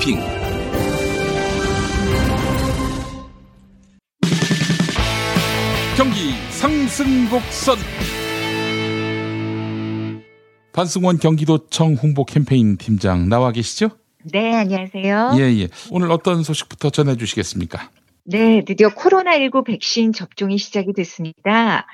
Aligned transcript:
브리핑. 0.00 0.18
경기 5.96 6.32
상승곡선. 6.50 7.76
반승원 10.72 11.18
경기도청 11.18 11.94
홍보 11.94 12.24
캠페인 12.24 12.76
팀장 12.76 13.28
나와 13.28 13.52
계시죠? 13.52 13.90
네, 14.32 14.54
안녕하세요. 14.54 15.32
예, 15.36 15.40
예. 15.60 15.68
오늘 15.90 16.10
어떤 16.10 16.42
소식부터 16.42 16.90
전해 16.90 17.16
주시겠습니까? 17.16 17.90
네, 18.24 18.64
드디어 18.64 18.88
코로나19 18.88 19.64
백신 19.64 20.12
접종이 20.12 20.58
시작이 20.58 20.92
됐습니다. 20.92 21.86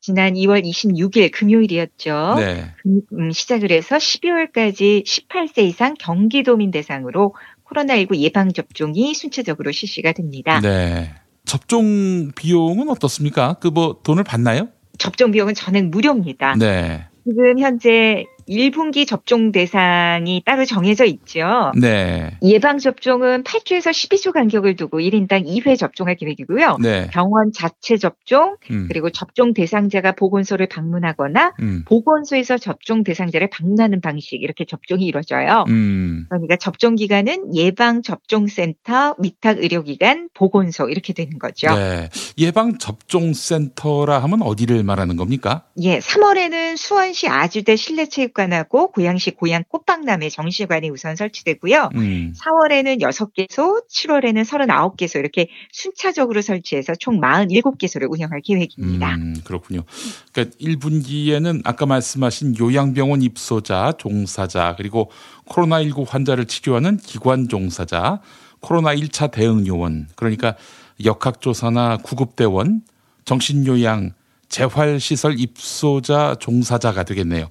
지난 0.00 0.32
2월 0.34 0.64
26일 0.64 1.30
금요일이었죠. 1.30 2.34
네. 2.38 2.74
음, 3.12 3.30
시작을 3.30 3.70
해서 3.70 3.96
12월까지 3.96 5.04
18세 5.04 5.62
이상 5.64 5.94
경기도민 5.98 6.70
대상으로 6.70 7.34
코로나19 7.68 8.16
예방 8.16 8.52
접종이 8.52 9.14
순차적으로 9.14 9.72
실시가 9.72 10.12
됩니다. 10.12 10.60
네. 10.60 11.14
접종 11.44 12.32
비용은 12.34 12.88
어떻습니까? 12.88 13.54
그 13.54 13.68
뭐 13.68 14.00
돈을 14.02 14.24
받나요? 14.24 14.68
접종 14.98 15.30
비용은 15.32 15.54
전액 15.54 15.86
무료입니다. 15.86 16.54
네. 16.58 17.06
지금 17.26 17.58
현재 17.58 18.24
1분기 18.50 19.06
접종 19.06 19.52
대상이 19.52 20.42
따로 20.44 20.64
정해져 20.64 21.04
있죠. 21.04 21.70
네. 21.80 22.36
예방 22.42 22.78
접종은 22.78 23.44
8주에서 23.44 23.90
12주 23.90 24.32
간격을 24.32 24.74
두고 24.74 24.98
1인당 24.98 25.46
2회 25.46 25.78
접종할 25.78 26.16
계획이고요. 26.16 26.78
네. 26.80 27.08
병원 27.12 27.52
자체 27.52 27.96
접종, 27.96 28.56
음. 28.70 28.86
그리고 28.88 29.10
접종 29.10 29.54
대상자가 29.54 30.12
보건소를 30.12 30.66
방문하거나 30.66 31.54
음. 31.60 31.84
보건소에서 31.86 32.58
접종 32.58 33.04
대상자를 33.04 33.48
방문하는 33.50 34.00
방식 34.00 34.42
이렇게 34.42 34.64
접종이 34.64 35.06
이루어져요. 35.06 35.64
음. 35.68 36.26
그러니까 36.28 36.56
접종 36.56 36.96
기간은 36.96 37.54
예방 37.54 38.02
접종 38.02 38.48
센터, 38.48 39.14
위탁 39.18 39.58
의료기관, 39.58 40.28
보건소 40.34 40.88
이렇게 40.88 41.12
되는 41.12 41.38
거죠. 41.38 41.72
네. 41.74 42.08
예방 42.38 42.78
접종 42.78 43.32
센터라 43.32 44.18
하면 44.24 44.42
어디를 44.42 44.82
말하는 44.82 45.16
겁니까? 45.16 45.64
예, 45.82 46.00
3월에는 46.00 46.76
수원시 46.76 47.28
아주대 47.28 47.76
실내 47.76 48.06
체육관 48.06 48.39
하고 48.52 48.90
고양시 48.90 49.32
고양 49.32 49.64
꽃박람회 49.68 50.28
정시관이 50.30 50.90
우선 50.90 51.16
설치되고요. 51.16 51.90
음. 51.94 52.32
4월에는 52.36 53.00
6개소, 53.00 53.86
7월에는 53.88 54.44
39개소 54.44 55.18
이렇게 55.18 55.48
순차적으로 55.72 56.42
설치해서 56.42 56.94
총 56.94 57.20
47개소를 57.20 58.10
운영할 58.10 58.40
계획입니다. 58.42 59.14
음, 59.14 59.36
그렇군요. 59.44 59.82
그러니까 60.32 60.56
1분기에는 60.60 61.60
아까 61.64 61.86
말씀하신 61.86 62.58
요양병원 62.58 63.22
입소자, 63.22 63.92
종사자, 63.98 64.74
그리고 64.76 65.10
코로나19 65.48 66.08
환자를 66.08 66.46
치료하는 66.46 66.96
기관 66.96 67.48
종사자, 67.48 68.20
코로나 68.60 68.94
1차 68.94 69.30
대응 69.30 69.66
요원, 69.66 70.08
그러니까 70.16 70.56
역학조사나 71.04 71.98
구급대원, 71.98 72.82
정신요양, 73.24 74.12
재활시설 74.48 75.38
입소자, 75.38 76.36
종사자가 76.40 77.04
되겠네요. 77.04 77.48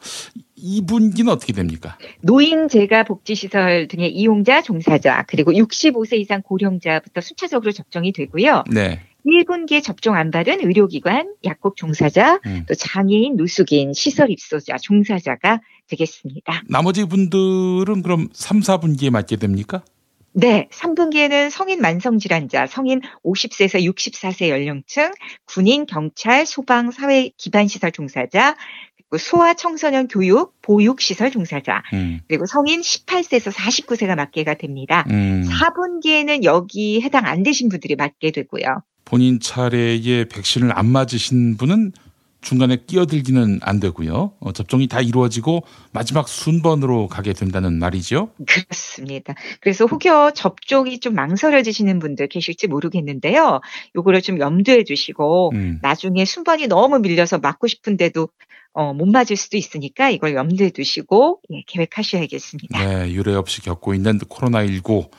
2분기는 0.59 1.27
어떻게 1.29 1.53
됩니까? 1.53 1.97
노인 2.21 2.67
재가 2.67 3.03
복지시설 3.03 3.87
등의 3.87 4.11
이용자, 4.11 4.61
종사자, 4.61 5.23
그리고 5.27 5.51
65세 5.51 6.19
이상 6.19 6.41
고령자부터 6.41 7.21
순차적으로 7.21 7.71
접종이 7.71 8.11
되고요. 8.11 8.63
네. 8.71 9.01
1분기에 9.25 9.83
접종 9.83 10.15
안 10.15 10.31
받은 10.31 10.61
의료기관, 10.61 11.35
약국 11.43 11.75
종사자, 11.75 12.39
음. 12.45 12.65
또 12.67 12.73
장애인, 12.73 13.35
노숙인, 13.35 13.93
시설 13.93 14.31
입소자, 14.31 14.77
종사자가 14.77 15.61
되겠습니다. 15.87 16.63
나머지 16.67 17.05
분들은 17.05 18.01
그럼 18.01 18.29
3, 18.33 18.61
4분기에 18.61 19.09
맞게 19.09 19.35
됩니까? 19.35 19.83
네, 20.31 20.67
3분기에는 20.71 21.49
성인 21.49 21.81
만성질환자, 21.81 22.67
성인 22.67 23.01
50세에서 23.25 23.83
64세 23.83 24.49
연령층, 24.49 25.11
군인, 25.45 25.85
경찰, 25.85 26.45
소방, 26.45 26.91
사회 26.91 27.29
기반시설 27.35 27.91
종사자, 27.91 28.55
소아 29.17 29.55
청소년 29.55 30.07
교육, 30.07 30.53
보육 30.61 31.01
시설 31.01 31.31
종사자, 31.31 31.81
음. 31.93 32.19
그리고 32.27 32.45
성인 32.45 32.81
18세에서 32.81 33.51
49세가 33.51 34.15
맞게가 34.15 34.55
됩니다. 34.55 35.05
음. 35.09 35.43
4분기에는 35.43 36.43
여기 36.43 37.01
해당 37.01 37.25
안 37.25 37.43
되신 37.43 37.69
분들이 37.69 37.95
맞게 37.95 38.31
되고요. 38.31 38.83
본인 39.05 39.39
차례에 39.39 40.25
백신을 40.25 40.77
안 40.77 40.85
맞으신 40.87 41.57
분은 41.57 41.93
중간에 42.41 42.77
끼어들기는 42.77 43.59
안 43.61 43.79
되고요. 43.79 44.31
어, 44.39 44.51
접종이 44.53 44.87
다 44.87 45.01
이루어지고 45.01 45.63
마지막 45.91 46.29
순번으로 46.29 47.07
가게 47.07 47.33
된다는 47.33 47.79
말이죠. 47.79 48.31
그렇습니다. 48.47 49.33
그래서 49.59 49.85
혹여 49.85 50.31
접종이 50.31 50.99
좀 50.99 51.15
망설여지시는 51.15 51.99
분들 51.99 52.27
계실지 52.27 52.67
모르겠는데요. 52.67 53.59
요거를 53.95 54.21
좀 54.21 54.39
염두해 54.39 54.85
주시고 54.85 55.51
음. 55.53 55.79
나중에 55.81 56.23
순번이 56.23 56.67
너무 56.67 56.99
밀려서 56.99 57.39
맞고 57.39 57.67
싶은데도 57.67 58.29
어, 58.73 58.93
못 58.93 59.05
맞을 59.07 59.35
수도 59.35 59.57
있으니까 59.57 60.09
이걸 60.09 60.35
염두에 60.35 60.69
두시고 60.69 61.41
예, 61.51 61.63
계획하셔야겠습니다. 61.67 62.85
네, 62.85 63.11
유례 63.11 63.33
없이 63.35 63.61
겪고 63.61 63.93
있는 63.93 64.19
코로나19 64.19 65.09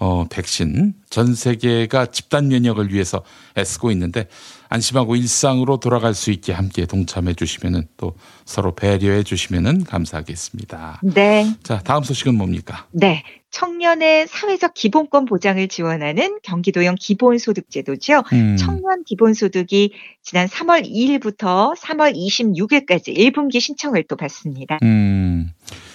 어, 0.00 0.26
백신 0.30 0.94
전 1.10 1.34
세계가 1.34 2.06
집단 2.06 2.48
면역을 2.48 2.92
위해서 2.92 3.24
애쓰고 3.56 3.90
있는데 3.92 4.28
안심하고 4.68 5.16
일상으로 5.16 5.80
돌아갈 5.80 6.14
수 6.14 6.30
있게 6.30 6.52
함께 6.52 6.86
동참해 6.86 7.34
주시면은 7.34 7.88
또 7.96 8.14
서로 8.44 8.74
배려해 8.74 9.24
주시면은 9.24 9.84
감사하겠습니다. 9.84 11.00
네, 11.02 11.52
자, 11.64 11.80
다음 11.80 12.04
소식은 12.04 12.36
뭡니까? 12.36 12.86
네. 12.92 13.24
청년의 13.58 14.28
사회적 14.28 14.72
기본권 14.74 15.24
보장을 15.24 15.66
지원하는 15.66 16.38
경기도형 16.44 16.94
기본소득제도죠. 17.00 18.22
음, 18.32 18.56
청년 18.56 19.02
기본소득이 19.02 19.94
지난 20.22 20.46
3월 20.46 20.88
2일부터 20.88 21.76
3월 21.76 22.14
26일까지 22.14 23.16
1분기 23.16 23.60
신청을 23.60 24.04
또 24.04 24.14
받습니다. 24.14 24.78
음, 24.84 25.50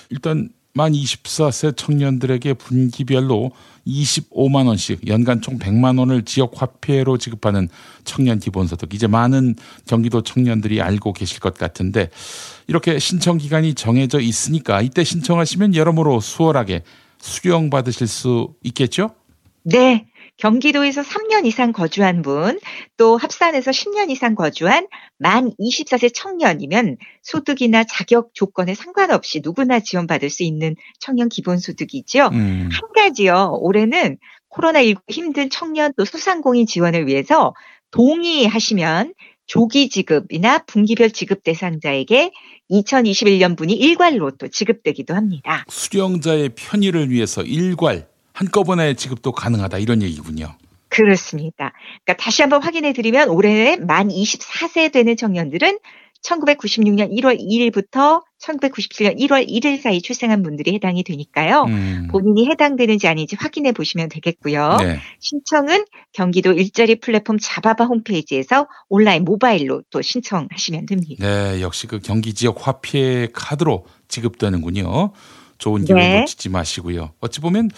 일단 0.09 0.49
만 0.73 0.91
24세 0.91 1.77
청년들에게 1.77 2.55
분기별로 2.55 3.51
25만 3.87 4.67
원씩 4.67 5.07
연간 5.07 5.39
총 5.39 5.57
100만 5.57 5.99
원을 5.99 6.25
지역 6.25 6.61
화폐로 6.61 7.17
지급하는 7.17 7.69
청년 8.03 8.39
기본소득. 8.39 8.93
이제 8.93 9.07
많은 9.07 9.55
경기도 9.87 10.21
청년들이 10.21 10.81
알고 10.81 11.13
계실 11.13 11.39
것 11.39 11.53
같은데 11.53 12.09
이렇게 12.67 12.99
신청 12.99 13.37
기간이 13.37 13.73
정해져 13.73 14.19
있으니까 14.19 14.81
이때 14.81 15.05
신청하시면 15.05 15.75
여러모로 15.75 16.19
수월하게 16.19 16.83
수령 17.23 17.69
받으실 17.69 18.05
수 18.05 18.53
있겠죠? 18.63 19.15
네. 19.63 20.05
경기도에서 20.35 21.03
3년 21.03 21.45
이상 21.45 21.71
거주한 21.71 22.21
분, 22.21 22.59
또 22.97 23.17
합산해서 23.17 23.71
10년 23.71 24.09
이상 24.09 24.35
거주한 24.35 24.87
만 25.19 25.51
24세 25.57 26.11
청년이면 26.13 26.97
소득이나 27.21 27.85
자격 27.85 28.33
조건에 28.33 28.73
상관없이 28.73 29.41
누구나 29.41 29.79
지원받을 29.79 30.29
수 30.29 30.43
있는 30.43 30.75
청년 30.99 31.29
기본소득이죠. 31.29 32.29
음, 32.33 32.69
한 32.73 32.81
가지요. 32.93 33.57
올해는 33.61 34.17
코로나19 34.49 34.97
힘든 35.07 35.49
청년 35.49 35.93
또 35.95 36.03
소상공인 36.03 36.65
지원을 36.65 37.07
위해서 37.07 37.53
동의하시면 37.91 39.13
조기 39.45 39.89
지급이나 39.89 40.59
분기별 40.65 41.11
지급 41.11 41.43
대상자에게 41.43 42.31
2021년분이 42.71 43.71
일괄로 43.71 44.31
또 44.31 44.47
지급되기도 44.47 45.13
합니다. 45.13 45.65
수령자의 45.69 46.49
편의를 46.55 47.09
위해서 47.09 47.43
일괄 47.43 48.07
한꺼번에 48.33 48.95
지급도 48.95 49.31
가능하다 49.31 49.77
이런 49.79 50.01
얘기군요. 50.01 50.55
그렇습니다. 50.89 51.73
그러니까 52.03 52.23
다시 52.23 52.43
한번 52.43 52.61
확인해 52.61 52.93
드리면 52.93 53.29
올해 53.29 53.77
만 53.77 54.09
24세 54.09 54.91
되는 54.91 55.17
청년들은 55.17 55.79
1996년 56.23 57.11
1월 57.19 57.39
2일부터 57.39 58.23
1997년 58.41 59.19
1월 59.19 59.47
1일 59.47 59.81
사이 59.81 60.01
출생한 60.01 60.41
분들이 60.43 60.73
해당이 60.73 61.03
되니까요. 61.03 61.63
음, 61.67 62.07
본인이 62.11 62.49
해당되는지 62.49 63.07
아닌지 63.07 63.35
확인해 63.39 63.71
보시면 63.71 64.09
되겠고요. 64.09 64.77
네. 64.79 64.99
신청은 65.19 65.85
경기도 66.13 66.51
일자리 66.53 66.95
플랫폼 66.99 67.37
자바바 67.39 67.85
홈페이지에서 67.85 68.67
온라인 68.89 69.23
모바일로 69.25 69.83
또 69.89 70.01
신청하시면 70.01 70.85
됩니다. 70.85 71.25
네, 71.25 71.61
역시 71.61 71.87
그 71.87 71.99
경기 71.99 72.33
지역 72.33 72.67
화폐 72.67 73.27
카드로 73.33 73.85
지급되는군요. 74.07 75.11
좋은 75.57 75.85
기회 75.85 75.95
네. 75.95 76.19
놓치지 76.21 76.49
마시고요. 76.49 77.11
어찌 77.21 77.39
보면 77.39 77.69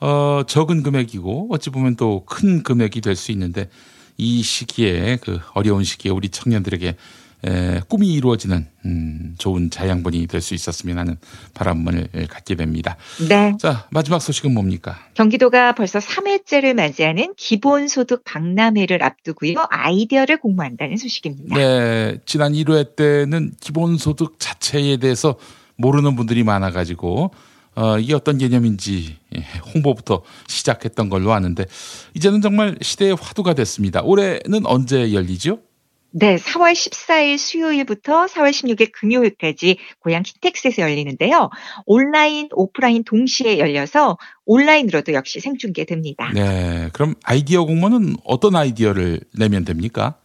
어, 0.00 0.42
적은 0.46 0.82
금액이고 0.82 1.48
어찌 1.50 1.70
보면 1.70 1.96
또 1.96 2.24
큰 2.26 2.62
금액이 2.62 3.00
될 3.00 3.16
수 3.16 3.32
있는데 3.32 3.68
이 4.16 4.42
시기에 4.42 5.18
그 5.22 5.38
어려운 5.54 5.82
시기에 5.84 6.12
우리 6.12 6.28
청년들에게 6.28 6.96
에, 7.46 7.80
꿈이 7.88 8.12
이루어지는 8.14 8.66
음, 8.84 9.34
좋은 9.38 9.70
자양분이 9.70 10.26
될 10.26 10.40
수 10.40 10.54
있었으면 10.54 10.98
하는 10.98 11.16
바람을 11.54 12.08
갖게 12.28 12.54
됩니다. 12.54 12.96
네. 13.28 13.54
자 13.58 13.86
마지막 13.90 14.20
소식은 14.20 14.52
뭡니까? 14.54 14.98
경기도가 15.14 15.74
벌써 15.74 15.98
3회째를 15.98 16.74
맞이하는 16.74 17.34
기본소득 17.36 18.24
박람회를 18.24 19.02
앞두고요. 19.02 19.66
아이디어를 19.70 20.38
공모한다는 20.38 20.96
소식입니다. 20.96 21.56
네, 21.56 22.18
지난 22.26 22.52
1회 22.52 22.96
때는 22.96 23.52
기본소득 23.60 24.38
자체에 24.38 24.96
대해서 24.98 25.36
모르는 25.76 26.16
분들이 26.16 26.42
많아가지고 26.44 27.30
어, 27.76 27.98
이게 27.98 28.14
어떤 28.14 28.36
개념인지 28.38 29.16
예, 29.36 29.44
홍보부터 29.74 30.22
시작했던 30.48 31.08
걸로 31.08 31.32
아는데 31.32 31.64
이제는 32.14 32.40
정말 32.40 32.76
시대의 32.82 33.16
화두가 33.20 33.54
됐습니다. 33.54 34.02
올해는 34.02 34.66
언제 34.66 35.12
열리죠? 35.14 35.60
네, 36.12 36.36
4월 36.36 36.72
14일 36.72 37.38
수요일부터 37.38 38.26
4월 38.26 38.50
16일 38.50 38.90
금요일까지 38.92 39.78
고향 40.00 40.22
킨텍스에서 40.22 40.82
열리는데요. 40.82 41.50
온라인, 41.86 42.48
오프라인 42.52 43.04
동시에 43.04 43.58
열려서 43.58 44.18
온라인으로도 44.44 45.12
역시 45.12 45.40
생중계됩니다. 45.40 46.32
네, 46.32 46.90
그럼 46.92 47.14
아이디어 47.22 47.64
공모는 47.64 48.16
어떤 48.24 48.56
아이디어를 48.56 49.20
내면 49.38 49.64
됩니까? 49.64 50.16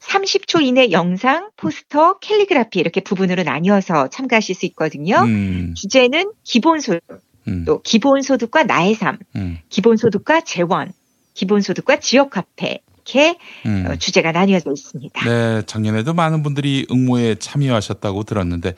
30초 0.00 0.60
이내 0.62 0.90
영상, 0.90 1.50
포스터, 1.56 2.18
캘리그라피 2.18 2.80
이렇게 2.80 3.00
부분으로 3.00 3.44
나뉘어서 3.44 4.08
참가하실 4.08 4.54
수 4.56 4.66
있거든요. 4.66 5.18
음, 5.18 5.74
주제는 5.76 6.32
기본 6.42 6.80
소득, 6.80 7.02
음, 7.46 7.64
또 7.64 7.80
기본 7.82 8.22
소득과 8.22 8.64
나의 8.64 8.94
삶, 8.94 9.18
음, 9.36 9.58
기본 9.68 9.96
소득과 9.96 10.40
재원, 10.40 10.92
기본 11.34 11.60
소득과 11.60 12.00
지역 12.00 12.36
화폐 12.36 12.80
이렇게 13.04 13.36
음. 13.66 13.86
어, 13.88 13.96
주제가 13.96 14.32
나뉘어져 14.32 14.72
있습니다. 14.72 15.24
네, 15.24 15.62
작년에도 15.66 16.14
많은 16.14 16.42
분들이 16.42 16.86
응모에 16.90 17.36
참여하셨다고 17.36 18.22
들었는데 18.22 18.74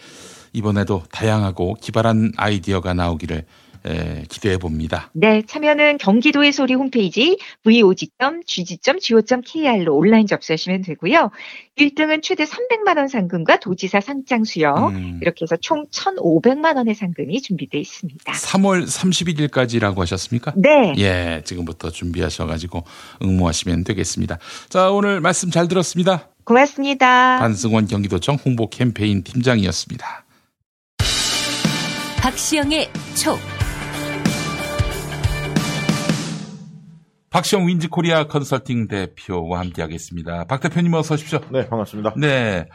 이번에도 0.52 1.02
다양하고 1.10 1.74
기발한 1.80 2.32
아이디어가 2.36 2.94
나오기를 2.94 3.44
에, 3.86 4.24
기대해 4.28 4.56
봅니다. 4.56 5.10
네, 5.12 5.42
참여는 5.46 5.98
경기도의 5.98 6.52
소리 6.52 6.74
홈페이지 6.74 7.38
vog.gg.go.kr로 7.62 9.94
온라인 9.94 10.26
접수하시면 10.26 10.82
되고요. 10.82 11.30
1등은 11.76 12.22
최대 12.22 12.44
300만 12.44 12.96
원 12.96 13.08
상금과 13.08 13.58
도지사 13.58 14.00
상장 14.00 14.44
수여 14.44 14.72
음, 14.88 15.18
이렇게 15.20 15.44
해서 15.44 15.56
총 15.56 15.86
1,500만 15.86 16.76
원의 16.76 16.94
상금이 16.94 17.42
준비되어 17.42 17.80
있습니다. 17.80 18.32
3월 18.32 18.86
31일까지라고 18.86 19.98
하셨습니까? 19.98 20.52
네, 20.56 20.94
예, 20.98 21.42
지금부터 21.44 21.90
준비하셔 21.90 22.46
가지고 22.46 22.84
응모하시면 23.22 23.84
되겠습니다. 23.84 24.38
자, 24.68 24.90
오늘 24.90 25.20
말씀 25.20 25.50
잘 25.50 25.68
들었습니다. 25.68 26.28
고맙습니다. 26.44 27.38
반승원 27.38 27.86
경기도청 27.86 28.36
홍보 28.44 28.68
캠페인 28.68 29.22
팀장이었습니다. 29.22 30.24
박시영의 32.20 32.90
촉. 33.16 33.38
박시영 37.34 37.66
윈지 37.66 37.88
코리아 37.88 38.28
컨설팅 38.28 38.86
대표와 38.86 39.58
함께하겠습니다. 39.58 40.44
박 40.44 40.60
대표님 40.60 40.94
어서 40.94 41.14
오십시오. 41.14 41.40
네, 41.50 41.68
반갑습니다. 41.68 42.14
네, 42.16 42.68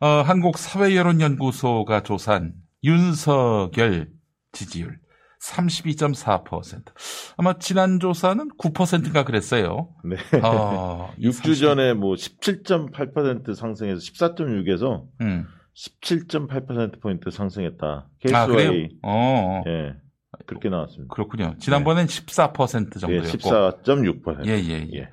어, 0.00 0.06
한국 0.06 0.56
사회여론연구소가 0.56 2.02
조사한 2.02 2.54
윤석열 2.82 4.08
지지율 4.52 4.98
32.4%. 5.42 6.94
아마 7.36 7.58
지난 7.58 8.00
조사는 8.00 8.52
9%인가 8.58 9.24
그랬어요. 9.26 9.90
네. 10.02 10.16
어, 10.42 11.12
6주 11.20 11.60
전에 11.60 11.92
뭐 11.92 12.14
17.8% 12.14 13.54
상승해서 13.54 14.00
14.6에서 14.00 15.04
음. 15.20 15.46
17.8%포인트 15.76 17.30
상승했다. 17.30 18.08
아, 18.32 18.46
그래요? 18.46 18.70
KSY. 18.70 18.88
어, 19.02 19.62
예. 19.66 20.05
그렇게 20.46 20.68
나왔습니다. 20.68 21.12
그렇군요. 21.14 21.54
지난번엔 21.58 22.06
14% 22.06 22.96
예, 22.96 23.00
정도였고. 23.00 23.28
14.6%. 23.38 24.46
예, 24.46 24.52
예, 24.52 24.68
예. 24.68 24.88
예. 24.94 25.08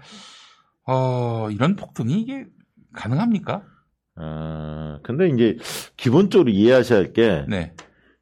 어, 0.86 1.50
이런 1.50 1.75
폭등이 1.75 2.21
이게 2.21 2.45
가능합니까? 2.94 3.63
아, 4.15 5.00
근데 5.04 5.30
이제 5.30 5.57
기본적으로 5.98 6.50
이해하셔야 6.50 7.00
할 7.00 7.13
게, 7.13 7.45
네, 7.48 7.74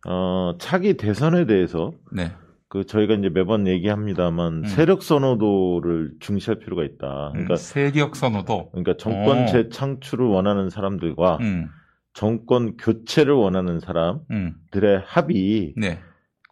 어, 0.08 0.56
차기 0.60 0.96
대선에 0.96 1.46
대해서 1.46 1.92
네. 2.12 2.32
그 2.70 2.86
저희가 2.86 3.16
이제 3.16 3.28
매번 3.28 3.68
얘기합니다만 3.68 4.64
음. 4.64 4.64
세력 4.64 5.04
선호도를 5.04 6.14
중시할 6.22 6.60
필요가 6.60 6.84
있다. 6.86 7.32
그러니까 7.34 7.56
음, 7.56 7.58
세력 7.58 8.16
선호도. 8.16 8.72
그러니까 8.72 8.96
정권 8.98 9.44
어. 9.44 9.46
재창출을 9.48 10.26
원하는 10.26 10.70
사람들과 10.70 11.38
음, 11.42 11.68
정권 12.14 12.78
교체를 12.78 13.34
원하는 13.34 13.82
사람들의 13.82 14.24
음, 14.32 15.02
합이 15.06 15.74
네. 15.76 16.00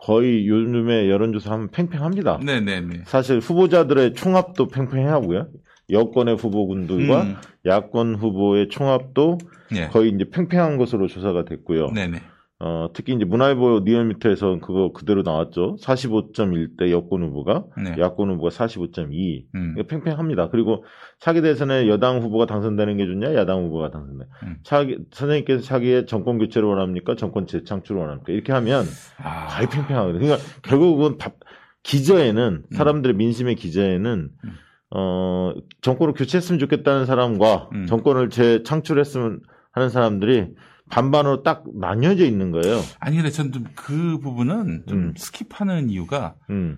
거의 0.02 0.48
요즘에 0.48 1.10
여론조사 1.10 1.52
하면 1.54 1.70
팽팽합니다. 1.72 2.40
네, 2.44 2.62
네, 2.62 2.80
네. 2.82 3.02
사실 3.06 3.40
후보자들의 3.40 4.14
총합도 4.14 4.68
팽팽하고요. 4.68 5.48
여권의 5.92 6.36
후보군들과 6.36 7.22
음, 7.24 7.36
야권 7.66 8.16
후보의 8.16 8.70
총합도 8.70 9.40
네. 9.72 9.88
거의 9.90 10.12
이제 10.12 10.26
팽팽한 10.30 10.78
것으로 10.78 11.08
조사가 11.08 11.46
됐고요. 11.46 11.92
네, 11.92 12.08
네. 12.08 12.22
어, 12.62 12.90
특히 12.94 13.14
이제 13.14 13.24
문화일보 13.24 13.84
리얼미터에서 13.86 14.60
그거 14.60 14.92
그대로 14.92 15.22
나왔죠. 15.22 15.78
45.1대 15.82 16.92
여권 16.92 17.24
후보가, 17.24 17.64
네. 17.82 17.96
야권 17.98 18.32
후보가 18.32 18.50
45.2. 18.50 19.46
음, 19.56 19.76
이거 19.78 19.88
팽팽합니다. 19.88 20.50
그리고 20.50 20.84
차기 21.20 21.42
대선에 21.42 21.88
여당 21.88 22.20
후보가 22.22 22.48
당선되는 22.48 22.98
게 22.98 23.06
좋냐, 23.06 23.34
야당 23.36 23.64
후보가 23.64 23.92
당선돼. 23.92 24.26
음. 24.44 24.58
차기 24.64 24.98
선생님께서 25.12 25.64
차기에 25.64 26.06
정권 26.06 26.38
교체를 26.38 26.68
원합니까, 26.68 27.16
정권 27.16 27.48
재창출을 27.48 28.02
원합니까? 28.02 28.34
이렇게 28.34 28.52
하면 28.52 28.84
아, 29.24 29.48
거의 29.56 29.70
팽팽하거든요. 29.70 30.20
그러니까 30.20 30.44
결국은 30.62 31.18
밥- 31.18 31.40
기저에는 31.84 32.64
음. 32.70 32.76
사람들의 32.76 33.16
민심의 33.16 33.56
기저에는 33.56 34.30
음. 34.44 34.50
어 34.94 35.54
정권을 35.82 36.14
교체했으면 36.14 36.60
좋겠다는 36.60 37.06
사람과 37.06 37.70
음. 37.74 37.86
정권을 37.86 38.30
재창출했으면 38.32 39.40
하는 39.72 39.88
사람들이 39.90 40.48
반반으로 40.90 41.44
딱 41.44 41.64
나뉘어져 41.76 42.26
있는 42.26 42.52
거예요. 42.52 42.82
아니, 43.00 43.18
근데 43.18 43.30
전 43.30 43.52
좀 43.52 43.66
그 43.76 44.18
부분은 44.20 44.84
좀 44.88 44.98
음. 45.00 45.14
skip하는 45.14 45.90
이유가, 45.92 46.36
음. 46.50 46.78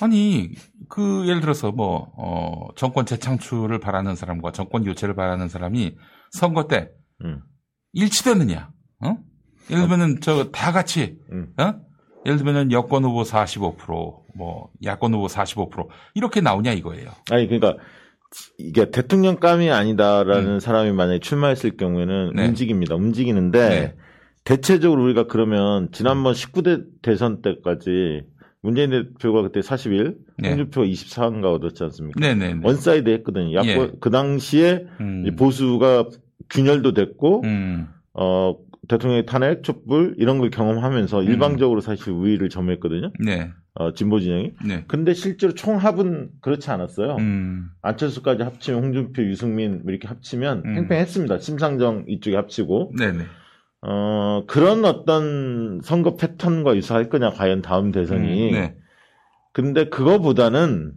아니, 0.00 0.50
그, 0.88 1.26
예를 1.28 1.40
들어서 1.40 1.70
뭐, 1.70 2.12
어, 2.16 2.68
정권 2.76 3.06
재창출을 3.06 3.78
바라는 3.78 4.16
사람과 4.16 4.52
정권 4.52 4.84
교체를 4.84 5.14
바라는 5.14 5.48
사람이 5.48 5.96
선거 6.32 6.66
때 6.66 6.90
음. 7.24 7.40
일치되느냐, 7.92 8.70
어? 9.04 9.16
예를 9.70 9.82
들면은 9.82 10.20
저 10.20 10.50
다 10.50 10.72
같이, 10.72 11.18
음. 11.32 11.52
어? 11.58 11.74
예를 12.24 12.38
들면은 12.38 12.72
여권 12.72 13.04
후보 13.04 13.22
45%, 13.22 14.24
뭐, 14.34 14.70
야권 14.84 15.14
후보 15.14 15.26
45% 15.28 15.86
이렇게 16.14 16.40
나오냐 16.40 16.72
이거예요. 16.72 17.10
아니 17.30 17.46
그러니까 17.46 17.76
이게 18.58 18.90
대통령감이 18.90 19.70
아니다라는 19.70 20.60
사람이 20.60 20.92
만약에 20.92 21.20
출마했을 21.20 21.76
경우에는 21.76 22.30
음. 22.30 22.36
네. 22.36 22.46
움직입니다. 22.46 22.94
움직이는데 22.94 23.68
네. 23.68 23.94
대체적으로 24.44 25.02
우리가 25.04 25.26
그러면 25.26 25.88
지난번 25.92 26.32
19대 26.32 26.84
대선 27.02 27.42
때까지 27.42 28.22
문재인 28.62 28.90
대표가 28.90 29.42
그때 29.42 29.62
41, 29.62 30.16
네. 30.38 30.48
홍준표가 30.48 30.86
24인가 30.86 31.54
얻었지 31.54 31.84
않습니까? 31.84 32.20
네네네. 32.20 32.60
one 32.64 32.83
side 32.83 33.08
했거든요. 33.10 33.54
야권 33.54 33.68
예. 33.68 33.90
그 34.00 34.10
당시에 34.10 34.86
음, 35.00 35.24
이 35.26 35.30
보수가 35.32 36.08
균열도 36.50 36.94
됐고 36.94 37.42
음, 37.44 37.88
어 38.12 38.56
대통령의 38.88 39.26
탄핵, 39.26 39.62
촛불 39.62 40.14
이런 40.18 40.38
걸 40.38 40.50
경험하면서 40.50 41.24
일방적으로 41.24 41.80
사실 41.80 42.12
우위를 42.12 42.48
점했거든요. 42.48 43.12
네, 43.24 43.50
어 43.78 43.92
진보 43.92 44.18
진영이. 44.20 44.52
네. 44.64 44.84
근데 44.88 45.12
실제로 45.12 45.52
총합은 45.52 46.30
그렇지 46.40 46.70
않았어요. 46.70 47.16
음, 47.16 47.68
안철수까지 47.82 48.42
합치면 48.42 48.82
홍준표, 48.82 49.22
유승민 49.22 49.82
뭐 49.82 49.92
이렇게 49.92 50.08
합치면 50.08 50.62
음. 50.64 50.74
팽팽했습니다. 50.74 51.38
심상정 51.38 52.04
이쪽에 52.08 52.36
합치고 52.36 52.94
네네. 52.96 53.24
어 53.82 54.44
그런 54.46 54.84
어떤 54.86 55.80
선거 55.82 56.16
패턴과 56.16 56.74
유사할 56.74 57.10
거냐 57.10 57.30
과연 57.30 57.60
다음 57.60 57.92
대선이. 57.92 58.48
음, 58.48 58.52
네. 58.54 58.76
근데 59.52 59.88
그거보다는 59.90 60.94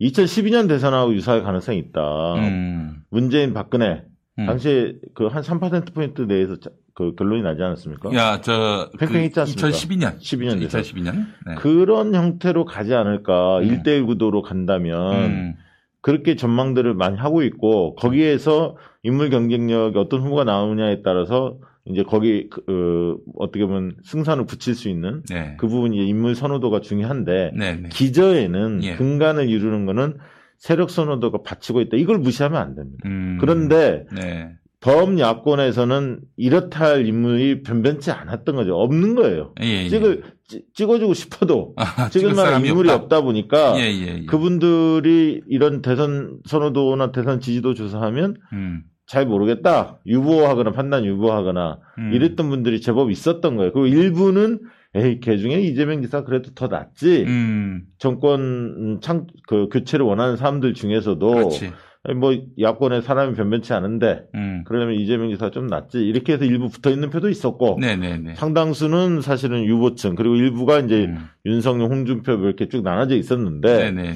2012년 0.00 0.68
대선하고 0.68 1.14
유사할 1.14 1.42
가능성이 1.42 1.78
있다. 1.78 2.34
음, 2.34 3.02
문재인, 3.10 3.52
박근혜 3.52 4.04
음. 4.38 4.46
당시에 4.46 4.94
그 5.14 5.26
한 5.28 5.42
3% 5.42 5.92
포인트 5.94 6.22
내에서 6.22 6.56
자- 6.56 6.70
그 6.94 7.14
결론이 7.14 7.42
나지 7.42 7.62
않았습니까? 7.62 8.12
야, 8.14 8.40
저, 8.42 8.90
그 8.92 8.98
팽팽했지 8.98 9.40
않습니까? 9.40 9.68
2012년. 9.68 10.18
12년 10.20 10.60
대선. 10.60 10.82
2012년. 10.82 11.14
네. 11.46 11.54
그런 11.56 12.14
형태로 12.14 12.64
가지 12.66 12.94
않을까. 12.94 13.58
음. 13.58 13.64
일 13.64 13.82
1대1 13.82 14.06
구도로 14.06 14.42
간다면 14.42 15.14
음, 15.14 15.54
그렇게 16.02 16.36
전망들을 16.36 16.92
많이 16.94 17.16
하고 17.16 17.42
있고 17.42 17.94
거기에서 17.94 18.76
인물 19.02 19.30
경쟁력이 19.30 19.98
어떤 19.98 20.20
후보가 20.20 20.44
나오냐에 20.44 21.02
따라서 21.02 21.56
이제 21.86 22.02
거기 22.02 22.48
그, 22.50 22.60
어, 22.68 23.32
어떻게 23.38 23.64
보면 23.64 23.96
승산을 24.04 24.44
붙일 24.46 24.74
수 24.74 24.88
있는 24.88 25.22
네. 25.30 25.56
그 25.58 25.66
부분이 25.68 26.06
인물 26.08 26.34
선호도가 26.34 26.80
중요한데 26.80 27.52
네, 27.56 27.74
네. 27.76 27.88
기저에는 27.88 28.84
예. 28.84 28.94
근간을 28.96 29.48
이루는 29.48 29.86
거는 29.86 30.18
세력 30.62 30.90
선호도가 30.90 31.38
받치고 31.42 31.80
있다. 31.80 31.96
이걸 31.96 32.18
무시하면 32.18 32.62
안 32.62 32.76
됩니다. 32.76 32.98
음, 33.06 33.36
그런데 33.40 34.04
네. 34.14 34.48
범 34.80 35.18
야권에서는 35.18 36.20
이렇다 36.36 36.84
할 36.84 37.04
인물이 37.08 37.62
변변치 37.62 38.12
않았던 38.12 38.54
거죠. 38.54 38.76
없는 38.76 39.16
거예요. 39.16 39.54
예, 39.60 39.84
예. 39.84 39.88
찍을, 39.88 40.22
찍- 40.46 40.66
찍어주고 40.72 41.14
싶어도 41.14 41.74
아, 41.78 42.08
찍을 42.10 42.34
만한 42.34 42.64
인물이 42.64 42.88
없다. 42.90 43.02
없다 43.02 43.20
보니까 43.22 43.74
예, 43.80 43.90
예, 43.90 44.18
예. 44.20 44.24
그분들이 44.26 45.42
이런 45.48 45.82
대선 45.82 46.38
선호도나 46.46 47.10
대선 47.10 47.40
지지도 47.40 47.74
조사하면 47.74 48.36
음, 48.52 48.84
잘 49.06 49.26
모르겠다. 49.26 49.98
유보하거나 50.06 50.70
판단 50.70 51.04
유보하거나 51.04 51.78
음. 51.98 52.12
이랬던 52.12 52.48
분들이 52.50 52.80
제법 52.80 53.10
있었던 53.10 53.56
거예요. 53.56 53.72
그리고 53.72 53.88
일부는 53.88 54.60
에이 54.94 55.20
걔 55.20 55.38
중에 55.38 55.60
이재명 55.60 56.02
지사 56.02 56.22
그래도 56.24 56.52
더 56.54 56.68
낫지. 56.68 57.24
음, 57.26 57.84
정권 57.98 58.98
창 59.00 59.26
그 59.48 59.68
교체를 59.70 60.04
원하는 60.04 60.36
사람들 60.36 60.74
중에서도 60.74 61.32
그렇지. 61.32 61.72
뭐 62.16 62.34
야권에 62.60 63.00
사람이 63.00 63.34
변변치 63.36 63.72
않은데 63.72 64.24
음, 64.34 64.64
그러려면 64.66 64.96
이재명 64.96 65.30
지사 65.30 65.50
좀 65.50 65.66
낫지 65.68 65.98
이렇게 65.98 66.32
해서 66.34 66.44
일부 66.44 66.68
붙어 66.68 66.90
있는 66.90 67.10
표도 67.10 67.28
있었고 67.30 67.78
네네네. 67.80 68.34
상당수는 68.34 69.20
사실은 69.22 69.64
유보층 69.64 70.14
그리고 70.14 70.34
일부가 70.36 70.80
이제 70.80 71.04
음, 71.06 71.28
윤석열, 71.46 71.90
홍준표 71.90 72.36
뭐 72.36 72.46
이렇게 72.46 72.68
쭉 72.68 72.82
나눠져 72.82 73.16
있었는데 73.16 73.92
네네네. 73.92 74.14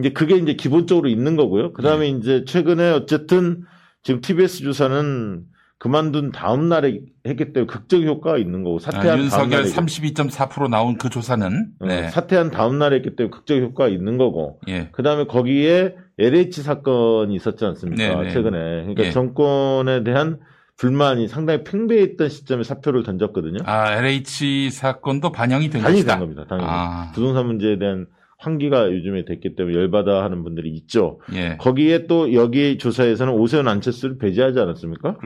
이제 0.00 0.10
그게 0.10 0.36
이제 0.36 0.54
기본적으로 0.54 1.08
있는 1.08 1.36
거고요. 1.36 1.72
그 1.72 1.82
다음에 1.82 2.10
네. 2.10 2.18
이제 2.18 2.44
최근에 2.44 2.90
어쨌든 2.90 3.64
지금 4.02 4.20
TBS 4.20 4.58
주사는 4.62 5.42
그만둔 5.78 6.32
다음 6.32 6.68
날에 6.68 7.00
했기 7.24 7.52
때문에 7.52 7.66
극적 7.66 8.02
효과가 8.02 8.38
있는 8.38 8.64
거고 8.64 8.76
아, 8.76 8.80
사퇴한 8.80 9.06
다음 9.06 9.20
윤석열 9.20 9.62
날에 9.62 9.72
32.4% 9.72 10.68
나온 10.68 10.98
그 10.98 11.08
조사는 11.08 11.66
어, 11.80 11.86
네. 11.86 12.08
사퇴한 12.08 12.50
다음 12.50 12.78
날에 12.78 12.96
했기 12.96 13.14
때문에 13.14 13.30
극적 13.30 13.58
효과가 13.58 13.88
있는 13.88 14.18
거고 14.18 14.58
예. 14.68 14.88
그 14.90 15.02
다음에 15.02 15.24
거기에 15.26 15.94
LH 16.18 16.62
사건이 16.62 17.34
있었지 17.34 17.64
않습니까? 17.64 18.02
네네. 18.02 18.30
최근에 18.30 18.58
그러니까 18.58 19.04
예. 19.04 19.10
정권에 19.12 20.02
대한 20.02 20.38
불만이 20.78 21.28
상당히 21.28 21.62
팽배했던 21.64 22.28
시점에 22.28 22.62
사표를 22.64 23.02
던졌거든요. 23.04 23.58
아, 23.64 23.92
LH 23.94 24.70
사건도 24.70 25.30
반영이 25.30 25.70
된 25.70 25.82
것이다. 25.82 26.14
된 26.14 26.20
겁니다. 26.20 26.44
당연히 26.48 26.68
아, 26.70 27.10
부동산 27.14 27.46
문제에 27.46 27.78
대한 27.78 28.06
환기가 28.38 28.92
요즘에 28.92 29.24
됐기 29.24 29.56
때문에 29.56 29.76
열받아 29.76 30.22
하는 30.22 30.44
분들이 30.44 30.70
있죠. 30.76 31.20
예. 31.34 31.56
거기에 31.58 32.06
또 32.06 32.32
여기 32.34 32.78
조사에서는 32.78 33.32
오세훈 33.32 33.66
안철수를 33.66 34.16
배제하지 34.18 34.58
않았습니까? 34.60 35.16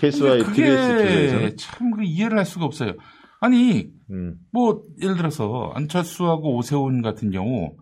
KSY 0.00 0.38
근데 0.42 0.52
TBS 0.54 0.88
조사에서는. 0.88 1.56
참그 1.56 2.04
이해를 2.04 2.36
할 2.38 2.44
수가 2.44 2.66
없어요. 2.66 2.92
아니, 3.40 3.88
음, 4.10 4.34
뭐 4.52 4.82
예를 5.02 5.16
들어서 5.16 5.72
안철수하고 5.74 6.56
오세훈 6.56 7.00
같은 7.02 7.30
경우 7.30 7.72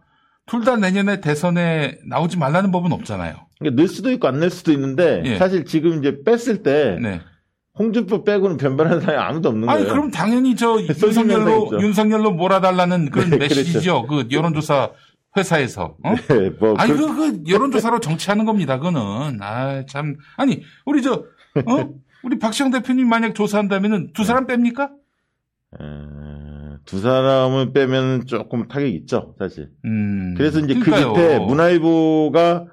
둘 0.47 0.65
다 0.65 0.77
내년에 0.77 1.21
대선에 1.21 1.99
나오지 2.09 2.39
말라는 2.39 2.71
법은 2.73 2.93
없잖아요. 2.93 3.35
그러니까 3.59 3.81
낼 3.81 3.89
수도 3.89 4.11
있고 4.11 4.27
안낼 4.29 4.50
수도 4.50 4.73
있는데 4.73 5.23
예. 5.27 5.37
사실 5.37 5.65
지금 5.65 5.99
이제 5.99 6.23
뺐을 6.25 6.62
때 6.62 6.99
네. 7.00 7.21
홍준표 7.81 8.23
빼고는 8.25 8.59
변변하는 8.59 9.01
사람이 9.01 9.19
아무도 9.23 9.49
없는 9.49 9.69
아니 9.69 9.81
거예요. 9.83 9.93
그럼 9.95 10.11
당연히 10.11 10.55
저 10.55 10.77
윤석열로. 10.85 11.71
윤석열로 11.81 12.33
몰아달라는 12.33 13.11
그런 13.11 13.31
네, 13.31 13.39
메시지죠. 13.39 14.07
그 14.07 14.29
여론조사 14.31 14.91
회사에서. 15.37 15.97
어? 16.05 16.15
네, 16.29 16.51
뭐 16.61 16.75
아니 16.77 16.93
그- 16.93 17.07
그, 17.07 17.17
그 17.43 17.51
여론조사로 17.51 18.01
정치하는 18.01 18.45
겁니다. 18.45 18.77
그거는 18.79 19.41
아 19.41 19.83
참 19.89 20.17
아니 20.37 20.63
우리 20.85 21.01
저 21.03 21.13
어? 21.15 21.89
우리 22.23 22.39
박시영 22.39 22.71
대표님 22.71 23.09
만약 23.09 23.35
조사한다면은 23.35 24.13
두 24.13 24.25
사람 24.25 24.47
뺍니까? 24.47 24.91
에, 25.81 25.85
두 26.85 27.01
사람을 27.01 27.73
빼면 27.73 28.27
조금 28.27 28.69
타격이 28.69 28.93
있죠, 28.97 29.35
사실. 29.39 29.71
음. 29.87 30.35
그래서 30.37 30.59
이제 30.61 30.75
그러니까요. 30.75 31.13
그 31.15 31.19
밑에 31.21 31.39
문화일보가 31.39 32.67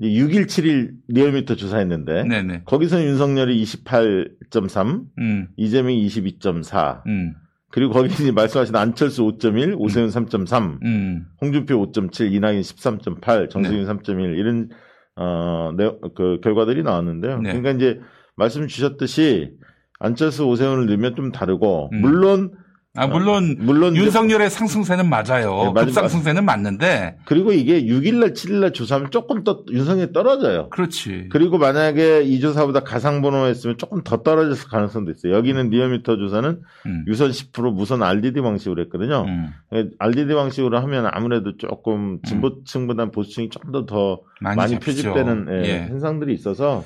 6일, 0.00 0.46
7일 0.46 0.92
리얼미터 1.08 1.54
조사했는데 1.54 2.24
네네. 2.24 2.62
거기서는 2.64 3.04
윤석열이 3.04 3.62
28.3, 3.62 5.04
음. 5.18 5.48
이재명이 5.56 6.06
22.4, 6.06 7.06
음. 7.06 7.34
그리고 7.70 7.92
거기 7.92 8.32
말씀하신 8.32 8.74
안철수 8.74 9.22
5.1, 9.22 9.76
오세훈 9.78 10.08
3.3, 10.08 10.78
음. 10.84 11.26
홍준표 11.40 11.74
5.7, 11.92 12.32
이낙연 12.32 12.60
13.8, 12.60 13.50
정승윤 13.50 13.86
3.1 13.86 14.38
이런 14.38 14.68
어, 15.16 15.72
네, 15.76 15.92
그 16.16 16.40
결과들이 16.42 16.82
나왔는데요. 16.82 17.40
네. 17.40 17.52
그러니까 17.52 17.70
이제 17.70 18.00
말씀 18.36 18.66
주셨듯이 18.66 19.52
안철수 20.00 20.44
오세훈을 20.46 20.86
넣으면 20.86 21.14
좀 21.14 21.30
다르고 21.30 21.90
음. 21.92 22.00
물론 22.00 22.52
아 22.96 23.08
물론 23.08 23.56
물론 23.58 23.94
이제 23.96 24.04
윤석열의 24.04 24.50
상승세는 24.50 25.08
맞아요. 25.10 25.64
네, 25.64 25.72
맞- 25.74 25.84
급상승세는 25.86 26.44
맞는데 26.44 27.16
그리고 27.24 27.52
이게 27.52 27.82
6일날 27.86 28.34
7일날 28.34 28.72
조사하면 28.72 29.10
조금 29.10 29.42
더 29.42 29.64
윤석열이 29.68 30.12
떨어져요. 30.12 30.68
그렇지. 30.70 31.26
그리고 31.32 31.58
만약에 31.58 32.22
이 32.22 32.38
조사보다 32.38 32.80
가상번호였으면 32.84 33.78
조금 33.78 34.04
더 34.04 34.22
떨어졌을 34.22 34.68
가능성도 34.68 35.10
있어요. 35.10 35.34
여기는 35.34 35.70
리얼미터 35.70 36.16
조사는 36.18 36.60
음. 36.86 37.04
유선 37.08 37.30
10% 37.32 37.72
무선 37.74 38.00
RDD 38.04 38.40
방식으로 38.40 38.80
했거든요. 38.82 39.24
음. 39.26 39.50
RDD 39.98 40.32
방식으로 40.32 40.78
하면 40.78 41.08
아무래도 41.10 41.56
조금 41.56 42.20
진보층보다는 42.22 43.10
보수층이 43.10 43.48
조금 43.50 43.72
더 43.72 43.86
더 43.86 44.20
많이, 44.40 44.56
많이. 44.56 44.78
표집되는 44.78 45.46
예, 45.50 45.68
예. 45.68 45.86
현상들이 45.88 46.32
있어서 46.34 46.84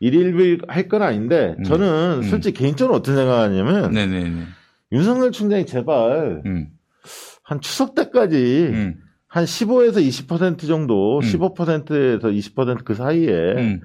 일일비 0.00 0.62
할 0.68 0.88
건 0.88 1.02
아닌데 1.02 1.54
음. 1.58 1.64
저는 1.64 2.20
음. 2.20 2.22
솔직히 2.22 2.58
개인적으로 2.60 2.96
어떤 2.96 3.14
생각하냐면 3.14 3.92
네네네. 3.92 4.42
윤석열 4.92 5.32
총장이 5.32 5.66
제발 5.66 6.42
음. 6.44 6.68
한 7.42 7.60
추석 7.60 7.94
때까지 7.94 8.70
음. 8.72 8.94
한 9.26 9.44
15에서 9.44 9.96
20% 9.96 10.66
정도, 10.66 11.18
음. 11.18 11.20
15%에서 11.20 12.28
20%그 12.28 12.94
사이에 12.94 13.30
음. 13.56 13.80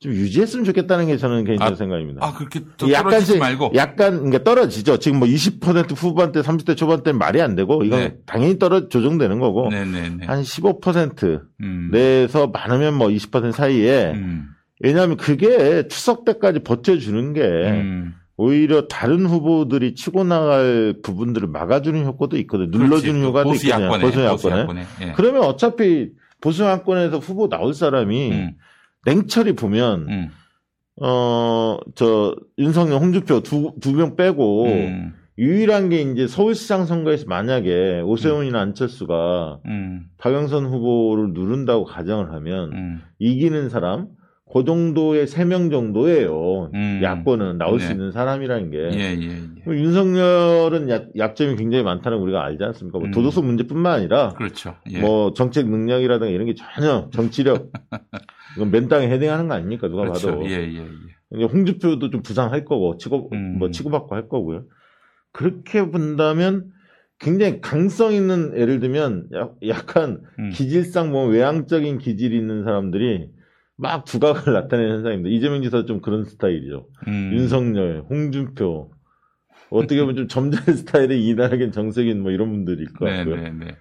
좀 0.00 0.12
유지했으면 0.12 0.64
좋겠다는 0.64 1.06
게 1.06 1.16
저는 1.16 1.44
개인적인 1.44 1.72
아, 1.72 1.76
생각입니다. 1.76 2.26
아 2.26 2.34
그렇게 2.34 2.60
또 2.76 2.86
떨어지지 2.86 3.38
말고. 3.38 3.72
약간 3.74 4.16
그러니까 4.16 4.44
떨어지죠. 4.44 4.98
지금 4.98 5.18
뭐 5.18 5.26
20% 5.26 5.96
후반대, 5.96 6.42
30대 6.42 6.76
초반대는 6.76 7.18
말이 7.18 7.40
안 7.40 7.54
되고 7.54 7.82
이건 7.82 8.00
네. 8.00 8.16
당연히 8.26 8.58
떨어 8.58 8.88
조정되는 8.88 9.38
거고 9.40 9.70
네네네. 9.70 10.26
한15% 10.26 11.42
음. 11.60 11.88
내에서 11.90 12.48
많으면 12.48 12.94
뭐 12.94 13.08
20% 13.08 13.52
사이에 13.52 14.12
음. 14.12 14.48
왜냐하면 14.80 15.16
그게 15.16 15.88
추석 15.88 16.24
때까지 16.24 16.58
버텨주는 16.60 17.32
게 17.32 17.40
음. 17.40 18.14
오히려 18.36 18.88
다른 18.88 19.26
후보들이 19.26 19.94
치고 19.94 20.24
나갈 20.24 20.94
부분들을 21.02 21.48
막아주는 21.48 22.04
효과도 22.04 22.36
있거든. 22.38 22.66
요 22.66 22.68
눌러주는 22.78 23.14
그렇지. 23.14 23.26
효과도 23.26 23.48
보수 23.50 23.66
있거든요. 23.66 23.86
야권에. 23.86 24.02
보수 24.02 24.14
보수 24.18 24.48
야권에. 24.48 24.60
야권에. 24.62 24.80
예. 25.02 25.12
그러면 25.16 25.42
어차피 25.44 26.10
보수 26.40 26.64
야권에서 26.64 27.18
후보 27.18 27.48
나올 27.48 27.74
사람이 27.74 28.30
음. 28.32 28.50
냉철히 29.06 29.52
보면 29.54 30.06
음. 30.08 30.30
어저 31.00 32.34
윤석열, 32.58 32.98
홍준표 33.00 33.40
두 33.40 33.72
두 33.80 33.92
명 33.92 34.16
빼고 34.16 34.66
음. 34.66 35.12
유일한 35.38 35.88
게 35.88 36.00
이제 36.02 36.26
서울시장 36.28 36.86
선거에서 36.86 37.24
만약에 37.28 38.00
오세훈이나 38.02 38.60
안철수가 38.60 39.58
음. 39.66 40.06
박영선 40.18 40.66
후보를 40.66 41.32
누른다고 41.32 41.84
가정을 41.84 42.32
하면 42.32 42.72
음. 42.72 43.02
이기는 43.18 43.68
사람 43.68 44.06
그 44.54 44.64
정도의 44.64 45.26
세 45.26 45.44
명 45.44 45.68
정도예요. 45.68 46.70
음. 46.72 47.00
야권은 47.02 47.58
나올 47.58 47.80
수 47.80 47.88
네. 47.88 47.94
있는 47.94 48.12
사람이라는 48.12 48.70
게. 48.70 48.78
예, 48.78 49.16
예, 49.20 49.28
예. 49.66 49.66
윤석열은 49.66 50.88
약, 50.90 51.08
약점이 51.16 51.56
굉장히 51.56 51.82
많다는 51.82 52.18
걸 52.18 52.28
우리가 52.28 52.44
알지 52.44 52.62
않습니까? 52.62 52.98
뭐 52.98 53.08
음. 53.08 53.10
도덕성 53.10 53.44
문제뿐만 53.44 53.92
아니라 53.94 54.28
그렇죠. 54.30 54.76
예. 54.90 55.00
뭐 55.00 55.32
정책 55.34 55.68
능력이라든가 55.68 56.30
이런 56.32 56.46
게 56.46 56.54
전혀 56.54 57.10
정치력 57.12 57.72
이건 58.56 58.70
맨땅에 58.70 59.08
헤딩하는 59.08 59.48
거 59.48 59.54
아닙니까? 59.54 59.88
누가 59.88 60.02
그렇죠. 60.02 60.28
봐도. 60.28 60.46
예, 60.46 60.52
예, 60.52 60.86
예. 61.36 61.44
홍준표도 61.44 62.10
좀 62.10 62.22
부상할 62.22 62.64
거고 62.64 62.96
치고 62.96 63.30
음. 63.32 63.58
뭐 63.58 63.70
치고받고 63.72 64.14
할 64.14 64.28
거고요. 64.28 64.64
그렇게 65.32 65.90
본다면 65.90 66.66
굉장히 67.18 67.60
강성 67.60 68.12
있는 68.12 68.52
예를 68.56 68.78
들면 68.78 69.28
약- 69.32 69.56
약간 69.66 70.20
음. 70.38 70.50
기질상 70.50 71.10
뭐 71.10 71.26
외향적인 71.26 71.98
기질이 71.98 72.36
있는 72.36 72.62
사람들이 72.62 73.30
막 73.76 74.04
두각을 74.04 74.52
나타내는 74.52 74.96
현상입니다. 74.96 75.30
이재명 75.36 75.62
지사 75.62 75.84
좀 75.84 76.00
그런 76.00 76.24
스타일이죠. 76.24 76.86
음. 77.08 77.30
윤석열, 77.32 78.04
홍준표 78.08 78.90
어떻게 79.70 80.00
보면 80.00 80.16
좀 80.16 80.28
점잖은 80.28 80.64
스타일의 80.76 81.24
이낙연, 81.26 81.72
정세균 81.72 82.20
뭐 82.22 82.30
이런 82.30 82.50
분들일 82.50 82.92
것 82.92 83.06
네, 83.06 83.16
같고요. 83.18 83.36
네, 83.36 83.50
네. 83.50 83.76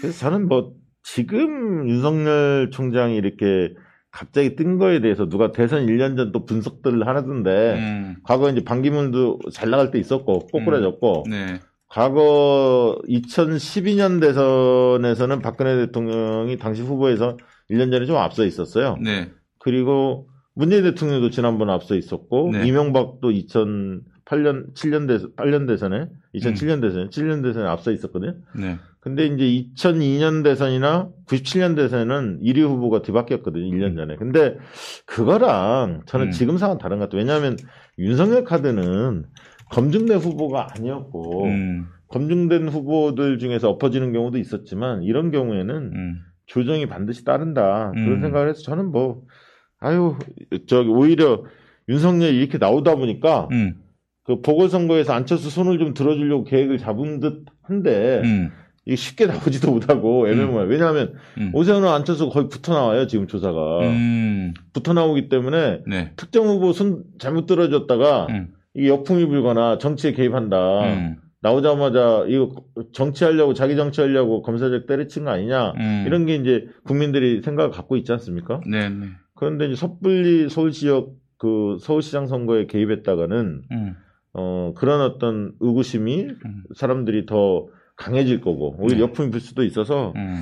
그래서 0.00 0.18
저는 0.18 0.48
뭐 0.48 0.72
지금 1.02 1.88
윤석열 1.88 2.70
총장이 2.70 3.16
이렇게 3.16 3.74
갑자기 4.10 4.54
뜬 4.56 4.78
거에 4.78 5.00
대해서 5.00 5.28
누가 5.28 5.50
대선 5.52 5.86
1년 5.86 6.16
전 6.16 6.30
또 6.32 6.44
분석들을 6.44 7.06
하던데 7.06 7.74
음. 7.74 8.16
과거 8.24 8.50
이제 8.50 8.62
반기문도 8.62 9.40
잘 9.52 9.70
나갈 9.70 9.90
때 9.90 9.98
있었고 9.98 10.40
꼬꾸라졌고 10.52 11.24
네. 11.30 11.60
과거 11.88 12.98
2012년 13.08 14.20
대선에서는 14.20 15.40
박근혜 15.40 15.76
대통령이 15.86 16.58
당시 16.58 16.82
후보에서 16.82 17.36
1년 17.70 17.90
전에 17.90 18.06
좀 18.06 18.16
앞서 18.16 18.44
있었어요. 18.44 18.96
네. 19.02 19.30
그리고 19.58 20.28
문재인 20.54 20.84
대통령도 20.84 21.30
지난번 21.30 21.70
앞서 21.70 21.96
있었고 21.96 22.50
네. 22.52 22.66
이명박도 22.66 23.30
2008년 23.30 24.74
7년 24.74 25.08
대선 25.08 25.32
8년 25.36 25.66
대선에 25.66 26.08
2007년 26.34 26.80
대선에 26.80 27.08
7년 27.08 27.42
대선에 27.42 27.66
앞서 27.66 27.90
있었거든요. 27.90 28.34
네. 28.54 28.78
근데 29.00 29.26
이제 29.26 29.44
2002년 29.74 30.42
대선이나 30.44 31.10
97년 31.26 31.76
대선에는 31.76 32.40
1위 32.42 32.60
후보가 32.60 33.02
뒤바뀌었거든요. 33.02 33.66
1년 33.66 33.96
전에. 33.96 34.16
근데 34.16 34.56
그거랑 35.04 36.02
저는 36.06 36.26
음. 36.28 36.30
지금 36.30 36.56
상황 36.56 36.78
다른 36.78 36.98
것 36.98 37.04
같아요. 37.04 37.18
왜냐하면 37.18 37.56
윤석열 37.98 38.44
카드는 38.44 39.26
검증된 39.70 40.18
후보가 40.18 40.68
아니었고 40.76 41.44
음. 41.44 41.86
검증된 42.08 42.68
후보들 42.68 43.38
중에서 43.38 43.68
엎어지는 43.70 44.12
경우도 44.12 44.38
있었지만 44.38 45.02
이런 45.02 45.30
경우에는 45.30 45.74
음. 45.76 46.20
조정이 46.46 46.86
반드시 46.86 47.24
따른다. 47.24 47.90
그런 47.94 48.14
음. 48.14 48.20
생각을 48.20 48.48
해서 48.48 48.62
저는 48.62 48.90
뭐 48.90 49.22
아유 49.78 50.16
저기 50.66 50.88
오히려 50.88 51.44
윤석열이 51.88 52.36
이렇게 52.38 52.58
나오다 52.58 52.96
보니까 52.96 53.48
음. 53.52 53.76
그 54.24 54.40
보궐선거에서 54.40 55.12
안철수 55.12 55.50
손을 55.50 55.78
좀 55.78 55.92
들어주려고 55.92 56.44
계획을 56.44 56.78
잡은 56.78 57.20
듯 57.20 57.44
한데 57.62 58.22
음, 58.24 58.50
이게 58.86 58.96
쉽게 58.96 59.26
나오지도 59.26 59.70
못하고 59.70 60.28
애매모호해요. 60.28 60.68
왜냐하면 60.68 61.14
음. 61.38 61.50
오세훈은 61.52 61.86
안철수가 61.86 62.32
거의 62.32 62.48
붙어 62.48 62.72
나와요 62.72 63.06
지금 63.06 63.26
조사가 63.26 63.80
음, 63.80 64.54
붙어 64.72 64.94
나오기 64.94 65.28
때문에 65.28 65.82
네. 65.86 66.12
특정 66.16 66.46
후보 66.46 66.72
손 66.72 67.04
잘못 67.18 67.46
들어줬다가 67.46 68.26
음, 68.30 68.54
이게 68.74 68.88
역풍이 68.88 69.26
불거나 69.26 69.78
정치에 69.78 70.12
개입한다 70.12 70.84
음, 70.84 71.16
나오자마자 71.44 72.24
이거 72.26 72.64
정치하려고 72.94 73.52
자기 73.52 73.76
정치하려고 73.76 74.40
검사적 74.40 74.86
때려친 74.86 75.24
거 75.24 75.30
아니냐 75.30 75.72
음. 75.72 76.04
이런 76.06 76.24
게 76.24 76.36
이제 76.36 76.66
국민들이 76.84 77.42
생각을 77.42 77.70
갖고 77.70 77.96
있지 77.98 78.10
않습니까? 78.12 78.62
네, 78.66 78.88
네. 78.88 79.08
그런데 79.34 79.66
이제 79.66 79.76
섣불리 79.76 80.48
서울 80.48 80.72
지역 80.72 81.12
그 81.36 81.76
서울시장 81.80 82.28
선거에 82.28 82.64
개입했다가는 82.64 83.62
음, 83.70 83.96
어 84.32 84.72
그런 84.74 85.02
어떤 85.02 85.52
의구심이 85.60 86.22
음. 86.24 86.62
사람들이 86.74 87.26
더 87.26 87.66
강해질 87.96 88.40
거고 88.40 88.76
오히려 88.78 88.96
네. 88.96 89.02
역풍이 89.02 89.30
불 89.30 89.40
수도 89.40 89.64
있어서 89.64 90.14
음, 90.16 90.40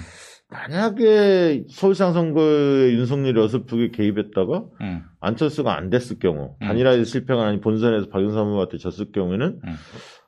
만약에 0.50 1.64
서울시장 1.68 2.12
선거에 2.12 2.92
윤석열이 2.92 3.40
어설프게 3.40 3.90
개입했다가 3.90 4.64
음, 4.82 5.02
안철수가 5.18 5.76
안 5.76 5.90
됐을 5.90 6.20
경우 6.20 6.54
음. 6.62 6.66
단일화에서 6.66 7.02
실패가 7.02 7.44
아닌 7.44 7.60
본선에서 7.60 8.08
박영선 8.08 8.46
후보한테 8.46 8.78
졌을 8.78 9.10
경우에는 9.10 9.60
음. 9.64 9.74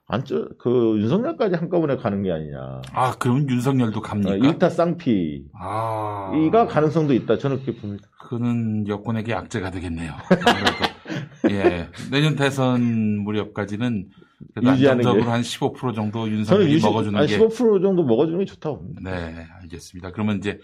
안철 0.07 0.51
그 0.59 0.99
윤석열까지 1.01 1.57
한꺼번에 1.57 1.97
가는 1.97 2.23
게 2.23 2.31
아니냐. 2.31 2.83
아, 2.93 3.15
그럼 3.19 3.49
윤석열도 3.49 4.01
어, 4.01 4.03
갑니까? 4.03 4.35
일타 4.35 4.69
쌍피 4.69 5.45
아. 5.59 6.31
이가 6.47 6.67
가능성도 6.67 7.15
있다. 7.15 7.39
저는 7.39 7.63
그렇게 7.63 7.81
봅니다. 7.81 8.07
그는 8.29 8.87
여권에게 8.87 9.33
악재가 9.33 9.71
되겠네요. 9.71 10.13
예. 11.51 11.89
내년 12.11 12.37
대선 12.37 12.83
무렵까지는 13.21 14.09
게. 14.57 14.61
한15% 14.61 15.95
정도 15.95 16.29
윤석열이 16.29 16.75
유시, 16.75 16.85
먹어주는 16.85 17.19
아니, 17.19 17.29
게. 17.29 17.39
15% 17.39 17.83
정도 17.83 18.05
먹어주는 18.05 18.39
게 18.39 18.45
좋다고 18.45 18.79
봅니다. 18.79 19.11
네, 19.11 19.47
알겠습니다. 19.63 20.11
그러면 20.13 20.37
이제 20.37 20.59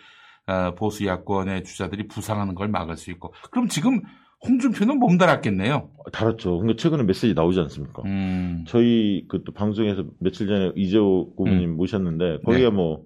어, 0.46 0.74
보수 0.74 1.06
야권의 1.06 1.64
주자들이 1.64 2.08
부상하는 2.08 2.54
걸 2.54 2.68
막을 2.68 2.96
수 2.96 3.10
있고. 3.10 3.32
그럼 3.50 3.68
지금 3.68 4.02
홍준표는 4.46 4.98
몸 4.98 5.18
달았겠네요. 5.18 5.90
달았죠. 6.12 6.58
근데 6.58 6.74
최근에 6.76 7.02
메시지 7.02 7.34
나오지 7.34 7.60
않습니까? 7.60 8.02
음, 8.06 8.64
저희 8.66 9.26
그 9.28 9.44
또 9.44 9.52
방송에서 9.52 10.04
며칠 10.18 10.46
전에 10.46 10.72
이재호 10.76 11.34
고문님 11.34 11.76
모셨는데 11.76 12.38
거기에 12.44 12.70
뭐 12.70 13.04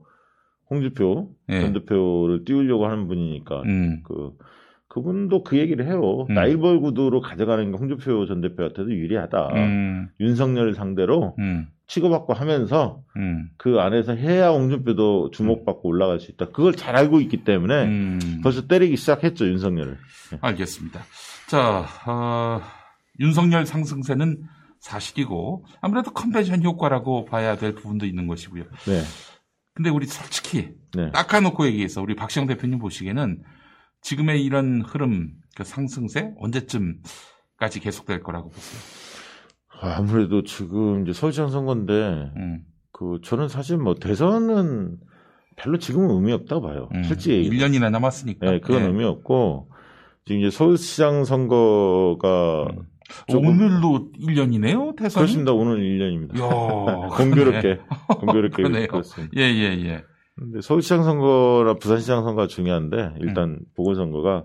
홍주표 0.71 1.31
네. 1.49 1.61
전 1.61 1.73
대표를 1.73 2.45
띄우려고 2.45 2.87
하는 2.87 3.07
분이니까 3.09 3.63
음, 3.63 4.03
그 4.05 4.33
그분도 4.89 5.43
그 5.43 5.59
얘기를 5.59 5.87
해요. 5.87 6.27
음. 6.31 6.35
나일벌 6.35 6.81
구도로 6.81 7.21
가져가는 7.21 7.69
게 7.71 7.77
홍준표 7.77 8.27
전 8.27 8.41
대표한테도 8.41 8.93
유리하다. 8.93 9.49
음, 9.55 10.09
윤석열 10.21 10.75
상대로 10.75 11.35
음, 11.41 11.67
치고받고 11.87 12.33
하면서 12.33 13.03
음, 13.17 13.51
그 13.57 13.81
안에서 13.81 14.15
해야 14.15 14.49
홍준표도 14.49 15.31
주목받고 15.33 15.89
올라갈 15.89 16.19
수 16.21 16.31
있다. 16.31 16.47
그걸 16.47 16.75
잘 16.75 16.97
알고 16.97 17.21
있기 17.21 17.45
때문에 17.45 17.85
음. 17.85 18.41
벌써 18.43 18.67
때리기 18.67 18.97
시작했죠 18.97 19.47
윤석열을. 19.47 19.99
알겠습니다. 20.41 21.03
자, 21.49 21.87
어, 22.07 22.63
윤석열 23.21 23.67
상승세는 23.67 24.43
사실이고 24.81 25.65
아무래도 25.81 26.11
컨벤션 26.13 26.63
효과라고 26.63 27.25
봐야 27.27 27.57
될 27.57 27.75
부분도 27.75 28.07
있는 28.07 28.27
것이고요. 28.27 28.65
네, 28.65 29.03
근데 29.75 29.91
우리 29.91 30.07
솔직히 30.07 30.75
네. 30.95 31.11
닦아놓고 31.11 31.67
얘기해서 31.67 32.01
우리 32.01 32.15
박시영 32.15 32.47
대표님 32.47 32.79
보시기에는 32.79 33.43
지금의 34.03 34.45
이런 34.45 34.83
흐름, 34.83 35.33
그 35.57 35.65
상승세 35.65 36.33
언제쯤까지 36.39 37.81
계속될 37.81 38.23
거라고 38.23 38.51
보세요? 38.51 39.04
아무래도 39.81 40.43
지금 40.43 41.03
이제 41.03 41.13
서울시장 41.13 41.49
선거인데 41.49 42.33
음, 42.37 42.61
그 42.93 43.21
저는 43.23 43.49
사실 43.49 43.77
뭐 43.77 43.95
대선은 43.95 44.99
별로 45.57 45.79
지금은 45.79 46.11
의미 46.11 46.33
없다고 46.33 46.63
봐요. 46.63 46.89
음, 46.95 47.05
솔직히 47.05 47.49
1년이나 47.49 47.91
남았으니까. 47.91 48.51
네, 48.51 48.61
그건 48.61 48.83
예. 48.83 48.87
의미 48.87 49.05
없고 49.05 49.69
지금 50.25 50.41
이제 50.41 50.51
서울시장 50.51 51.25
선거가 51.25 52.67
음. 52.71 52.87
오늘로 53.29 54.09
1년이네요, 54.19 54.97
대선이. 54.97 55.27
그렇습니다. 55.27 55.53
오늘 55.53 55.79
1년입니다. 55.79 56.39
이야, 56.39 57.09
공교롭게 57.17 57.81
공교롭게. 58.21 58.87
그렇습니다. 58.87 59.33
예, 59.37 59.43
예, 59.43 59.85
예. 59.85 60.03
근데 60.37 60.61
서울시장 60.61 61.05
선거나 61.05 61.75
부산시장 61.75 62.25
선거가 62.25 62.49
중요한데 62.49 63.15
일단 63.21 63.51
음. 63.51 63.59
보궐선거가 63.77 64.45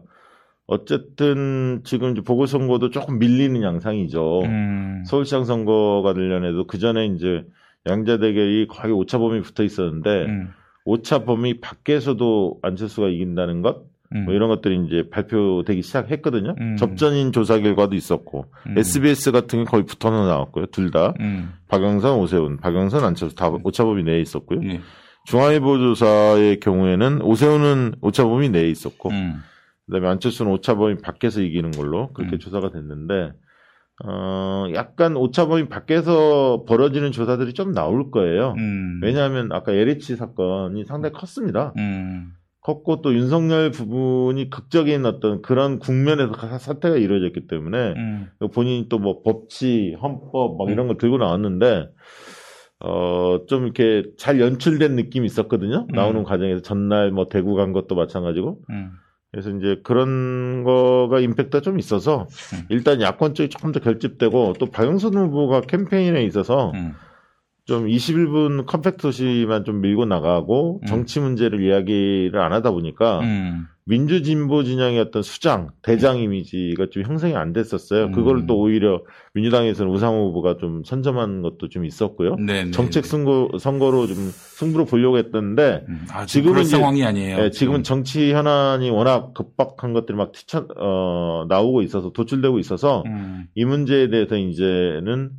어쨌든 0.69 1.81
지금 1.83 2.11
이제 2.11 2.21
보궐선거도 2.21 2.91
조금 2.91 3.17
밀리는 3.17 3.63
양상이죠. 3.63 4.41
음, 4.41 5.03
서울시장 5.03 5.43
선거가 5.43 6.13
관련해도 6.13 6.67
그 6.67 6.77
전에 6.77 7.07
이제 7.07 7.43
양자 7.87 8.17
대결이 8.19 8.67
거의 8.67 8.93
오차 8.93 9.17
범위 9.17 9.41
붙어 9.41 9.63
있었는데 9.63 10.25
음, 10.25 10.53
오차 10.85 11.25
범위 11.25 11.59
밖에서도 11.59 12.59
안철수가 12.61 13.07
이긴다는 13.07 13.63
것, 13.63 13.85
음, 14.13 14.25
뭐 14.25 14.35
이런 14.35 14.47
것들이 14.49 14.85
이제 14.85 15.09
발표되기 15.09 15.81
시작했거든요. 15.81 16.53
음. 16.59 16.77
접전인 16.77 17.31
조사 17.31 17.57
결과도 17.59 17.95
있었고 17.95 18.45
음, 18.67 18.77
SBS 18.77 19.31
같은 19.31 19.63
게 19.63 19.65
거의 19.65 19.85
붙어 19.87 20.11
나왔고요. 20.11 20.67
둘다 20.67 21.15
음, 21.19 21.51
박영선, 21.67 22.15
오세훈, 22.19 22.57
박영선, 22.57 23.03
안철수 23.03 23.35
다 23.35 23.49
오차 23.63 23.85
범위 23.85 24.03
내에 24.03 24.21
있었고요. 24.21 24.59
예, 24.65 24.81
중앙일보 25.25 25.79
조사의 25.79 26.59
경우에는 26.59 27.23
오세훈은 27.23 27.95
오차 28.01 28.25
범위 28.25 28.49
내에 28.49 28.69
있었고 28.69 29.09
음, 29.09 29.41
그다음에 29.89 30.07
안철수는 30.07 30.51
오차범위 30.53 30.97
밖에서 30.97 31.41
이기는 31.41 31.71
걸로 31.71 32.11
그렇게 32.13 32.35
음. 32.35 32.39
조사가 32.39 32.71
됐는데 32.71 33.31
어 34.05 34.65
약간 34.75 35.17
오차범위 35.17 35.67
밖에서 35.67 36.63
벌어지는 36.67 37.11
조사들이 37.11 37.53
좀 37.53 37.73
나올 37.73 38.11
거예요. 38.11 38.53
음, 38.57 39.01
왜냐하면 39.03 39.51
아까 39.51 39.73
LH 39.73 40.15
사건이 40.15 40.85
상당히 40.85 41.13
컸습니다. 41.13 41.73
음, 41.77 42.31
컸고 42.61 43.01
또 43.01 43.13
윤석열 43.13 43.71
부분이 43.71 44.49
극적인 44.51 45.05
어떤 45.05 45.41
그런 45.41 45.79
국면에서 45.79 46.33
사- 46.33 46.57
사태가 46.57 46.95
이루어졌기 46.97 47.47
때문에 47.47 47.93
음, 47.97 48.29
본인이 48.53 48.87
또 48.87 48.99
뭐 48.99 49.21
법치, 49.21 49.97
헌법 50.01 50.57
막 50.57 50.69
이런 50.69 50.87
걸 50.87 50.97
들고 50.97 51.17
나왔는데 51.17 51.89
어 52.81 53.45
좀 53.49 53.63
이렇게 53.63 54.03
잘 54.17 54.39
연출된 54.39 54.95
느낌이 54.95 55.25
있었거든요. 55.25 55.87
음. 55.89 55.95
나오는 55.95 56.23
과정에서 56.23 56.61
전날 56.61 57.11
뭐 57.11 57.27
대구 57.27 57.55
간 57.55 57.73
것도 57.73 57.95
마찬가지고 57.95 58.59
음, 58.69 58.91
그래서 59.31 59.51
이제 59.51 59.79
그런 59.83 60.63
거가 60.63 61.19
임팩트가 61.19 61.61
좀 61.61 61.77
있어서 61.77 62.27
음. 62.53 62.65
일단 62.69 63.01
야권 63.01 63.35
쪽이 63.35 63.49
조금 63.49 63.71
더 63.71 63.79
결집되고 63.79 64.53
또 64.59 64.65
박영선 64.65 65.15
후보가 65.15 65.61
캠페인에 65.61 66.23
있어서 66.23 66.71
음, 66.73 66.95
좀 67.65 67.85
21분 67.85 68.65
컴팩트 68.65 68.97
도시만 68.97 69.65
좀 69.65 69.81
밀고 69.81 70.05
나가고 70.05 70.79
음. 70.81 70.85
정치 70.87 71.19
문제를 71.19 71.61
이야기를 71.61 72.39
안 72.39 72.53
하다 72.53 72.71
보니까 72.71 73.19
음, 73.19 73.67
민주진보 73.89 74.63
진영의 74.63 74.99
어떤 74.99 75.23
수장, 75.23 75.69
대장 75.81 76.19
이미지가 76.19 76.87
좀 76.91 77.01
형성이 77.03 77.35
안 77.35 77.53
됐었어요. 77.53 78.05
음. 78.05 78.11
그걸 78.11 78.45
또 78.45 78.59
오히려 78.59 79.01
민주당에서는 79.33 79.91
우상호 79.91 80.27
후보가 80.27 80.57
좀 80.57 80.83
선점한 80.83 81.41
것도 81.41 81.69
좀 81.69 81.85
있었고요. 81.85 82.35
네, 82.35 82.65
네, 82.65 82.71
정책 82.71 83.01
네. 83.01 83.09
선거, 83.09 83.49
선거로 83.57 84.05
좀 84.05 84.15
승부를 84.15 84.85
보려고 84.85 85.17
했던데 85.17 85.85
음, 85.89 86.05
아, 86.11 86.23
지금은 86.27 86.61
이제- 86.61 86.77
상황이 86.77 87.03
아니에요. 87.03 87.39
예, 87.45 87.49
지금은 87.49 87.81
정치 87.81 88.31
현안이 88.31 88.91
워낙 88.91 89.33
급박한 89.33 89.93
것들이 89.93 90.15
막 90.15 90.33
튀쳐, 90.33 90.67
어, 90.77 91.45
나오고 91.49 91.81
있어서 91.81 92.11
도출되고 92.11 92.59
있어서 92.59 93.01
음, 93.07 93.45
이 93.55 93.65
문제에 93.65 94.09
대해서 94.11 94.37
이제는 94.37 95.31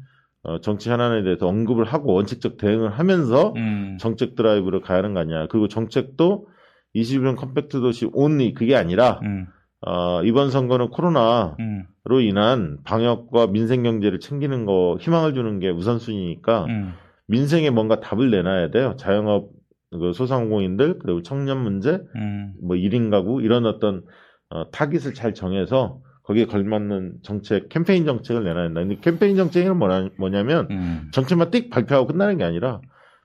어, 0.43 0.61
정치 0.61 0.91
현안에 0.91 1.23
대해서 1.23 1.47
언급을 1.47 1.85
하고 1.85 2.15
원칙적 2.15 2.57
대응을 2.57 2.99
하면서 2.99 3.53
음, 3.57 3.97
정책 4.01 4.35
드라이브를 4.35 4.81
가야 4.81 4.99
하는 4.99 5.15
거 5.15 5.21
아니야. 5.21 5.47
그리고 5.49 5.69
정책도 5.69 6.49
21분 6.95 7.37
compact 7.37 7.81
도시 7.81 8.09
only 8.13 8.55
그게 8.55 8.77
아니라 8.77 9.21
음, 9.23 9.47
어, 9.87 10.23
이번 10.25 10.51
선거는 10.51 10.91
코로나로 10.91 11.57
음, 11.61 12.21
인한 12.23 12.79
방역과 12.85 13.49
민생 13.49 13.83
경제를 13.83 14.21
챙기는 14.21 14.67
거 14.67 14.99
희망을 15.01 15.35
주는 15.35 15.59
게 15.59 15.71
우선순위니까 15.71 16.65
음, 16.67 16.95
민생에 17.27 17.71
뭔가 17.71 18.01
답을 18.01 18.31
내놔야 18.31 18.71
돼요. 18.71 18.97
자영업 18.99 19.51
그 19.93 20.13
소상공인들 20.13 20.99
그리고 20.99 21.23
청년 21.23 21.59
문제 21.63 22.01
음, 22.17 22.55
뭐 22.63 22.77
1인 22.77 23.11
가구 23.11 23.43
이런 23.43 23.67
어떤 23.67 24.03
어, 24.51 24.71
타깃을 24.71 25.15
잘 25.15 25.35
정해서 25.35 26.01
거기에 26.25 26.45
걸맞는 26.45 27.19
정책 27.23 27.69
캠페인 27.69 28.05
정책을 28.05 28.45
내놔야 28.45 28.65
된다. 28.67 28.81
근데 28.81 28.97
캠페인 29.01 29.37
정책은 29.37 29.77
뭐냐, 29.77 30.11
뭐냐면 30.19 30.69
음, 30.71 31.09
정책만 31.13 31.51
띡 31.51 31.71
발표하고 31.71 32.09
끝나는 32.09 32.37
게 32.37 32.45
아니라 32.45 32.81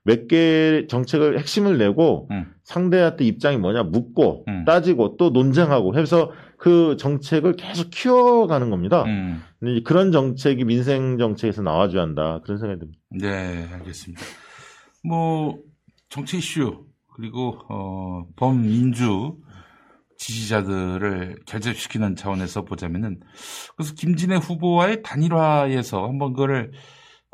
몇 0.05 0.27
개 0.27 0.85
정책을 0.87 1.39
핵심을 1.39 1.77
내고 1.77 2.27
음. 2.31 2.53
상대한테 2.63 3.25
입장이 3.25 3.57
뭐냐 3.57 3.83
묻고 3.83 4.45
음. 4.47 4.63
따지고 4.65 5.17
또 5.17 5.31
논쟁하고 5.31 5.97
해서 5.97 6.31
그 6.57 6.95
정책을 6.97 7.55
계속 7.57 7.89
키워가는 7.89 8.69
겁니다. 8.69 9.03
음. 9.03 9.41
그런 9.83 10.11
정책이 10.11 10.63
민생 10.63 11.17
정책에서 11.17 11.61
나와줘야 11.63 12.03
한다. 12.03 12.39
그런 12.43 12.57
생각이 12.59 12.79
듭니다. 12.79 12.99
네, 13.09 13.67
알겠습니다. 13.73 14.21
뭐 15.03 15.57
정치 16.09 16.37
이슈 16.37 16.85
그리고 17.15 17.57
어, 17.69 18.25
범민주 18.35 19.37
지지자들을 20.17 21.39
결집시키는 21.45 22.15
차원에서 22.15 22.63
보자면은 22.63 23.19
그래서 23.75 23.93
김진애 23.95 24.37
후보와의 24.37 25.01
단일화에서 25.03 26.07
한번 26.07 26.33
그거를 26.33 26.71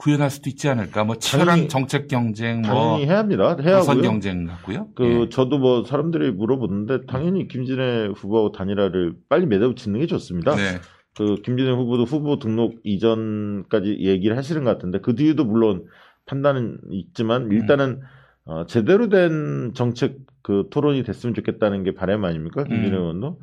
구현할 0.02 0.32
수도 0.32 0.50
있지 0.50 0.68
않을까. 0.68 1.04
뭐 1.04 1.16
치열한 1.18 1.48
당연히- 1.48 1.68
정책 1.70 2.08
경쟁, 2.08 2.64
뭐 2.64 2.74
당연히 2.74 3.06
해야 3.06 3.20
합니다. 3.20 3.56
해야 3.62 3.78
하고요. 3.78 4.02
경쟁 4.02 4.48
같고요. 4.48 4.88
그 4.96 5.06
예. 5.06 5.30
저도 5.30 5.60
뭐 5.60 5.84
사람들이 5.84 6.32
물어보는데 6.32 7.06
당연히 7.06 7.48
김진애 7.48 8.08
후보하고 8.16 8.52
단일화를 8.52 9.14
빨리 9.30 9.46
매듭 9.46 9.78
짓는 9.78 10.00
게 10.00 10.08
좋습니다. 10.08 10.56
네. 10.56 10.80
그 11.16 11.36
김진애 11.44 11.70
후보도 11.70 12.06
후보 12.06 12.40
등록 12.40 12.80
이전까지 12.84 13.98
얘기를 14.00 14.36
하시는 14.38 14.64
것 14.64 14.72
같은데 14.72 15.00
그 15.02 15.14
뒤에도 15.14 15.46
물론 15.46 15.86
판단은 16.26 16.80
있지만 16.90 17.52
일단은 17.52 18.02
어, 18.46 18.66
제대로 18.66 19.08
된 19.08 19.74
정책 19.76 20.18
그 20.42 20.68
토론이 20.72 21.04
됐으면 21.04 21.36
좋겠다는 21.36 21.84
게 21.84 21.94
바람 21.94 22.26
아닙니까 22.26 22.64
김진애 22.64 22.96
음. 22.98 23.02
의원도 23.02 23.40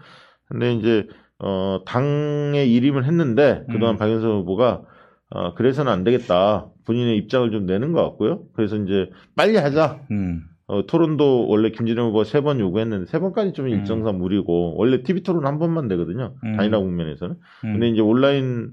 근데 0.49 0.73
이제 0.73 1.07
어 1.38 1.83
당에 1.87 2.64
일임을 2.66 3.05
했는데 3.05 3.62
그동안 3.71 3.94
음. 3.94 3.99
박영선 3.99 4.29
후보가 4.40 4.83
어 5.31 5.55
그래서는 5.55 5.93
안 5.93 6.05
되겠다 6.05 6.67
본인의 6.87 7.17
입장을 7.19 7.51
좀 7.51 7.67
내는 7.67 7.93
것 7.93 8.03
같고요 8.03 8.45
그래서 8.55 8.77
이제 8.77 9.11
빨리 9.37 9.57
하자 9.57 10.01
음. 10.11 10.43
어, 10.71 10.85
토론도 10.87 11.49
원래 11.49 11.71
김진애 11.71 12.01
후보가 12.03 12.25
세 12.25 12.41
번 12.43 12.61
요구했는데 12.61 13.07
세 13.07 13.19
번까지 13.19 13.53
좀 13.55 13.69
일정상 13.69 14.19
무리고 14.19 14.75
원래 14.77 15.03
TV 15.03 15.23
토론 15.23 15.47
한 15.47 15.59
번만 15.59 15.88
되거든요. 15.88 16.35
음. 16.45 16.57
단일화 16.59 16.79
국면에서는. 16.79 17.37
음. 17.64 17.73
근데 17.73 17.88
이제 17.88 18.03
온라인 18.03 18.73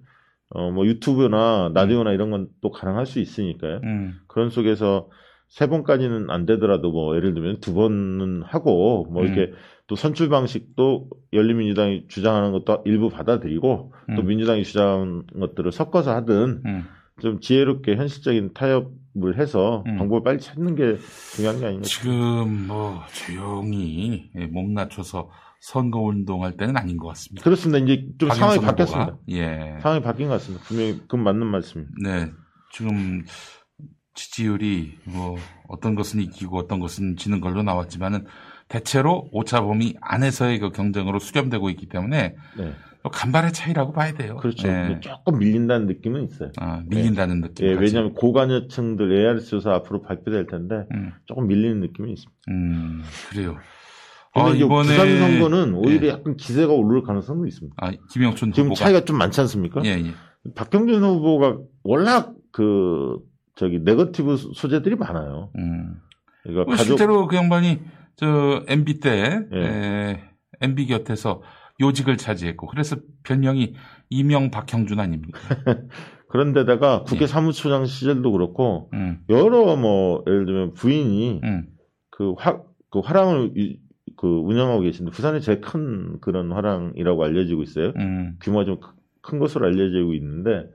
어, 0.49 0.71
뭐 0.71 0.85
유튜브나 0.85 1.71
라디오나 1.73 2.11
이런 2.11 2.31
건 2.31 2.49
또 2.61 2.69
가능할 2.71 3.05
수 3.05 3.19
있으니까요. 3.21 3.79
음. 3.85 4.15
그런 4.27 4.49
속에서 4.49 5.07
세 5.47 5.67
번까지는 5.67 6.29
안 6.31 6.45
되더라도 6.45 6.91
뭐 6.91 7.15
예를 7.15 7.33
들면 7.33 7.61
두 7.61 7.73
번은 7.73 8.41
하고 8.43 9.05
뭐 9.09 9.23
이렇게 9.23 9.51
음. 9.51 9.55
또 9.87 9.95
선출 9.95 10.29
방식도 10.29 11.09
열린민주당이 11.33 12.07
주장하는 12.07 12.51
것도 12.51 12.81
일부 12.85 13.09
받아들이고 13.09 13.93
또 14.15 14.21
음. 14.21 14.27
민주당이 14.27 14.63
주장하는 14.63 15.27
것들을 15.39 15.71
섞어서 15.71 16.13
하든 16.15 16.61
음. 16.65 16.85
좀 17.21 17.39
지혜롭게 17.39 17.95
현실적인 17.95 18.53
타협을 18.53 19.37
해서 19.37 19.83
음. 19.85 19.97
방법을 19.97 20.23
빨리 20.23 20.39
찾는 20.39 20.75
게 20.75 20.97
중요한 21.35 21.59
게 21.59 21.65
아닌가 21.67 21.83
지금 21.85 22.67
뭐 22.67 23.01
조용히 23.13 24.31
예, 24.35 24.47
몸 24.47 24.73
낮춰서 24.73 25.29
선거 25.61 25.99
운동할 25.99 26.57
때는 26.57 26.77
아닌 26.77 26.97
것 26.97 27.07
같습니다. 27.09 27.43
그렇습니다. 27.43 27.83
이제 27.83 28.07
좀 28.17 28.29
상황이 28.29 28.59
박영선 28.59 28.65
바뀌었습니다. 28.65 29.17
예. 29.29 29.79
상황이 29.81 30.01
바뀐 30.01 30.27
것 30.27 30.33
같습니다. 30.33 30.63
분명히 30.65 30.99
그건 30.99 31.23
맞는 31.23 31.47
말씀입니다. 31.47 31.93
네. 32.03 32.31
지금 32.71 33.23
지지율이 34.15 34.97
뭐 35.05 35.37
어떤 35.67 35.95
것은 35.95 36.21
이기고 36.21 36.57
어떤 36.57 36.79
것은 36.79 37.15
지는 37.17 37.41
걸로 37.41 37.63
나왔지만은 37.63 38.25
대체로 38.67 39.29
오차 39.31 39.61
범위 39.61 39.95
안에서의 40.01 40.59
그 40.59 40.71
경쟁으로 40.71 41.19
수렴되고 41.19 41.69
있기 41.71 41.87
때문에 41.87 42.35
네. 42.57 42.73
간발의 43.11 43.53
차이라고 43.53 43.93
봐야 43.93 44.13
돼요. 44.13 44.37
그렇죠. 44.37 44.67
네. 44.67 44.87
근데 44.87 44.99
조금 45.01 45.37
밀린다는 45.37 45.85
느낌은 45.85 46.23
있어요. 46.23 46.51
아, 46.57 46.81
밀린다는 46.87 47.41
느낌. 47.41 47.67
예, 47.67 47.73
왜냐하면 47.73 48.13
고관여층들 48.13 49.11
ARS 49.11 49.47
조사 49.47 49.73
앞으로 49.73 50.01
발표될 50.01 50.47
텐데 50.47 50.85
음, 50.91 51.13
조금 51.25 51.47
밀리는 51.47 51.79
느낌이 51.81 52.11
있습니다. 52.13 52.41
음, 52.49 53.03
그래요. 53.29 53.57
아, 54.33 54.49
이번에 54.49 54.87
부산 54.87 55.19
선거는 55.19 55.75
오히려 55.75 56.07
예. 56.07 56.11
약간 56.11 56.35
기세가 56.35 56.73
오를 56.73 57.03
가능성도 57.03 57.45
있습니다. 57.45 57.75
아, 57.79 57.91
김영춘 58.11 58.51
지금 58.51 58.69
후보가 58.69 58.83
차이가 58.83 59.05
좀 59.05 59.17
많지 59.17 59.39
않습니까? 59.41 59.81
예, 59.85 59.91
예. 59.91 60.13
박경준 60.55 61.03
후보가 61.03 61.57
워낙 61.83 62.33
그 62.51 63.17
저기 63.55 63.79
네거티브 63.79 64.35
소재들이 64.37 64.95
많아요. 64.95 65.51
음. 65.57 65.95
그러니까 66.43 66.65
뭐 66.65 66.75
가족 66.75 66.85
실제로 66.85 67.27
그 67.27 67.35
양반이 67.35 67.79
저 68.15 68.63
MB 68.67 68.99
때 68.99 69.41
예. 69.53 69.57
에, 69.57 70.19
MB 70.61 70.87
곁에서 70.87 71.41
요직을 71.81 72.17
차지했고 72.17 72.67
그래서 72.67 72.95
별명이 73.23 73.73
이명 74.09 74.49
박형준 74.51 74.99
아닙니까? 74.99 75.39
그런데다가 76.29 77.03
국회 77.03 77.23
예. 77.23 77.27
사무처장 77.27 77.85
시절도 77.85 78.31
그렇고 78.31 78.89
음, 78.93 79.19
여러 79.29 79.75
뭐 79.75 80.23
예를 80.27 80.45
들면 80.45 80.73
부인이 80.73 81.41
음, 81.43 81.67
그 82.09 82.33
화, 82.37 82.61
그 82.91 82.99
화랑을 82.99 83.51
유- 83.57 83.75
그 84.17 84.27
운영하고 84.27 84.81
계신데 84.81 85.11
부산에 85.11 85.39
제일 85.39 85.59
큰 85.61 86.19
그런 86.21 86.51
화랑이라고 86.51 87.23
알려지고 87.23 87.63
있어요. 87.63 87.91
음, 87.97 88.37
규모가 88.41 88.65
좀 88.65 88.79
큰 89.25 89.39
것으로 89.39 89.65
알려지고 89.65 90.13
있는데 90.13 90.69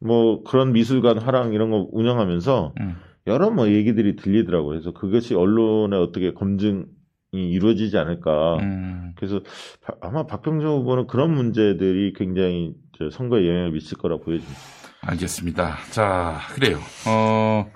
뭐 0.00 0.42
그런 0.44 0.72
미술관 0.74 1.18
화랑 1.18 1.54
이런 1.54 1.70
거 1.70 1.88
운영하면서 1.90 2.74
음. 2.78 2.96
여러 3.26 3.50
뭐 3.50 3.68
얘기들이 3.68 4.16
들리더라고요. 4.16 4.68
그래서 4.70 4.92
그것이 4.92 5.34
언론에 5.34 5.96
어떻게 5.96 6.32
검증이 6.32 6.84
이루어지지 7.32 7.96
않을까. 7.98 8.56
음. 8.60 9.12
그래서 9.16 9.40
바- 9.82 9.94
아마 10.00 10.26
박병정 10.26 10.78
후보는 10.80 11.06
그런 11.06 11.34
문제들이 11.34 12.12
굉장히 12.14 12.74
저 12.98 13.10
선거에 13.10 13.48
영향을 13.48 13.72
미칠 13.72 13.98
거라고 13.98 14.22
보여집니다. 14.24 14.60
알겠습니다. 15.02 15.76
자, 15.90 16.38
그래요. 16.54 16.78
어, 17.08 17.66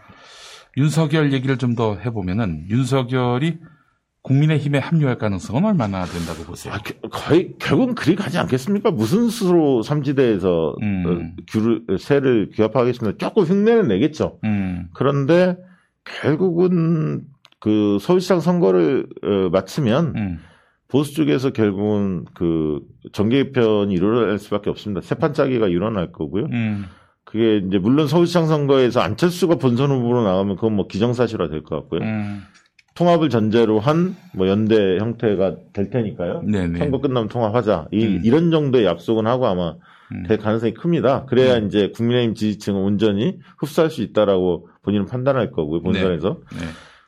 윤석열 0.77 1.33
얘기를 1.33 1.59
좀 1.59 1.75
더 1.75 1.97
해보면은 1.97 2.67
윤석열이 2.71 3.59
국민의힘에 4.23 4.79
합류할 4.79 5.17
가능성은 5.19 5.65
얼마나 5.65 6.05
된다고 6.05 6.45
보세요? 6.45 6.75
아, 6.75 6.79
겨- 6.79 6.95
거의 7.11 7.55
결국은 7.59 7.95
그리 7.95 8.15
가지 8.17 8.39
않겠습니까? 8.39 8.91
무슨 8.91 9.29
수로 9.29 9.83
삼지대에서 9.83 10.77
음. 10.83 11.05
어, 11.07 11.43
규를 11.49 11.85
세를 11.99 12.51
규합하겠습니다. 12.55 13.17
조금 13.19 13.45
흉내는 13.45 13.89
내겠죠. 13.89 14.39
음, 14.45 14.89
그런데 14.93 15.57
결국은 16.05 17.23
그 17.61 17.99
서울시장 18.01 18.41
선거를 18.41 19.07
어, 19.23 19.49
마치면 19.51 20.13
음, 20.17 20.39
보수 20.89 21.15
쪽에서 21.15 21.51
결국은 21.51 22.25
그 22.35 22.81
정계 23.13 23.45
개편이 23.45 23.95
일어날 23.95 24.39
수밖에 24.39 24.71
없습니다. 24.71 25.01
세판 25.01 25.33
짜기가 25.35 25.69
일어날 25.69 26.13
거고요. 26.13 26.47
음, 26.53 26.85
그게 27.25 27.59
이제 27.59 27.79
물론 27.79 28.07
서울시장 28.09 28.47
선거에서 28.49 29.01
안철수가 29.01 29.57
본선 29.57 29.91
후보로 29.91 30.25
나가면 30.25 30.57
그건 30.57 30.75
뭐 30.75 30.87
기정사실화 30.89 31.49
될 31.49 31.63
것 31.63 31.77
같고요. 31.77 32.01
음. 32.91 32.95
통합을 32.95 33.29
전제로 33.31 33.79
한 33.81 34.17
뭐 34.35 34.47
연대 34.49 34.99
형태가 34.99 35.57
될 35.73 35.91
테니까요. 35.91 36.43
네네. 36.43 36.79
선거 36.79 37.01
끝나면 37.01 37.29
통합하자. 37.29 37.89
이, 37.93 38.05
음. 38.07 38.23
이런 38.25 38.51
정도의 38.51 38.85
약속은 38.85 39.27
하고 39.27 39.47
아마 39.47 39.75
음. 40.13 40.25
될 40.29 40.39
가능성이 40.39 40.73
큽니다. 40.75 41.25
그래야 41.27 41.57
이제 41.59 41.91
국민의힘 41.95 42.35
지지층은 42.35 42.81
온전히 42.81 43.39
흡수할 43.59 43.91
수 43.91 44.03
있다라고 44.03 44.69
본인은 44.83 45.07
판단할 45.07 45.51
거고요. 45.51 45.83
본선에서. 45.83 46.39
네. 46.53 46.59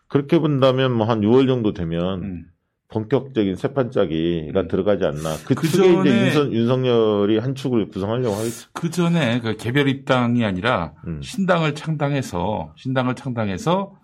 그렇게 0.08 0.38
본다면 0.38 0.92
뭐 0.92 1.06
한 1.06 1.20
6월 1.20 1.46
정도 1.46 1.72
되면 1.72 2.22
음. 2.22 2.44
본격적인 2.88 3.56
세판 3.56 3.90
짜기가 3.90 4.60
음. 4.62 4.68
들어가지 4.68 5.04
않나. 5.06 5.36
그 5.46 5.54
그 5.54 5.66
축에 5.66 5.88
전에- 5.88 6.00
이제 6.02 6.24
윤석, 6.26 6.52
윤석열이 6.52 7.38
한 7.38 7.54
축을 7.54 7.88
구성하려고 7.88 8.34
하겠죠. 8.34 8.68
그 8.74 8.90
전에 8.90 9.40
그 9.40 9.56
개별 9.56 9.88
입당이 9.88 10.44
아니라 10.44 10.92
음. 11.06 11.20
신당을 11.22 11.74
창당해서 11.74 12.74
신당을 12.76 13.14
창당해서 13.14 13.94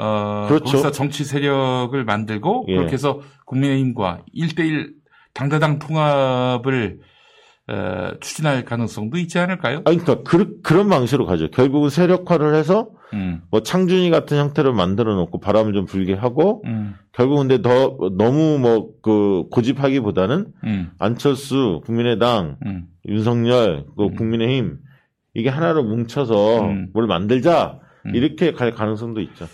어 0.00 0.46
그렇죠. 0.48 0.64
거기서 0.64 0.90
정치 0.92 1.24
세력을 1.24 2.04
만들고 2.04 2.66
예. 2.68 2.76
그렇게 2.76 2.92
해서 2.92 3.20
국민의힘과 3.46 4.22
1대1 4.36 4.92
당대당 5.34 5.78
통합을 5.78 7.00
어, 7.70 8.12
추진할 8.20 8.64
가능성도 8.64 9.18
있지 9.18 9.38
않을까요? 9.38 9.82
아니, 9.84 9.98
그러니까 9.98 10.22
그, 10.28 10.60
그런 10.62 10.88
방식으로 10.88 11.26
가죠. 11.26 11.50
결국은 11.50 11.90
세력화를 11.90 12.54
해서 12.54 12.88
음, 13.12 13.42
뭐 13.50 13.62
창준이 13.62 14.08
같은 14.10 14.38
형태로 14.38 14.72
만들어 14.72 15.14
놓고 15.14 15.38
바람을 15.40 15.74
좀 15.74 15.84
불게 15.84 16.14
하고 16.14 16.62
음, 16.64 16.94
결국 17.12 17.36
근데 17.36 17.60
더 17.60 17.98
너무 18.16 18.58
뭐 18.58 18.88
그 19.02 19.44
고집하기보다는 19.50 20.46
음, 20.64 20.90
안철수, 20.98 21.80
국민의당, 21.86 22.56
음, 22.66 22.86
윤석열, 23.06 23.86
그 23.96 24.04
음. 24.04 24.14
국민의힘 24.14 24.78
이게 25.34 25.48
하나로 25.48 25.82
뭉쳐서 25.84 26.60
음. 26.60 26.88
뭘 26.92 27.06
만들자 27.06 27.78
음. 28.06 28.14
이렇게 28.14 28.52
갈 28.52 28.72
가능성도 28.72 29.20
있죠. 29.22 29.46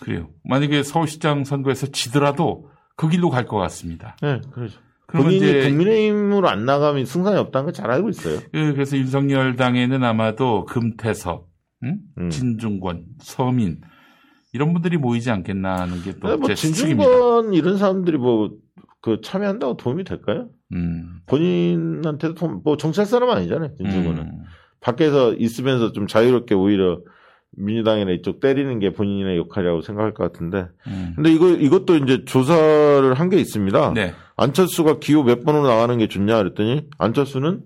그래요. 0.00 0.28
만약에 0.44 0.82
서울시장 0.82 1.44
선거에서 1.44 1.86
지더라도 1.88 2.68
그 2.96 3.08
길로 3.08 3.30
갈 3.30 3.46
것 3.46 3.56
같습니다. 3.58 4.16
네, 4.22 4.40
그렇죠. 4.52 4.78
본인이 5.08 5.36
이제 5.36 5.68
국민의힘으로 5.68 6.48
안 6.48 6.64
나가면 6.64 7.04
승산이 7.04 7.36
없다는 7.36 7.66
걸 7.66 7.72
잘 7.72 7.90
알고 7.90 8.08
있어요. 8.10 8.38
그- 8.52 8.72
그래서 8.74 8.96
윤석열 8.96 9.56
당에는 9.56 10.04
아마도 10.04 10.64
금태섭, 10.66 11.48
응? 11.84 11.98
음. 12.18 12.30
진중권, 12.30 13.04
서민 13.18 13.80
이런 14.52 14.72
분들이 14.72 14.96
모이지 14.98 15.30
않겠나 15.30 15.76
하는 15.80 15.96
게 16.02 16.12
근데 16.12 16.20
또뭐 16.20 16.48
추측입니다. 16.54 16.56
진중권 16.56 17.54
이런 17.54 17.76
사람들이 17.78 18.16
뭐 18.18 18.50
그 19.02 19.22
참여한다고 19.24 19.78
도움이 19.78 20.04
될까요? 20.04 20.50
음, 20.74 21.20
본인한테도 21.24 22.34
도움- 22.34 22.60
뭐 22.62 22.76
정치할 22.76 23.06
사람 23.06 23.30
아니잖아요. 23.30 23.74
진중권은 23.78 24.22
음, 24.22 24.42
밖에서 24.80 25.32
있으면서 25.32 25.92
좀 25.92 26.06
자유롭게 26.06 26.54
오히려 26.54 27.00
민주당이나 27.56 28.12
이쪽 28.12 28.40
때리는 28.40 28.78
게 28.78 28.92
본인의 28.92 29.36
역할이라고 29.38 29.80
생각할 29.82 30.14
것 30.14 30.30
같은데. 30.32 30.68
음. 30.86 31.12
근데 31.16 31.32
이거 31.32 31.50
이것도 31.50 31.96
이제 31.96 32.24
조사를 32.24 33.12
한 33.14 33.30
게 33.30 33.36
있습니다. 33.38 33.92
네, 33.94 34.12
안철수가 34.36 34.98
기호 35.00 35.22
몇 35.22 35.44
번으로 35.44 35.66
나가는 35.68 35.96
게 35.98 36.08
좋냐 36.08 36.36
그랬더니 36.38 36.88
안철수는 36.98 37.62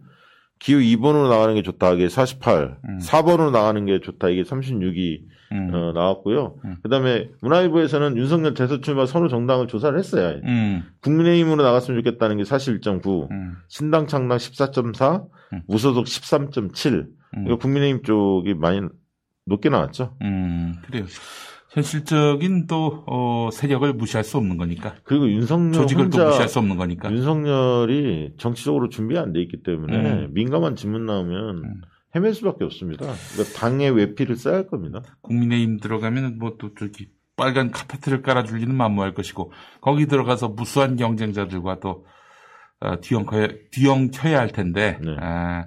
기호 0.58 0.78
2번으로 0.78 1.28
나가는 1.28 1.54
게 1.54 1.62
좋다. 1.62 1.92
이게 1.92 2.08
48. 2.08 2.78
음. 2.88 2.98
4번으로 2.98 3.50
나가는 3.50 3.84
게 3.86 4.00
좋다. 4.00 4.28
이게 4.30 4.42
36이 4.42 5.20
음. 5.52 5.70
어, 5.74 5.92
나왔고요. 5.92 6.56
음. 6.64 6.76
그다음에 6.82 7.28
문화일보에서는 7.42 8.16
윤석열 8.16 8.54
대선 8.54 8.80
출마 8.82 9.04
선호 9.06 9.28
정당을 9.28 9.66
조사를 9.68 9.98
했어요. 9.98 10.40
음. 10.44 10.84
국민의힘으로 11.02 11.62
나갔으면 11.62 12.02
좋겠다는 12.02 12.38
게 12.38 12.42
41.9, 12.44 13.30
음. 13.30 13.56
신당 13.68 14.06
창당 14.06 14.38
14.4, 14.38 15.26
음. 15.52 15.62
무소속 15.68 16.06
13.7. 16.06 17.06
음. 17.36 17.44
이거 17.46 17.56
국민의힘 17.58 18.02
쪽이 18.02 18.54
많이 18.54 18.80
높게 19.46 19.68
나왔죠. 19.68 20.16
음, 20.22 20.74
그래요. 20.86 21.04
현실적인 21.70 22.66
또 22.68 23.02
어, 23.06 23.50
세력을 23.52 23.92
무시할 23.94 24.22
수 24.22 24.36
없는 24.36 24.56
거니까 24.58 24.94
그리고 25.02 25.28
윤석열 25.28 25.72
조직을 25.72 26.10
또 26.10 26.18
혼자 26.18 26.24
무시할 26.26 26.48
수 26.48 26.58
없는 26.60 26.76
거니까. 26.76 27.10
윤석열이 27.10 28.34
정치적으로 28.38 28.88
준비 28.88 29.18
안 29.18 29.32
돼 29.32 29.40
있기 29.42 29.62
때문에 29.64 29.96
음. 29.96 30.28
민감한 30.32 30.76
질문 30.76 31.04
나오면 31.06 31.64
음. 31.64 31.80
헤맬 32.14 32.32
수밖에 32.34 32.64
없습니다. 32.64 33.04
그러니까 33.32 33.58
당의 33.58 33.90
외피를 33.90 34.36
써야 34.36 34.54
할 34.54 34.66
겁니다. 34.68 35.02
국민의힘 35.22 35.80
들어가면 35.80 36.38
뭐 36.38 36.56
또 36.58 36.72
저기 36.74 37.08
빨간 37.36 37.72
카페트를 37.72 38.22
깔아줄 38.22 38.58
리는 38.58 38.72
만무할 38.72 39.12
것이고 39.14 39.50
거기 39.80 40.06
들어가서 40.06 40.50
무수한 40.50 40.94
경쟁자들과 40.94 41.80
또 41.80 42.06
어, 42.78 43.00
뒤엉켜야, 43.00 43.48
뒤엉켜야 43.72 44.38
할 44.38 44.50
텐데 44.52 44.98
네. 45.02 45.16
아, 45.18 45.66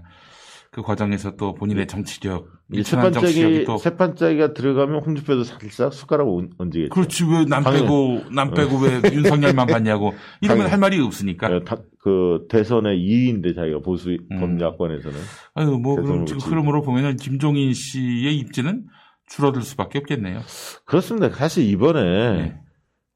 그 0.78 0.84
과정에서 0.84 1.36
또 1.38 1.56
본인의 1.56 1.88
정치력 1.88 2.50
이 2.72 2.78
일천한 2.78 3.12
정치력이 3.12 3.66
또 3.66 3.78
세판짜기가 3.80 4.54
들어가면 4.54 5.02
홍준표도 5.04 5.44
살짝 5.44 5.92
숟가락 5.92 6.28
얹- 6.28 6.52
얹지겠죠. 6.60 6.94
그렇지 6.94 7.24
왜 7.24 7.46
남. 7.46 7.64
빼고 7.64 8.26
남 8.32 8.52
빼고 8.54 8.78
왜 8.78 9.02
윤석열만 9.12 9.66
받냐고 9.66 10.14
이러면 10.40 10.66
당연히. 10.66 10.70
할 10.70 10.80
말이 10.80 11.00
없으니까 11.02 11.48
어, 11.48 11.64
다- 11.64 11.78
그 12.00 12.46
대선의 12.50 13.00
2위인데 13.00 13.56
자기가 13.56 13.80
보수 13.80 14.12
음. 14.12 14.40
범야권에서는 14.40 15.18
아유 15.56 15.80
뭐 15.82 15.96
그럼 15.96 16.28
지금. 16.28 16.42
흐름으로 16.42 16.84
보면은 16.84 17.16
김종인 17.16 17.74
씨의 17.74 18.38
입지는 18.38 18.86
줄어들 19.28 19.64
수밖에 19.64 19.98
없겠네요. 19.98 20.42
그렇습니다. 20.86 21.30
사실 21.32 21.64
이번에 21.68 22.02
네. 22.38 22.56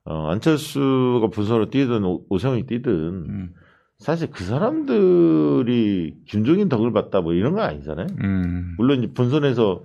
어, 0.05 0.29
안철수가 0.31 1.27
분선으로 1.31 1.69
뛰든 1.69 2.03
오- 2.05 2.25
오세훈이 2.27 2.65
뛰든 2.65 2.91
음, 2.91 3.53
사실 4.01 4.29
그 4.31 4.43
사람들이 4.43 6.15
김종인 6.27 6.69
덕을 6.69 6.91
봤다 6.91 7.21
뭐 7.21 7.33
이런 7.33 7.53
건 7.53 7.63
아니잖아요. 7.63 8.07
음, 8.23 8.75
물론 8.77 8.99
이제 9.03 9.13
본선에서 9.13 9.83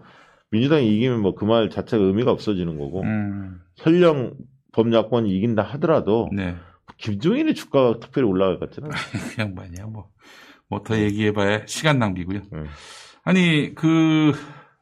민주당이 0.50 0.88
이기면 0.96 1.20
뭐 1.20 1.35
그 1.35 1.44
말 1.44 1.70
자체가 1.70 2.02
의미가 2.02 2.31
없어지는 2.31 2.79
거고 2.79 3.02
음, 3.02 3.61
설령 3.76 4.35
범야권이 4.72 5.31
이긴다 5.37 5.62
하더라도 5.62 6.29
네. 6.33 6.55
김종인의 6.98 7.55
주가가 7.55 7.98
특별히 8.00 8.29
올라갈 8.29 8.59
것 8.59 8.70
같지는 8.70 8.90
않아요. 8.90 9.02
그냥 9.35 9.55
말이야 9.55 9.87
뭐뭐 9.87 10.83
더 10.85 10.98
얘기해봐야 10.98 11.66
시간 11.66 11.98
낭비고요. 11.98 12.40
음. 12.52 12.66
아니 13.24 13.74
그 13.74 14.33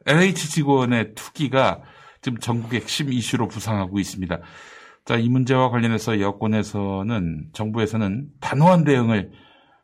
LH 0.07 0.51
직원의 0.51 1.15
투기가 1.15 1.83
지금 2.21 2.39
전국의 2.39 2.81
핵심 2.83 3.13
이슈로 3.13 3.49
부상하고 3.49 3.99
있습니다. 3.99 4.39
자, 5.05 5.17
이 5.17 5.29
문제와 5.29 5.69
관련해서 5.71 6.21
여권에서는 6.21 7.51
정부에서는 7.53 8.29
단호한 8.41 8.85
대응을 8.85 9.33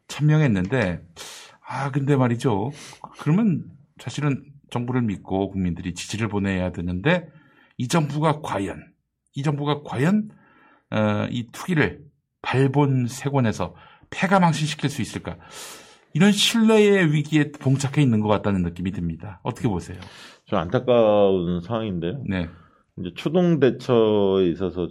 천명했는데 0.09 1.03
아 1.67 1.91
근데 1.91 2.17
말이죠. 2.17 2.71
그러면 3.19 3.65
사실은 3.99 4.43
정부를 4.71 5.03
믿고 5.03 5.51
국민들이 5.51 5.95
지지를 5.95 6.29
보내야 6.29 6.73
되는데 6.73 7.29
이 7.77 7.87
정부가 7.87 8.41
과연 8.41 8.83
이 9.35 9.43
정부가 9.43 9.83
과연 9.83 10.31
어, 10.91 11.27
이 11.31 11.47
투기를 11.53 12.03
발본색원에서 12.43 13.75
폐가망신시킬 14.09 14.89
수 14.89 15.03
있을까? 15.03 15.37
이런 16.15 16.33
신뢰의 16.33 17.13
위기에 17.13 17.53
봉착해 17.53 18.03
있는 18.03 18.21
것 18.21 18.29
같다는 18.29 18.63
느낌이 18.63 18.91
듭니다. 18.91 19.41
어떻게 19.45 19.69
보세요? 19.69 20.01
좀 20.47 20.59
안타까운 20.59 21.61
상황인데요. 21.61 22.25
네. 22.27 22.49
이제 23.01 23.11
초동 23.15 23.61
대처에 23.61 24.49
있어서 24.51 24.89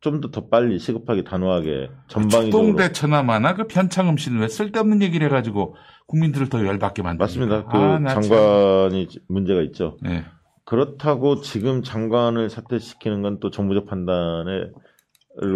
좀좀더더 0.00 0.48
빨리 0.48 0.78
시급하게 0.78 1.22
단호하게 1.24 1.90
전방위적으로 2.08 2.50
총대천하마나 2.68 3.54
그 3.54 3.66
편창음 3.66 4.16
씨는 4.16 4.40
왜 4.40 4.48
쓸데없는 4.48 5.02
얘기를 5.02 5.26
해가지고 5.26 5.76
국민들을 6.06 6.48
더 6.48 6.64
열받게 6.66 7.02
만듭니까? 7.02 7.22
맞습니다. 7.24 7.64
그 7.66 7.76
아, 7.76 7.98
나 7.98 8.14
참. 8.14 8.22
장관이 8.22 9.08
문제가 9.28 9.62
있죠. 9.62 9.96
네. 10.02 10.24
그렇다고 10.64 11.40
지금 11.40 11.82
장관을 11.82 12.48
사퇴시키는 12.50 13.22
건 13.22 13.40
또 13.40 13.50
정부적 13.50 13.86
판단을 13.86 14.72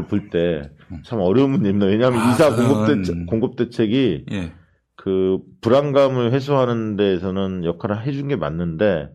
볼때 0.08 0.70
참 1.04 1.20
어려운 1.20 1.50
문제입니다. 1.52 1.86
왜냐하면 1.86 2.20
아, 2.20 2.32
이사 2.32 2.54
공급 2.54 2.86
대책, 2.86 3.26
공급 3.26 3.56
대책이 3.56 4.26
예. 4.32 4.52
그 4.96 5.38
불안감을 5.60 6.32
해소하는 6.32 6.96
데에서는 6.96 7.64
역할을 7.64 8.04
해준 8.06 8.28
게 8.28 8.36
맞는데 8.36 9.08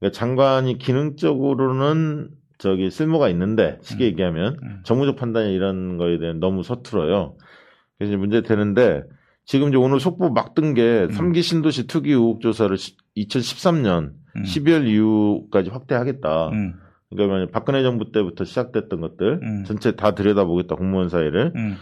그러니까 0.00 0.18
장관이 0.18 0.78
기능적으로는 0.78 2.30
저기 2.58 2.90
쓸모가 2.90 3.28
있는데 3.30 3.78
쉽게 3.82 4.04
음. 4.04 4.06
얘기하면 4.06 4.56
음. 4.62 4.80
정무적 4.84 5.16
판단이 5.16 5.54
이런 5.54 5.96
거에 5.98 6.18
대한 6.18 6.40
너무 6.40 6.62
서툴어요. 6.62 7.36
그래서 7.96 8.12
이제 8.12 8.16
문제 8.16 8.42
되는데 8.42 9.02
지금 9.44 9.68
이제 9.68 9.76
오늘 9.76 10.00
속보 10.00 10.30
막 10.30 10.54
뜬게 10.54 11.08
음. 11.10 11.14
3기 11.14 11.42
신도시 11.42 11.86
투기 11.86 12.10
의혹 12.10 12.40
조사를 12.40 12.74
2013년 13.16 14.12
음. 14.36 14.42
12월 14.42 14.86
이후까지 14.86 15.70
확대하겠다. 15.70 16.48
음. 16.48 16.74
그러니까 17.10 17.34
만약 17.34 17.50
박근혜 17.50 17.82
정부 17.82 18.12
때부터 18.12 18.44
시작됐던 18.44 19.00
것들 19.00 19.40
음. 19.42 19.64
전체 19.66 19.96
다 19.96 20.14
들여다보겠다 20.14 20.76
공무원 20.76 21.08
사이를 21.08 21.52
음. 21.56 21.76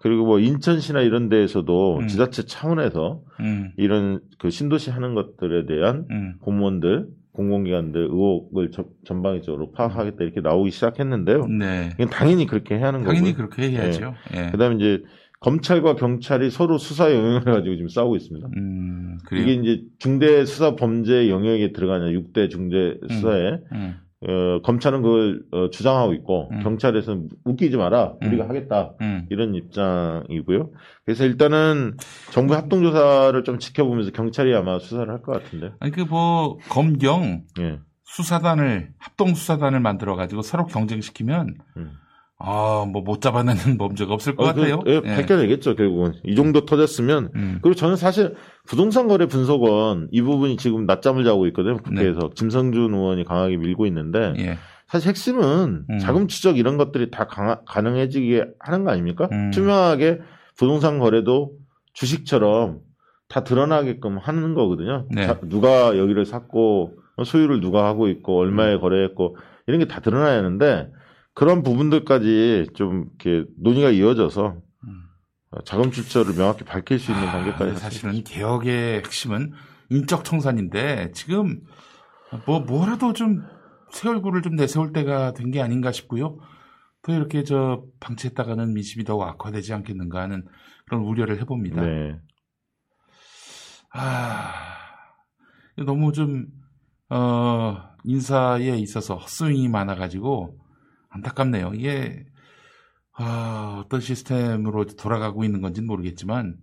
그리고 0.00 0.26
뭐 0.26 0.38
인천시나 0.38 1.00
이런 1.00 1.30
데에서도 1.30 1.98
음. 2.00 2.08
지자체 2.08 2.44
차원에서 2.44 3.22
음. 3.40 3.72
이런 3.78 4.20
그 4.38 4.50
신도시 4.50 4.90
하는 4.90 5.14
것들에 5.14 5.64
대한 5.64 6.06
음. 6.10 6.34
공무원들 6.40 7.06
공공기관들 7.34 8.00
의혹을 8.02 8.70
저- 8.72 8.86
전방위적으로 9.04 9.72
파악하겠다 9.72 10.22
이렇게 10.24 10.40
나오기 10.40 10.70
시작했는데요. 10.70 11.46
네. 11.48 11.90
당연히 12.10 12.46
그렇게 12.46 12.76
해야 12.76 12.86
하는 12.88 13.02
당연히 13.02 13.32
거고요. 13.34 13.48
그렇게 13.48 13.70
해야죠. 13.70 14.14
예. 14.34 14.50
그다음에 14.50 14.76
이제 14.76 15.02
검찰과 15.40 15.96
경찰이 15.96 16.48
서로 16.50 16.78
수사 16.78 17.12
영역을 17.12 17.40
가지고 17.52 17.74
지금 17.76 17.88
싸우고 17.88 18.16
있습니다. 18.16 18.48
음. 18.56 19.18
그래요. 19.26 19.42
이게 19.42 19.52
이제 19.54 19.82
중대 19.98 20.44
수사 20.46 20.74
범죄 20.76 21.28
영역에 21.28 21.72
들어가냐 21.72 22.06
6대 22.06 22.48
중대 22.50 22.96
수사에 23.10 23.58
음. 23.72 23.96
어, 24.26 24.60
검찰은 24.62 25.02
그걸 25.02 25.42
어, 25.52 25.70
주장하고 25.70 26.14
있고 26.14 26.48
음. 26.52 26.62
경찰에서는 26.62 27.28
웃기지 27.44 27.76
마라 27.76 28.14
음. 28.22 28.28
우리가 28.28 28.48
하겠다 28.48 28.94
음. 29.00 29.26
이런 29.30 29.54
입장이고요. 29.54 30.70
그래서 31.04 31.24
일단은 31.24 31.96
정부 32.30 32.54
합동 32.54 32.82
조사를 32.82 33.44
좀 33.44 33.58
지켜보면서 33.58 34.10
경찰이 34.12 34.54
아마 34.54 34.78
수사를 34.78 35.08
할 35.12 35.20
것 35.22 35.32
같은데. 35.42 35.72
아니 35.80 35.92
그뭐 35.92 36.58
검경 36.68 37.42
예. 37.60 37.78
수사단을 38.04 38.90
합동 38.98 39.34
수사단을 39.34 39.80
만들어 39.80 40.14
가지고 40.16 40.42
서로 40.42 40.66
경쟁시키면 40.66 41.54
음. 41.76 41.92
아 42.38 42.84
뭐 42.86 43.02
못 43.04 43.20
잡아내는 43.20 43.78
범죄가 43.78 44.12
없을 44.12 44.34
것 44.36 44.44
어, 44.44 44.52
그, 44.54 44.60
같아요. 44.60 44.80
예, 44.86 45.00
예. 45.04 45.14
밝혀내겠죠 45.16 45.76
결국은 45.76 46.14
이 46.24 46.34
정도 46.34 46.64
터졌으면. 46.66 47.30
음. 47.34 47.58
그리고 47.62 47.74
저는 47.74 47.96
사실 47.96 48.34
부동산 48.66 49.06
거래 49.08 49.26
분석원 49.26 50.08
이 50.10 50.20
부분이 50.20 50.56
지금 50.56 50.86
낮잠을 50.86 51.24
자고 51.24 51.46
있거든요. 51.48 51.76
국회에서 51.78 52.30
김성준 52.30 52.92
의원이 52.94 53.24
강하게 53.24 53.56
밀고 53.56 53.86
있는데 53.86 54.34
예. 54.38 54.58
사실 54.88 55.08
핵심은 55.08 55.84
음. 55.88 55.98
자금 55.98 56.28
추적 56.28 56.58
이런 56.58 56.76
것들이 56.76 57.10
다 57.10 57.26
강하, 57.26 57.60
가능해지게 57.66 58.44
하는 58.58 58.84
거 58.84 58.90
아닙니까? 58.90 59.28
음. 59.32 59.50
투명하게 59.52 60.20
부동산 60.56 60.98
거래도 60.98 61.52
주식처럼 61.94 62.80
다 63.28 63.44
드러나게끔 63.44 64.18
하는 64.18 64.54
거거든요. 64.54 65.06
네. 65.10 65.26
자, 65.26 65.38
누가 65.44 65.96
여기를 65.96 66.24
샀고 66.26 66.92
소유를 67.24 67.60
누가 67.60 67.86
하고 67.86 68.08
있고 68.08 68.36
음. 68.36 68.40
얼마에 68.40 68.78
거래했고 68.78 69.36
이런 69.66 69.78
게 69.80 69.86
다 69.86 70.00
드러나야 70.00 70.38
하는데 70.38 70.88
그런 71.34 71.62
부분들까지 71.62 72.68
좀 72.74 73.10
이렇게 73.20 73.48
논의가 73.60 73.90
이어져서 73.90 74.56
음. 74.84 75.02
어, 75.50 75.62
자금 75.64 75.90
출처를 75.90 76.34
명확히 76.34 76.64
밝힐 76.64 76.98
수 76.98 77.12
있는 77.12 77.28
아, 77.28 77.32
단계까지 77.32 77.64
근데 77.64 77.76
사실은 77.76 78.24
개혁의 78.24 78.98
핵심은 78.98 79.52
인적 79.90 80.24
청산인데 80.24 81.12
지금 81.12 81.60
뭐 82.46 82.60
뭐라도 82.60 83.12
좀 83.12 83.54
새 83.94 84.08
얼굴을 84.08 84.42
좀 84.42 84.56
내세울 84.56 84.92
때가 84.92 85.32
된 85.34 85.52
게 85.52 85.62
아닌가 85.62 85.92
싶고요. 85.92 86.38
또 87.02 87.12
이렇게 87.12 87.44
저 87.44 87.84
방치했다가는 88.00 88.74
민심이 88.74 89.04
더욱 89.04 89.22
악화되지 89.22 89.72
않겠는가 89.72 90.20
하는 90.22 90.44
그런 90.86 91.02
우려를 91.02 91.40
해봅니다. 91.40 91.80
네. 91.82 92.18
아, 93.92 94.50
너무 95.86 96.12
좀, 96.12 96.46
어, 97.08 97.76
인사에 98.04 98.76
있어서 98.78 99.16
헛스윙이 99.16 99.68
많아가지고 99.68 100.58
안타깝네요. 101.14 101.72
이게, 101.74 102.24
아, 103.16 103.82
어떤 103.84 104.00
시스템으로 104.00 104.86
돌아가고 104.86 105.44
있는 105.44 105.60
건지는 105.60 105.86
모르겠지만, 105.86 106.56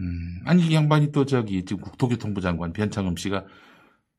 음, 0.00 0.40
아니, 0.44 0.66
이 0.66 0.74
양반이 0.74 1.10
또 1.12 1.24
저기, 1.24 1.64
지금 1.64 1.82
국토교통부 1.82 2.40
장관 2.40 2.72
변창흠 2.72 3.16
씨가, 3.16 3.44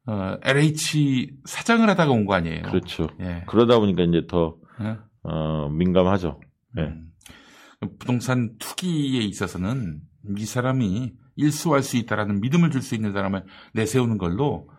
어, 0.07 0.37
LH 0.43 1.37
사장을 1.45 1.87
하다가 1.89 2.11
온 2.11 2.25
거 2.25 2.33
아니에요. 2.33 2.61
그렇죠. 2.63 3.07
예. 3.19 3.43
그러다 3.47 3.77
보니까 3.79 4.03
이제 4.03 4.21
더 4.27 4.55
예? 4.81 4.97
어, 5.23 5.67
민감하죠. 5.69 6.39
네. 6.75 6.83
음, 6.83 7.11
부동산 7.99 8.55
투기에 8.57 9.21
있어서는 9.21 9.99
이 10.37 10.45
사람이 10.45 11.13
일수할 11.35 11.83
수 11.83 11.97
있다라는 11.97 12.39
믿음을 12.41 12.71
줄 12.71 12.81
수 12.81 12.95
있는 12.95 13.11
사람을 13.11 13.43
내세우는 13.73 14.17
걸로 14.17 14.69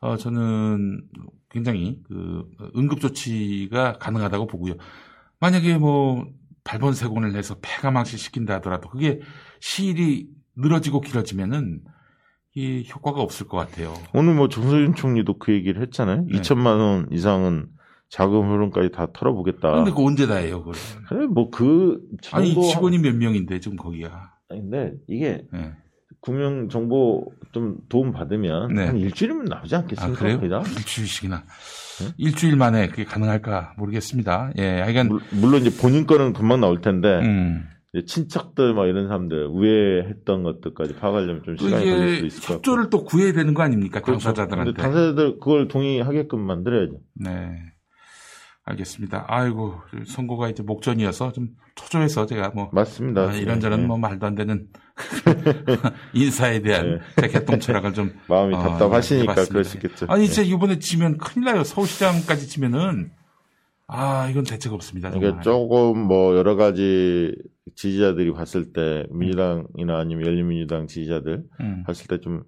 어, 0.00 0.16
저는 0.16 1.02
굉장히 1.50 2.00
그 2.04 2.48
응급 2.76 3.00
조치가 3.00 3.94
가능하다고 3.94 4.46
보고요. 4.46 4.74
만약에 5.40 5.78
뭐 5.78 6.26
발본세곤을 6.64 7.34
해서 7.34 7.56
폐가 7.62 7.90
망신시킨다 7.90 8.54
하더라도 8.56 8.88
그게 8.88 9.20
시일이 9.60 10.28
늘어지고 10.56 11.00
길어지면은 11.00 11.80
이 12.54 12.86
효과가 12.92 13.20
없을 13.20 13.46
것 13.46 13.56
같아요. 13.56 13.94
오늘 14.12 14.34
뭐 14.34 14.48
정서준 14.48 14.94
총리도 14.94 15.38
그 15.38 15.52
얘기를 15.52 15.80
했잖아요. 15.82 16.26
네. 16.28 16.40
2천만 16.40 16.78
원 16.80 17.08
이상은 17.12 17.68
자금 18.08 18.50
흐름까지 18.50 18.90
다 18.90 19.08
털어보겠다. 19.12 19.70
근데 19.70 19.90
그 19.90 20.04
언제 20.04 20.26
다 20.26 20.36
해요, 20.36 20.58
그걸? 20.64 20.74
그래, 21.08 21.26
뭐그 21.26 22.00
아니, 22.32 22.52
정도 22.54 22.68
직원이 22.68 22.98
몇 22.98 23.14
명인데, 23.14 23.60
지금. 23.60 23.76
아니, 24.48 24.60
근데 24.62 24.94
이게 25.06 25.46
네. 25.52 25.72
금융 26.20 26.68
정보 26.68 27.32
좀 27.52 27.76
도움 27.88 28.12
받으면 28.12 28.74
네. 28.74 28.86
한 28.86 28.96
일주일이면 28.98 29.44
나오지 29.46 29.74
아, 29.74 29.78
않겠습니까? 29.80 30.18
그래요? 30.18 30.38
거의 30.38 30.50
다? 30.50 30.58
일주일씩이나. 30.60 31.44
네? 32.00 32.06
일주일 32.18 32.56
만에 32.56 32.88
그게 32.88 33.04
가능할까 33.04 33.74
모르겠습니다. 33.78 34.52
예, 34.58 34.80
하여간, 34.80 35.08
물- 35.08 35.20
물론 35.32 35.62
이제 35.62 35.80
본인 35.80 36.06
거는 36.06 36.32
금방 36.32 36.60
나올 36.60 36.80
텐데 36.80 37.20
음. 37.20 37.64
이제 37.94 38.04
친척들 38.04 38.74
막 38.74 38.86
이런 38.86 39.06
사람들 39.08 39.46
우회했던 39.46 40.42
것들까지 40.42 40.96
파악하려면 40.96 41.42
좀 41.44 41.56
시간이 41.56 41.84
걸릴 41.88 42.18
이게 42.18 42.26
있을 42.26 42.40
것 42.40 42.46
같고. 42.46 42.54
협조를 42.54 42.90
또 42.90 43.04
구해야 43.04 43.32
되는 43.32 43.54
거 43.54 43.62
아닙니까? 43.62 44.00
그렇죠. 44.00 44.24
당사자들한테. 44.32 44.72
당사자들 44.80 45.38
그걸 45.38 45.68
동의하게끔 45.68 46.38
만들어야죠. 46.40 46.98
네. 47.14 47.50
알겠습니다. 48.64 49.24
아이고, 49.28 49.76
선고가 50.06 50.50
이제 50.50 50.62
목전이어서 50.62 51.32
좀 51.32 51.48
초조해서 51.74 52.26
제가 52.26 52.50
뭐, 52.54 52.68
맞습니다. 52.72 53.30
아, 53.30 53.32
이런저런 53.32 53.80
네. 53.80 53.86
뭐 53.86 53.96
말도 53.96 54.26
안 54.26 54.34
되는 54.34 54.66
인사에 56.12 56.60
대한 56.60 57.00
개통 57.16 57.60
철학을 57.60 57.92
좀 57.94 58.12
마음이 58.28 58.54
어, 58.54 58.58
답답하시니까 58.58 59.32
해봤습니다. 59.32 59.50
그럴 59.50 59.64
수 59.64 59.76
있겠죠. 59.76 60.06
아니 60.08 60.26
네. 60.26 60.32
진짜 60.32 60.48
이번에 60.48 60.78
지면 60.78 61.18
큰일 61.18 61.46
나요. 61.46 61.64
서울시장까지 61.64 62.48
지면은 62.48 63.10
아 63.86 64.28
이건 64.30 64.44
대책 64.44 64.72
없습니다. 64.72 65.10
정말. 65.10 65.20
그러니까 65.32 65.42
조금 65.42 65.98
뭐 66.00 66.36
여러 66.36 66.56
가지 66.56 67.34
지지자들이 67.74 68.32
봤을 68.32 68.72
때 68.72 69.04
민주당이나 69.10 69.98
아니면 69.98 70.26
열린민주당 70.26 70.86
지지자들 70.86 71.44
음. 71.60 71.84
봤을 71.86 72.06
때 72.06 72.18
좀 72.18 72.42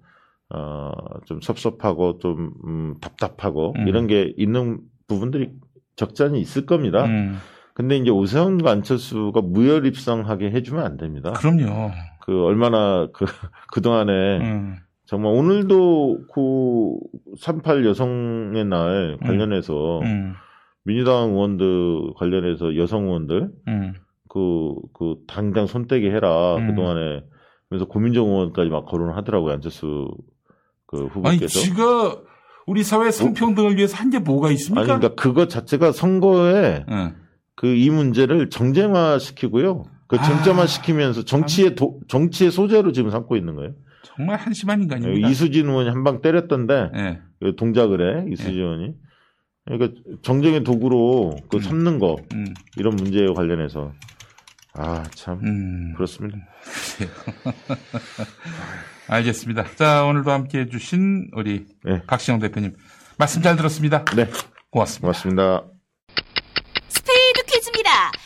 어, 0.53 0.91
좀 1.25 1.39
섭섭하고 1.41 2.19
좀 2.19 2.51
음, 2.65 2.95
답답하고 2.99 3.73
음. 3.77 3.87
이런 3.87 4.05
게 4.07 4.33
있는 4.35 4.79
부분들이 5.07 5.49
적잖이 5.95 6.41
있을 6.41 6.65
겁니다. 6.65 7.05
음, 7.05 7.37
근데 7.73 7.95
이제 7.97 8.09
오세훈과 8.09 8.69
안철수가 8.69 9.39
무혈입성하게 9.41 10.51
해주면 10.51 10.83
안 10.83 10.97
됩니다. 10.97 11.31
그럼요. 11.33 11.91
그 12.31 12.45
얼마나 12.45 13.07
그 13.11 13.25
그동안에 13.73 14.37
음, 14.39 14.75
정말 15.05 15.33
오늘도 15.33 16.19
그 16.33 16.95
38 17.37 17.85
여성의 17.85 18.63
날 18.65 19.17
관련해서 19.21 19.99
음, 19.99 20.33
민주당 20.85 21.31
의원들 21.31 22.13
관련해서 22.15 22.77
여성 22.77 23.07
의원들 23.07 23.49
음. 23.67 23.93
그, 24.29 24.75
그, 24.93 25.15
당장 25.27 25.67
손떼게 25.67 26.09
해라. 26.09 26.55
음. 26.55 26.67
그동안에. 26.67 27.25
그래서 27.67 27.83
고민정 27.85 28.27
의원까지 28.27 28.69
막 28.69 28.85
거론을 28.85 29.17
하더라고요. 29.17 29.51
안철수 29.51 30.07
그 30.85 30.99
아니 30.99 31.09
후보께서. 31.09 31.47
지가 31.59 32.21
우리 32.65 32.81
사회 32.83 33.11
성평등을 33.11 33.75
위해서 33.75 33.97
한 33.97 34.09
게 34.09 34.19
뭐가 34.19 34.51
있습니까? 34.51 34.81
아니, 34.81 34.87
그러니까 35.01 35.21
그것 35.21 35.49
자체가 35.49 35.91
선거에 35.91 36.85
응. 36.89 37.15
그이 37.55 37.89
문제를 37.89 38.49
정쟁화 38.49 39.19
시키고요. 39.19 39.83
그 40.11 40.17
아, 40.17 40.23
정점화 40.23 40.67
시키면서 40.67 41.25
정치의 41.25 41.75
도, 41.75 41.99
정치의 42.07 42.51
소재로 42.51 42.91
지금 42.91 43.09
삼고 43.09 43.35
있는 43.37 43.55
거예요. 43.55 43.73
정말 44.03 44.37
한심한 44.37 44.83
인간입니다. 44.83 45.27
이수진 45.29 45.69
의원이 45.69 45.89
한 45.89 46.03
방 46.03 46.21
때렸던데 46.21 46.89
예. 46.95 47.19
그 47.39 47.55
동작을 47.55 48.25
해 48.25 48.31
이수진 48.31 48.53
의원이. 48.53 48.93
그러니까 49.65 49.99
정쟁의 50.21 50.63
도구로 50.63 51.37
그 51.49 51.57
음. 51.57 51.61
삼는 51.61 51.99
거 51.99 52.17
음, 52.33 52.53
이런 52.77 52.95
문제에 52.95 53.27
관련해서 53.27 53.93
아참 54.73 55.39
음. 55.43 55.93
그렇습니다. 55.95 56.37
알겠습니다. 59.07 59.65
자 59.75 60.03
오늘도 60.05 60.31
함께해 60.31 60.69
주신 60.69 61.29
우리 61.33 61.65
네. 61.83 62.01
박시영 62.07 62.39
대표님 62.39 62.75
말씀 63.17 63.41
잘 63.41 63.55
들었습니다. 63.55 64.03
네, 64.15 64.27
고맙습니다. 64.71 65.01
고맙습니다. 65.01 65.63
스피드 66.89 67.43
퀴즈입니다. 67.45 68.11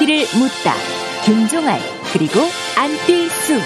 길을 0.00 0.20
묻다. 0.38 0.72
김종알 1.26 1.78
그리고 2.10 2.40
안뜰수 2.74 3.60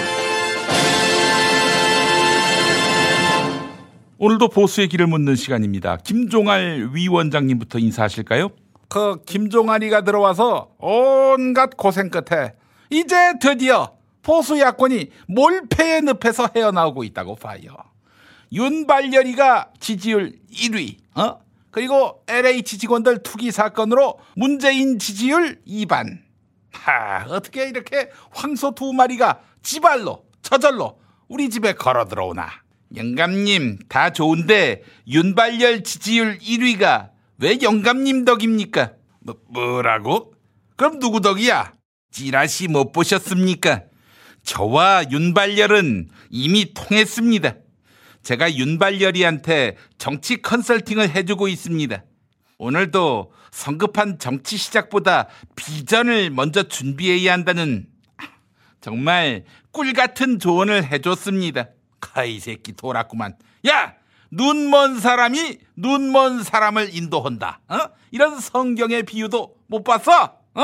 오늘도 4.17 4.49
보수의 4.49 4.89
길을 4.89 5.07
묻는 5.07 5.37
시간입니다. 5.37 5.95
김종알 6.03 6.89
위원장님부터 6.91 7.79
인사하실까요? 7.79 8.49
그 8.89 9.23
김종알이가 9.23 10.01
들어와서 10.01 10.71
온갖 10.77 11.77
고생 11.77 12.09
끝에 12.09 12.55
이제 12.89 13.35
드디어 13.39 13.93
보수 14.21 14.59
야권이 14.59 15.11
몰패의 15.29 16.01
늪에서 16.01 16.49
헤어나오고 16.53 17.05
있다고 17.05 17.35
봐요. 17.35 17.61
윤발열이가 18.51 19.69
지지율 19.79 20.33
1위, 20.51 20.97
어? 21.15 21.39
그리고 21.71 22.23
LH 22.27 22.77
직원들 22.77 23.19
투기 23.23 23.51
사건으로 23.51 24.19
문재인 24.35 24.99
지지율 24.99 25.61
2반. 25.65 26.24
하, 26.83 27.25
어떻게 27.29 27.67
이렇게 27.67 28.09
황소 28.31 28.75
두 28.75 28.93
마리가 28.93 29.41
지발로, 29.63 30.25
저절로 30.41 30.99
우리 31.27 31.49
집에 31.49 31.73
걸어 31.73 32.05
들어오나. 32.05 32.49
영감님, 32.95 33.79
다 33.89 34.11
좋은데 34.11 34.83
윤발열 35.07 35.83
지지율 35.83 36.37
1위가 36.37 37.09
왜 37.39 37.57
영감님 37.61 38.25
덕입니까? 38.25 38.93
뭐, 39.21 39.35
뭐라고? 39.49 40.33
그럼 40.75 40.99
누구 40.99 41.21
덕이야? 41.21 41.73
찌라시 42.11 42.67
못 42.67 42.91
보셨습니까? 42.91 43.83
저와 44.43 45.05
윤발열은 45.09 46.09
이미 46.29 46.73
통했습니다. 46.73 47.55
제가 48.21 48.53
윤발열이한테 48.55 49.77
정치 49.97 50.41
컨설팅을 50.41 51.09
해주고 51.09 51.47
있습니다. 51.47 52.03
오늘도 52.57 53.31
성급한 53.55 54.19
정치 54.19 54.57
시작보다 54.57 55.27
비전을 55.55 56.29
먼저 56.29 56.63
준비해야 56.63 57.31
한다는 57.31 57.87
정말 58.81 59.45
꿀 59.71 59.93
같은 59.93 60.39
조언을 60.39 60.91
해줬습니다. 60.91 61.69
카이 62.01 62.39
새끼 62.39 62.73
돌았구만. 62.73 63.37
야! 63.67 63.93
눈 64.29 64.69
먼 64.69 64.99
사람이 64.99 65.59
눈 65.77 66.11
먼 66.11 66.43
사람을 66.43 66.93
인도한다. 66.93 67.61
어? 67.69 67.77
이런 68.11 68.41
성경의 68.41 69.03
비유도 69.03 69.55
못 69.67 69.83
봤어? 69.85 70.37
어? 70.53 70.63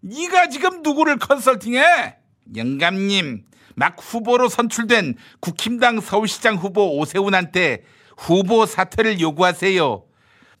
네가 0.00 0.48
지금 0.48 0.82
누구를 0.82 1.18
컨설팅해? 1.18 2.16
영감님, 2.56 3.44
막 3.76 3.96
후보로 4.00 4.48
선출된 4.48 5.14
국힘당 5.38 6.00
서울시장 6.00 6.56
후보 6.56 6.98
오세훈한테 6.98 7.84
후보 8.18 8.66
사퇴를 8.66 9.20
요구하세요. 9.20 10.05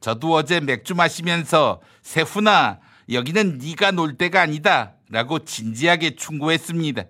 저도 0.06 0.34
어제 0.34 0.60
맥주 0.60 0.94
마시면서 0.94 1.80
세훈아 2.02 2.78
여기는 3.10 3.58
네가 3.58 3.90
놀 3.90 4.16
때가 4.16 4.42
아니다라고 4.42 5.40
진지하게 5.40 6.14
충고했습니다. 6.14 7.02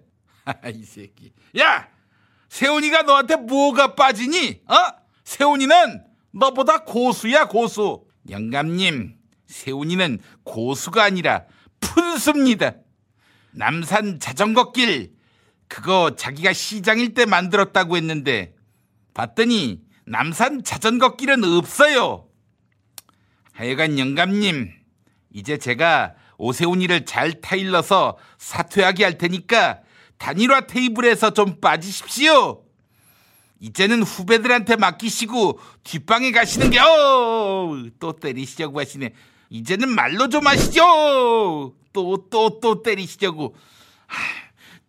이 0.72 0.82
새끼. 0.82 1.30
야, 1.58 1.88
세훈이가 2.48 3.02
너한테 3.02 3.36
뭐가 3.36 3.96
빠지니? 3.96 4.62
어? 4.66 4.74
세훈이는 5.24 6.04
너보다 6.30 6.84
고수야 6.84 7.48
고수. 7.48 8.06
영감님, 8.30 9.18
세훈이는 9.46 10.18
고수가 10.44 11.04
아니라 11.04 11.44
푼수입니다. 11.80 12.76
남산 13.50 14.20
자전거길 14.20 15.12
그거 15.68 16.16
자기가 16.16 16.54
시장일 16.54 17.12
때 17.12 17.26
만들었다고 17.26 17.98
했는데 17.98 18.54
봤더니 19.12 19.82
남산 20.06 20.64
자전거길은 20.64 21.44
없어요. 21.44 22.25
하여간 23.56 23.98
영감님, 23.98 24.70
이제 25.32 25.56
제가 25.56 26.14
오세훈이를 26.36 27.06
잘 27.06 27.40
타일러서 27.40 28.18
사퇴하게 28.36 29.04
할 29.04 29.16
테니까 29.16 29.80
단일화 30.18 30.66
테이블에서 30.66 31.30
좀 31.30 31.58
빠지십시오. 31.60 32.62
이제는 33.60 34.02
후배들한테 34.02 34.76
맡기시고 34.76 35.58
뒷방에 35.84 36.32
가시는 36.32 36.68
게, 36.68 36.78
어, 36.78 37.72
또 37.98 38.12
때리시려고 38.12 38.78
하시네. 38.78 39.14
이제는 39.48 39.88
말로 39.88 40.28
좀 40.28 40.46
하시죠. 40.46 41.74
또, 41.94 42.26
또, 42.28 42.60
또 42.60 42.82
때리시려고. 42.82 43.56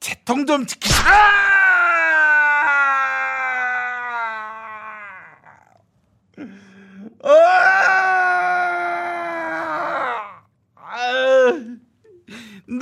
채통 0.02 0.46
좀 0.46 0.66
지키시라! 0.66 1.08
아, 7.24 8.07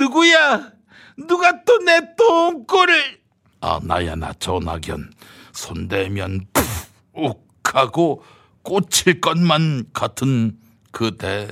누구야? 0.06 0.70
누가 1.16 1.64
또 1.64 1.78
내 1.84 2.00
똥꼬를? 2.16 3.20
아 3.60 3.80
나야 3.82 4.14
나 4.14 4.32
전학연 4.34 5.12
손대면 5.52 6.46
푹 7.12 7.46
하고 7.74 8.22
꽂힐 8.62 9.20
것만 9.20 9.86
같은 9.92 10.58
그대 10.92 11.48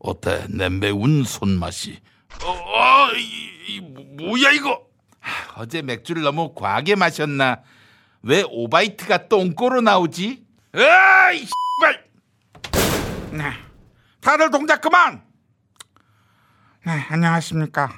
어때 0.00 0.46
내 0.48 0.68
매운 0.68 1.22
손맛이? 1.24 2.00
어, 2.42 2.48
어 2.50 3.12
이, 3.14 3.76
이, 3.76 3.80
뭐야 3.80 4.50
이거? 4.52 4.82
하, 5.20 5.60
어제 5.60 5.82
맥주를 5.82 6.22
너무 6.22 6.54
과하게 6.54 6.96
마셨나? 6.96 7.60
왜 8.22 8.42
오바이트가 8.48 9.28
똥꼬로 9.28 9.80
나오지? 9.82 10.44
아이 10.74 11.38
씨발! 11.38 12.04
네, 13.32 13.44
다들 14.20 14.50
동작 14.50 14.80
그만! 14.80 15.22
네, 16.84 16.92
안녕하십니까. 17.10 17.90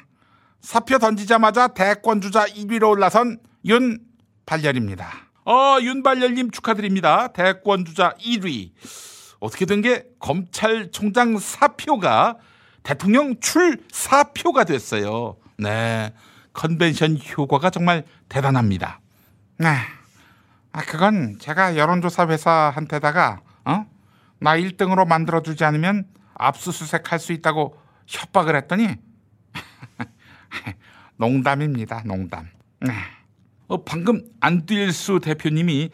사표 0.60 0.98
던지자마자 0.98 1.68
대권 1.68 2.20
주자 2.20 2.44
1위로 2.46 2.90
올라선 2.90 3.38
윤발열입니다. 3.64 5.08
어, 5.46 5.78
윤발열님 5.80 6.50
축하드립니다. 6.50 7.28
대권 7.28 7.84
주자 7.84 8.12
1위. 8.20 8.72
어떻게 9.40 9.66
된 9.66 9.82
게 9.82 10.04
검찰총장 10.20 11.38
사표가 11.38 12.36
대통령 12.82 13.38
출 13.40 13.82
사표가 13.90 14.64
됐어요. 14.64 15.36
네. 15.58 16.12
컨벤션 16.52 17.18
효과가 17.36 17.70
정말 17.70 18.04
대단합니다. 18.28 19.00
네. 19.58 19.68
아, 20.72 20.80
그건 20.82 21.38
제가 21.38 21.76
여론조사 21.76 22.26
회사한테다가, 22.28 23.40
어? 23.64 23.86
나 24.40 24.56
1등으로 24.56 25.06
만들어주지 25.06 25.64
않으면 25.64 26.06
압수수색 26.34 27.10
할 27.12 27.18
수 27.18 27.32
있다고 27.32 27.76
협박을 28.06 28.56
했더니, 28.56 28.88
농담입니다, 31.16 32.02
농담. 32.04 32.48
네. 32.80 32.92
어, 33.66 33.82
방금 33.82 34.22
안뛸수 34.40 35.22
대표님이 35.22 35.90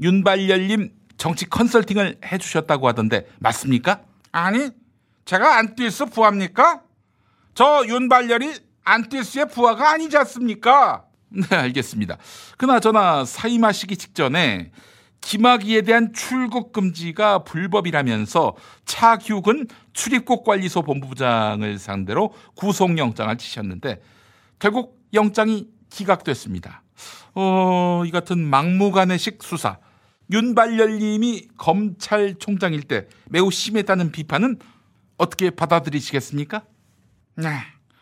윤발열님 0.00 0.90
정치 1.16 1.46
컨설팅을 1.48 2.18
해주셨다고 2.24 2.88
하던데 2.88 3.26
맞습니까? 3.38 4.02
아니, 4.32 4.70
제가 5.24 5.60
안뛸수 5.62 6.12
부하입니까? 6.12 6.82
저 7.54 7.84
윤발열이 7.86 8.52
안뛸수의 8.84 9.50
부하가 9.52 9.92
아니지 9.92 10.16
않습니까? 10.18 11.04
네, 11.30 11.44
알겠습니다. 11.56 12.18
그나저나 12.58 13.24
사임하시기 13.24 13.96
직전에 13.96 14.70
김학의에 15.20 15.82
대한 15.82 16.12
출국 16.12 16.72
금지가 16.72 17.44
불법이라면서 17.44 18.54
차규근 18.84 19.66
출입국 19.94 20.44
관리소 20.44 20.82
본부장을 20.82 21.78
상대로 21.78 22.34
구속영장을 22.56 23.36
치셨는데 23.38 24.02
결국 24.58 25.00
영장이 25.14 25.68
기각됐습니다. 25.88 26.82
어, 27.34 28.02
이 28.04 28.10
같은 28.10 28.38
막무가내식 28.38 29.42
수사. 29.42 29.78
윤발열님이 30.30 31.48
검찰총장일 31.56 32.82
때 32.82 33.08
매우 33.26 33.50
심했다는 33.50 34.10
비판은 34.10 34.58
어떻게 35.16 35.50
받아들이시겠습니까? 35.50 36.62
네. 37.36 37.48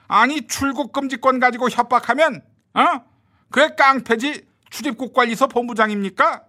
아니 0.08 0.46
출국 0.46 0.92
금지권 0.92 1.40
가지고 1.40 1.68
협박하면 1.68 2.42
어? 2.74 2.82
그게 3.50 3.74
깡패지 3.74 4.46
출입국 4.70 5.12
관리소 5.12 5.48
본부장입니까? 5.48 6.44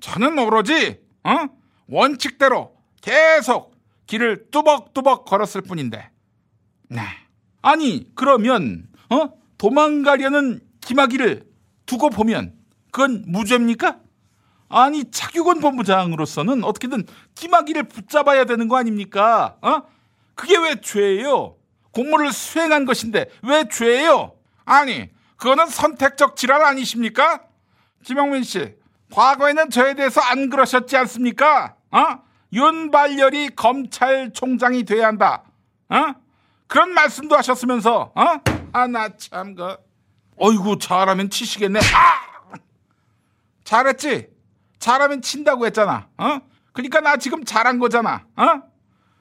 저는 0.00 0.38
오로지 0.38 1.00
어? 1.24 1.46
원칙대로 1.88 2.76
계속 3.00 3.73
길을 4.06 4.50
뚜벅뚜벅 4.50 5.24
걸었을 5.24 5.62
뿐인데. 5.62 6.10
네. 6.88 7.00
아니 7.62 8.10
그러면 8.14 8.88
어? 9.10 9.32
도망가려는 9.58 10.60
김학의를 10.80 11.44
두고 11.86 12.10
보면 12.10 12.54
그건 12.90 13.24
무죄입니까? 13.26 13.98
아니 14.68 15.10
차규건 15.10 15.60
본부장으로서는 15.60 16.64
어떻게든 16.64 17.06
김학의를 17.34 17.84
붙잡아야 17.84 18.44
되는 18.44 18.68
거 18.68 18.76
아닙니까? 18.76 19.56
어? 19.62 19.82
그게 20.34 20.56
왜 20.58 20.80
죄예요? 20.80 21.56
공무를 21.92 22.32
수행한 22.32 22.84
것인데 22.84 23.30
왜 23.42 23.68
죄예요? 23.68 24.34
아니 24.64 25.10
그거는 25.36 25.66
선택적 25.66 26.36
지랄 26.36 26.62
아니십니까? 26.62 27.42
김영민 28.02 28.42
씨 28.42 28.74
과거에는 29.12 29.70
저에 29.70 29.94
대해서 29.94 30.20
안 30.20 30.50
그러셨지 30.50 30.96
않습니까? 30.96 31.76
어? 31.90 32.23
윤발열이 32.54 33.50
검찰총장이 33.56 34.84
돼야 34.84 35.08
한다. 35.08 35.42
어? 35.88 36.14
그런 36.68 36.94
말씀도 36.94 37.36
하셨으면서 37.36 38.12
어? 38.14 38.24
아나 38.72 39.16
참 39.16 39.54
그. 39.54 39.76
어이구 40.36 40.78
잘하면 40.78 41.30
치시겠네. 41.30 41.78
아! 41.80 42.56
잘했지. 43.64 44.28
잘하면 44.78 45.22
친다고 45.22 45.66
했잖아. 45.66 46.08
어? 46.16 46.40
그러니까 46.72 47.00
나 47.00 47.16
지금 47.16 47.44
잘한 47.44 47.78
거잖아. 47.78 48.24
어? 48.36 48.62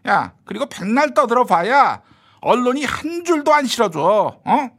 야 0.07 0.33
그리고 0.45 0.65
백날 0.67 1.13
떠들어 1.13 1.45
봐야 1.45 2.01
언론이 2.41 2.83
한 2.85 3.23
줄도 3.23 3.53
안 3.53 3.65
실어줘. 3.65 4.41
어? 4.43 4.69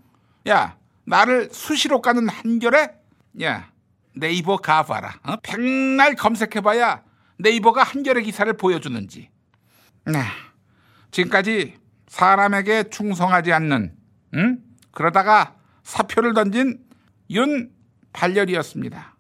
야 0.48 0.76
나를 1.04 1.50
수시로 1.52 2.02
까는 2.02 2.28
한결에 2.28 2.90
야 3.42 3.70
네이버 4.14 4.56
가봐라. 4.56 5.14
어? 5.24 5.36
백날 5.42 6.14
검색해봐야 6.14 7.03
네이버가 7.38 7.82
한결의 7.82 8.24
기사를 8.24 8.52
보여주는지. 8.56 9.30
네. 10.06 10.22
지금까지 11.10 11.76
사람에게 12.08 12.90
충성하지 12.90 13.52
않는 13.52 13.96
응? 14.34 14.58
그러다가 14.92 15.56
사표를 15.82 16.34
던진 16.34 16.78
윤 17.30 17.70
발열이었습니다. 18.12 19.16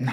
네. 0.00 0.12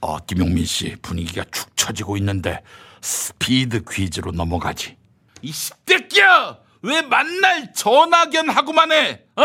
어, 0.00 0.18
김용민 0.18 0.64
씨 0.64 0.96
분위기가 1.00 1.44
축 1.50 1.76
처지고 1.76 2.16
있는데 2.18 2.62
스피드 3.00 3.84
퀴즈로 3.88 4.32
넘어가지. 4.32 4.96
이 5.42 5.52
새끼야! 5.52 6.58
왜 6.82 7.02
만날 7.02 7.72
전화견하고만 7.72 8.92
해? 8.92 9.24
어? 9.36 9.42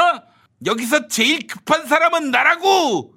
여기서 0.65 1.07
제일 1.07 1.45
급한 1.47 1.85
사람은 1.87 2.31
나라고! 2.31 3.13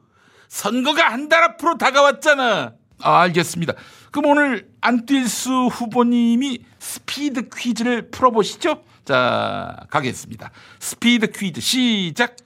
선거가 0.48 1.10
한 1.10 1.28
달 1.28 1.42
앞으로 1.44 1.78
다가왔잖아. 1.78 2.74
아, 3.02 3.20
알겠습니다. 3.20 3.72
그럼 4.10 4.30
오늘 4.30 4.68
안뛸수 4.80 5.70
후보님이 5.70 6.64
스피드 6.78 7.48
퀴즈를 7.54 8.10
풀어보시죠. 8.10 8.82
자, 9.04 9.76
가겠습니다. 9.90 10.50
스피드 10.78 11.30
퀴즈 11.32 11.60
시작. 11.60 12.36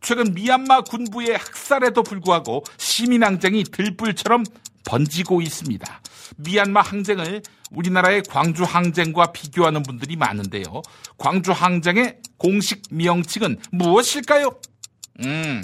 최근 0.00 0.32
미얀마 0.32 0.82
군부의 0.82 1.36
학살에도 1.36 2.02
불구하고 2.02 2.62
시민 2.76 3.24
항쟁이 3.24 3.64
들불처럼 3.64 4.44
번지고 4.84 5.42
있습니다. 5.42 6.00
미얀마 6.36 6.80
항쟁을 6.80 7.42
우리나라의 7.70 8.22
광주 8.22 8.64
항쟁과 8.64 9.32
비교하는 9.32 9.82
분들이 9.82 10.16
많은데요. 10.16 10.82
광주 11.18 11.52
항쟁의 11.52 12.18
공식 12.36 12.82
명칭은 12.90 13.58
무엇일까요? 13.72 14.58
음, 15.24 15.62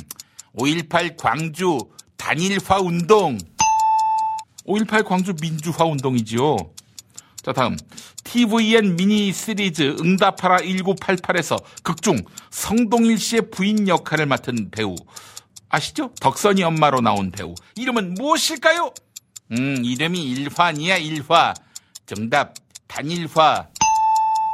5.18 0.59 1.17
광주 1.17 1.79
단일화 2.17 2.81
운동. 2.81 3.39
5.18 4.67 5.05
광주 5.05 5.35
민주화 5.41 5.85
운동이지요. 5.85 6.57
자, 7.43 7.53
다음. 7.53 7.77
TVN 8.25 8.97
미니 8.97 9.33
시리즈 9.33 9.97
응답하라 10.01 10.59
1988에서 10.59 11.63
극중 11.83 12.23
성동일 12.51 13.19
씨의 13.19 13.51
부인 13.51 13.87
역할을 13.87 14.27
맡은 14.27 14.71
배우. 14.71 14.95
아시죠? 15.69 16.11
덕선이 16.21 16.63
엄마로 16.63 17.01
나온 17.01 17.31
배우. 17.31 17.55
이름은 17.77 18.15
무엇일까요? 18.15 18.93
음, 19.53 19.85
이름이 19.85 20.23
일화니야, 20.23 20.97
일화. 20.97 21.53
정답, 22.07 22.55
단일화. 22.87 23.69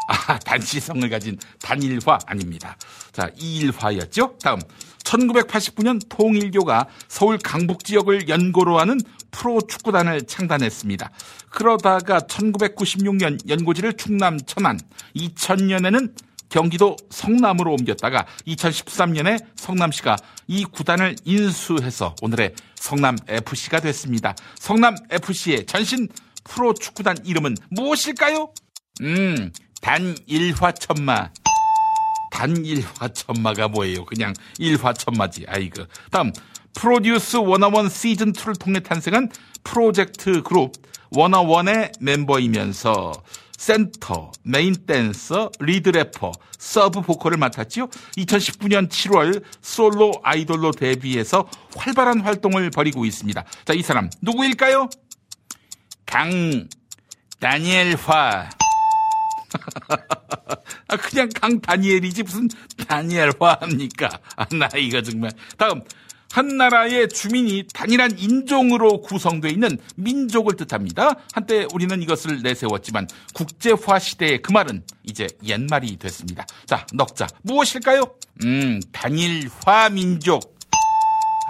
아, 0.09 0.39
단시성을 0.41 1.09
가진 1.09 1.39
단일화 1.63 2.19
아닙니다. 2.27 2.77
자, 3.13 3.31
이일화였죠? 3.37 4.39
다음. 4.43 4.61
1989년 5.05 6.01
통일교가 6.09 6.87
서울 7.09 7.39
강북 7.39 7.85
지역을 7.85 8.29
연고로 8.29 8.79
하는 8.81 8.99
프로 9.31 9.61
축구단을 9.61 10.23
창단했습니다. 10.23 11.11
그러다가 11.51 12.21
1996년 12.21 13.49
연고지를 13.49 13.95
충남 13.95 14.39
천안, 14.41 14.79
2000년에는 15.17 16.15
경기도 16.49 16.97
성남으로 17.11 17.73
옮겼다가 17.73 18.27
2013년에 18.47 19.47
성남시가 19.55 20.17
이 20.49 20.65
구단을 20.65 21.17
인수해서 21.25 22.17
오늘의 22.23 22.55
성남 22.75 23.17
FC가 23.29 23.81
됐습니다. 23.81 24.35
성남 24.59 24.97
FC의 25.11 25.67
전신 25.67 26.09
프로 26.45 26.75
축구단 26.75 27.19
이름은 27.25 27.57
무엇일까요? 27.71 28.53
음, 29.03 29.53
단일화천마. 29.81 31.31
단일화천마가 32.33 33.69
뭐예요? 33.69 34.05
그냥 34.05 34.33
일화천마지. 34.59 35.47
아이고. 35.49 35.85
다음 36.11 36.33
프로듀스 36.75 37.39
원어원 37.39 37.89
시즌 37.89 38.33
2를 38.33 38.59
통해 38.59 38.81
탄생한 38.81 39.31
프로젝트 39.65 40.43
그룹 40.43 40.73
워너원의 41.11 41.93
멤버이면서 42.01 43.13
센터, 43.61 44.33
메인 44.43 44.75
댄서, 44.87 45.51
리드 45.61 45.91
래퍼, 45.91 46.33
서브 46.59 47.03
보컬을 47.03 47.37
맡았지요. 47.37 47.89
2019년 47.89 48.89
7월 48.89 49.43
솔로 49.61 50.13
아이돌로 50.23 50.71
데뷔해서 50.71 51.47
활발한 51.77 52.21
활동을 52.21 52.71
벌이고 52.71 53.05
있습니다. 53.05 53.45
자, 53.67 53.73
이 53.75 53.83
사람 53.83 54.09
누구일까요? 54.23 54.89
강 56.07 56.69
다니엘화. 57.39 58.49
아, 60.89 60.97
그냥 60.97 61.29
강 61.35 61.61
다니엘이지 61.61 62.23
무슨 62.23 62.49
다니엘화입니까? 62.87 64.09
아, 64.37 64.47
나 64.57 64.69
이거 64.77 65.03
정말. 65.03 65.33
다음 65.59 65.83
한 66.33 66.57
나라의 66.57 67.09
주민이 67.09 67.65
단일한 67.75 68.17
인종으로 68.19 69.01
구성되어 69.01 69.51
있는 69.51 69.79
민족을 69.97 70.55
뜻합니다. 70.57 71.15
한때 71.33 71.67
우리는 71.75 72.01
이것을 72.03 72.43
내세웠지만 72.43 73.09
국제화 73.35 73.99
시대의 73.99 74.41
그 74.43 74.53
말은 74.53 74.85
이제 75.03 75.27
옛말이 75.45 75.97
됐습니다. 75.97 76.47
자, 76.67 76.87
넉자. 76.93 77.27
무엇일까요? 77.43 78.15
음, 78.45 78.81
단일화 78.93 79.91
민족. 79.91 80.57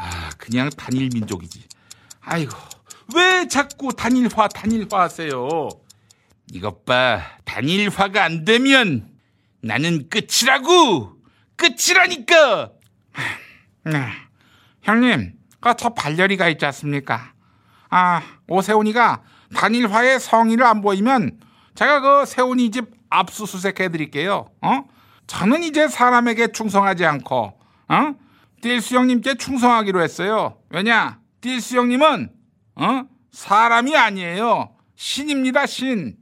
아, 0.01 0.31
그냥 0.39 0.71
단일 0.71 1.11
민족이지. 1.13 1.63
아이고, 2.23 2.57
왜 3.15 3.47
자꾸 3.49 3.95
단일화, 3.95 4.49
단일화 4.49 5.03
하세요? 5.03 5.69
이것 6.53 6.85
봐. 6.87 7.21
단일화가 7.45 8.25
안 8.25 8.45
되면 8.45 9.09
나는 9.61 10.09
끝이라고! 10.09 11.17
끝이라니까! 11.57 12.73
네. 14.83 14.93
형님, 14.93 15.33
그 15.61 15.75
저 15.77 15.91
발열이가 15.91 16.49
있지 16.51 16.65
않습니까? 16.67 17.33
아, 17.91 18.23
오세훈이가 18.49 19.23
단일화의 19.55 20.21
성의를 20.21 20.65
안 20.65 20.81
보이면 20.81 21.41
제가 21.75 22.01
그 22.01 22.25
세훈이 22.27 22.71
집 22.71 22.87
압수수색 23.11 23.81
해드릴게요. 23.81 24.49
어? 24.63 24.85
저는 25.27 25.63
이제 25.63 25.89
사람에게 25.89 26.53
충성하지 26.53 27.05
않고, 27.05 27.59
어? 27.89 28.15
딜수 28.63 28.97
형님께 28.97 29.35
충성하기로 29.37 30.03
했어요. 30.03 30.59
왜냐? 30.71 31.19
딜수 31.41 31.77
형님은, 31.79 32.31
어? 32.77 33.03
사람이 33.33 33.97
아니에요. 33.97 34.75
신입니다, 34.97 35.67
신. 35.67 36.17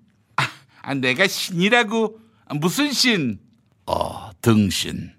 아, 0.82 0.94
내가 0.94 1.26
신이라고? 1.26 2.18
아, 2.46 2.54
무슨 2.54 2.92
신? 2.92 3.40
어, 3.86 4.30
등신. 4.40 5.12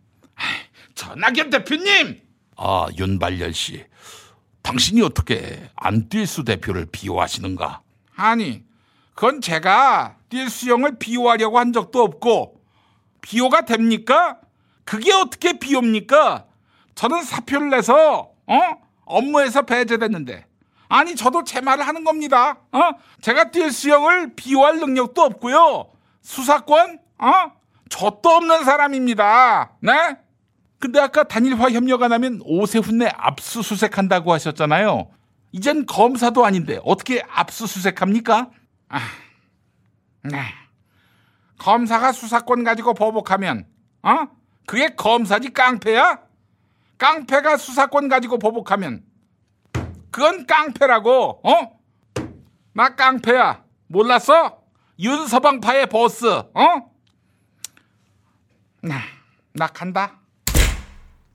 전학연 0.95 1.49
대표님! 1.49 2.21
아, 2.61 2.87
윤발열 2.97 3.53
씨. 3.53 3.85
당신이 4.63 5.01
어떻게 5.01 5.69
안뛸수 5.77 6.45
대표를 6.45 6.87
비호하시는가? 6.91 7.81
아니, 8.17 8.65
그건 9.15 9.39
제가 9.39 10.17
뛸수 10.29 10.69
형을 10.69 10.99
비호하려고 10.99 11.57
한 11.57 11.71
적도 11.71 12.03
없고, 12.03 12.59
비호가 13.21 13.61
됩니까? 13.61 14.39
그게 14.83 15.13
어떻게 15.13 15.53
비호입니까? 15.57 16.45
저는 16.95 17.23
사표를 17.23 17.69
내서, 17.69 18.31
어? 18.45 18.59
업무에서 19.05 19.61
배제됐는데. 19.61 20.45
아니, 20.89 21.15
저도 21.15 21.45
제 21.45 21.61
말을 21.61 21.87
하는 21.87 22.03
겁니다. 22.03 22.57
어? 22.73 22.91
제가 23.21 23.45
뛸수 23.45 23.89
형을 23.89 24.35
비호할 24.35 24.79
능력도 24.79 25.21
없고요. 25.21 25.91
수사권? 26.21 26.99
어? 27.19 27.31
저도 27.89 28.29
없는 28.29 28.65
사람입니다. 28.65 29.71
네? 29.79 30.17
근데 30.79 30.99
아까 30.99 31.23
단일화 31.23 31.71
협력 31.71 32.01
안 32.03 32.13
하면 32.13 32.39
오세훈 32.43 32.99
내 32.99 33.07
압수수색한다고 33.07 34.31
하셨잖아요. 34.33 35.11
이젠 35.51 35.85
검사도 35.85 36.45
아닌데 36.45 36.79
어떻게 36.83 37.21
압수수색합니까? 37.29 38.49
아, 38.87 38.99
네. 40.23 40.39
검사가 41.57 42.13
수사권 42.13 42.63
가지고 42.63 42.93
보복하면 42.93 43.67
어? 44.03 44.27
그게 44.65 44.95
검사지 44.95 45.51
깡패야? 45.51 46.19
깡패가 46.97 47.57
수사권 47.57 48.07
가지고 48.07 48.39
보복하면 48.39 49.03
그건 50.11 50.45
깡패라고 50.47 51.41
어? 51.43 51.79
나 52.73 52.95
깡패야 52.95 53.63
몰랐어? 53.87 54.61
윤서방파의 54.99 55.87
보스 55.87 56.27
어? 56.27 56.91
나, 58.81 58.99
나 59.53 59.67
간다 59.67 60.19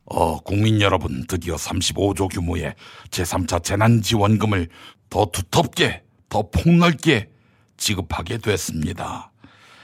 어, 0.07 0.38
국민 0.40 0.80
여러분, 0.80 1.26
드디어 1.26 1.57
35조 1.57 2.30
규모의 2.32 2.74
제3차 3.11 3.64
재난지원금을 3.64 4.68
더 5.09 5.26
두텁게, 5.26 6.02
더 6.28 6.50
폭넓게 6.50 7.30
지급하게 7.76 8.38
됐습니다. 8.38 9.32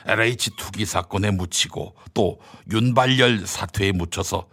LH 0.06 0.50
투기 0.56 0.84
사건에 0.84 1.30
묻히고 1.30 1.94
또 2.14 2.40
윤발열 2.70 3.46
사퇴에 3.46 3.92
묻혀서 3.92 4.48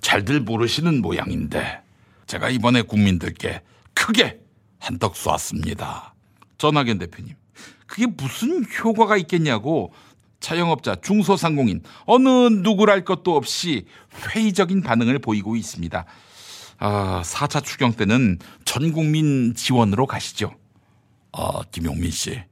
잘들 0.00 0.40
모르시는 0.40 1.02
모양인데 1.02 1.82
제가 2.26 2.50
이번에 2.50 2.82
국민들께 2.82 3.62
크게 3.94 4.40
한턱 4.78 5.16
쏘았습니다. 5.16 6.14
전하겐 6.58 6.98
대표님, 6.98 7.34
그게 7.86 8.06
무슨 8.06 8.64
효과가 8.64 9.16
있겠냐고 9.18 9.92
자영업자, 10.42 10.96
중소상공인 10.96 11.82
어느 12.04 12.28
누구랄 12.28 13.04
것도 13.04 13.34
없이 13.36 13.86
회의적인 14.28 14.82
반응을 14.82 15.20
보이고 15.20 15.56
있습니다. 15.56 16.04
아, 16.78 17.22
4차 17.24 17.64
추경 17.64 17.92
때는 17.92 18.38
전 18.64 18.92
국민 18.92 19.54
지원으로 19.54 20.06
가시죠. 20.06 20.52
아, 21.32 21.62
김용민 21.70 22.10
씨. 22.10 22.42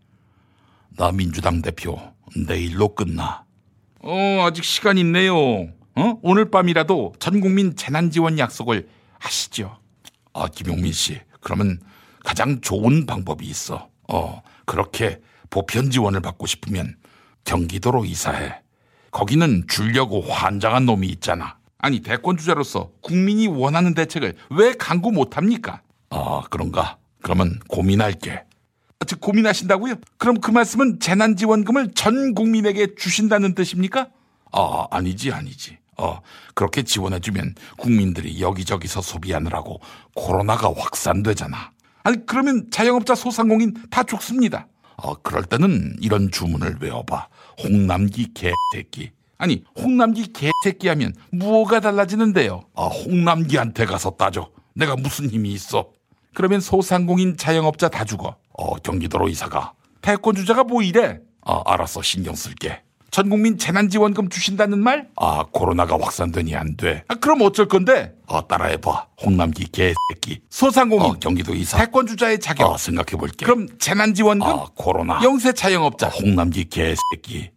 나 0.97 1.12
민주당 1.12 1.61
대표 1.61 1.99
내일로 2.36 2.95
끝나. 2.95 3.45
어, 4.03 4.47
아직 4.47 4.64
시간 4.64 4.97
있네요. 4.99 5.34
어? 5.36 6.18
오늘 6.22 6.51
밤이라도 6.51 7.14
전 7.18 7.41
국민 7.41 7.74
재난 7.76 8.11
지원 8.11 8.38
약속을 8.38 8.88
하시죠. 9.18 9.78
아, 10.32 10.47
김용민 10.47 10.93
씨. 10.93 11.20
그러면 11.41 11.80
가장 12.24 12.61
좋은 12.61 13.05
방법이 13.05 13.45
있어. 13.47 13.88
어, 14.09 14.43
그렇게 14.64 15.20
보편 15.51 15.91
지원을 15.91 16.20
받고 16.20 16.47
싶으면 16.47 16.95
경기도로 17.45 18.05
이사해. 18.05 18.61
거기는 19.11 19.64
줄려고 19.68 20.20
환장한 20.22 20.86
놈이 20.86 21.09
있잖아. 21.09 21.57
아니 21.78 22.01
대권 22.01 22.36
주자로서 22.36 22.91
국민이 23.01 23.47
원하는 23.49 23.95
대책을 23.95 24.36
왜 24.51 24.72
강구 24.74 25.12
못합니까? 25.12 25.82
아 26.11 26.43
그런가? 26.51 26.99
그러면 27.22 27.59
고민할게. 27.68 28.32
아, 28.32 29.05
즉 29.07 29.20
고민하신다고요? 29.20 29.95
그럼 30.18 30.41
그 30.41 30.51
말씀은 30.51 31.01
재난지원금을 31.01 31.93
전 31.95 32.34
국민에게 32.34 32.95
주신다는 32.97 33.55
뜻입니까? 33.55 34.09
아 34.53 34.86
아니지 34.91 35.32
아니지. 35.32 35.78
어, 36.01 36.20
그렇게 36.55 36.82
지원해주면 36.82 37.55
국민들이 37.76 38.41
여기저기서 38.41 39.03
소비하느라고 39.03 39.80
코로나가 40.14 40.72
확산되잖아. 40.74 41.72
아니, 42.03 42.24
그러면 42.24 42.68
자영업자 42.70 43.14
소상공인 43.14 43.74
다 43.91 44.03
죽습니다. 44.03 44.66
어, 45.03 45.15
그럴 45.23 45.45
때는 45.45 45.97
이런 46.01 46.31
주문을 46.31 46.79
외워봐. 46.81 47.29
홍남기 47.63 48.33
개새끼. 48.35 49.11
아니, 49.39 49.65
홍남기 49.79 50.33
개새끼 50.33 50.89
하면 50.89 51.15
무엇가 51.31 51.81
달라지는데요? 51.81 52.63
아, 52.75 52.85
홍남기한테 52.87 53.87
가서 53.87 54.11
따져. 54.11 54.51
내가 54.75 54.97
무슨 54.97 55.31
힘이 55.31 55.53
있어? 55.53 55.89
그러면 56.35 56.61
소상공인 56.61 57.37
자영업자 57.37 57.89
다 57.89 58.05
죽어. 58.05 58.37
어, 58.53 58.75
경기도로 58.77 59.29
이사가. 59.29 59.73
태권 60.03 60.35
주자가 60.35 60.65
뭐 60.65 60.83
이래? 60.83 61.21
아, 61.43 61.63
알았어. 61.65 62.03
신경 62.03 62.35
쓸게. 62.35 62.83
전 63.11 63.29
국민 63.29 63.59
재난지원금 63.59 64.29
주신다는 64.29 64.79
말? 64.79 65.09
아, 65.17 65.45
코로나가 65.51 65.99
확산되니 66.01 66.55
안 66.55 66.77
돼. 66.77 67.03
아, 67.09 67.17
그럼 67.17 67.43
어쩔 67.43 67.67
건데? 67.67 68.15
어, 68.27 68.47
따라해봐. 68.47 69.09
홍남기 69.23 69.65
개새끼. 69.71 70.43
소상공인. 70.49 71.19
경기도 71.19 71.53
이사. 71.55 71.79
태권 71.79 72.07
주자의 72.07 72.39
자격. 72.39 72.71
어, 72.71 72.77
생각해볼게. 72.77 73.45
그럼 73.45 73.67
재난지원금? 73.79 74.47
아, 74.47 74.67
코로나. 74.77 75.21
영세 75.25 75.53
자영업자. 75.53 76.09
홍남기 76.09 76.69
개새끼. 76.69 77.51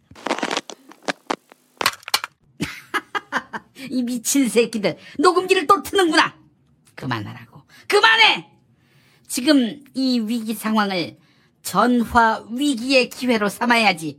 이 3.90 4.02
미친 4.02 4.48
새끼들 4.48 4.96
녹음기를 5.20 5.68
또 5.68 5.82
트는구나. 5.84 6.34
그만하라고. 6.96 7.62
그만해. 7.86 8.48
지금 9.28 9.80
이 9.94 10.18
위기 10.18 10.54
상황을 10.54 11.18
전화 11.62 12.44
위기의 12.50 13.08
기회로 13.08 13.48
삼아야지. 13.48 14.18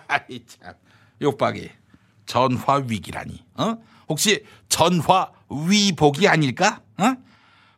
아이 0.08 0.44
참. 0.46 0.74
욕박이. 1.20 1.70
전화 2.26 2.82
위기라니. 2.86 3.44
어? 3.54 3.76
혹시 4.08 4.44
전화 4.68 5.30
위복이 5.50 6.26
아닐까? 6.28 6.82
어? 6.98 7.14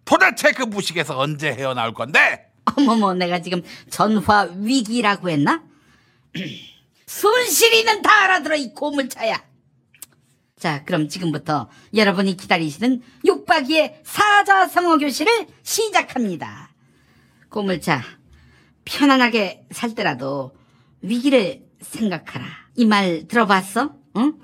도대체 0.04 0.52
그 0.52 0.62
무식에서 0.62 1.18
언제 1.18 1.52
헤어나올 1.52 1.92
건데? 1.94 2.52
어머머, 2.76 3.14
내가 3.14 3.40
지금 3.40 3.62
전화 3.90 4.42
위기라고 4.56 5.28
했나? 5.28 5.62
순실이는 7.06 8.02
다 8.02 8.24
알아들어 8.24 8.56
이 8.56 8.72
고물차야. 8.72 9.42
자, 10.58 10.84
그럼 10.84 11.08
지금부터 11.08 11.68
여러분이 11.94 12.36
기다리시는 12.36 13.02
육박이의 13.24 14.00
사자성어 14.04 14.98
교실을 14.98 15.46
시작합니다. 15.62 16.70
고물차, 17.50 18.02
편안하게 18.84 19.66
살 19.70 19.94
때라도 19.94 20.56
위기를 21.02 21.65
생각하라. 21.90 22.44
이 22.76 22.84
말 22.84 23.26
들어봤어? 23.28 23.94
응? 24.16 24.34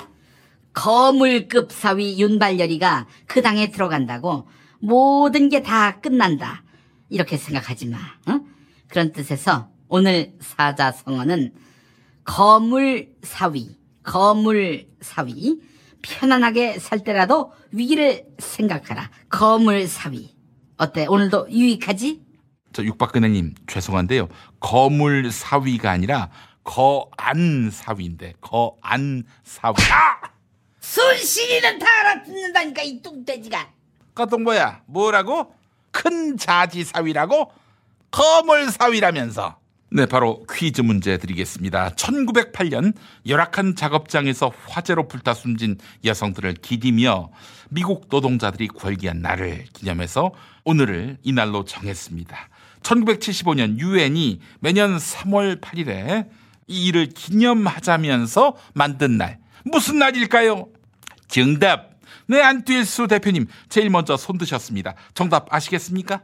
거물급 0.73 1.71
사위 1.71 2.19
윤발열이가 2.21 3.07
그 3.27 3.43
당에 3.43 3.71
들어간다고 3.71 4.49
모든 4.81 5.49
게 5.49 5.63
다 5.63 6.01
끝난다. 6.01 6.65
이렇게 7.11 7.37
생각하지 7.37 7.87
마. 7.89 7.99
응? 8.29 8.47
그런 8.89 9.13
뜻에서 9.13 9.69
오늘 9.89 10.33
사자성어는 10.41 11.53
거물 12.25 13.11
사위, 13.23 13.77
거물 14.03 14.89
사위. 15.01 15.61
편안하게 16.05 16.79
살 16.81 17.05
때라도 17.05 17.53
위기를 17.71 18.25
생각하라. 18.39 19.11
거물 19.29 19.87
사위. 19.87 20.35
어때? 20.79 21.07
오늘도 21.07 21.49
유익하지? 21.51 22.23
저 22.73 22.83
육박근혜님 22.83 23.55
죄송한데요 23.67 24.29
거물 24.59 25.31
사위가 25.31 25.91
아니라 25.91 26.31
거안 26.65 27.71
사위인데 27.71 28.35
거안 28.41 29.25
사위 29.45 29.75
아 29.91 30.33
순실이는 30.81 31.79
다 31.79 31.87
알아듣는다니까 32.01 32.83
이 32.83 33.01
뚱돼지가. 33.01 33.71
까똥보야 34.15 34.83
뭐라고 34.87 35.55
큰 35.91 36.37
자지 36.37 36.85
사위라고 36.85 37.51
거물 38.11 38.71
사위라면서 38.71 39.59
네, 39.95 40.07
바로 40.07 40.45
퀴즈 40.51 40.81
문제 40.81 41.19
드리겠습니다. 41.19 41.91
1908년 41.91 42.95
열악한 43.27 43.77
작업장에서 43.77 44.51
화재로 44.69 45.07
불타 45.07 45.35
숨진 45.35 45.77
여성들을 46.03 46.55
기리며 46.55 47.31
미국 47.69 48.07
노동자들이 48.11 48.69
궐기한 48.69 49.21
날을 49.21 49.67
기념해서 49.75 50.33
오늘을 50.65 51.19
이날로 51.23 51.65
정했습니다. 51.65 52.37
1975년 52.83 53.79
유엔이 53.79 54.41
매년 54.61 54.97
3월 54.97 55.61
8일에 55.61 56.29
이 56.73 56.87
일을 56.87 57.11
기념하자면서 57.11 58.57
만든 58.73 59.19
날. 59.19 59.39
무슨 59.65 59.99
날일까요? 59.99 60.69
정답. 61.29 61.93
네, 62.27 62.41
안뛸수 62.41 63.09
대표님 63.09 63.47
제일 63.69 63.91
먼저 63.91 64.17
손 64.17 64.39
드셨습니다. 64.39 64.95
정답 65.15 65.53
아시겠습니까? 65.53 66.23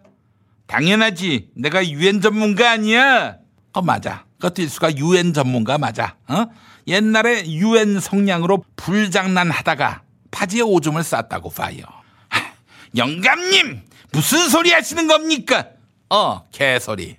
당연하지. 0.67 1.51
내가 1.55 1.87
유엔 1.89 2.21
전문가 2.21 2.71
아니야. 2.71 3.37
어, 3.73 3.83
맞아. 3.83 4.25
그뛸수가 4.41 4.97
유엔 4.99 5.33
전문가 5.33 5.79
맞아. 5.79 6.17
어? 6.29 6.47
옛날에 6.87 7.47
유엔 7.49 8.01
성냥으로 8.01 8.65
불장난 8.77 9.51
하다가 9.51 10.03
바지에 10.31 10.63
오줌을 10.63 11.03
쌌다고 11.05 11.51
봐요. 11.51 11.83
하, 12.29 12.53
영감님! 12.97 13.83
무슨 14.13 14.49
소리 14.49 14.73
하시는 14.73 15.07
겁니까? 15.07 15.67
어, 16.09 16.49
개소리. 16.51 17.19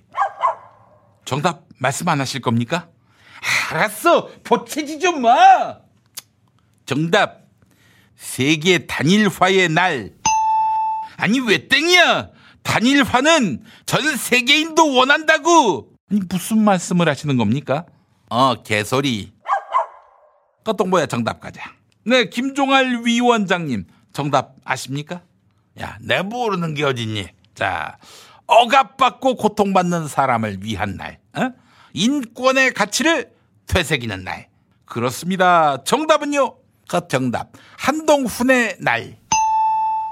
정답 1.24 1.64
말씀 1.78 2.08
안 2.08 2.20
하실 2.20 2.40
겁니까? 2.40 2.88
알았어. 3.40 4.28
보채지 4.44 4.98
좀 5.00 5.22
마. 5.22 5.78
정답. 6.86 7.40
세계 8.16 8.86
단일화의 8.86 9.68
날. 9.70 10.10
아니, 11.16 11.40
왜 11.40 11.68
땡이야? 11.68 12.30
단일화는 12.62 13.64
전 13.86 14.16
세계인도 14.16 14.94
원한다고. 14.94 15.92
아니, 16.10 16.20
무슨 16.28 16.62
말씀을 16.62 17.08
하시는 17.08 17.36
겁니까? 17.36 17.86
어, 18.28 18.62
개소리. 18.62 19.32
까똥보야 20.64 21.06
정답 21.06 21.40
가자. 21.40 21.72
네, 22.04 22.28
김종할 22.28 23.02
위원장님. 23.04 23.86
정답 24.12 24.56
아십니까? 24.64 25.22
야, 25.80 25.96
내 26.00 26.22
모르는 26.22 26.74
게 26.74 26.84
어딨니? 26.84 27.28
자, 27.54 27.96
억압받고 28.46 29.36
고통받는 29.36 30.08
사람을 30.08 30.58
위한 30.62 30.96
날. 30.96 31.18
어? 31.34 31.52
인권의 31.92 32.72
가치를 32.74 33.32
되새기는 33.66 34.24
날. 34.24 34.48
그렇습니다. 34.84 35.82
정답은요? 35.84 36.56
그 36.88 37.06
정답. 37.08 37.50
한동훈의 37.78 38.76
날. 38.80 39.18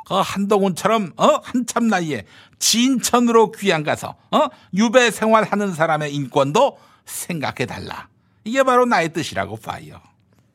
그 0.07 0.15
한동훈처럼 0.15 1.13
어 1.17 1.41
한참 1.45 1.89
나이에 1.89 2.25
진천으로 2.59 3.53
귀양 3.53 3.83
가서 3.83 4.17
어 4.31 4.47
유배 4.73 5.11
생활하는 5.11 5.75
사람의 5.75 6.15
인권도 6.15 6.79
생각해 7.05 7.67
달라. 7.67 8.09
이게 8.45 8.63
바로 8.63 8.87
나의 8.87 9.13
뜻이라고 9.13 9.57
봐요. 9.57 10.01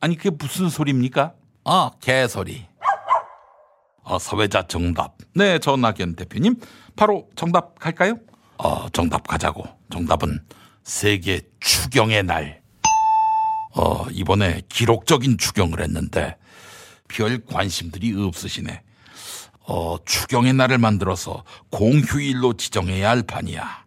아니 0.00 0.16
그게 0.16 0.30
무슨 0.30 0.68
소리입니까? 0.68 1.34
어 1.64 1.90
개소리. 2.00 2.66
어 4.02 4.18
사회자 4.18 4.66
정답. 4.66 5.14
네 5.34 5.58
전학연 5.60 6.16
대표님 6.16 6.56
바로 6.96 7.28
정답 7.36 7.78
갈까요? 7.78 8.16
어 8.58 8.88
정답 8.90 9.26
가자고. 9.28 9.64
정답은 9.92 10.40
세계 10.84 11.40
추경의 11.60 12.22
날. 12.24 12.62
어 13.74 14.06
이번에 14.10 14.62
기록적인 14.68 15.38
추경을 15.38 15.80
했는데 15.80 16.36
별 17.08 17.44
관심들이 17.44 18.14
없으시네. 18.14 18.82
어, 19.66 19.96
추경의 20.04 20.52
날을 20.52 20.76
만들어서 20.76 21.42
공휴일로 21.70 22.54
지정해야 22.54 23.08
할 23.08 23.22
판이야. 23.22 23.84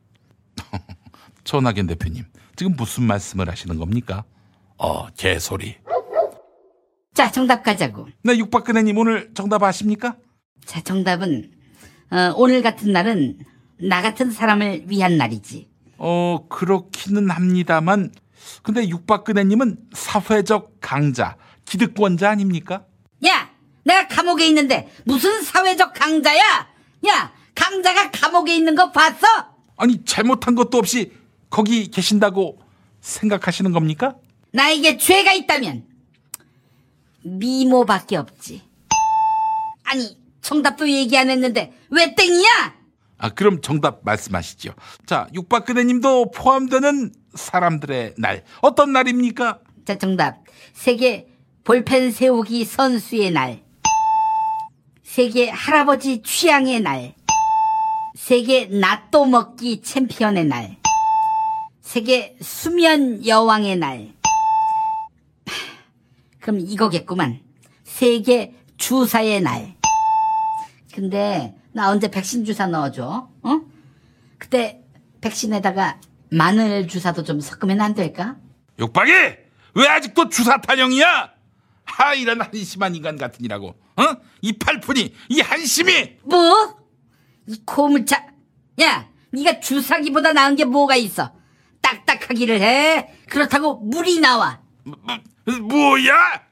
전학연 1.43 1.85
대표님, 1.85 2.25
지금 2.55 2.75
무슨 2.75 3.03
말씀을 3.03 3.47
하시는 3.47 3.77
겁니까? 3.77 4.23
어, 4.77 5.07
개소리. 5.09 5.75
자, 7.13 7.31
정답 7.31 7.61
가자고. 7.63 8.07
네, 8.23 8.37
육박근혜님 8.37 8.97
오늘 8.97 9.31
정답 9.35 9.61
아십니까? 9.63 10.17
자, 10.65 10.81
정답은 10.81 11.51
어, 12.09 12.33
오늘 12.35 12.63
같은 12.63 12.91
날은 12.91 13.37
나 13.81 14.01
같은 14.01 14.31
사람을 14.31 14.85
위한 14.89 15.17
날이지. 15.17 15.69
어, 15.97 16.45
그렇기는 16.49 17.29
합니다만, 17.29 18.11
근데 18.63 18.87
육박근혜님은 18.87 19.77
사회적 19.93 20.77
강자, 20.81 21.35
기득권자 21.65 22.29
아닙니까? 22.29 22.85
야, 23.25 23.49
내가 23.83 24.07
감옥에 24.07 24.45
있는데 24.47 24.91
무슨 25.05 25.41
사회적 25.41 25.93
강자야? 25.93 26.67
야, 27.07 27.33
강자가 27.55 28.11
감옥에 28.11 28.55
있는 28.55 28.75
거 28.75 28.91
봤어? 28.91 29.27
아니, 29.77 30.03
잘못한 30.05 30.55
것도 30.55 30.77
없이 30.77 31.11
거기 31.49 31.89
계신다고 31.89 32.59
생각하시는 33.01 33.71
겁니까? 33.71 34.15
나에게 34.51 34.97
죄가 34.97 35.33
있다면 35.33 35.85
미모밖에 37.23 38.17
없지. 38.17 38.61
아니, 39.83 40.17
정답도 40.41 40.89
얘기 40.89 41.17
안 41.17 41.29
했는데 41.29 41.73
왜 41.89 42.15
땡이야? 42.15 42.76
아, 43.17 43.29
그럼 43.29 43.61
정답 43.61 44.01
말씀하시죠. 44.03 44.73
자, 45.05 45.27
육박근혜 45.33 45.83
님도 45.83 46.31
포함되는 46.31 47.11
사람들의 47.33 48.15
날. 48.17 48.43
어떤 48.61 48.93
날입니까? 48.93 49.59
자, 49.85 49.97
정답. 49.97 50.43
세계 50.73 51.27
볼펜 51.63 52.11
세우기 52.11 52.63
선수의 52.65 53.31
날. 53.31 53.63
세계 55.03 55.49
할아버지 55.49 56.21
취향의 56.21 56.81
날. 56.81 57.15
세계 58.15 58.65
나또 58.65 59.25
먹기 59.25 59.81
챔피언의 59.81 60.45
날. 60.45 60.77
세계 61.81 62.35
수면 62.41 63.25
여왕의 63.25 63.77
날. 63.77 64.13
그럼 66.39 66.59
이거겠구만. 66.59 67.39
세계 67.83 68.53
주사의 68.77 69.41
날. 69.41 69.75
근데 70.93 71.56
나 71.77 71.91
언제 71.91 72.09
백신 72.09 72.43
주사 72.43 72.65
넣어줘? 72.65 73.29
어? 73.43 73.61
그때 74.39 74.81
백신에다가 75.21 76.01
마늘 76.31 76.87
주사도 76.87 77.23
좀 77.23 77.39
섞으면 77.39 77.81
안 77.81 77.93
될까? 77.93 78.35
욕박이 78.79 79.11
왜 79.11 79.87
아직도 79.87 80.29
주사 80.29 80.59
타령이야? 80.59 81.31
하 81.85 82.13
이런 82.15 82.41
한심한 82.41 82.95
인간 82.95 83.15
같으니라고. 83.15 83.67
어? 83.67 84.03
이 84.41 84.53
팔푼이 84.53 85.13
이 85.29 85.39
한심이 85.39 86.17
뭐? 86.23 86.79
이 87.45 87.61
고물차. 87.63 88.25
야, 88.81 89.09
네가 89.29 89.59
주사기보다 89.59 90.33
나은 90.33 90.55
게 90.55 90.65
뭐가 90.65 90.95
있어? 90.95 91.31
딱딱하기를 91.81 92.59
해. 92.59 93.13
그렇다고 93.29 93.75
물이 93.75 94.19
나와. 94.19 94.61
뭐야? 95.45 96.46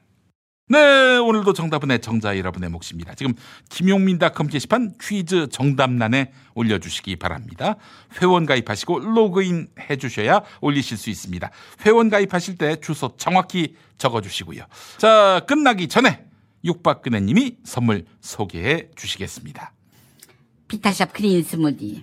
네, 0.68 1.16
오늘도 1.18 1.52
정답은 1.52 1.92
애청자 1.92 2.36
여러분의 2.36 2.70
몫입니다. 2.70 3.14
지금 3.14 3.34
김용민닷컴 3.68 4.48
게시판 4.48 4.94
퀴즈 5.00 5.48
정답란에 5.48 6.32
올려주시기 6.54 7.16
바랍니다. 7.16 7.76
회원 8.20 8.46
가입하시고 8.46 8.98
로그인 8.98 9.68
해주셔야 9.78 10.42
올리실 10.60 10.96
수 10.96 11.08
있습니다. 11.08 11.48
회원 11.84 12.10
가입하실 12.10 12.58
때 12.58 12.80
주소 12.80 13.16
정확히 13.16 13.76
적어주시고요. 13.98 14.64
자, 14.98 15.40
끝나기 15.46 15.86
전에 15.86 16.24
육박근혜님이 16.64 17.58
선물 17.62 18.04
소개해 18.20 18.88
주시겠습니다. 18.96 19.72
비타샵 20.66 21.12
그린 21.12 21.44
스무디. 21.44 22.02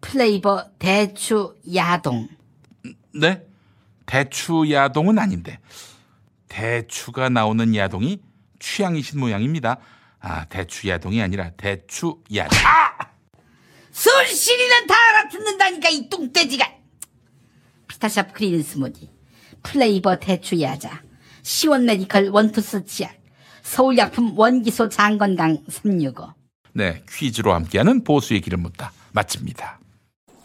플레이버 0.00 0.70
대추 0.78 1.56
야동. 1.74 2.28
네? 3.14 3.42
대추 4.06 4.70
야동은 4.70 5.18
아닌데 5.18 5.58
대추가 6.56 7.28
나오는 7.28 7.76
야동이 7.76 8.18
취향이신 8.58 9.20
모양입니다. 9.20 9.76
아, 10.20 10.46
대추 10.46 10.88
야동이 10.88 11.20
아니라 11.20 11.50
대추 11.50 12.16
야자. 12.34 12.58
아! 12.64 12.96
술신이는 13.92 14.86
다 14.86 14.94
알아듣는다니까 14.94 15.90
이 15.90 16.08
뚱돼지가. 16.08 16.66
비타샵 17.88 18.32
그린 18.32 18.62
스무디. 18.62 19.10
flavor 19.62 20.18
대추 20.18 20.58
야자. 20.58 21.02
시원 21.42 21.84
메디컬 21.84 22.30
원투스 22.30 22.86
치약. 22.86 23.14
서울약품 23.62 24.38
원기소 24.38 24.88
장건강 24.88 25.62
365. 25.68 26.32
네, 26.72 27.02
퀴즈로 27.06 27.52
함께하는 27.52 28.02
보수의 28.02 28.40
길을 28.40 28.56
묻다 28.56 28.92
마칩니다. 29.12 29.78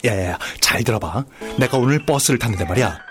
야야야, 0.03 0.37
잘 0.59 0.83
들어봐. 0.83 1.23
내가 1.57 1.77
오늘 1.77 2.05
버스를 2.05 2.37
탔는데 2.37 2.65
말이야. 2.65 3.10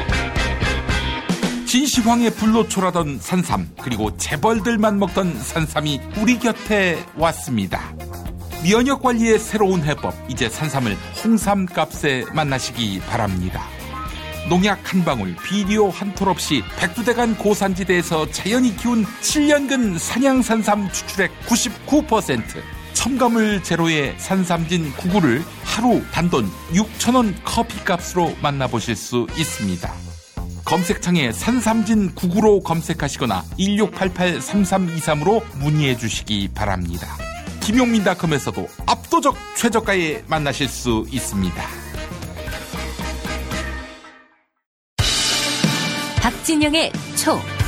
진시황의 1.71 2.31
불로 2.31 2.67
초라던 2.67 3.19
산삼 3.21 3.69
그리고 3.81 4.17
재벌들만 4.17 4.99
먹던 4.99 5.39
산삼이 5.39 6.01
우리 6.17 6.37
곁에 6.37 7.01
왔습니다. 7.15 7.95
면역 8.61 9.01
관리의 9.01 9.39
새로운 9.39 9.81
해법 9.83 10.13
이제 10.27 10.49
산삼을 10.49 10.97
홍삼 11.23 11.65
값에 11.65 12.25
만나시기 12.33 12.99
바랍니다. 12.99 13.63
농약 14.49 14.81
한 14.93 15.05
방울, 15.05 15.33
비료 15.45 15.89
한 15.89 16.13
톨 16.13 16.27
없이 16.27 16.61
백두대간 16.77 17.37
고산지대에서 17.37 18.29
자연이 18.31 18.75
키운 18.75 19.05
7년근 19.05 19.97
산양산삼 19.97 20.91
추출액 20.91 21.31
99%, 21.45 22.41
첨가물 22.91 23.63
제로의 23.63 24.15
산삼진 24.17 24.91
99를 24.95 25.41
하루 25.63 26.03
단돈 26.11 26.51
6천원 26.73 27.33
커피값으로 27.45 28.35
만나보실 28.41 28.93
수 28.97 29.25
있습니다. 29.37 30.00
검색창에 30.71 31.33
산삼진 31.33 32.15
99로 32.15 32.63
검색하시거나 32.63 33.43
1688-3323으로 33.59 35.43
문의해 35.59 35.97
주시기 35.97 36.47
바랍니다. 36.55 37.17
김용민닷컴에서도 37.59 38.69
압도적 38.85 39.35
최저가에 39.57 40.23
만나실 40.27 40.69
수 40.69 41.05
있습니다. 41.11 41.61
박진영의 46.21 46.93
초. 47.17 47.60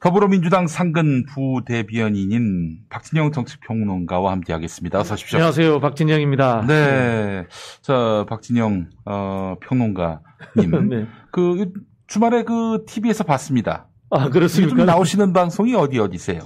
더불어민주당 0.00 0.66
상근 0.66 1.26
부대변인인 1.26 2.78
박진영 2.88 3.32
정치평론가와 3.32 4.32
함께하겠습니다. 4.32 4.98
어서 4.98 5.12
오십시오. 5.14 5.36
안녕하세요. 5.36 5.80
박진영입니다. 5.80 6.64
네. 6.66 7.46
자, 7.82 8.24
박진영 8.26 8.88
어, 9.04 9.56
평론가님. 9.60 10.18
네. 10.88 11.06
그 11.30 11.70
주말에 12.06 12.44
그 12.44 12.84
TV에서 12.86 13.24
봤습니다. 13.24 13.88
아, 14.08 14.30
그렇습니까? 14.30 14.84
나오시는 14.86 15.34
방송이 15.34 15.74
어디 15.74 15.98
어디세요? 15.98 16.40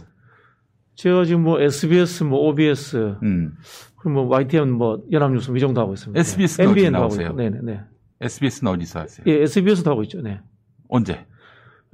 제가 0.96 1.24
지금 1.24 1.44
뭐 1.44 1.60
SBS, 1.60 2.24
뭐 2.24 2.48
OBS, 2.48 3.16
음. 3.22 3.54
그리고 3.96 4.24
뭐 4.24 4.36
YTN, 4.36 4.72
뭐 4.72 5.02
연합뉴스 5.12 5.52
이 5.56 5.60
정도 5.60 5.80
하고 5.80 5.94
있습니다. 5.94 6.18
SBS 6.18 6.60
는 6.60 6.68
어디 6.70 6.80
MBN 6.80 6.94
하고 6.96 7.04
나오세요? 7.04 7.32
네네 7.32 7.58
네. 7.62 7.80
SBS는 8.20 8.72
어디서 8.72 9.00
하세요? 9.00 9.24
예, 9.28 9.42
SBS도 9.42 9.90
하고 9.90 10.02
있죠. 10.02 10.20
네. 10.22 10.40
언제? 10.88 11.24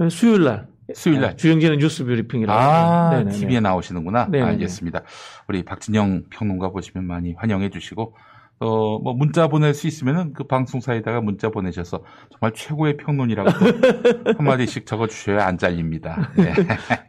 수요일 0.09 0.45
날. 0.45 0.70
수요일 0.95 1.21
날. 1.21 1.37
주영진의 1.37 1.79
뉴스 1.79 2.05
브리핑이라고. 2.05 2.59
아, 2.59 3.11
네네네. 3.11 3.31
TV에 3.33 3.61
나오시는구나. 3.61 4.27
네네네. 4.27 4.51
알겠습니다. 4.53 5.03
우리 5.49 5.65
박진영 5.65 6.25
평론가 6.31 6.71
보시면 6.71 7.07
많이 7.07 7.35
환영해 7.35 7.71
주시고, 7.71 8.15
어, 8.61 8.99
뭐, 8.99 9.15
문자 9.15 9.49
보낼 9.49 9.73
수 9.73 9.87
있으면은 9.87 10.35
그 10.35 10.45
방송사에다가 10.45 11.23
문자 11.23 11.49
보내셔서 11.49 12.05
정말 12.31 12.53
최고의 12.55 12.99
평론이라고 12.99 13.51
한마디씩 14.37 14.85
적어 14.85 15.07
주셔야 15.07 15.47
안 15.47 15.57
잘립니다. 15.57 16.31
네. 16.37 16.53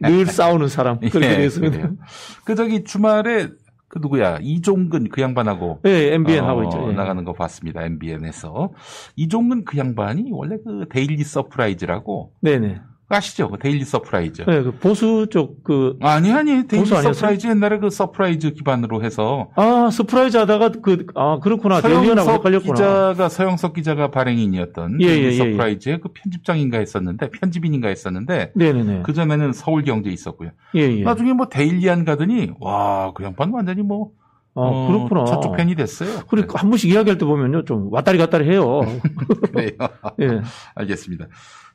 늘 0.00 0.26
싸우는 0.26 0.68
사람. 0.68 0.98
그렇게 0.98 1.40
예, 1.40 1.44
있습니다. 1.44 1.76
그래요. 1.76 1.96
그 2.44 2.54
저기 2.54 2.84
주말에 2.84 3.48
그 3.88 3.98
누구야? 4.00 4.38
이종근 4.40 5.10
그 5.10 5.20
양반하고 5.20 5.80
예, 5.84 6.14
MBN 6.14 6.44
어, 6.44 6.48
하고 6.48 6.64
있죠. 6.64 6.88
예. 6.88 6.94
나가는 6.94 7.22
거 7.24 7.34
봤습니다. 7.34 7.82
MBN에서. 7.82 8.72
이종근 9.16 9.66
그 9.66 9.76
양반이 9.76 10.30
원래 10.32 10.56
그 10.64 10.86
데일리 10.88 11.22
서프라이즈라고 11.22 12.32
네네. 12.40 12.80
아시죠? 13.14 13.48
그 13.50 13.58
데일리 13.58 13.84
서프라이즈. 13.84 14.42
네, 14.46 14.62
그 14.62 14.72
보수 14.72 15.26
쪽 15.30 15.62
그, 15.62 15.96
아니 16.00 16.32
아니 16.32 16.66
데일리? 16.66 16.86
서프라이즈 16.86 17.46
옛날에 17.46 17.78
그 17.78 17.90
서프라이즈 17.90 18.52
기반으로 18.54 19.02
해서 19.04 19.50
아, 19.54 19.88
서프라이즈 19.92 20.36
하다가 20.36 20.70
그, 20.82 21.06
아, 21.14 21.38
그렇구나. 21.40 21.80
서영석. 21.80 22.42
기자가 22.62 23.28
서영석 23.28 23.74
기자가 23.74 24.10
발행인이었던 24.10 25.00
예, 25.00 25.06
데일리 25.06 25.24
예, 25.24 25.28
예, 25.28 25.36
서프라이즈의 25.36 26.00
그 26.00 26.08
편집장인가 26.12 26.78
했었는데 26.78 27.30
편집인인가 27.30 27.88
했었는데 27.88 28.52
네네네. 28.54 29.02
그 29.04 29.12
전에는 29.12 29.52
서울경제 29.52 30.10
있었고요. 30.10 30.50
예, 30.74 30.80
예. 30.80 31.02
나중에 31.02 31.32
뭐 31.32 31.46
데일리안 31.48 32.04
가더니 32.04 32.50
와 32.60 33.12
그 33.14 33.24
양반 33.24 33.50
완전히 33.50 33.82
뭐 33.82 34.10
아, 34.20 34.21
어, 34.54 34.86
그렇구나. 34.86 35.24
저쪽 35.24 35.56
팬이 35.56 35.74
됐어요. 35.74 36.24
그리고 36.28 36.58
한 36.58 36.68
번씩 36.68 36.90
이야기할 36.90 37.18
때 37.18 37.24
보면요. 37.24 37.64
좀 37.64 37.92
왔다리 37.92 38.18
갔다리 38.18 38.48
해요. 38.50 38.80
그래요. 39.52 39.70
예. 40.20 40.42
알겠습니다. 40.74 41.26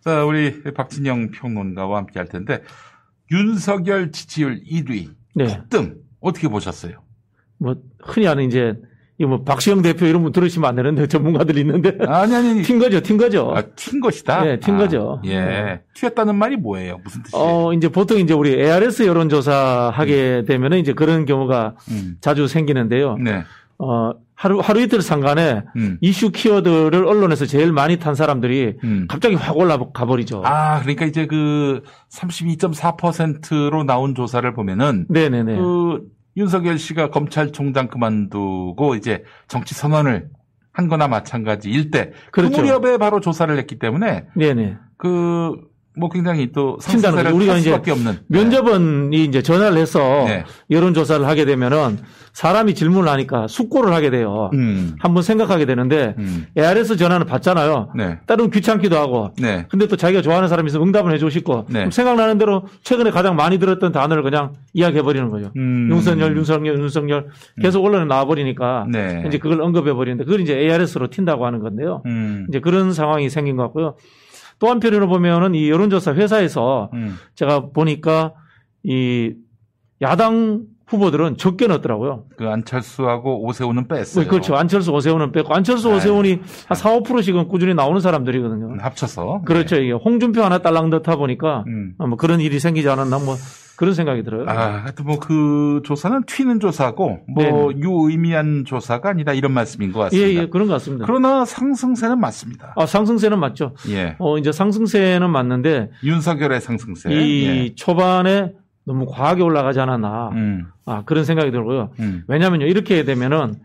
자, 0.02 0.24
우리 0.26 0.62
박진영 0.74 1.32
평론가와 1.32 1.98
함께 1.98 2.20
할 2.20 2.28
텐데, 2.28 2.62
윤석열 3.32 4.12
지지율 4.12 4.62
1위, 4.64 5.10
네. 5.36 5.48
폭등, 5.48 5.98
어떻게 6.22 6.48
보셨어요? 6.48 7.04
뭐, 7.58 7.76
흔히 8.04 8.28
아는 8.28 8.46
이제, 8.46 8.76
이거 9.20 9.30
뭐, 9.30 9.44
박시영 9.44 9.82
대표 9.82 10.06
이런 10.06 10.22
분 10.22 10.32
들으시면 10.32 10.70
안 10.70 10.76
되는데, 10.76 11.08
전문가들이 11.10 11.62
있는데. 11.62 11.98
아니, 12.08 12.36
아니. 12.36 12.62
튄 12.62 12.80
거죠, 12.80 13.00
튄 13.00 13.18
거죠. 13.18 13.52
아, 13.56 13.62
튄 13.62 14.02
것이다? 14.02 14.44
네, 14.44 14.60
튄 14.60 14.76
아, 14.76 14.78
거죠. 14.78 15.22
예. 15.26 15.40
네. 15.40 15.82
튀었다는 15.96 16.36
말이 16.36 16.56
뭐예요? 16.56 17.00
무슨 17.04 17.24
뜻이에요? 17.24 17.44
어, 17.44 17.74
이제 17.74 17.90
보통 17.90 18.20
이제 18.20 18.34
우리 18.34 18.54
ARS 18.54 19.08
여론조사 19.08 19.92
하게 19.94 20.44
되면은 20.48 20.78
이제 20.78 20.94
그런 20.94 21.26
경우가 21.26 21.76
음. 21.90 22.18
자주 22.22 22.48
생기는데요. 22.48 23.18
네. 23.18 23.44
어, 23.80 24.12
하루, 24.36 24.60
하루 24.60 24.82
이틀 24.82 25.02
상간에 25.02 25.64
음. 25.76 25.98
이슈 26.00 26.32
키워드를 26.32 27.06
언론에서 27.06 27.48
제일 27.48 27.72
많이 27.72 27.98
탄 27.98 28.14
사람들이 28.14 28.76
음. 28.84 29.08
갑자기 29.10 29.34
확 29.34 29.58
올라가 29.58 30.06
버리죠. 30.06 30.44
아, 30.46 30.80
그러니까 30.82 31.06
이제 31.06 31.26
그 31.26 31.82
32.4%로 32.12 33.84
나온 33.84 34.14
조사를 34.14 34.52
보면은 34.54 35.08
네네네. 35.10 35.56
그 35.56 36.02
윤석열 36.38 36.78
씨가 36.78 37.10
검찰총장 37.10 37.88
그만두고 37.88 38.96
이제 38.96 39.24
정치 39.48 39.74
선언을 39.74 40.30
한 40.72 40.88
거나 40.88 41.08
마찬가지일 41.08 41.90
때그 41.90 42.32
그렇죠. 42.32 42.62
무렵에 42.62 42.98
바로 42.98 43.20
조사를 43.20 43.58
했기 43.58 43.80
때문에 43.80 44.28
네네. 44.36 44.78
그 44.98 45.56
뭐 45.98 46.10
굉장히 46.10 46.52
또 46.52 46.78
거죠. 46.80 47.36
우리가 47.36 47.54
탈 47.54 47.60
이제 47.60 47.72
없는 47.72 48.20
면접원이 48.28 49.24
이제 49.26 49.42
전화를 49.42 49.78
해서 49.78 50.26
네. 50.28 50.46
여론 50.72 50.94
조사를 50.94 51.26
하게 51.26 51.46
되면은 51.46 51.98
사람이 52.38 52.76
질문을 52.76 53.10
하니까 53.10 53.48
숙고를 53.48 53.94
하게 53.94 54.12
돼요. 54.12 54.52
음. 54.54 54.96
한번 55.00 55.24
생각하게 55.24 55.66
되는데 55.66 56.14
음. 56.20 56.46
ARS 56.56 56.96
전화는 56.96 57.26
받잖아요. 57.26 57.94
네. 57.96 58.20
때로는 58.28 58.52
귀찮기도 58.52 58.96
하고. 58.96 59.32
네. 59.42 59.66
근데 59.70 59.88
또 59.88 59.96
자기가 59.96 60.22
좋아하는 60.22 60.48
사람이 60.48 60.68
있으면 60.68 60.88
응답을 60.88 61.12
해주고 61.14 61.32
싶고. 61.32 61.66
네. 61.70 61.90
생각나는 61.90 62.38
대로 62.38 62.68
최근에 62.84 63.10
가장 63.10 63.36
많이 63.36 63.58
들었던 63.58 63.92
단어를 63.92 64.22
그냥 64.22 64.54
이야기해 64.74 65.02
버리는 65.02 65.28
거죠. 65.30 65.52
음. 65.58 65.90
윤석열, 65.92 66.38
윤석열, 66.38 66.80
윤석열 66.80 67.28
계속 67.60 67.84
언론에 67.84 68.06
나와 68.06 68.26
버리니까 68.26 68.86
네. 68.92 69.24
이제 69.28 69.40
그걸 69.40 69.60
언급해 69.62 69.94
버리는데 69.94 70.24
그걸 70.24 70.40
이제 70.42 70.54
ARS로 70.56 71.08
튄다고 71.08 71.42
하는 71.42 71.60
건데요. 71.60 72.04
음. 72.06 72.46
이제 72.50 72.60
그런 72.60 72.94
상황이 72.94 73.32
생긴 73.32 73.56
것 73.56 73.64
같고요. 73.64 73.96
또 74.60 74.70
한편으로 74.70 75.08
보면은 75.08 75.56
이 75.56 75.70
여론조사 75.70 76.14
회사에서 76.16 76.90
음. 76.94 77.18
제가 77.36 77.70
보니까 77.72 78.34
이 78.84 79.34
야당 80.02 80.64
후보들은 80.88 81.38
적게 81.38 81.68
넣었더라고요. 81.68 82.26
그 82.38 82.48
안철수하고 82.48 83.46
오세훈은 83.46 83.88
뺐어요. 83.90 84.26
그렇죠. 84.28 84.56
안철수 84.56 84.92
오세훈은 84.92 85.34
뺐고 85.34 85.54
안철수 85.54 85.90
아유. 85.90 85.98
오세훈이 85.98 86.40
한 86.68 86.76
4, 86.76 87.00
5%씩은 87.02 87.50
꾸준히 87.50 87.74
나오는 87.74 88.00
사람들이거든요. 88.00 88.78
합쳐서. 88.80 89.42
그렇죠. 89.46 89.76
이게 89.76 89.92
홍준표 89.92 90.42
하나 90.42 90.60
딸랑 90.60 90.90
넣다 90.92 91.18
보니까 91.18 91.66
음. 91.68 91.94
어, 91.98 92.08
뭐 92.08 92.18
그런 92.18 92.40
일이 92.40 92.60
생기지 92.60 92.88
않았나 92.88 93.20
뭐 93.20 93.36
그런 93.78 93.94
생각이 93.94 94.24
들어요. 94.24 94.46
아, 94.50 94.82
하여튼 94.84 95.06
뭐 95.06 95.20
그 95.20 95.82
조사는 95.86 96.24
튀는 96.26 96.60
조사고 96.60 97.20
뭐 97.28 97.72
유의미한 97.74 98.66
조사가 98.66 99.10
아니다 99.10 99.34
이런 99.34 99.52
말씀인 99.54 99.92
것 99.92 100.00
예, 100.00 100.04
같습니다. 100.04 100.42
예, 100.42 100.48
그런 100.50 100.68
것 100.68 100.74
같습니다. 100.74 101.06
그러나 101.06 101.46
상승세는 101.46 102.20
맞습니다. 102.20 102.74
아, 102.76 102.86
상승세는 102.86 103.40
맞죠. 103.40 103.76
예. 103.90 104.16
어, 104.20 104.38
이제 104.38 104.52
상승세는 104.52 105.30
맞는데 105.30 105.92
윤석열의 106.04 106.60
상승세. 106.62 107.10
이 107.14 107.46
예. 107.46 107.76
초반에 107.76 108.52
너무 108.86 109.06
과하게 109.06 109.44
올라가지 109.44 109.80
않았나. 109.80 110.30
음, 110.34 110.66
아, 110.86 111.04
그런 111.06 111.24
생각이 111.26 111.52
들고요. 111.52 111.92
음. 112.00 112.24
왜냐면요, 112.30 112.66
이렇게 112.68 113.04
되면은, 113.04 113.56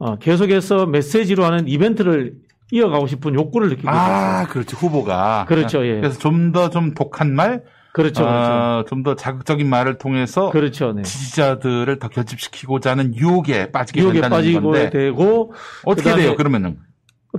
어, 0.00 0.16
계속해서 0.16 0.86
메시지로 0.86 1.44
하는 1.44 1.68
이벤트를 1.68 2.34
이어가고 2.72 3.06
싶은 3.06 3.34
욕구를 3.34 3.68
느끼고 3.68 3.88
있어요. 3.88 4.00
아, 4.02 4.46
그렇죠. 4.48 4.76
후보가. 4.76 5.44
그렇죠, 5.48 5.86
예. 5.86 6.00
그래서 6.00 6.18
좀 6.18 6.50
더좀 6.50 6.94
독한 6.94 7.34
말, 7.36 7.62
그렇죠, 7.94 8.24
그렇죠. 8.24 8.52
어, 8.52 8.84
좀더 8.88 9.14
자극적인 9.14 9.70
말을 9.70 9.98
통해서 9.98 10.50
그렇죠, 10.50 10.92
네. 10.92 11.02
지지자들을 11.02 12.00
더 12.00 12.08
결집시키고자 12.08 12.90
하는 12.90 13.14
유혹에 13.14 13.70
빠지게 13.70 14.00
유혹에 14.00 14.14
된다는 14.14 14.36
빠지고 14.36 14.60
건데 14.72 14.90
되고, 14.90 15.54
어떻게 15.84 16.12
돼요? 16.16 16.34
그러면은 16.34 16.78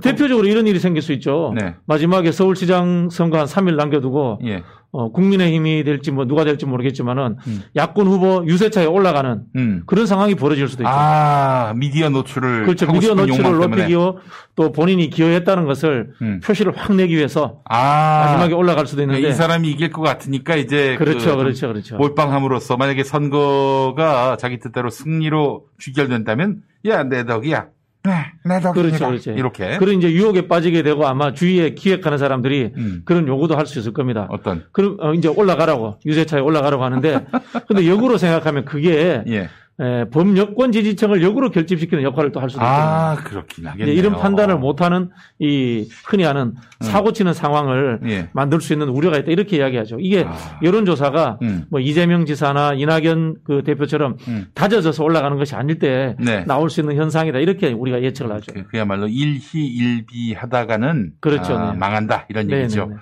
대표적으로 0.00 0.46
이런 0.46 0.66
일이 0.66 0.78
생길 0.78 1.02
수 1.02 1.12
있죠. 1.12 1.52
네. 1.54 1.74
마지막에 1.84 2.32
서울시장 2.32 3.10
선거 3.10 3.38
한 3.38 3.44
3일 3.44 3.76
남겨두고, 3.76 4.40
예, 4.46 4.62
어, 4.96 5.12
국민의힘이 5.12 5.84
될지 5.84 6.10
뭐 6.10 6.24
누가 6.24 6.44
될지 6.44 6.64
모르겠지만은, 6.64 7.36
음. 7.46 7.62
야권 7.76 8.06
후보 8.06 8.44
유세차에 8.46 8.86
올라가는 8.86 9.42
음. 9.54 9.82
그런 9.84 10.06
상황이 10.06 10.34
벌어질 10.34 10.68
수도 10.68 10.84
있죠. 10.84 10.90
아 10.90 11.74
미디어 11.76 12.08
노출을 12.08 12.62
그렇죠. 12.64 12.90
미디어 12.90 13.14
노출을 13.14 13.42
때문에. 13.42 13.66
높이기요, 13.66 14.16
또 14.54 14.72
본인이 14.72 15.10
기여했다는 15.10 15.66
것을 15.66 16.12
음. 16.22 16.40
표시를 16.42 16.72
확 16.74 16.94
내기 16.94 17.14
위해서 17.14 17.60
아 17.66 18.24
마지막에 18.26 18.54
올라갈 18.54 18.86
수도 18.86 19.02
있는데. 19.02 19.28
이 19.28 19.32
사람이 19.32 19.68
이길 19.70 19.90
것 19.90 20.00
같으니까 20.00 20.56
이제 20.56 20.96
그렇죠, 20.96 21.36
그 21.36 21.42
그렇죠, 21.42 21.68
그렇죠. 21.68 21.96
몰빵함으로써 21.98 22.78
만약에 22.78 23.04
선거가 23.04 24.38
자기 24.38 24.58
뜻대로 24.58 24.88
승리로 24.88 25.66
귀결된다면 25.80 26.62
야내 26.86 27.26
덕이야. 27.26 27.66
네, 28.06 28.12
내 28.44 28.60
덕이다. 28.60 28.72
그렇죠, 28.72 29.06
그렇죠. 29.08 29.30
이렇게. 29.32 29.76
그런 29.78 29.96
이제 29.96 30.10
유혹에 30.10 30.46
빠지게 30.48 30.82
되고 30.82 31.06
아마 31.06 31.32
주위에 31.32 31.74
기획하는 31.74 32.18
사람들이 32.18 32.72
음. 32.76 33.02
그런 33.04 33.26
요구도 33.28 33.56
할 33.56 33.66
수 33.66 33.78
있을 33.80 33.92
겁니다. 33.92 34.28
어떤? 34.30 34.64
그럼 34.72 34.96
어, 35.00 35.12
이제 35.12 35.26
올라가라고 35.28 35.98
유세차에 36.06 36.40
올라가라고 36.40 36.84
하는데 36.84 37.26
근데 37.66 37.88
역으로 37.88 38.16
생각하면 38.16 38.64
그게 38.64 39.22
예. 39.26 39.48
에, 39.78 40.04
범여권 40.08 40.72
지지층을 40.72 41.22
역으로 41.22 41.50
결집시키는 41.50 42.02
역할을 42.02 42.32
또 42.32 42.40
할 42.40 42.48
수도 42.48 42.62
아 42.64 43.12
있거든요. 43.12 43.28
그렇긴 43.30 43.62
이제 43.64 43.68
하겠네요. 43.68 43.94
이런 43.94 44.16
판단을 44.16 44.56
못하는 44.58 45.10
이 45.38 45.86
흔히 46.06 46.24
하는 46.24 46.54
사고치는 46.80 47.34
상황을 47.34 48.00
예. 48.06 48.30
만들 48.32 48.60
수 48.62 48.72
있는 48.72 48.88
우려가 48.88 49.18
있다 49.18 49.30
이렇게 49.32 49.58
이야기하죠. 49.58 49.98
이게 50.00 50.24
아. 50.26 50.58
여론조사가 50.62 51.38
음. 51.42 51.64
뭐 51.70 51.78
이재명 51.80 52.24
지사나 52.24 52.72
이낙연 52.74 53.36
그 53.44 53.62
대표처럼 53.64 54.16
음. 54.28 54.46
다져져서 54.54 55.04
올라가는 55.04 55.36
것이 55.36 55.54
아닐 55.54 55.78
때 55.78 56.16
네. 56.18 56.44
나올 56.46 56.70
수 56.70 56.80
있는 56.80 56.96
현상이다 56.96 57.38
이렇게 57.40 57.70
우리가 57.72 58.02
예측을 58.02 58.32
하죠. 58.32 58.52
그- 58.54 58.66
그야말로 58.68 59.08
일희일비 59.08 60.32
하다가는 60.34 61.12
그렇죠, 61.20 61.54
아, 61.54 61.72
네. 61.72 61.78
망한다 61.78 62.24
이런 62.30 62.46
네, 62.46 62.60
얘기죠. 62.60 62.86
네, 62.86 62.94
네. 62.94 63.00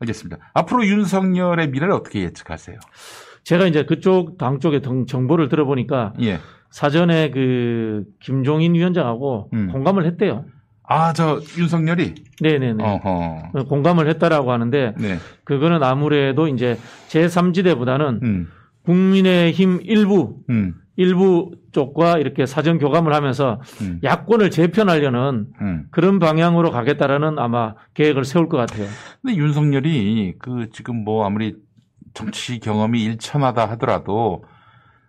알겠습니다. 0.00 0.38
앞으로 0.54 0.84
윤석열의 0.86 1.70
미래를 1.70 1.92
어떻게 1.92 2.22
예측하세요? 2.22 2.78
제가 3.44 3.66
이제 3.66 3.84
그쪽 3.84 4.38
당 4.38 4.58
쪽의 4.58 4.82
정- 4.82 5.06
정보를 5.06 5.48
들어보니까 5.48 6.14
예. 6.22 6.38
사전에 6.70 7.30
그 7.30 8.04
김종인 8.20 8.74
위원장하고 8.74 9.50
음. 9.52 9.68
공감을 9.70 10.04
했대요. 10.06 10.44
아 10.86 11.12
저 11.14 11.40
윤석열이. 11.58 12.14
네네네. 12.42 12.82
어허. 12.84 13.64
공감을 13.68 14.08
했다라고 14.08 14.52
하는데 14.52 14.94
네. 14.98 15.16
그거는 15.44 15.82
아무래도 15.82 16.48
이제 16.48 16.76
제3지대보다는 17.08 18.22
음. 18.22 18.48
국민의힘 18.84 19.80
일부 19.84 20.40
음. 20.50 20.74
일부 20.96 21.52
쪽과 21.72 22.18
이렇게 22.18 22.46
사전 22.46 22.78
교감을 22.78 23.12
하면서 23.14 23.60
음. 23.80 23.98
야권을 24.04 24.50
재편하려는 24.50 25.46
음. 25.60 25.84
그런 25.90 26.18
방향으로 26.18 26.70
가겠다라는 26.70 27.38
아마 27.38 27.74
계획을 27.94 28.24
세울 28.24 28.48
것 28.48 28.56
같아요. 28.58 28.86
근데 29.22 29.36
윤석열이 29.36 30.34
그 30.38 30.68
지금 30.72 31.02
뭐 31.02 31.24
아무리 31.26 31.56
정치 32.14 32.58
경험이 32.60 33.04
일천하다 33.04 33.66
하더라도 33.70 34.44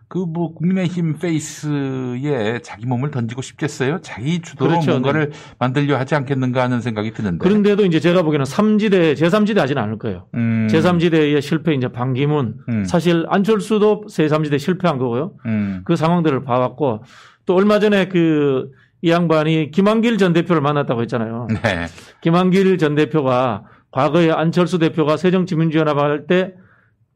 그 0.07 0.19
뭐 0.19 0.53
국민의힘 0.53 1.17
페이스에 1.17 2.59
자기 2.63 2.85
몸을 2.85 3.11
던지고 3.11 3.41
싶겠어요? 3.41 3.99
자기 4.01 4.39
주도로 4.39 4.71
그렇죠. 4.71 4.91
뭔가를 4.91 5.31
만들려 5.59 5.97
하지 5.97 6.15
않겠는가 6.15 6.61
하는 6.61 6.79
생각이 6.79 7.11
드는데. 7.11 7.39
그런데도 7.43 7.85
이제 7.85 7.99
제가 7.99 8.21
보기에는 8.21 8.45
3지대, 8.45 9.15
제3지대 9.15 9.57
하지는 9.57 9.81
않을 9.81 9.97
거예요. 9.97 10.27
음. 10.35 10.67
제3지대의 10.71 11.41
실패 11.41 11.73
이제 11.73 11.87
반기문 11.89 12.57
음. 12.69 12.85
사실 12.85 13.25
안철수도 13.29 14.05
제3지대 14.07 14.59
실패한 14.59 14.99
거고요. 14.99 15.33
음. 15.47 15.81
그 15.85 15.95
상황들을 15.95 16.43
봐왔고 16.43 17.03
또 17.45 17.55
얼마 17.55 17.79
전에 17.79 18.07
그 18.07 18.69
이 19.01 19.11
양반이 19.11 19.69
김한길 19.69 20.17
전 20.17 20.33
대표를 20.33 20.61
만났다고 20.63 21.01
했잖아요. 21.01 21.47
네. 21.61 21.85
김한길 22.21 22.79
전 22.79 22.95
대표가 22.95 23.63
과거에 23.91 24.31
안철수 24.31 24.79
대표가 24.79 25.15
새정치민주연합 25.15 25.97
할 25.99 26.25
때 26.25 26.53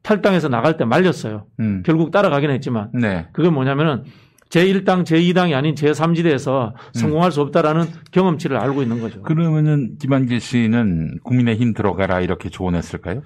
탈당해서 0.02 0.48
나갈 0.48 0.76
때 0.76 0.84
말렸어요. 0.84 1.46
음. 1.60 1.82
결국 1.84 2.10
따라가긴 2.10 2.50
했지만 2.50 2.90
네. 2.94 3.28
그게 3.32 3.50
뭐냐면은 3.50 4.04
제1당, 4.50 5.04
제2당이 5.04 5.54
아닌 5.54 5.74
제3지대에서 5.74 6.72
성공할 6.92 7.30
수 7.30 7.40
없다라는 7.40 7.86
경험치를 8.10 8.56
알고 8.56 8.82
있는 8.82 9.00
거죠. 9.00 9.22
그러면은 9.22 9.96
김한길 9.98 10.40
씨는 10.40 11.18
국민의힘 11.22 11.72
들어가라 11.72 12.20
이렇게 12.20 12.48
조언했을까요? 12.48 13.22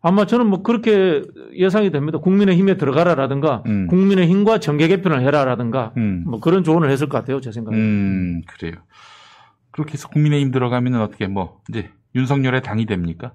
아마 0.00 0.24
저는 0.24 0.46
뭐 0.46 0.62
그렇게 0.62 1.22
예상이 1.56 1.90
됩니다. 1.90 2.18
국민의힘에 2.18 2.76
들어가라라든가 2.76 3.64
음. 3.66 3.86
국민의힘과 3.88 4.60
정계 4.60 4.88
개편을 4.88 5.20
해라라든가 5.22 5.92
음. 5.96 6.24
뭐 6.26 6.40
그런 6.40 6.64
조언을 6.64 6.90
했을 6.90 7.08
것 7.08 7.18
같아요. 7.18 7.40
제 7.40 7.52
생각에. 7.52 7.76
음, 7.76 8.42
그래요. 8.46 8.74
그렇게 9.72 9.94
해서 9.94 10.08
국민의힘 10.08 10.52
들어가면은 10.52 11.00
어떻게 11.00 11.26
뭐 11.26 11.60
이제 11.68 11.90
윤석열의 12.14 12.62
당이 12.62 12.86
됩니까? 12.86 13.34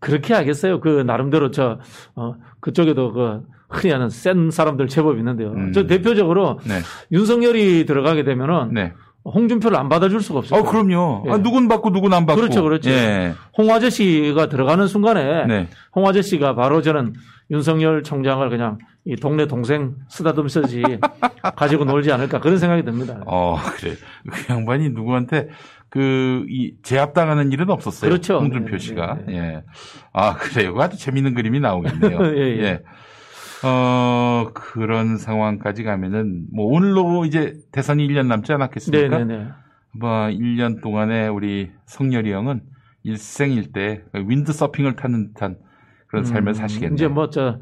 그렇게 0.00 0.34
하겠어요. 0.34 0.80
그 0.80 1.02
나름대로 1.06 1.50
저 1.50 1.78
어, 2.16 2.34
그쪽에도 2.60 3.12
그 3.12 3.42
흔히 3.68 3.92
하는 3.92 4.10
센 4.10 4.50
사람들 4.50 4.88
제법 4.88 5.18
있는데요. 5.18 5.52
음. 5.52 5.72
저 5.72 5.86
대표적으로 5.86 6.58
네. 6.64 6.80
윤석열이 7.12 7.86
들어가게 7.86 8.24
되면은 8.24 8.74
네. 8.74 8.92
홍준표를 9.24 9.78
안 9.78 9.88
받아줄 9.88 10.22
수가 10.22 10.40
없어요. 10.40 10.60
어, 10.60 10.64
그럼요. 10.64 11.24
예. 11.26 11.32
아, 11.32 11.38
누군 11.38 11.68
받고 11.68 11.90
누군 11.92 12.12
안 12.14 12.26
받고. 12.26 12.40
그렇죠, 12.40 12.62
그렇죠. 12.62 12.90
예. 12.90 13.34
홍화재 13.56 13.90
씨가 13.90 14.48
들어가는 14.48 14.86
순간에 14.86 15.46
네. 15.46 15.68
홍화재 15.94 16.22
씨가 16.22 16.54
바로 16.54 16.80
저는 16.82 17.12
윤석열 17.50 18.02
총장을 18.02 18.48
그냥 18.48 18.78
이 19.04 19.16
동네 19.16 19.46
동생 19.46 19.94
쓰다듬으지 20.08 20.82
가지고 21.56 21.84
놀지 21.84 22.10
않을까 22.12 22.40
그런 22.40 22.58
생각이 22.58 22.82
듭니다. 22.84 23.20
어, 23.26 23.56
그래. 23.76 23.94
그 24.28 24.52
양반이 24.52 24.90
누구한테 24.90 25.48
그, 25.90 26.46
이, 26.48 26.74
제압당하는 26.82 27.52
일은 27.52 27.68
없었어요. 27.68 28.08
그렇죠. 28.08 28.38
홍준표 28.38 28.72
네, 28.72 28.78
씨가. 28.78 29.18
네, 29.26 29.34
예. 29.34 29.62
아, 30.12 30.34
그래요. 30.34 30.74
아주 30.78 30.96
재밌는 30.96 31.34
그림이 31.34 31.58
나오겠네요. 31.60 32.18
예, 32.38 32.62
예. 32.62 32.82
어, 33.64 34.50
그런 34.54 35.18
상황까지 35.18 35.82
가면은, 35.82 36.46
뭐, 36.52 36.66
오늘로 36.66 37.24
이제 37.24 37.56
대선이 37.72 38.06
1년 38.06 38.26
남지 38.26 38.52
않았겠습니까? 38.52 39.18
네네네. 39.18 39.48
뭐, 39.98 40.08
1년 40.28 40.80
동안에 40.80 41.26
우리 41.26 41.70
성열이 41.86 42.32
형은 42.32 42.62
일생일대 43.02 44.04
윈드 44.14 44.52
서핑을 44.52 44.94
타는 44.94 45.28
듯한 45.28 45.56
그런 46.06 46.24
삶을 46.24 46.52
음, 46.52 46.54
사시겠네요. 46.54 46.94
이제 46.94 47.08
뭐, 47.08 47.30
저, 47.30 47.58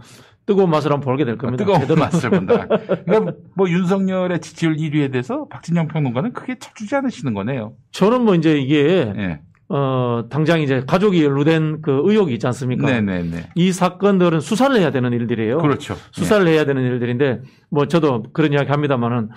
뜨거운 0.49 0.71
맛을 0.71 0.91
한번 0.91 1.13
보게 1.13 1.27
될 1.27 1.37
겁니다. 1.37 1.63
뜨거운 1.63 1.81
제대로. 1.81 2.01
맛을 2.01 2.31
본다. 2.31 2.67
그러니까 3.05 3.33
뭐 3.55 3.69
윤석열의 3.69 4.41
지지율 4.41 4.77
1위에 4.77 5.13
대해서 5.13 5.47
박진영 5.51 5.89
평론가는 5.89 6.33
크게 6.33 6.59
쳐주지 6.59 6.97
않으시는 6.97 7.35
거네요. 7.35 7.75
저는 7.93 8.23
뭐 8.23 8.35
이제 8.35 8.59
이게, 8.59 9.13
예. 9.15 9.41
어, 9.69 10.25
당장 10.31 10.63
이제 10.63 10.83
가족이 10.87 11.23
연루된 11.23 11.83
그 11.83 12.01
의혹이 12.05 12.33
있지 12.33 12.47
않습니까? 12.47 12.87
네네네. 12.91 13.51
이 13.57 13.73
사건들은 13.73 14.41
수사를 14.41 14.75
해야 14.75 14.91
되는 14.91 15.13
일들이에요. 15.13 15.59
그렇죠. 15.59 15.97
수사를 16.13 16.47
해야 16.49 16.65
되는 16.65 16.83
일들인데, 16.83 17.43
뭐 17.71 17.87
저도 17.87 18.23
그런 18.33 18.55
이야기 18.55 18.71
합니다만은, 18.71 19.29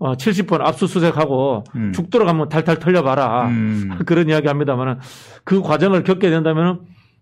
어, 0.00 0.14
70번 0.14 0.62
압수수색하고 0.62 1.62
음. 1.76 1.92
죽도록 1.92 2.28
한번 2.28 2.48
탈탈 2.48 2.80
털려봐라. 2.80 3.46
음. 3.50 3.98
그런 4.04 4.28
이야기 4.28 4.48
합니다만은 4.48 4.98
그 5.44 5.62
과정을 5.62 6.02
겪게 6.02 6.28
된다면은 6.28 6.80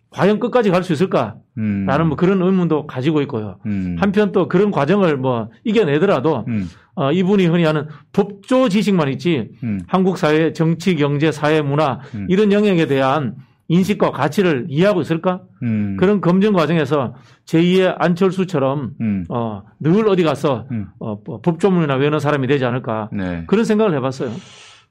과연 0.08 0.40
끝까지 0.40 0.70
갈 0.70 0.82
수 0.82 0.94
있을까? 0.94 1.34
음. 1.58 1.86
라는 1.86 2.08
뭐 2.08 2.16
그런 2.16 2.42
의문도 2.42 2.86
가지고 2.86 3.20
있고요. 3.22 3.58
음. 3.66 3.96
한편 3.98 4.32
또 4.32 4.48
그런 4.48 4.70
과정을 4.70 5.16
뭐 5.16 5.50
이겨내더라도 5.64 6.44
음. 6.48 6.68
어, 6.94 7.12
이분이 7.12 7.46
흔히 7.46 7.64
하는 7.64 7.86
법조 8.12 8.68
지식만 8.68 9.08
있지 9.10 9.50
음. 9.62 9.80
한국 9.86 10.18
사회 10.18 10.52
정치, 10.52 10.96
경제, 10.96 11.32
사회, 11.32 11.60
문화 11.62 12.00
음. 12.14 12.26
이런 12.28 12.52
영역에 12.52 12.86
대한 12.86 13.36
인식과 13.68 14.10
가치를 14.10 14.66
이해하고 14.68 15.00
있을까? 15.00 15.40
음. 15.62 15.96
그런 15.98 16.20
검증 16.20 16.52
과정에서 16.52 17.14
제2의 17.46 17.94
안철수처럼 17.98 18.92
음. 19.00 19.24
어, 19.30 19.62
늘 19.80 20.06
어디 20.08 20.22
가서 20.22 20.66
음. 20.70 20.88
어, 20.98 21.18
뭐 21.24 21.40
법조문이나 21.40 21.94
외우는 21.94 22.18
사람이 22.18 22.46
되지 22.46 22.64
않을까? 22.64 23.08
네. 23.12 23.44
그런 23.46 23.64
생각을 23.64 23.94
해봤어요. 23.96 24.30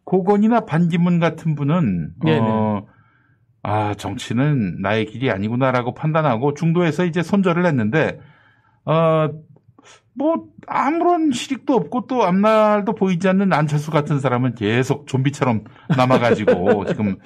고건이나 0.05 0.61
반기문 0.61 1.20
같은 1.20 1.55
분은 1.55 2.09
네네. 2.24 2.39
어, 2.41 2.86
아 3.64 3.93
정치는 3.95 4.82
나의 4.82 5.05
길이 5.05 5.32
아니구나라고 5.32 5.93
판단하고 5.93 6.53
중도에서 6.53 7.05
이제 7.05 7.24
손절을 7.24 7.66
했는데 7.66 8.20
어 8.86 9.30
뭐 10.16 10.45
아무런 10.68 11.32
실익도 11.32 11.74
없고 11.74 12.05
또 12.07 12.24
앞날도 12.24 12.93
보이지 12.93 13.28
않는 13.30 13.51
안철수 13.51 13.89
같은 13.89 14.20
사람은 14.20 14.53
계속 14.55 15.07
좀비처럼 15.07 15.64
남아가지고 15.97 16.86
지금 16.86 17.18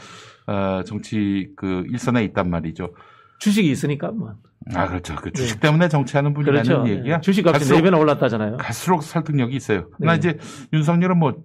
어, 0.47 0.81
정치 0.85 1.49
그 1.57 1.83
일선에 1.89 2.23
있단 2.23 2.49
말이죠. 2.49 2.93
주식이 3.39 3.69
있으니까 3.69 4.11
뭐. 4.11 4.35
아 4.73 4.87
그렇죠. 4.87 5.15
그 5.15 5.31
주식 5.33 5.59
때문에 5.59 5.89
정치하는 5.89 6.33
분이라는 6.33 6.63
그렇죠. 6.63 6.81
주식 7.19 7.45
값이 7.45 7.59
갈수록- 7.59 7.75
네 7.77 7.83
배나 7.83 7.97
올랐다잖아요. 7.97 8.57
갈수록 8.57 9.03
설득력이 9.03 9.53
있어요. 9.55 9.89
네. 9.99 10.15
이제 10.15 10.37
윤석열은 10.71 11.17
뭐, 11.17 11.35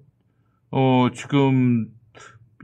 어, 0.71 1.09
지금 1.13 1.87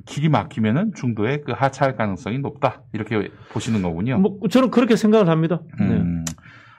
길이 0.09 0.31
막히면은 0.31 0.93
중도에 0.95 1.43
그 1.43 1.53
하차할 1.53 1.97
가능성이 1.97 2.39
높다. 2.39 2.83
이렇게 2.95 3.31
보시는 3.53 3.83
거군요. 3.83 4.19
뭐 4.19 4.39
저는 4.51 4.71
그렇게 4.71 4.97
생각을 4.97 5.29
합니다. 5.29 5.61
네. 5.79 5.87
음, 5.87 6.25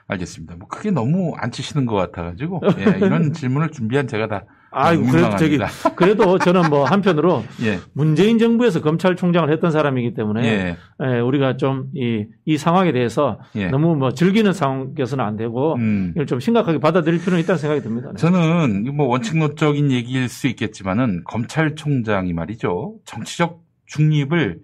알겠습니다. 0.08 0.56
뭐 0.56 0.66
크게 0.66 0.90
너무 0.90 1.34
안 1.36 1.52
치시는 1.52 1.86
것 1.86 1.94
같아가지고 1.94 2.60
예, 2.78 2.98
이런 2.98 3.32
질문을 3.32 3.70
준비한 3.70 4.08
제가 4.08 4.26
다 4.26 4.44
아이고 4.72 5.04
그래도 5.06 5.36
저기. 5.36 5.58
그래도 5.96 6.38
저는 6.38 6.70
뭐 6.70 6.84
한편으로 6.84 7.44
예, 7.62 7.80
문재인 7.92 8.38
정부에서 8.38 8.80
검찰총장을 8.80 9.50
했던 9.50 9.70
사람이기 9.70 10.14
때문에 10.14 10.44
예, 10.44 10.76
예, 11.04 11.18
우리가 11.20 11.56
좀이이 11.56 12.56
상황에 12.58 12.92
대해서 12.92 13.40
예. 13.56 13.68
너무 13.68 13.96
뭐 13.96 14.12
즐기는 14.12 14.52
상황에서는 14.52 15.24
안 15.24 15.36
되고 15.36 15.74
음. 15.74 16.12
이걸 16.14 16.26
좀 16.26 16.40
심각하게 16.40 16.78
받아들일 16.78 17.20
필요는 17.20 17.40
있다는 17.42 17.58
생각이 17.58 17.82
듭니다. 17.82 18.10
네. 18.10 18.16
저는 18.16 18.94
뭐 18.94 19.06
원칙론적인 19.06 19.90
얘기일 19.90 20.28
수 20.28 20.46
있겠지만은 20.46 21.22
검찰총장이 21.24 22.32
말이죠 22.32 22.96
정치적 23.04 23.60
중립을 23.86 24.60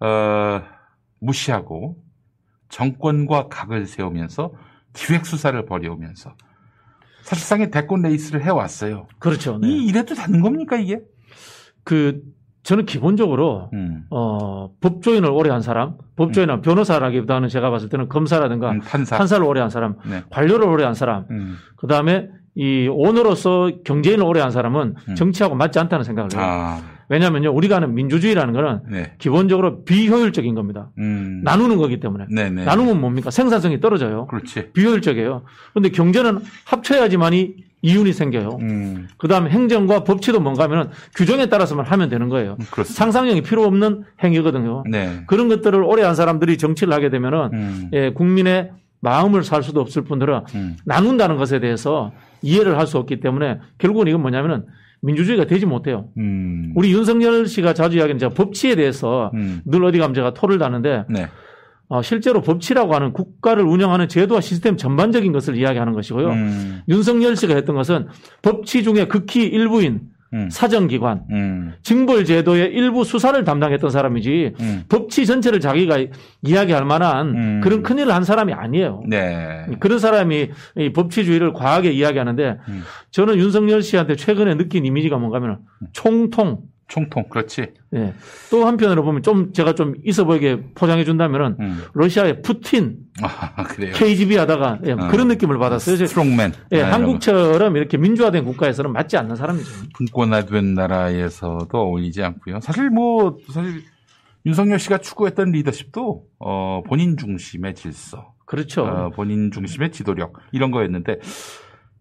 어, 0.00 0.62
무시하고 1.20 1.96
정권과 2.68 3.48
각을 3.48 3.86
세우면서 3.86 4.52
기획 4.92 5.26
수사를 5.26 5.64
벌여오면서 5.64 6.34
사실상의 7.22 7.70
대권 7.70 8.02
레이스를 8.02 8.44
해왔어요. 8.44 9.06
그렇죠. 9.18 9.58
네. 9.58 9.68
이 9.68 9.86
이래도 9.86 10.14
되는 10.14 10.40
겁니까 10.40 10.76
이게? 10.76 11.00
그 11.84 12.20
저는 12.62 12.84
기본적으로 12.84 13.70
음, 13.72 14.04
어, 14.10 14.70
법조인을 14.80 15.30
오래 15.30 15.50
한 15.50 15.62
사람, 15.62 15.96
법조인은 16.16 16.60
변호사라기보다는 16.60 17.48
제가 17.48 17.70
봤을 17.70 17.88
때는 17.88 18.08
검사라든가 18.08 18.72
음, 18.72 18.80
판사. 18.80 19.16
판사를 19.16 19.44
오래 19.44 19.60
한 19.60 19.70
사람, 19.70 19.96
네. 20.04 20.22
관료를 20.30 20.68
오래 20.68 20.84
한 20.84 20.94
사람, 20.94 21.24
음, 21.30 21.56
그 21.76 21.86
다음에 21.86 22.28
이 22.54 22.88
오너로서 22.88 23.70
경제인을 23.84 24.24
오래 24.24 24.40
한 24.40 24.50
사람은 24.50 24.94
음. 25.08 25.14
정치하고 25.14 25.54
맞지 25.54 25.78
않다는 25.78 26.04
생각을 26.04 26.30
해요. 26.34 26.42
아, 26.42 26.82
왜냐하면요, 27.10 27.50
우리가 27.52 27.76
하는 27.76 27.92
민주주의라는 27.94 28.54
거는 28.54 28.80
네. 28.88 29.12
기본적으로 29.18 29.84
비효율적인 29.84 30.54
겁니다. 30.54 30.90
음, 30.98 31.40
나누는 31.42 31.76
거기 31.76 31.98
때문에. 31.98 32.26
네네. 32.30 32.64
나누면 32.64 33.00
뭡니까? 33.00 33.30
생산성이 33.32 33.80
떨어져요. 33.80 34.26
그렇지. 34.28 34.70
비효율적이에요. 34.72 35.42
그런데 35.72 35.90
경제는 35.90 36.38
합쳐야지만이 36.66 37.56
이윤이 37.82 38.12
생겨요. 38.12 38.58
음, 38.60 39.08
그 39.16 39.26
다음에 39.26 39.50
행정과 39.50 40.04
법치도 40.04 40.38
뭔가 40.38 40.64
하면 40.64 40.90
규정에 41.16 41.46
따라서만 41.46 41.84
하면 41.86 42.08
되는 42.10 42.28
거예요. 42.28 42.56
그렇습니다. 42.70 42.94
상상력이 43.04 43.40
필요 43.40 43.64
없는 43.64 44.04
행위거든요. 44.22 44.84
네. 44.88 45.24
그런 45.26 45.48
것들을 45.48 45.82
오래 45.82 46.04
한 46.04 46.14
사람들이 46.14 46.58
정치를 46.58 46.92
하게 46.92 47.10
되면은 47.10 47.50
음, 47.54 47.90
예, 47.92 48.12
국민의 48.12 48.70
마음을 49.00 49.42
살 49.42 49.62
수도 49.64 49.80
없을 49.80 50.02
뿐더러 50.04 50.44
음, 50.54 50.76
나눈다는 50.84 51.38
것에 51.38 51.58
대해서 51.58 52.12
이해를 52.42 52.78
할 52.78 52.86
수 52.86 52.98
없기 52.98 53.18
때문에 53.20 53.58
결국은 53.78 54.06
이건 54.06 54.20
뭐냐면은 54.22 54.66
민주주의가 55.02 55.46
되지 55.46 55.66
못해요. 55.66 56.08
음, 56.18 56.72
우리 56.76 56.92
윤석열 56.92 57.46
씨가 57.46 57.74
자주 57.74 57.96
이야기하는 57.96 58.18
제가 58.18 58.34
법치에 58.34 58.74
대해서 58.74 59.30
음, 59.34 59.60
늘 59.64 59.84
어디 59.84 59.98
가면 59.98 60.14
제가 60.14 60.34
토를 60.34 60.58
다는데 60.58 61.04
네. 61.08 61.28
어, 61.88 62.02
실제로 62.02 62.40
법치라고 62.40 62.94
하는 62.94 63.12
국가를 63.12 63.64
운영하는 63.64 64.08
제도와 64.08 64.40
시스템 64.40 64.76
전반적인 64.76 65.32
것을 65.32 65.56
이야기하는 65.56 65.92
것이고요. 65.92 66.28
음, 66.28 66.82
윤석열 66.88 67.34
씨가 67.34 67.54
했던 67.54 67.74
것은 67.74 68.08
법치 68.42 68.84
중에 68.84 69.06
극히 69.06 69.44
일부인 69.44 70.02
음, 70.32 70.48
사정기관, 70.48 71.24
음, 71.30 71.74
징벌제도의 71.82 72.72
일부 72.72 73.02
수사를 73.04 73.42
담당했던 73.42 73.90
사람이지 73.90 74.52
음, 74.60 74.84
법치 74.88 75.26
전체를 75.26 75.58
자기가 75.60 75.98
이야기할 76.42 76.84
만한 76.84 77.28
음. 77.28 77.60
그런 77.62 77.82
큰일을 77.82 78.14
한 78.14 78.22
사람이 78.22 78.52
아니에요. 78.52 79.02
네. 79.08 79.66
그런 79.80 79.98
사람이 79.98 80.50
이 80.76 80.92
법치주의를 80.92 81.52
과하게 81.52 81.90
이야기하는데 81.90 82.58
음. 82.68 82.82
저는 83.10 83.38
윤석열 83.38 83.82
씨한테 83.82 84.14
최근에 84.14 84.56
느낀 84.56 84.84
이미지가 84.84 85.18
뭔가 85.18 85.38
하면 85.38 85.58
총통. 85.92 86.60
총통, 86.90 87.24
그렇지. 87.30 87.68
예. 87.94 88.12
또 88.50 88.66
한편으로 88.66 89.02
보면 89.04 89.22
좀 89.22 89.52
제가 89.52 89.74
좀 89.74 89.94
있어 90.04 90.24
보이게 90.24 90.60
포장해 90.74 91.04
준다면은 91.04 91.56
음. 91.60 91.82
러시아의 91.94 92.42
푸틴, 92.42 92.96
아, 93.22 93.62
그래요. 93.64 93.92
KGB 93.94 94.36
하다가 94.36 94.80
예, 94.86 94.92
어. 94.92 95.08
그런 95.10 95.28
느낌을 95.28 95.56
받았어요. 95.58 95.96
제- 95.96 96.06
스트롱맨. 96.06 96.52
예, 96.72 96.82
아, 96.82 96.92
한국처럼 96.92 97.76
이렇게 97.76 97.96
민주화된 97.96 98.44
국가에서는 98.44 98.92
맞지 98.92 99.16
않는 99.16 99.36
사람이죠. 99.36 99.70
분권화된 99.94 100.74
나라에서도 100.74 101.68
어울리지 101.72 102.22
않고요. 102.22 102.60
사실 102.60 102.90
뭐 102.90 103.36
사실 103.50 103.82
윤석열 104.44 104.78
씨가 104.78 104.98
추구했던 104.98 105.52
리더십도 105.52 106.24
어, 106.40 106.82
본인 106.88 107.16
중심의 107.16 107.74
질서, 107.76 108.32
그렇죠. 108.46 108.82
어, 108.84 109.10
본인 109.10 109.50
중심의 109.52 109.92
지도력 109.92 110.32
이런 110.50 110.70
거였는데, 110.72 111.18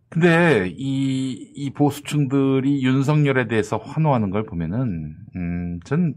근데 0.10 0.74
이, 0.76 1.52
이 1.56 1.70
보수층들이 1.72 2.84
윤석열에 2.84 3.48
대해서 3.48 3.78
환호하는 3.78 4.32
걸 4.32 4.44
보면은, 4.44 5.16
음, 5.36 5.80
전 5.86 6.16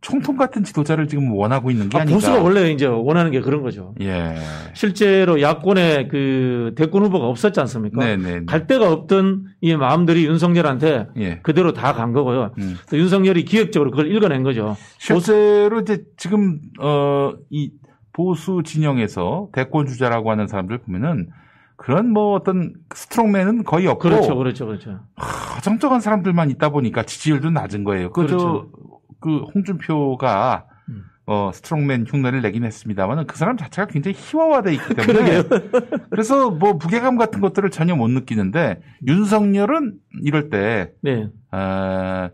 총통 0.00 0.36
같은 0.36 0.62
지도자를 0.62 1.08
지금 1.08 1.32
원하고 1.32 1.72
있는 1.72 1.88
게 1.88 1.98
아, 1.98 2.02
아닌가. 2.02 2.14
보수가 2.14 2.40
원래 2.40 2.70
이제 2.70 2.86
원하는 2.86 3.32
게 3.32 3.40
그런 3.40 3.62
거죠. 3.62 3.96
예. 4.00 4.36
실제로 4.72 5.40
야권에 5.42 6.06
그 6.06 6.72
대권 6.76 7.02
후보가 7.02 7.26
없었지 7.26 7.58
않습니까? 7.58 8.04
네네. 8.04 8.44
갈 8.46 8.68
데가 8.68 8.92
없던 8.92 9.46
이 9.60 9.74
마음들이 9.74 10.24
윤석열한테 10.26 11.08
예. 11.16 11.40
그대로 11.40 11.72
다 11.72 11.92
간 11.94 12.12
거고요. 12.12 12.52
음. 12.60 12.76
또 12.88 12.96
윤석열이 12.96 13.44
기획적으로 13.44 13.90
그걸 13.90 14.12
읽어낸 14.14 14.44
거죠. 14.44 14.76
실제로 14.98 15.80
이제 15.80 16.04
지금 16.16 16.60
어 16.80 17.32
이 17.50 17.72
보수 18.12 18.62
진영에서 18.64 19.48
대권 19.52 19.86
주자라고 19.86 20.30
하는 20.30 20.46
사람들 20.46 20.78
보면은 20.78 21.28
그런 21.88 22.10
뭐 22.10 22.34
어떤 22.34 22.74
스트롱맨은 22.94 23.64
거의 23.64 23.86
없고 23.86 24.10
그렇죠, 24.10 24.36
그렇죠, 24.36 24.66
그렇죠. 24.66 25.00
정적한 25.62 26.02
사람들만 26.02 26.50
있다 26.50 26.68
보니까 26.68 27.02
지지율도 27.02 27.48
낮은 27.48 27.82
거예요. 27.82 28.12
그렇죠. 28.12 28.70
그 29.20 29.38
홍준표가 29.54 30.66
음. 30.90 31.04
어 31.24 31.50
스트롱맨 31.54 32.04
흉내를 32.06 32.42
내긴 32.42 32.64
했습니다만은 32.64 33.26
그 33.26 33.38
사람 33.38 33.56
자체가 33.56 33.86
굉장히 33.86 34.18
희화화돼 34.18 34.74
있기 34.74 34.96
때문에 34.96 35.44
그래서 36.10 36.50
뭐 36.50 36.74
무게감 36.74 37.16
같은 37.16 37.40
것들을 37.40 37.70
전혀 37.70 37.96
못 37.96 38.08
느끼는데 38.08 38.82
윤석열은 39.06 39.94
이럴 40.24 40.50
때 40.50 40.92
네. 41.00 41.30
아, 41.50 42.28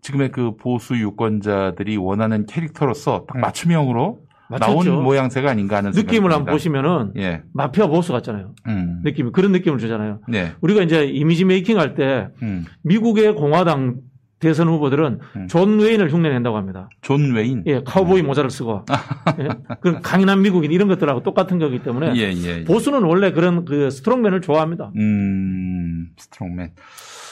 지금의 0.00 0.32
그 0.32 0.56
보수 0.56 0.98
유권자들이 0.98 1.96
원하는 1.96 2.46
캐릭터로서 2.46 3.24
딱 3.28 3.38
맞춤형으로 3.38 4.23
맞췄죠. 4.48 4.90
나온 4.90 5.04
모양새가 5.04 5.50
아닌가 5.50 5.76
하는 5.76 5.90
느낌을 5.92 6.32
한번. 6.32 6.52
보시면은 6.52 7.12
예. 7.16 7.42
마피아 7.52 7.86
보스 7.86 8.12
같잖아요. 8.12 8.54
음. 8.66 9.00
느낌이 9.04 9.32
그런 9.32 9.52
느낌을 9.52 9.78
주잖아요. 9.78 10.20
네. 10.28 10.52
우리가 10.60 10.82
이제 10.82 11.06
image 11.06 11.44
making 11.44 11.78
할때 11.78 12.28
음. 12.42 12.64
미국의 12.82 13.34
공화당 13.34 13.96
대선 14.40 14.68
후보들은 14.68 15.20
음. 15.36 15.46
존 15.48 15.78
웨인을 15.78 16.12
흉내낸다고 16.12 16.56
합니다. 16.56 16.90
존 17.00 17.32
웨인. 17.34 17.62
예, 17.66 17.82
카우보이 17.82 18.20
모자를 18.22 18.50
쓰고 18.50 18.84
예, 19.40 19.48
그 19.80 20.00
강인한 20.02 20.42
미국인 20.42 20.70
이런 20.70 20.88
것들하고 20.88 21.22
똑같은 21.22 21.58
거기 21.58 21.82
때문에 21.82 22.12
예, 22.16 22.30
예. 22.32 22.58
예. 22.60 22.64
보수는 22.64 23.04
원래 23.04 23.32
그런 23.32 23.64
그 23.64 23.90
strongman을 23.90 24.42
좋아합니다. 24.42 24.92
음. 24.96 26.08
strongman. 26.18 26.72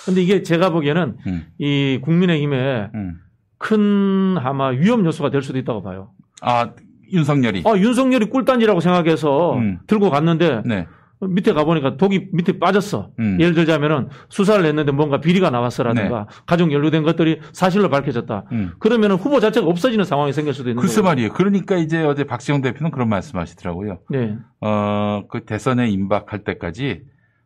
근데 0.07 0.23
이게 0.23 0.43
제가 0.43 0.71
보기에는 0.71 1.17
음. 1.27 1.47
이 1.59 1.99
국민의힘에 2.03 2.91
음. 2.95 3.21
큰 3.59 4.37
아마 4.39 4.69
위험 4.69 5.05
요소가 5.05 5.31
될 5.31 5.43
수도 5.43 5.59
있다고 5.59 5.83
봐요. 5.83 6.11
아, 6.41 6.71
윤석열이. 7.13 7.63
아, 7.67 7.77
윤석열이 7.77 8.27
꿀단지라고 8.27 8.81
생각해서 8.81 9.57
음. 9.57 9.79
들고 9.87 10.11
갔는데 10.11 10.63
네. 10.65 10.87
밑에 11.21 11.53
가보니까 11.53 11.97
독이 11.97 12.29
밑에 12.33 12.59
빠졌어. 12.59 13.11
음. 13.19 13.39
예를 13.41 13.55
들자면은 13.55 14.09
수사를 14.29 14.65
했는데 14.65 14.91
뭔가 14.91 15.21
비리가 15.21 15.51
나왔어라든가 15.51 16.27
가족 16.47 16.73
연루된 16.73 17.05
것들이 17.05 17.41
사실로 17.53 17.89
밝혀졌다. 17.91 18.45
네. 18.51 18.57
음. 18.57 18.73
그러면은 18.79 19.17
후보 19.17 19.39
자체가 19.39 19.67
없어지는 19.67 20.05
상황이 20.05 20.33
생길 20.33 20.53
수도 20.53 20.71
있는 20.71 20.81
글쎄 20.81 21.01
거예요. 21.01 21.11
말이에요. 21.11 21.33
그러니까 21.33 21.77
이제 21.77 22.03
어제 22.03 22.25
박시영 22.25 22.61
대표는 22.63 22.91
그런 22.91 23.09
말씀 23.09 23.39
하시더라고요. 23.39 24.01
네. 24.11 24.37
어, 24.61 25.23
그 25.29 25.45
대선에 25.45 25.89
임박할 25.89 26.45
때까지 26.45 27.03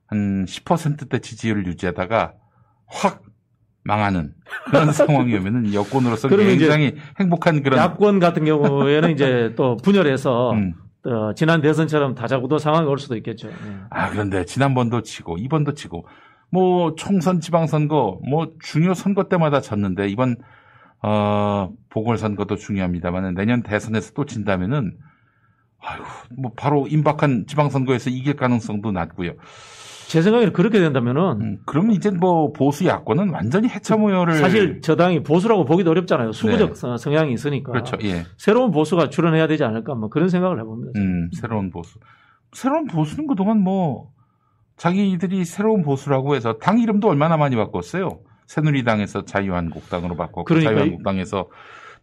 한 0.06 0.46
10%대 0.46 1.18
지지율을 1.18 1.66
유지하다가 1.66 2.32
확 2.86 3.22
망하는 3.86 4.32
그런 4.66 4.90
상황이 4.92 5.34
오면은 5.34 5.72
여권으로서 5.72 6.28
굉장히 6.28 6.96
행복한 7.20 7.62
그런 7.62 7.78
야권 7.78 8.18
같은 8.18 8.44
경우에는 8.44 9.10
이제 9.10 9.52
또 9.56 9.76
분열해서 9.76 10.52
음. 10.52 10.74
어, 11.04 11.32
지난 11.34 11.60
대선처럼 11.60 12.16
다자구도 12.16 12.58
상황이 12.58 12.88
올 12.88 12.98
수도 12.98 13.16
있겠죠. 13.16 13.48
네. 13.48 13.54
아, 13.90 14.10
그런데 14.10 14.44
지난번도 14.44 15.02
치고 15.02 15.38
이번도 15.38 15.74
치고 15.74 16.06
뭐 16.50 16.94
총선 16.96 17.40
지방선거 17.40 18.20
뭐 18.28 18.52
중요 18.60 18.94
선거 18.94 19.24
때마다 19.24 19.60
졌는데 19.60 20.08
이번 20.08 20.36
어 21.02 21.70
보궐선거도 21.90 22.56
중요합니다만 22.56 23.34
내년 23.34 23.62
대선에서 23.62 24.12
또 24.14 24.24
진다면은 24.24 24.96
아유 25.80 26.02
뭐 26.36 26.52
바로 26.56 26.86
임박한 26.88 27.44
지방선거에서 27.46 28.10
이길 28.10 28.34
가능성도 28.34 28.90
낮고요. 28.90 29.32
제 30.08 30.22
생각에는 30.22 30.52
그렇게 30.52 30.78
된다면은 30.78 31.22
음, 31.40 31.58
그럼 31.66 31.90
이제 31.90 32.10
뭐 32.10 32.52
보수 32.52 32.86
야권은 32.86 33.30
완전히 33.30 33.68
해체 33.68 33.96
모여를 33.96 34.34
사실 34.34 34.80
저당이 34.80 35.22
보수라고 35.22 35.64
보기도 35.64 35.90
어렵잖아요. 35.90 36.32
수구적 36.32 36.76
성- 36.76 36.96
성향이 36.96 37.32
있으니까. 37.32 37.72
네. 37.72 37.80
그렇죠. 37.80 37.96
예. 38.06 38.24
새로운 38.36 38.70
보수가 38.70 39.10
출연해야 39.10 39.46
되지 39.48 39.64
않을까 39.64 39.94
뭐 39.94 40.08
그런 40.08 40.28
생각을 40.28 40.60
해봅니다. 40.60 40.92
음, 41.00 41.28
새로운 41.32 41.70
보수. 41.70 41.98
새로운 42.52 42.86
보수는 42.86 43.26
그동안 43.26 43.60
뭐 43.60 44.10
자기들이 44.76 45.44
새로운 45.44 45.82
보수라고 45.82 46.36
해서 46.36 46.58
당 46.58 46.78
이름도 46.78 47.08
얼마나 47.08 47.36
많이 47.36 47.56
바꿨어요. 47.56 48.20
새누리당에서 48.46 49.24
자유한국당으로 49.24 50.14
바꿨고 50.14 50.44
그러니까 50.44 50.70
자유한국당에서 50.70 51.48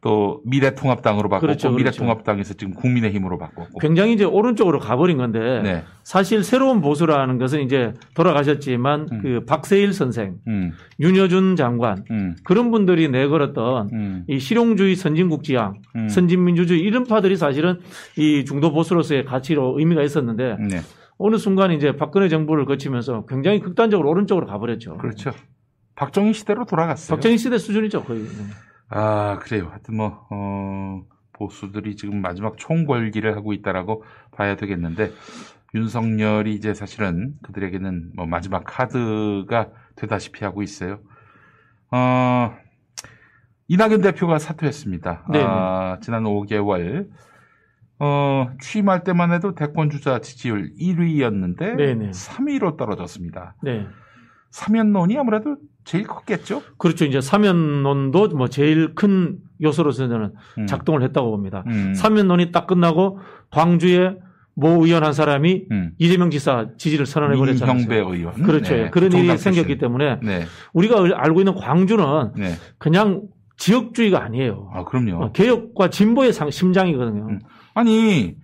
또 0.03 0.41
미래통합당으로 0.43 1.29
바꿨고 1.29 1.47
그렇죠, 1.47 1.69
그렇죠. 1.69 1.77
미래통합당에서 1.77 2.55
지금 2.55 2.73
국민의힘으로 2.73 3.37
바꿨고. 3.37 3.79
굉장히 3.79 4.11
이제 4.11 4.25
오른쪽으로 4.25 4.79
가버린 4.79 5.15
건데 5.15 5.61
네. 5.63 5.83
사실 6.03 6.43
새로운 6.43 6.81
보수라는 6.81 7.37
것은 7.37 7.61
이제 7.61 7.93
돌아가셨지만 8.13 9.07
음. 9.09 9.21
그 9.21 9.45
박세일 9.45 9.93
선생, 9.93 10.35
음, 10.47 10.73
윤여준 10.99 11.55
장관 11.55 12.03
음, 12.11 12.35
그런 12.43 12.69
분들이 12.69 13.07
내걸었던 13.07 13.89
음, 13.93 14.25
이 14.27 14.39
실용주의 14.39 14.97
선진국 14.97 15.45
지향, 15.45 15.75
음. 15.95 16.09
선진민주주의 16.09 16.81
이런 16.81 17.05
파들이 17.05 17.37
사실은 17.37 17.79
이 18.17 18.43
중도 18.43 18.73
보수로서의 18.73 19.23
가치로 19.23 19.79
의미가 19.79 20.03
있었는데 20.03 20.57
네. 20.69 20.81
어느 21.17 21.37
순간 21.37 21.71
이제 21.71 21.95
박근혜 21.95 22.27
정부를 22.27 22.65
거치면서 22.65 23.25
굉장히 23.25 23.61
극단적으로 23.61 24.09
오른쪽으로 24.09 24.47
가버렸죠. 24.47 24.97
그렇죠. 24.97 25.31
박정희 25.95 26.33
시대로 26.33 26.65
돌아갔어요. 26.65 27.15
박정희 27.15 27.37
시대 27.37 27.57
수준이죠 27.57 28.03
거의. 28.03 28.25
아, 28.89 29.39
그래요. 29.41 29.67
하여튼 29.69 29.97
뭐, 29.97 30.27
어, 30.29 31.01
보수들이 31.33 31.95
지금 31.95 32.21
마지막 32.21 32.57
총궐기를 32.57 33.35
하고 33.35 33.53
있다라고 33.53 34.03
봐야 34.31 34.55
되겠는데, 34.55 35.11
윤석열이 35.75 36.53
이제 36.53 36.73
사실은 36.73 37.33
그들에게는 37.41 38.11
뭐 38.15 38.25
마지막 38.25 38.63
카드가 38.65 39.69
되다시피 39.95 40.43
하고 40.43 40.61
있어요. 40.61 40.99
어, 41.91 42.55
이낙연 43.67 44.01
대표가 44.01 44.37
사퇴했습니다. 44.39 45.25
네, 45.31 45.43
아, 45.43 45.97
지난 46.01 46.23
5개월, 46.23 47.09
어, 47.99 48.51
취임할 48.61 49.03
때만 49.03 49.31
해도 49.31 49.55
대권 49.55 49.89
주자 49.89 50.19
지지율 50.19 50.73
1위였는데, 50.75 51.75
네, 51.75 51.95
네. 51.95 52.11
3위로 52.11 52.77
떨어졌습니다. 52.77 53.55
네. 53.63 53.87
사면론이 54.53 55.17
아무래도 55.17 55.57
제일 55.83 56.05
컸겠죠? 56.05 56.61
그렇죠. 56.77 57.05
이제 57.05 57.19
사면론도 57.21 58.29
뭐 58.29 58.47
제일 58.47 58.93
큰 58.93 59.37
요소로서는 59.63 60.31
음. 60.59 60.67
작동을 60.67 61.01
했다고 61.01 61.31
봅니다. 61.31 61.63
음. 61.67 61.93
사면론이 61.95 62.51
딱 62.51 62.67
끝나고 62.67 63.17
광주에 63.49 64.15
모 64.53 64.85
의원 64.85 65.03
한 65.03 65.11
사람이 65.11 65.65
음. 65.71 65.91
이재명 65.97 66.29
지사 66.29 66.67
지지를 66.77 67.07
선언해 67.07 67.35
버렸잖아요. 67.35 67.73
민형배 67.75 67.95
의원. 67.97 68.43
그렇죠. 68.43 68.75
네, 68.75 68.89
그런 68.91 69.11
일이 69.11 69.35
생겼기. 69.37 69.79
때문에 69.79 70.19
네. 70.21 70.43
우리가 70.73 70.97
알고 71.15 71.41
있는 71.41 71.55
광주는 71.55 72.05
네. 72.37 72.51
그냥 72.77 73.23
지역주의가 73.57 74.23
아니에요. 74.23 74.69
아, 74.71 74.83
그럼요. 74.83 75.23
어, 75.25 75.31
개혁과 75.31 75.89
진보의 75.89 76.31
상- 76.31 76.51
심장이거든요. 76.51 77.27
음. 77.27 77.39
아니, 77.73 78.35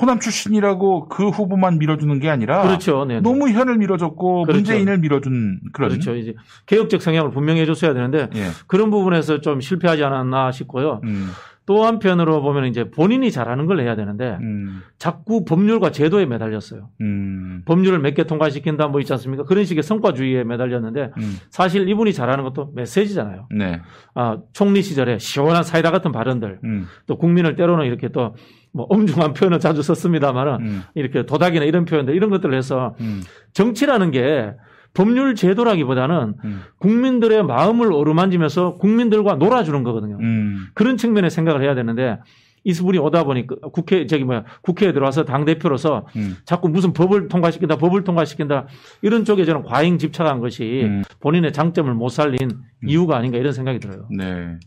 호남 0.00 0.20
출신이라고 0.20 1.08
그 1.08 1.28
후보만 1.28 1.78
밀어주는 1.78 2.18
게 2.20 2.28
아니라 2.30 2.62
그렇죠. 2.62 3.04
네, 3.04 3.14
네. 3.14 3.20
노무현을 3.20 3.78
밀어줬고 3.78 4.44
그렇죠. 4.44 4.56
문재인을 4.56 4.98
밀어준 4.98 5.60
그런 5.72 5.90
그렇죠. 5.90 6.14
이제 6.14 6.34
개혁적 6.66 7.02
성향을 7.02 7.30
분명히 7.30 7.60
해줬어야 7.62 7.94
되는데 7.94 8.28
예. 8.34 8.46
그런 8.66 8.90
부분에서 8.90 9.40
좀 9.40 9.60
실패하지 9.60 10.04
않았나 10.04 10.52
싶고요. 10.52 11.00
음, 11.04 11.28
또 11.66 11.84
한편으로 11.84 12.40
보면 12.40 12.64
이제 12.64 12.90
본인이 12.90 13.30
잘하는 13.30 13.66
걸 13.66 13.80
해야 13.80 13.94
되는데 13.94 14.38
음, 14.40 14.80
자꾸 14.98 15.44
법률과 15.44 15.90
제도에 15.92 16.24
매달렸어요. 16.24 16.88
음, 17.02 17.62
법률을 17.66 17.98
몇 17.98 18.14
개 18.14 18.24
통과시킨다 18.24 18.88
뭐 18.88 19.00
있지 19.00 19.12
않습니까? 19.12 19.44
그런 19.44 19.64
식의 19.66 19.82
성과주의에 19.82 20.44
매달렸는데 20.44 21.10
음. 21.18 21.36
사실 21.50 21.86
이분이 21.86 22.14
잘하는 22.14 22.42
것도 22.44 22.72
메시지잖아요. 22.74 23.48
네. 23.54 23.82
아, 24.14 24.38
총리 24.54 24.80
시절에 24.80 25.18
시원한 25.18 25.62
사이다 25.62 25.90
같은 25.90 26.10
발언들 26.10 26.60
음, 26.64 26.86
또 27.06 27.18
국민을 27.18 27.54
때로는 27.54 27.84
이렇게 27.84 28.08
또 28.08 28.34
뭐 28.72 28.86
엄중한 28.88 29.32
표현을 29.34 29.60
자주 29.60 29.82
썼습니다만은 29.82 30.52
음, 30.60 30.82
이렇게 30.94 31.26
도닥이나 31.26 31.64
이런 31.64 31.84
표현들 31.84 32.14
이런 32.14 32.30
것들을 32.30 32.56
해서 32.56 32.94
음, 33.00 33.22
정치라는 33.52 34.10
게 34.10 34.52
법률 34.94 35.34
제도라기보다는 35.34 36.34
음, 36.44 36.62
국민들의 36.78 37.44
마음을 37.44 37.92
어루만지면서 37.92 38.74
국민들과 38.74 39.34
놀아주는 39.34 39.82
거거든요. 39.82 40.18
음, 40.20 40.66
그런 40.74 40.96
측면의 40.96 41.30
생각을 41.30 41.62
해야 41.62 41.74
되는데 41.74 42.18
이분이 42.64 42.98
오다 42.98 43.24
보니까 43.24 43.56
국회 43.72 44.06
저기 44.06 44.24
뭐야 44.24 44.44
국회에 44.62 44.92
들어와서 44.92 45.24
당 45.24 45.44
대표로서 45.44 46.06
음. 46.16 46.36
자꾸 46.44 46.68
무슨 46.68 46.92
법을 46.92 47.28
통과시킨다 47.28 47.76
법을 47.76 48.04
통과시킨다 48.04 48.66
이런 49.00 49.24
쪽에 49.24 49.44
저는 49.44 49.62
과잉 49.62 49.98
집착한 49.98 50.40
것이 50.40 50.82
음. 50.84 51.02
본인의 51.20 51.52
장점을 51.52 51.92
못 51.94 52.08
살린 52.10 52.50
이유가 52.86 53.16
아닌가 53.16 53.38
이런 53.38 53.52
생각이 53.52 53.78
들어요. 53.78 54.06
네. 54.10 54.58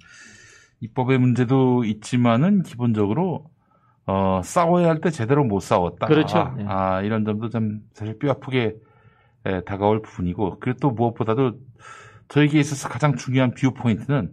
입법의 0.80 1.20
문제도 1.20 1.84
있지만은 1.84 2.64
기본적으로 2.64 3.51
어, 4.12 4.42
싸워야 4.44 4.90
할 4.90 5.00
때 5.02 5.10
제대로 5.10 5.44
못 5.44 5.62
싸웠다. 5.62 6.08
그렇죠. 6.08 6.54
네. 6.58 6.66
아, 6.68 7.02
이런 7.02 7.24
점도 7.26 7.50
좀 7.50 7.80
사실 7.94 8.18
뼈 8.20 8.32
아프게 8.32 8.76
에, 9.46 9.62
다가올 9.62 10.02
부분이고 10.02 10.58
그리고 10.60 10.78
또 10.82 10.92
무엇보다도 10.92 11.54
저에게 12.28 12.60
있어서 12.60 12.90
가장 12.90 13.16
중요한 13.16 13.52
viewpoint는 13.52 14.32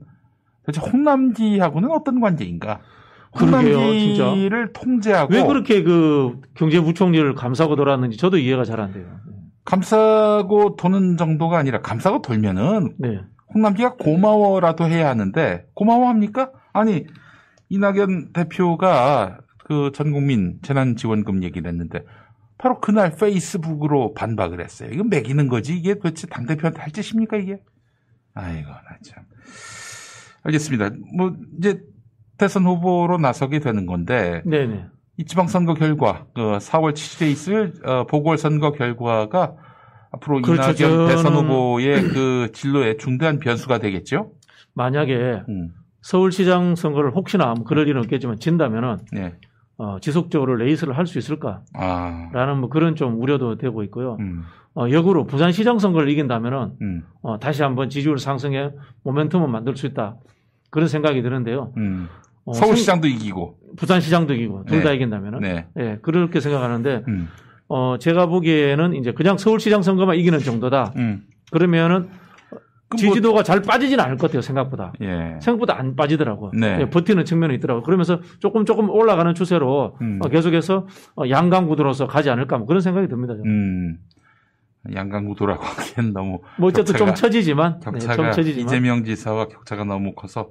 도대체 0.66 0.90
홍남기하고는 0.90 1.90
어떤 1.90 2.20
관계인가? 2.20 2.80
홍남기를 3.40 4.72
통제하고 4.72 5.34
왜 5.34 5.44
그렇게 5.44 5.82
그 5.82 6.40
경제부총리를 6.54 7.34
감싸고 7.34 7.76
돌았는지 7.76 8.16
저도 8.16 8.38
이해가 8.38 8.64
잘 8.64 8.80
안 8.80 8.92
돼요. 8.92 9.06
감싸고 9.64 10.76
도는 10.76 11.16
정도가 11.18 11.58
아니라 11.58 11.80
감싸고 11.80 12.22
돌면은 12.22 12.94
네. 12.98 13.20
홍남기가 13.54 13.94
고마워라도 13.94 14.86
해야 14.86 15.08
하는데 15.08 15.66
고마워합니까? 15.74 16.50
아니 16.72 17.06
이낙연 17.68 18.32
대표가 18.32 19.38
그 19.68 19.92
전국민 19.94 20.58
재난지원금 20.62 21.42
얘기를 21.42 21.70
했는데 21.70 22.02
바로 22.56 22.80
그날 22.80 23.14
페이스북으로 23.14 24.14
반박을 24.14 24.64
했어요. 24.64 24.88
이거 24.90 25.04
매기는 25.04 25.46
거지 25.46 25.76
이게 25.76 25.94
도대체 25.94 26.26
당 26.26 26.46
대표한테 26.46 26.80
할 26.80 26.90
짓입니까 26.90 27.36
이게? 27.36 27.60
아이고 28.32 28.66
나 28.66 28.82
참. 29.04 29.24
알겠습니다. 30.42 30.90
뭐 31.14 31.36
이제 31.58 31.82
대선 32.38 32.64
후보로 32.64 33.18
나서게 33.18 33.60
되는 33.60 33.84
건데 33.84 34.42
네네. 34.46 34.86
이 35.18 35.24
지방선거 35.26 35.74
결과 35.74 36.26
그 36.34 36.40
4월 36.40 36.94
7일에 36.94 37.30
있을 37.30 37.74
어, 37.84 38.06
보궐선거 38.06 38.72
결과가 38.72 39.54
앞으로 40.12 40.40
그렇죠. 40.40 40.86
이낙연 40.86 41.08
대선 41.08 41.34
후보의 41.34 42.02
그 42.04 42.52
진로에 42.54 42.96
중대한 42.96 43.38
변수가 43.38 43.80
되겠죠. 43.80 44.32
만약에 44.72 45.42
음, 45.50 45.74
서울시장 46.00 46.74
선거를 46.74 47.10
혹시나 47.14 47.52
뭐 47.52 47.64
그럴 47.64 47.86
일은 47.86 48.00
없겠지만 48.00 48.38
진다면은 48.38 48.96
네. 49.12 49.34
어, 49.78 49.98
지속적으로 50.00 50.56
레이스를 50.56 50.96
할 50.98 51.06
수 51.06 51.18
있을까라는 51.18 51.62
아. 51.74 52.54
뭐 52.58 52.68
그런 52.68 52.96
좀 52.96 53.20
우려도 53.22 53.56
되고 53.58 53.82
있고요. 53.84 54.16
음. 54.20 54.42
어, 54.74 54.90
역으로 54.90 55.24
부산시장 55.26 55.78
선거를 55.78 56.08
이긴다면은 56.10 56.72
음. 56.82 57.02
어, 57.22 57.38
다시 57.38 57.62
한번 57.62 57.88
지지율 57.88 58.18
상승에 58.18 58.70
모멘텀을 59.04 59.46
만들 59.48 59.76
수 59.76 59.86
있다. 59.86 60.16
그런 60.70 60.88
생각이 60.88 61.22
드는데요. 61.22 61.72
음. 61.76 62.08
어, 62.44 62.52
서울시장도 62.52 63.06
이기고. 63.08 63.58
생- 63.66 63.76
부산시장도 63.76 64.34
이기고 64.34 64.64
둘다 64.64 64.90
네. 64.90 64.96
이긴다면은 64.96 65.40
네. 65.40 65.66
예, 65.78 65.98
그렇게 66.02 66.40
생각하는데 66.40 67.04
음. 67.08 67.28
어, 67.68 67.96
제가 67.98 68.26
보기에는 68.26 68.94
이제 68.94 69.12
그냥 69.12 69.38
서울시장 69.38 69.82
선거만 69.82 70.16
이기는 70.16 70.38
정도다. 70.40 70.92
음. 70.96 71.22
그러면은 71.52 72.08
지지도가 72.96 73.42
잘 73.42 73.60
빠지지는 73.60 74.02
않을 74.02 74.16
것 74.16 74.28
같아요, 74.28 74.40
생각보다. 74.40 74.92
예. 75.02 75.38
생각보다 75.42 75.78
안 75.78 75.94
빠지더라고요. 75.94 76.52
네. 76.54 76.78
예, 76.80 76.88
버티는 76.90 77.24
측면이 77.26 77.54
있더라고요. 77.56 77.82
그러면서 77.82 78.20
조금 78.38 78.64
조금 78.64 78.88
올라가는 78.88 79.34
추세로 79.34 79.96
음. 80.00 80.18
어, 80.22 80.28
계속해서 80.28 80.86
어, 81.16 81.22
양강구도로서 81.28 82.06
가지 82.06 82.30
않을까 82.30 82.56
뭐 82.58 82.66
그런 82.66 82.80
생각이 82.80 83.08
듭니다. 83.08 83.34
저는. 83.36 83.46
음. 83.50 83.98
양강구도라고 84.94 85.60
하기엔 85.64 86.12
너무 86.14 86.40
뭐 86.56 86.68
어쨌든 86.68 86.94
좀 86.96 87.08
격차가- 87.08 87.14
처지지만, 87.16 87.80
네, 87.80 87.90
격차가 87.90 88.14
좀 88.16 88.32
처지지만. 88.32 88.66
이재명 88.66 89.04
지사와 89.04 89.48
격차가 89.48 89.84
너무 89.84 90.14
커서 90.14 90.50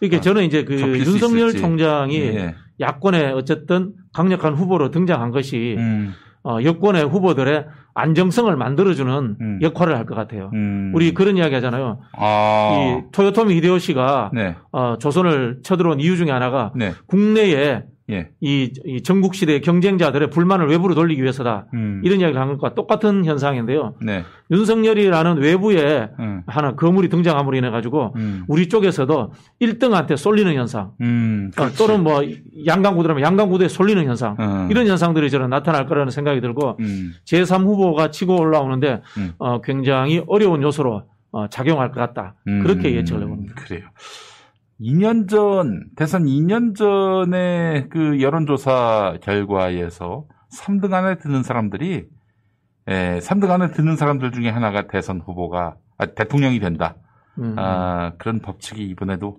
이게 0.00 0.16
아, 0.16 0.20
저는 0.20 0.44
이제 0.44 0.64
그 0.64 0.74
윤석열. 0.98 1.52
총장이 1.52 2.16
예. 2.16 2.54
야권의 2.80 3.32
어쨌든 3.34 3.92
강력한 4.12 4.54
후보로 4.54 4.90
등장한 4.90 5.30
것이 5.30 5.76
음. 5.78 6.14
어, 6.42 6.56
여권의 6.64 7.04
후보들의 7.04 7.66
안정성을 7.94 8.54
만들어주는 8.56 9.36
음. 9.40 9.58
역할을 9.62 9.96
할 9.96 10.04
것 10.06 10.14
같아요. 10.14 10.50
음. 10.54 10.92
우리 10.94 11.12
그런 11.14 11.36
이야기 11.36 11.54
하잖아요. 11.54 12.00
아. 12.16 12.70
이 12.74 13.02
토요토미 13.12 13.54
히데요시가 13.56 14.30
네. 14.32 14.56
어, 14.72 14.96
조선을 14.98 15.60
쳐들어온 15.62 16.00
이유 16.00 16.16
중에 16.16 16.30
하나가 16.30 16.72
네. 16.74 16.92
국내에 17.06 17.82
예. 18.10 18.28
이, 18.40 18.72
이 18.84 19.02
전국 19.02 19.34
시대의 19.34 19.60
경쟁자들의 19.60 20.30
불만을 20.30 20.68
외부로 20.68 20.94
돌리기 20.94 21.22
위해서다. 21.22 21.66
음. 21.74 22.00
이런 22.04 22.20
이야기를 22.20 22.40
한 22.40 22.48
것과 22.48 22.74
똑같은 22.74 23.24
현상인데요. 23.24 23.94
네. 24.00 24.24
윤석열이라는 24.50 25.38
외부에 25.38 26.08
음. 26.18 26.42
하나 26.46 26.74
거물이 26.74 27.08
등장함으로 27.08 27.56
인해 27.56 27.70
가지고 27.70 28.12
음. 28.16 28.44
우리 28.48 28.68
쪽에서도 28.68 29.32
1등한테 29.60 30.16
쏠리는 30.16 30.52
현상. 30.54 30.92
음. 31.00 31.50
어. 31.58 31.68
또는 31.78 32.02
뭐 32.02 32.22
양강구도라면 32.66 33.22
양강구도에 33.22 33.68
쏠리는 33.68 34.04
현상. 34.04 34.36
음. 34.40 34.68
이런 34.70 34.86
현상들이 34.86 35.30
저는 35.30 35.50
나타날 35.50 35.86
거라는 35.86 36.10
생각이 36.10 36.40
들고 36.40 36.76
음. 36.80 37.14
제3 37.24 37.64
후보가 37.64 38.10
치고 38.10 38.38
올라오는데 38.38 39.02
음. 39.18 39.32
어, 39.38 39.60
굉장히 39.60 40.22
어려운 40.26 40.62
요소로 40.62 41.04
어, 41.32 41.48
작용할 41.48 41.92
것 41.92 42.00
같다. 42.00 42.34
그렇게 42.44 42.88
음, 42.88 42.94
예측을 42.96 43.22
해봅니다. 43.22 43.54
그래요. 43.54 43.82
2년 44.80 45.28
전, 45.28 45.84
대선 45.94 46.24
2년 46.24 46.74
전에 46.74 47.86
그 47.90 48.20
여론조사 48.22 49.18
결과에서 49.22 50.24
3등 50.56 50.92
안에 50.94 51.18
드는 51.18 51.42
사람들이, 51.42 52.06
예, 52.88 53.18
3등 53.22 53.50
안에 53.50 53.72
드는 53.72 53.96
사람들 53.96 54.32
중에 54.32 54.48
하나가 54.48 54.86
대선 54.86 55.20
후보가, 55.20 55.76
아, 55.98 56.06
대통령이 56.06 56.60
된다. 56.60 56.96
음. 57.38 57.54
아, 57.58 58.12
그런 58.18 58.40
법칙이 58.40 58.82
이번에도 58.82 59.38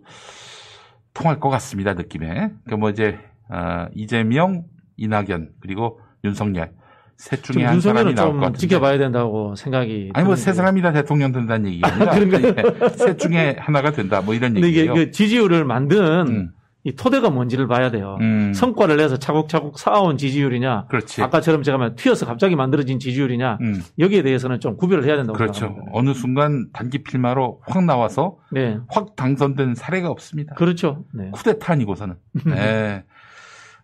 통할 1.13 1.39
것 1.39 1.49
같습니다, 1.49 1.95
느낌에. 1.95 2.51
그뭐 2.69 2.91
이제, 2.91 3.19
아, 3.49 3.89
이재명, 3.93 4.65
이낙연, 4.97 5.53
그리고 5.59 5.99
윤석열. 6.23 6.71
셋 7.21 7.43
중에 7.43 7.53
좀한 7.53 7.81
사람이 7.81 8.15
나올 8.15 8.29
것좀 8.29 8.39
같은데. 8.39 8.57
지켜봐야 8.57 8.97
된다고 8.97 9.53
생각이 9.55 10.09
아니 10.15 10.25
뭐 10.25 10.35
세. 10.35 10.53
사람이 10.53 10.81
다 10.81 10.91
대통령 10.91 11.31
된다는 11.31 11.69
얘기가 11.69 11.87
아니라? 11.87 12.39
예, 12.41 12.89
셋 12.97 13.19
중에 13.19 13.57
하나가 13.59 13.91
된다 13.91 14.21
뭐 14.21 14.33
이런 14.33 14.53
근데 14.53 14.67
이게 14.67 14.79
얘기예요. 14.79 14.95
그 14.95 15.11
지지율을 15.11 15.63
만든 15.63 16.27
음, 16.27 16.51
이 16.83 16.93
토대가 16.95 17.29
뭔지를 17.29 17.67
봐야 17.67 17.91
돼요. 17.91 18.17
음, 18.21 18.53
성과를 18.55 18.97
내서 18.97 19.17
차곡차곡 19.17 19.77
쌓아온 19.77 20.17
지지율이냐, 20.17 20.87
그렇지. 20.89 21.21
아까처럼 21.21 21.61
제가 21.61 21.77
말 21.77 21.95
튀어서 21.95 22.25
갑자기 22.25 22.55
만들어진 22.55 22.97
지지율이냐, 22.97 23.59
음, 23.61 23.83
여기에 23.99 24.23
대해서는 24.23 24.59
좀 24.59 24.75
구별을 24.77 25.05
해야 25.05 25.15
된다고 25.15 25.37
그렇죠. 25.37 25.59
생각합니다. 25.67 25.91
어느 25.93 26.13
순간 26.15 26.69
단기 26.73 27.03
필마로 27.03 27.61
확 27.67 27.85
나와서 27.85 28.37
네, 28.51 28.79
확 28.89 29.15
당선된 29.15 29.75
사례가 29.75 30.09
없습니다. 30.09 30.55
그렇죠. 30.55 31.05
네. 31.13 31.29
쿠데타 31.33 31.73
아니고서는. 31.73 32.15
네. 32.47 33.03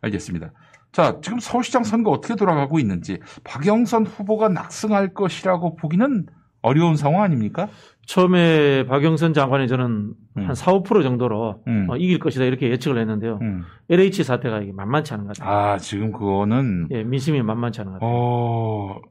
알겠습니다. 0.01 0.51
자, 0.91 1.19
지금 1.22 1.39
서울시장 1.39 1.84
선거 1.84 2.11
어떻게 2.11 2.35
돌아가고 2.35 2.80
있는지 2.80 3.19
박영선 3.43 4.05
후보가 4.05 4.49
낙승할 4.49 5.14
것이라고 5.14 5.76
보기는 5.76 6.26
어려운 6.61 6.95
상황 6.95 7.22
아닙니까? 7.23 7.68
처음에 8.07 8.85
박영선 8.88 9.34
장관이 9.34 9.68
저는 9.68 10.14
음. 10.38 10.47
한 10.47 10.55
4, 10.55 10.72
5% 10.73 11.03
정도로 11.03 11.61
음. 11.68 11.88
어, 11.89 11.97
이길 11.97 12.19
것이다 12.19 12.45
이렇게 12.45 12.69
예측을 12.72 12.97
했는데요. 12.99 13.39
음. 13.41 13.64
LH 13.89 14.23
사태가 14.23 14.61
이게 14.61 14.72
만만치 14.72 15.14
않은 15.14 15.27
것 15.27 15.38
같아요. 15.38 15.55
아, 15.73 15.77
지금 15.77 16.11
그거는 16.11 16.88
예, 16.91 17.03
민심이 17.03 17.41
만만치 17.41 17.81
않은 17.81 17.91
것 17.93 17.99
같아요. 17.99 18.11
어, 18.15 19.01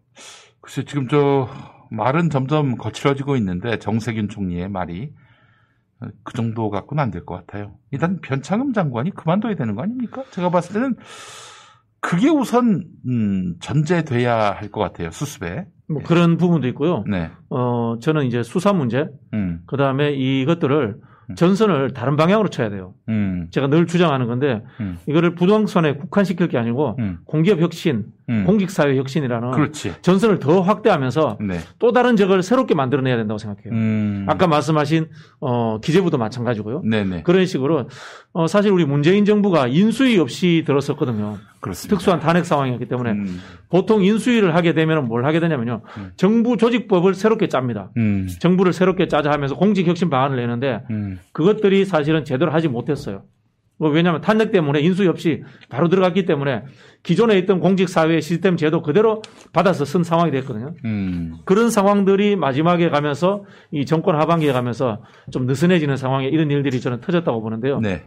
글쎄, 0.61 0.85
지금 0.85 1.07
저, 1.09 1.49
말은 1.91 2.31
점점 2.31 2.77
거칠어지고 2.77 3.37
있는데, 3.37 3.79
정세균 3.79 4.29
총리의 4.29 4.69
말이, 4.69 5.13
어, 6.01 6.07
그 6.25 6.33
정도 6.35 6.69
갖고는 6.71 7.01
안 7.03 7.11
될 7.13 7.25
것 7.25 7.37
같아요. 7.37 7.75
일단 7.93 8.19
변창흠 8.21 8.73
장관이 8.73 9.11
그만둬야 9.13 9.55
되는 9.55 9.77
거 9.77 9.83
아닙니까? 9.83 10.25
제가 10.33 10.51
봤을 10.51 10.73
때는, 10.75 10.97
그게 12.01 12.29
우선, 12.29 12.85
음, 13.09 13.55
전제돼야 13.61 14.53
할 14.53 14.71
것 14.71 14.81
같아요, 14.81 15.11
수습에. 15.11 15.67
뭐 15.89 16.03
그런 16.03 16.37
부분도 16.37 16.67
있고요. 16.69 17.05
네. 17.09 17.31
어, 17.51 17.97
저는 18.01 18.27
이제 18.27 18.43
수사 18.43 18.73
문제, 18.73 19.07
음, 19.35 19.61
그 19.67 19.77
다음에 19.77 20.13
이것들을 20.13 20.97
음. 21.31 21.35
전선을 21.35 21.93
다른 21.93 22.17
방향으로 22.17 22.49
쳐야 22.49 22.71
돼요. 22.71 22.95
음, 23.09 23.49
제가 23.51 23.67
늘 23.69 23.87
주장하는 23.87 24.27
건데 24.27 24.63
음. 24.81 24.99
이거를 25.09 25.35
부동산에 25.35 25.95
국한시킬 25.95 26.49
게 26.49 26.59
아니고 26.59 26.97
음, 26.99 27.19
공기업 27.25 27.61
혁신, 27.61 28.07
음. 28.29 28.45
공직사회 28.45 28.97
혁신이라는 28.97 29.53
그렇지. 29.53 29.95
전선을 30.03 30.39
더 30.41 30.61
확대하면서 30.61 31.39
네. 31.41 31.59
또 31.79 31.93
다른 31.93 32.17
적을 32.17 32.43
새롭게 32.43 32.75
만들어내야 32.75 33.17
된다고 33.17 33.39
생각해요. 33.39 33.73
음. 33.73 34.27
아까 34.29 34.47
말씀하신 34.47 35.09
어, 35.41 35.79
기재부도 35.81 36.19
마찬가지고요. 36.19 36.83
네네. 36.83 37.23
그런 37.23 37.47
식으로 37.47 37.89
어, 38.33 38.47
사실 38.47 38.73
우리 38.73 38.85
문재인 38.85 39.25
정부가 39.25 39.69
인수위 39.69 40.19
없이 40.19 40.65
들었었거든요. 40.67 41.39
그렇습니다. 41.61 41.97
특수한 41.97 42.21
탄핵 42.21 42.45
상황이었기 42.45 42.87
때문에 42.87 43.11
음, 43.13 43.41
보통 43.71 44.05
인수위를 44.05 44.55
하게 44.55 44.73
되면 44.75 45.07
뭘 45.07 45.25
하게 45.25 45.41
되냐면요. 45.41 45.83
음. 45.99 46.13
정부 46.17 46.57
조직법을 46.57 47.15
새롭게 47.15 47.49
짭니다. 47.49 47.91
음, 47.97 48.29
정부를 48.41 48.73
새롭게 48.73 49.09
짜자 49.09 49.31
하면서 49.31 49.55
공직 49.55 49.87
혁신 49.87 50.11
방안을 50.11 50.37
내는데 50.37 50.83
음, 50.91 51.19
그것들이 51.33 51.85
사실은 51.85 52.25
제대로 52.25 52.53
하지 52.53 52.69
못했어요. 52.69 53.23
뭐 53.79 53.91
왜냐하면 53.91 54.21
탄핵 54.23 54.53
때문에 54.53 54.81
인수위 54.81 55.07
없이 55.09 55.43
바로 55.69 55.89
들어갔기 55.89 56.25
때문에 56.25 56.65
기존에 57.03 57.37
있던 57.39 57.61
공직사회 57.61 58.21
시스템 58.21 58.57
제도 58.57 58.83
그대로 58.83 59.23
받아서 59.53 59.85
쓴 59.85 60.03
상황이 60.03 60.31
됐거든요. 60.31 60.75
음, 60.85 61.37
그런 61.45 61.71
상황들이 61.71 62.37
마지막에 62.37 62.89
가면서 62.89 63.45
이 63.71 63.85
정권 63.85 64.17
하반기에 64.17 64.53
가면서 64.53 65.03
좀 65.31 65.47
느슨해지는 65.47 65.97
상황에 65.97 66.27
이런 66.27 66.51
일들이 66.51 66.81
저는 66.81 67.01
터졌다고 67.01 67.43
보는데요. 67.43 67.81
네. 67.81 68.05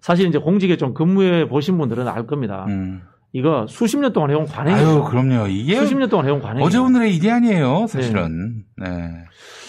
사실 0.00 0.26
이제 0.26 0.38
공직에 0.38 0.76
좀 0.76 0.94
근무해 0.94 1.48
보신 1.48 1.76
분들은 1.76 2.08
알 2.08 2.26
겁니다. 2.26 2.64
음. 2.68 3.02
이거 3.32 3.66
수십 3.68 3.98
년 3.98 4.12
동안 4.12 4.30
해온 4.30 4.42
아유, 4.42 4.48
관행이에요. 4.50 5.04
그럼요. 5.04 5.46
이게 5.48 5.76
수십 5.76 5.96
년 5.96 6.08
동안 6.08 6.26
해온 6.26 6.40
관행이에요. 6.40 6.66
어제 6.66 6.78
오늘의 6.78 7.14
일이 7.14 7.30
아니에요, 7.30 7.86
사실은. 7.86 8.64
네. 8.76 8.86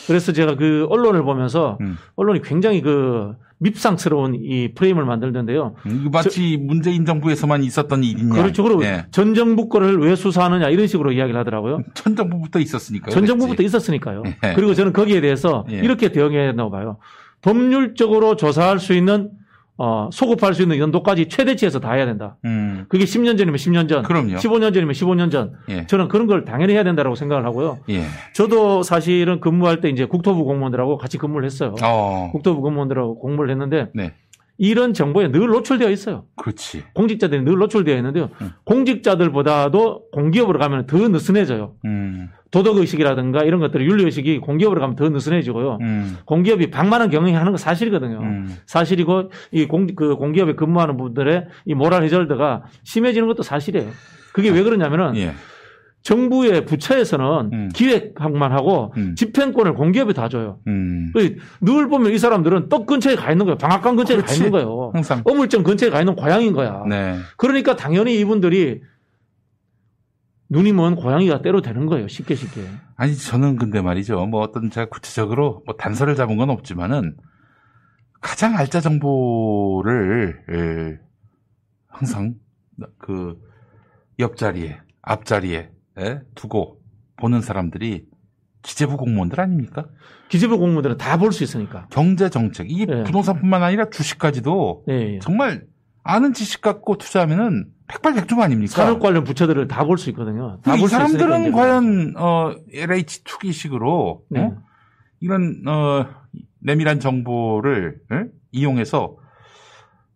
그래서 0.07 0.31
제가 0.31 0.55
그 0.55 0.87
언론을 0.89 1.23
보면서 1.23 1.77
음. 1.81 1.97
언론이 2.15 2.41
굉장히 2.41 2.81
그 2.81 3.35
밉상스러운 3.61 4.35
이 4.41 4.73
프레임을 4.73 5.05
만들던데요. 5.05 5.75
마치 6.11 6.57
문재인 6.57 7.05
정부에서만 7.05 7.63
있었던 7.63 8.03
일이냐. 8.03 8.33
그렇죠. 8.33 8.63
그리고 8.63 8.83
예. 8.83 9.05
전 9.11 9.35
정부 9.35 9.69
거를 9.69 9.99
왜 9.99 10.15
수사하느냐 10.15 10.69
이런 10.69 10.88
식으로 10.88 11.11
이야기를 11.11 11.39
하더라고요. 11.39 11.83
전 11.93 12.15
정부부터 12.15 12.59
있었으니까. 12.59 13.11
전 13.11 13.25
정부부터 13.25 13.61
있었으니까요. 13.63 14.23
예. 14.25 14.53
그리고 14.55 14.73
저는 14.73 14.93
거기에 14.93 15.21
대해서 15.21 15.65
예. 15.71 15.77
이렇게 15.77 16.11
대응해야 16.11 16.47
된다고 16.47 16.71
봐요. 16.71 16.97
법률적으로 17.41 18.35
조사할 18.35 18.79
수 18.79 18.93
있는 18.93 19.29
어, 19.77 20.10
소급할 20.11 20.53
수 20.53 20.61
있는 20.61 20.77
연도까지 20.77 21.27
최대치에서 21.27 21.80
다 21.80 21.93
해야 21.93 22.06
된다. 22.06 22.38
음. 22.45 22.85
그게 22.88 23.06
10년 23.06 23.38
전이면 23.38 23.56
10년 23.56 23.89
전, 23.89 24.03
그럼요. 24.03 24.35
15년 24.35 24.73
전이면 24.73 24.93
15년 24.93 25.31
전. 25.31 25.53
예. 25.69 25.88
저는 25.88 26.07
그런 26.07 26.27
걸 26.27 26.45
당연히 26.45 26.73
해야 26.73 26.84
된다고 26.84 27.15
생각을 27.15 27.45
하고요. 27.45 27.80
예. 27.89 28.03
저도 28.35 28.84
사실은 28.84 29.39
근무할 29.39 29.81
때 29.81 29.89
이제 29.89 30.06
국토부 30.06 30.43
공무원들하고 30.45 30.98
같이 30.98 31.18
근무를 31.18 31.45
했어요. 31.45 31.73
어. 31.84 32.30
국토부 32.31 32.61
공무원들하고 32.61 33.19
공부를 33.19 33.49
했는데 33.49 33.89
네. 33.95 34.14
이런 34.57 34.93
정보에 34.93 35.31
늘 35.31 35.48
노출되어 35.48 35.89
있어요. 35.89 36.26
그렇지. 36.35 36.84
공직자들이 36.93 37.41
늘 37.43 37.57
노출되어 37.57 37.95
있는데요. 37.98 38.30
음. 38.41 38.52
공직자들보다도 38.65 40.11
공기업으로 40.11 40.60
가면 40.60 40.85
더 40.85 40.98
느슨해져요. 41.07 41.73
음. 41.85 42.30
도덕의식이라든가 42.51 43.43
이런 43.43 43.59
것들이 43.59 43.85
윤리의식이 43.85 44.39
공기업으로 44.39 44.81
가면 44.81 44.95
더 44.95 45.09
느슨해지고요. 45.09 45.77
음. 45.81 46.17
공기업이 46.25 46.69
방만한 46.69 47.09
경영이 47.09 47.33
하는 47.33 47.53
건 47.53 47.57
사실이거든요. 47.57 48.19
음. 48.19 48.55
사실이고 48.65 49.31
이 49.51 49.65
공, 49.65 49.87
그 49.95 50.15
공기업에 50.15 50.53
근무하는 50.53 50.97
분들의 50.97 51.47
이 51.65 51.73
모랄 51.73 52.03
해절드가 52.03 52.63
심해지는 52.83 53.27
것도 53.27 53.43
사실이에요. 53.43 53.89
그게 54.33 54.49
왜 54.49 54.63
그러냐면은 54.63 55.15
예. 55.15 55.33
정부의 56.03 56.65
부처에서는 56.65 57.49
음. 57.53 57.69
기획만 57.73 58.51
하고 58.51 58.91
음. 58.97 59.15
집행권을 59.15 59.75
공기업에 59.75 60.13
다 60.13 60.29
줘요. 60.29 60.57
음. 60.67 61.11
그늘 61.13 61.87
보면 61.89 62.11
이 62.11 62.17
사람들은 62.17 62.69
떡 62.69 62.87
근처에 62.87 63.15
가 63.15 63.31
있는 63.31 63.45
거예요. 63.45 63.57
방앗간 63.57 63.95
근처에 63.95 64.17
가 64.17 64.23
그렇지. 64.23 64.37
있는 64.39 64.51
거예요. 64.51 64.91
항상. 64.93 65.21
어물점 65.23 65.63
근처에 65.63 65.89
가 65.89 65.99
있는 65.99 66.15
고양이인 66.15 66.53
거야. 66.53 66.83
네. 66.89 67.15
그러니까 67.37 67.75
당연히 67.75 68.19
이분들이 68.19 68.81
눈이 70.51 70.73
먼 70.73 70.95
고양이가 70.95 71.41
때로 71.41 71.61
되는 71.61 71.85
거예요. 71.85 72.07
쉽게 72.07 72.35
쉽게. 72.35 72.61
아니 72.97 73.15
저는 73.15 73.55
근데 73.55 73.81
말이죠. 73.81 74.25
뭐 74.27 74.41
어떤 74.41 74.69
제가 74.69 74.89
구체적으로 74.89 75.63
뭐 75.65 75.75
단서를 75.77 76.15
잡은 76.15 76.35
건 76.37 76.49
없지만은 76.49 77.15
가장 78.19 78.55
알짜 78.57 78.81
정보를 78.81 80.43
에, 80.49 80.99
항상 81.87 82.35
그 82.99 83.39
옆자리에 84.19 84.77
앞자리에 85.01 85.71
에, 85.97 86.19
두고 86.35 86.79
보는 87.17 87.41
사람들이 87.41 88.05
기재부 88.61 88.97
공무원들 88.97 89.39
아닙니까? 89.39 89.87
기재부 90.29 90.57
공무원들은 90.59 90.97
다 90.97 91.17
볼 91.17 91.31
수 91.31 91.43
있으니까. 91.43 91.87
경제 91.91 92.29
정책 92.29 92.69
이게 92.69 92.85
네. 92.85 93.03
부동산뿐만 93.03 93.63
아니라 93.63 93.89
주식까지도 93.89 94.83
예, 94.89 95.15
예. 95.15 95.19
정말 95.19 95.63
아는 96.03 96.33
지식 96.33 96.61
갖고 96.61 96.97
투자하면은 96.97 97.67
백발백중 97.91 98.41
아닙니까? 98.41 98.72
산업 98.73 98.99
관련 98.99 99.23
부처들을 99.23 99.68
다 99.68 99.85
볼 99.85 99.97
수 99.97 100.09
있거든요. 100.11 100.59
다이볼수 100.63 100.95
있으니까 100.95 100.97
사람들은 101.18 101.41
이제. 101.41 101.51
과연 101.51 102.13
어, 102.18 102.53
LH 102.73 103.23
투기식으로 103.23 104.23
네. 104.30 104.41
어? 104.41 104.57
이런 105.19 105.61
어, 105.68 106.05
내밀한 106.59 106.99
정보를 106.99 107.99
에? 108.11 108.23
이용해서 108.51 109.18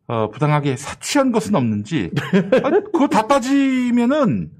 어, 0.07 0.29
부당하게 0.29 0.75
사취한 0.77 1.31
것은 1.31 1.55
없는지 1.55 2.11
아니, 2.63 2.83
그거 2.93 3.07
다 3.07 3.27
따지면은 3.27 4.51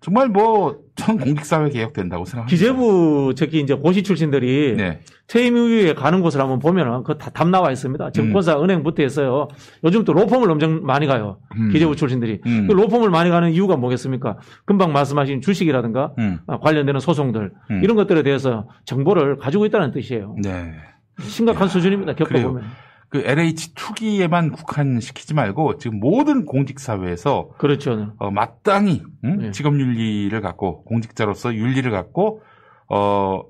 정말 0.00 0.28
뭐 0.28 0.83
전 0.96 1.18
공직사회 1.18 1.70
개혁된다고 1.70 2.24
생각합니다. 2.24 2.50
기재부 2.50 3.34
특히 3.36 3.60
이제 3.60 3.74
고시 3.74 4.02
출신들이 4.02 4.74
네. 4.76 5.00
퇴임 5.26 5.56
이후에 5.56 5.94
가는 5.94 6.20
곳을 6.20 6.40
한번 6.40 6.58
보면은 6.60 6.98
그거 7.02 7.14
다답 7.14 7.48
나와 7.48 7.70
있습니다. 7.72 8.10
증권사, 8.12 8.62
은행부터 8.62 9.02
해서요. 9.02 9.48
요즘 9.82 10.04
또 10.04 10.12
로펌을 10.12 10.50
엄청 10.50 10.84
많이 10.84 11.06
가요. 11.06 11.38
음. 11.56 11.70
기재부 11.70 11.96
출신들이. 11.96 12.40
음. 12.46 12.66
그 12.68 12.72
로펌을 12.72 13.10
많이 13.10 13.30
가는 13.30 13.50
이유가 13.50 13.76
뭐겠습니까? 13.76 14.38
금방 14.64 14.92
말씀하신 14.92 15.40
주식이라든가 15.40 16.12
음. 16.18 16.38
아, 16.46 16.58
관련되는 16.58 17.00
소송들 17.00 17.50
음. 17.70 17.80
이런 17.82 17.96
것들에 17.96 18.22
대해서 18.22 18.68
정보를 18.84 19.38
가지고 19.38 19.66
있다는 19.66 19.90
뜻이에요. 19.90 20.36
네. 20.42 20.74
심각한 21.20 21.68
수준입니다. 21.68 22.14
그래요. 22.14 22.28
겪어보면. 22.28 22.62
그 22.62 22.83
LH 23.22 23.74
투기에만 23.74 24.52
국한시키지 24.52 25.34
말고 25.34 25.78
지금 25.78 26.00
모든 26.00 26.44
공직 26.44 26.80
사회에서 26.80 27.50
그렇죠. 27.58 28.14
어, 28.18 28.30
마땅히 28.30 29.02
응? 29.24 29.38
네. 29.38 29.50
직업 29.52 29.78
윤리를 29.78 30.38
갖고 30.40 30.84
공직자로서 30.84 31.54
윤리를 31.54 31.90
갖고 31.90 32.42
어, 32.88 33.42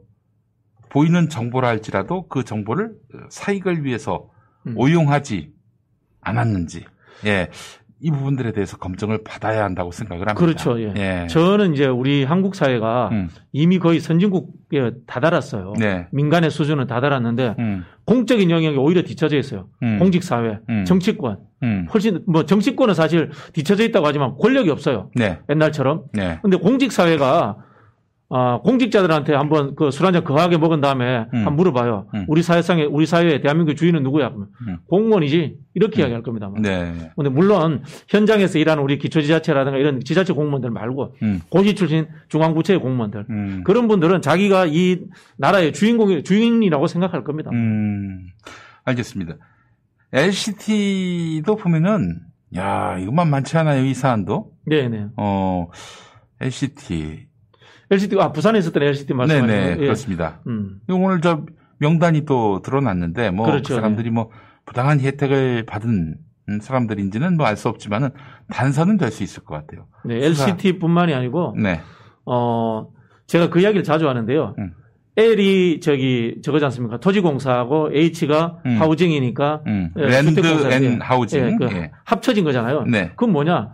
보이는 0.90 1.28
정보라 1.28 1.68
할지라도 1.68 2.28
그 2.28 2.44
정보를 2.44 2.92
사익을 3.28 3.84
위해서 3.84 4.28
음. 4.66 4.74
오용하지 4.76 5.52
않았는지 6.20 6.84
예. 7.26 7.48
이 8.04 8.10
부분들에 8.10 8.52
대해서 8.52 8.76
검증을 8.76 9.24
받아야 9.24 9.64
한다고 9.64 9.90
생각을 9.90 10.28
합니다. 10.28 10.34
그렇죠. 10.34 10.78
예. 10.78 10.92
예. 10.94 11.26
저는 11.26 11.72
이제 11.72 11.86
우리 11.86 12.22
한국 12.22 12.54
사회가 12.54 13.08
음. 13.12 13.30
이미 13.50 13.78
거의 13.78 13.98
선진국에 13.98 14.90
다다랐어요. 15.06 15.72
네. 15.78 16.06
민간의 16.12 16.50
수준은 16.50 16.86
다다랐는데 16.86 17.54
음. 17.58 17.84
공적인 18.04 18.50
영역이 18.50 18.76
오히려 18.76 19.00
뒤처져 19.00 19.38
있어요. 19.38 19.68
음. 19.82 19.98
공직 19.98 20.22
사회, 20.22 20.58
음. 20.68 20.84
정치권. 20.84 21.38
음. 21.62 21.86
훨씬 21.94 22.20
뭐 22.26 22.44
정치권은 22.44 22.92
사실 22.92 23.30
뒤처져 23.54 23.84
있다고 23.84 24.06
하지만 24.06 24.36
권력이 24.36 24.68
없어요. 24.68 25.10
네. 25.14 25.38
옛날처럼. 25.48 26.02
네. 26.12 26.40
근데 26.42 26.58
공직 26.58 26.92
사회가 26.92 27.56
아, 28.36 28.58
공직자들한테 28.64 29.32
한번 29.32 29.76
그 29.76 29.90
술 29.92 30.06
한잔 30.06 30.24
거하게 30.24 30.58
먹은 30.58 30.80
다음에 30.80 31.18
음. 31.32 31.38
한번 31.38 31.54
물어봐요. 31.54 32.08
음. 32.14 32.24
우리 32.26 32.42
사회상에 32.42 32.82
우리 32.84 33.06
사회의 33.06 33.40
대한민국 33.40 33.76
주인은 33.76 34.02
누구야? 34.02 34.32
음. 34.66 34.78
공무원이지. 34.88 35.56
이렇게 35.74 36.02
이야기할 36.02 36.22
겁니다. 36.24 36.50
네. 36.60 37.10
근데 37.14 37.30
물론 37.30 37.84
현장에서 38.08 38.58
일하는 38.58 38.82
우리 38.82 38.98
기초지자체라든가 38.98 39.78
이런 39.78 40.00
지자체 40.00 40.32
공무원들 40.32 40.70
말고 40.70 41.14
음. 41.22 41.42
고시 41.48 41.76
출신 41.76 42.08
중앙부처의 42.28 42.80
공무원들 42.80 43.26
음. 43.30 43.62
그런 43.64 43.86
분들은 43.86 44.20
자기가 44.20 44.66
이 44.66 44.98
나라의 45.36 45.72
주인공이 45.72 46.24
주인이라고 46.24 46.88
생각할 46.88 47.22
겁니다. 47.22 47.50
음, 47.52 48.26
알겠습니다. 48.84 49.36
LCT도 50.12 51.56
보면은, 51.56 52.20
야, 52.56 52.98
이것만 52.98 53.30
많지 53.30 53.56
않아요, 53.58 53.84
이 53.84 53.94
사안도. 53.94 54.52
네네. 54.66 55.06
어, 55.16 55.68
LCT. 56.40 57.26
LCT 57.94 58.18
아 58.20 58.32
부산에 58.32 58.58
있었던 58.58 58.82
LCT 58.82 59.14
말씀하시는 59.14 59.48
네네? 59.54 59.72
예. 59.72 59.76
그렇습니다. 59.76 60.40
음. 60.46 60.80
오늘 60.88 61.20
저 61.20 61.44
명단이 61.78 62.24
또 62.24 62.60
드러났는데, 62.62 63.30
뭐, 63.30 63.46
그렇죠, 63.46 63.74
그 63.74 63.74
사람들이 63.74 64.10
뭐, 64.10 64.30
부당한 64.64 65.00
혜택을 65.00 65.64
받은 65.66 66.16
음, 66.48 66.60
사람들인지는 66.60 67.36
뭐 67.36 67.46
알 67.46 67.56
수 67.56 67.68
없지만은, 67.68 68.10
단서는 68.50 68.96
될 68.96 69.10
수 69.10 69.22
있을 69.22 69.44
것 69.44 69.54
같아요. 69.54 69.86
네, 70.04 70.24
LCT뿐만이 70.26 71.14
아니고 71.14 71.54
네. 71.58 71.80
어 72.26 72.88
제가 73.26 73.48
그 73.50 73.60
이야기를 73.60 73.82
자주 73.82 74.08
하는데요. 74.08 74.54
음. 74.58 74.72
L이 75.16 75.78
저기 75.80 76.36
저거지 76.42 76.64
않습니까? 76.66 76.98
토지공사하고 76.98 77.90
H가 77.92 78.58
음. 78.66 78.80
housing이니까 78.80 79.62
음, 79.66 79.90
예, 79.96 80.06
land 80.06 80.40
and 80.72 80.84
예. 80.84 80.98
housing. 81.00 81.46
예, 81.46 81.56
그 81.56 81.64
예. 81.76 81.90
합쳐진 82.04 82.44
거잖아요. 82.44 82.82
네. 82.84 83.10
그건 83.10 83.30
뭐냐? 83.32 83.70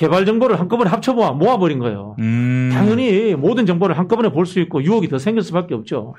개발 0.00 0.24
정보를 0.24 0.58
한꺼번에 0.58 0.88
합쳐모아 0.88 1.32
모아버린 1.32 1.78
거예요. 1.78 2.16
음. 2.20 2.70
당연히 2.72 3.34
모든 3.34 3.66
정보를 3.66 3.98
한꺼번에 3.98 4.30
볼 4.32 4.46
수 4.46 4.58
있고 4.60 4.82
유혹이 4.82 5.08
더 5.08 5.18
생길 5.18 5.42
수밖에 5.42 5.74
없죠. 5.74 6.14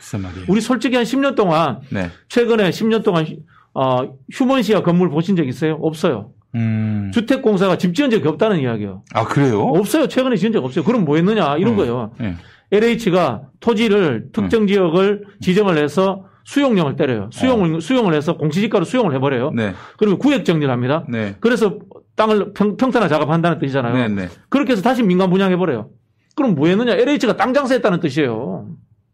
우리 0.47 0.61
솔직히 0.61 0.95
한 0.97 1.03
10년 1.03 1.35
동안 1.35 1.79
네. 1.89 2.09
최근에 2.29 2.69
10년 2.69 3.03
동안 3.03 3.25
어, 3.73 4.13
휴먼시아 4.31 4.83
건물 4.83 5.09
보신 5.09 5.35
적 5.35 5.47
있어요? 5.47 5.79
없어요. 5.81 6.29
음. 6.53 7.09
주택공사가 7.11 7.79
집 7.79 7.95
지은 7.95 8.11
적이 8.11 8.27
없다는 8.27 8.59
이야기예요. 8.59 9.01
아, 9.15 9.23
그래요? 9.25 9.61
없어요. 9.63 10.07
최근에 10.07 10.35
지은 10.35 10.51
적 10.51 10.63
없어요. 10.63 10.85
그럼 10.85 11.03
뭐 11.03 11.15
했느냐? 11.15 11.57
이런 11.57 11.73
음. 11.73 11.77
거예요. 11.77 12.11
예. 12.21 12.35
LH가 12.71 13.41
토지를 13.61 14.27
특정 14.31 14.67
지역을 14.67 15.23
지정을 15.41 15.79
해서 15.79 16.25
수용령을 16.43 16.95
때려요. 16.97 17.29
수용을, 17.31 17.81
수용을 17.81 18.13
해서 18.13 18.37
공시지가로 18.37 18.85
수용을 18.85 19.15
해버려요. 19.15 19.47
어. 19.47 19.51
네. 19.55 19.73
그리고 19.97 20.19
구획 20.19 20.45
정리를 20.45 20.71
합니다. 20.71 21.03
네. 21.09 21.35
그래서 21.39 21.79
땅을 22.15 22.53
평, 22.53 22.77
평탄화 22.77 23.07
작업한다는 23.07 23.59
뜻이잖아요. 23.59 23.93
네, 23.95 24.07
네. 24.07 24.29
그렇게 24.49 24.73
해서 24.73 24.81
다시 24.81 25.03
민간 25.03 25.29
분양해버려요. 25.29 25.89
그럼 26.35 26.55
뭐 26.55 26.67
했느냐? 26.67 26.93
LH가 26.93 27.35
땅 27.35 27.53
장사했다는 27.53 27.99
뜻이에요. 27.99 28.67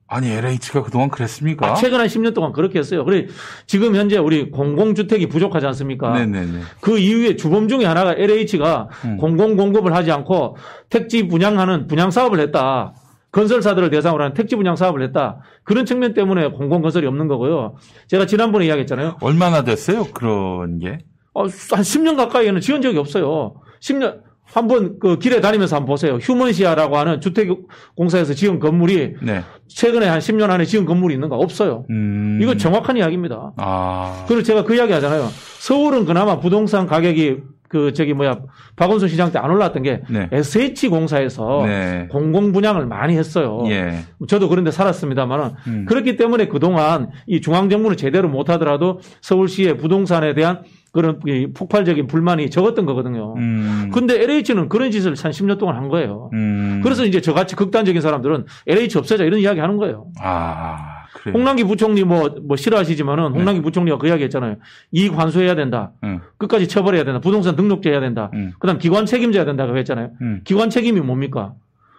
아니, 0.09 0.29
LH가 0.29 0.83
그동안 0.83 1.09
그랬습니까? 1.09 1.67
아, 1.67 1.73
최근 1.73 1.99
한 1.99 2.07
10년 2.07 2.33
동안 2.33 2.53
그렇게 2.53 2.79
했어요. 2.79 3.03
그래 3.03 3.27
지금 3.65 3.95
현재 3.95 4.17
우리 4.17 4.49
공공주택이 4.51 5.27
부족하지 5.27 5.65
않습니까? 5.67 6.13
네네네. 6.13 6.61
그 6.79 6.97
이후에 6.97 7.35
주범 7.35 7.67
중에 7.67 7.83
하나가 7.83 8.13
LH가 8.13 8.87
음. 9.03 9.17
공공 9.17 9.57
공급을 9.57 9.93
하지 9.93 10.11
않고 10.11 10.55
택지 10.89 11.27
분양하는 11.27 11.87
분양 11.87 12.09
사업을 12.09 12.39
했다. 12.39 12.93
건설사들을 13.31 13.89
대상으로 13.89 14.23
하는 14.23 14.33
택지 14.33 14.55
분양 14.55 14.77
사업을 14.77 15.01
했다. 15.03 15.41
그런 15.63 15.85
측면 15.85 16.13
때문에 16.13 16.47
공공 16.51 16.81
건설이 16.81 17.05
없는 17.05 17.27
거고요. 17.27 17.75
제가 18.07 18.25
지난번에 18.25 18.65
이야기했잖아요. 18.65 19.17
얼마나 19.19 19.63
됐어요? 19.63 20.05
그런 20.13 20.79
게? 20.79 20.99
어, 21.37 21.43
한 21.43 21.49
10년 21.83 22.15
가까이에는 22.17 22.59
지은 22.61 22.81
적이 22.81 22.97
없어요. 22.97 23.53
10년 23.79 24.21
한번 24.43 24.97
그 24.99 25.19
길에 25.19 25.39
다니면서 25.39 25.75
한번 25.75 25.89
보세요. 25.89 26.15
휴먼시아라고 26.15 26.97
하는 26.97 27.21
주택 27.21 27.49
공사에서 27.95 28.33
지은 28.33 28.59
건물이 28.59 29.15
네. 29.21 29.43
최근에 29.67 30.07
한 30.07 30.19
10년 30.19 30.49
안에 30.49 30.65
지은 30.65 30.85
건물이 30.85 31.13
있는가 31.13 31.35
없어요. 31.35 31.85
음. 31.91 32.39
이거 32.41 32.55
정확한 32.57 32.97
이야기입니다. 32.97 33.53
아. 33.57 34.25
그리고 34.27 34.41
제가 34.41 34.63
그 34.63 34.73
이야기 34.73 34.93
하잖아요. 34.93 35.27
서울은 35.59 36.05
그나마 36.05 36.39
부동산 36.39 36.87
가격이 36.87 37.37
그 37.69 37.91
저기 37.91 38.13
뭐야 38.13 38.39
박원순 38.77 39.09
시장 39.09 39.33
때 39.33 39.39
안 39.39 39.51
올랐던 39.51 39.83
게 39.83 40.01
네. 40.09 40.29
SH공사에서 40.31 41.63
네. 41.65 42.07
공공 42.09 42.53
분양을 42.53 42.85
많이 42.85 43.17
했어요. 43.17 43.63
예. 43.67 43.99
저도 44.29 44.47
그런데 44.47 44.71
살았습니다만은 44.71 45.49
음. 45.67 45.85
그렇기 45.87 46.15
때문에 46.15 46.47
그 46.47 46.59
동안 46.59 47.09
이 47.27 47.41
중앙 47.41 47.69
정부는 47.69 47.97
제대로 47.97 48.29
못 48.29 48.49
하더라도 48.51 49.01
서울시의 49.21 49.75
부동산에 49.77 50.33
대한 50.33 50.63
그런 50.97 51.19
이 51.27 51.45
폭발적인 51.53 52.07
불만이 52.07 52.49
적었던 52.49 52.87
거거든요. 52.87 53.35
음. 53.37 53.91
근데 53.93 54.19
LH는 54.19 54.67
그런 54.67 54.89
짓을 54.89 55.11
한 55.11 55.31
10년 55.31 55.59
동안 55.59 55.75
한 55.75 55.89
거예요. 55.89 56.31
음. 56.33 56.81
그래서 56.83 57.05
이제 57.05 57.21
저같이 57.21 57.55
극단적인 57.55 58.01
사람들은 58.01 58.45
LH 58.65 58.97
없애자 58.97 59.23
이런 59.23 59.39
이야기 59.39 59.59
하는 59.59 59.77
거예요. 59.77 60.07
아, 60.19 61.03
그래요. 61.13 61.37
홍남기 61.37 61.65
부총리 61.65 62.03
뭐, 62.03 62.33
뭐 62.41 62.57
싫어하시지만은 62.57 63.25
홍남기 63.33 63.61
부총리가 63.61 63.99
그 63.99 64.07
이야기 64.07 64.23
했잖아요. 64.23 64.55
이익 64.91 65.15
환수해야 65.15 65.53
된다. 65.53 65.91
응. 66.03 66.21
끝까지 66.39 66.67
처벌해야 66.67 67.03
된다. 67.03 67.21
부동산 67.21 67.55
등록제 67.55 67.91
해야 67.91 67.99
된다. 67.99 68.31
음. 68.33 68.53
그 68.57 68.65
다음 68.65 68.79
기관 68.79 69.05
책임져야 69.05 69.45
된다고 69.45 69.77
했잖아요. 69.77 70.13
음. 70.21 70.41
기관 70.45 70.71
책임이 70.71 70.99
뭡니까? 71.01 71.53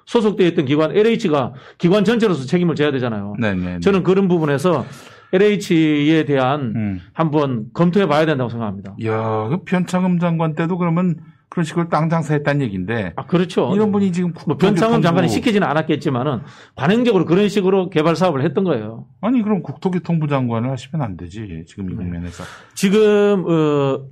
소속되어 0.07 0.49
있던 0.49 0.65
기관, 0.65 0.97
LH가 0.97 1.53
기관 1.77 2.05
전체로서 2.05 2.47
책임을 2.47 2.75
져야 2.75 2.91
되잖아요. 2.91 3.37
네 3.39 3.55
네. 3.55 3.79
저는 3.79 4.03
그런 4.03 4.27
부분에서 4.27 4.87
LH에 5.33 6.25
대한 6.25 6.73
음. 6.75 7.01
한번 7.13 7.67
검토해 7.75 8.07
봐야 8.07 8.27
된다고 8.27 8.51
생각합니다. 8.51 8.97
야, 9.05 9.49
그 9.49 9.65
변창흠 9.65 10.19
장관 10.19 10.55
때도 10.55 10.79
그러면 10.79 11.17
그런 11.51 11.65
식으로 11.65 11.89
땅 11.89 12.09
장사했다는 12.09 12.63
얘기인데 12.63 13.13
아, 13.17 13.27
그렇죠. 13.27 13.73
이런 13.75 13.91
분이 13.91 14.13
지금 14.13 14.35
뭐 14.47 14.57
변창흠 14.57 15.03
장관이 15.03 15.29
시키지는 15.29 15.67
않았겠지만은 15.67 16.41
관행적으로 16.77 17.25
그런 17.25 17.49
식으로 17.49 17.91
개발 17.91 18.17
사업을 18.17 18.45
했던 18.45 18.65
거예요. 18.65 19.07
아니 19.21 19.43
그럼 19.43 19.63
국토교통부 19.63 20.29
장관을 20.29 20.71
하시면 20.71 21.05
안 21.05 21.17
되지 21.17 21.65
지금 21.67 21.91
이 21.91 21.95
네. 21.95 21.97
국면에서 21.97 22.45
지금 22.75 23.45
어 23.49 24.05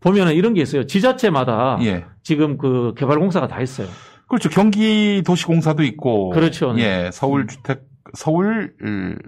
보면은 0.00 0.34
이런 0.34 0.54
게 0.54 0.62
있어요. 0.62 0.86
지자체마다 0.86 1.78
예 1.82 2.04
지금 2.22 2.56
그 2.58 2.94
개발 2.96 3.18
공사가 3.18 3.48
다 3.48 3.60
있어요. 3.60 3.88
그렇죠 4.28 4.48
경기 4.48 5.22
도시공사도 5.26 5.82
있고 5.82 6.30
그렇죠. 6.30 6.74
예 6.78 7.10
서울 7.12 7.48
주택 7.48 7.82
서울 8.14 8.72
음, 8.82 9.18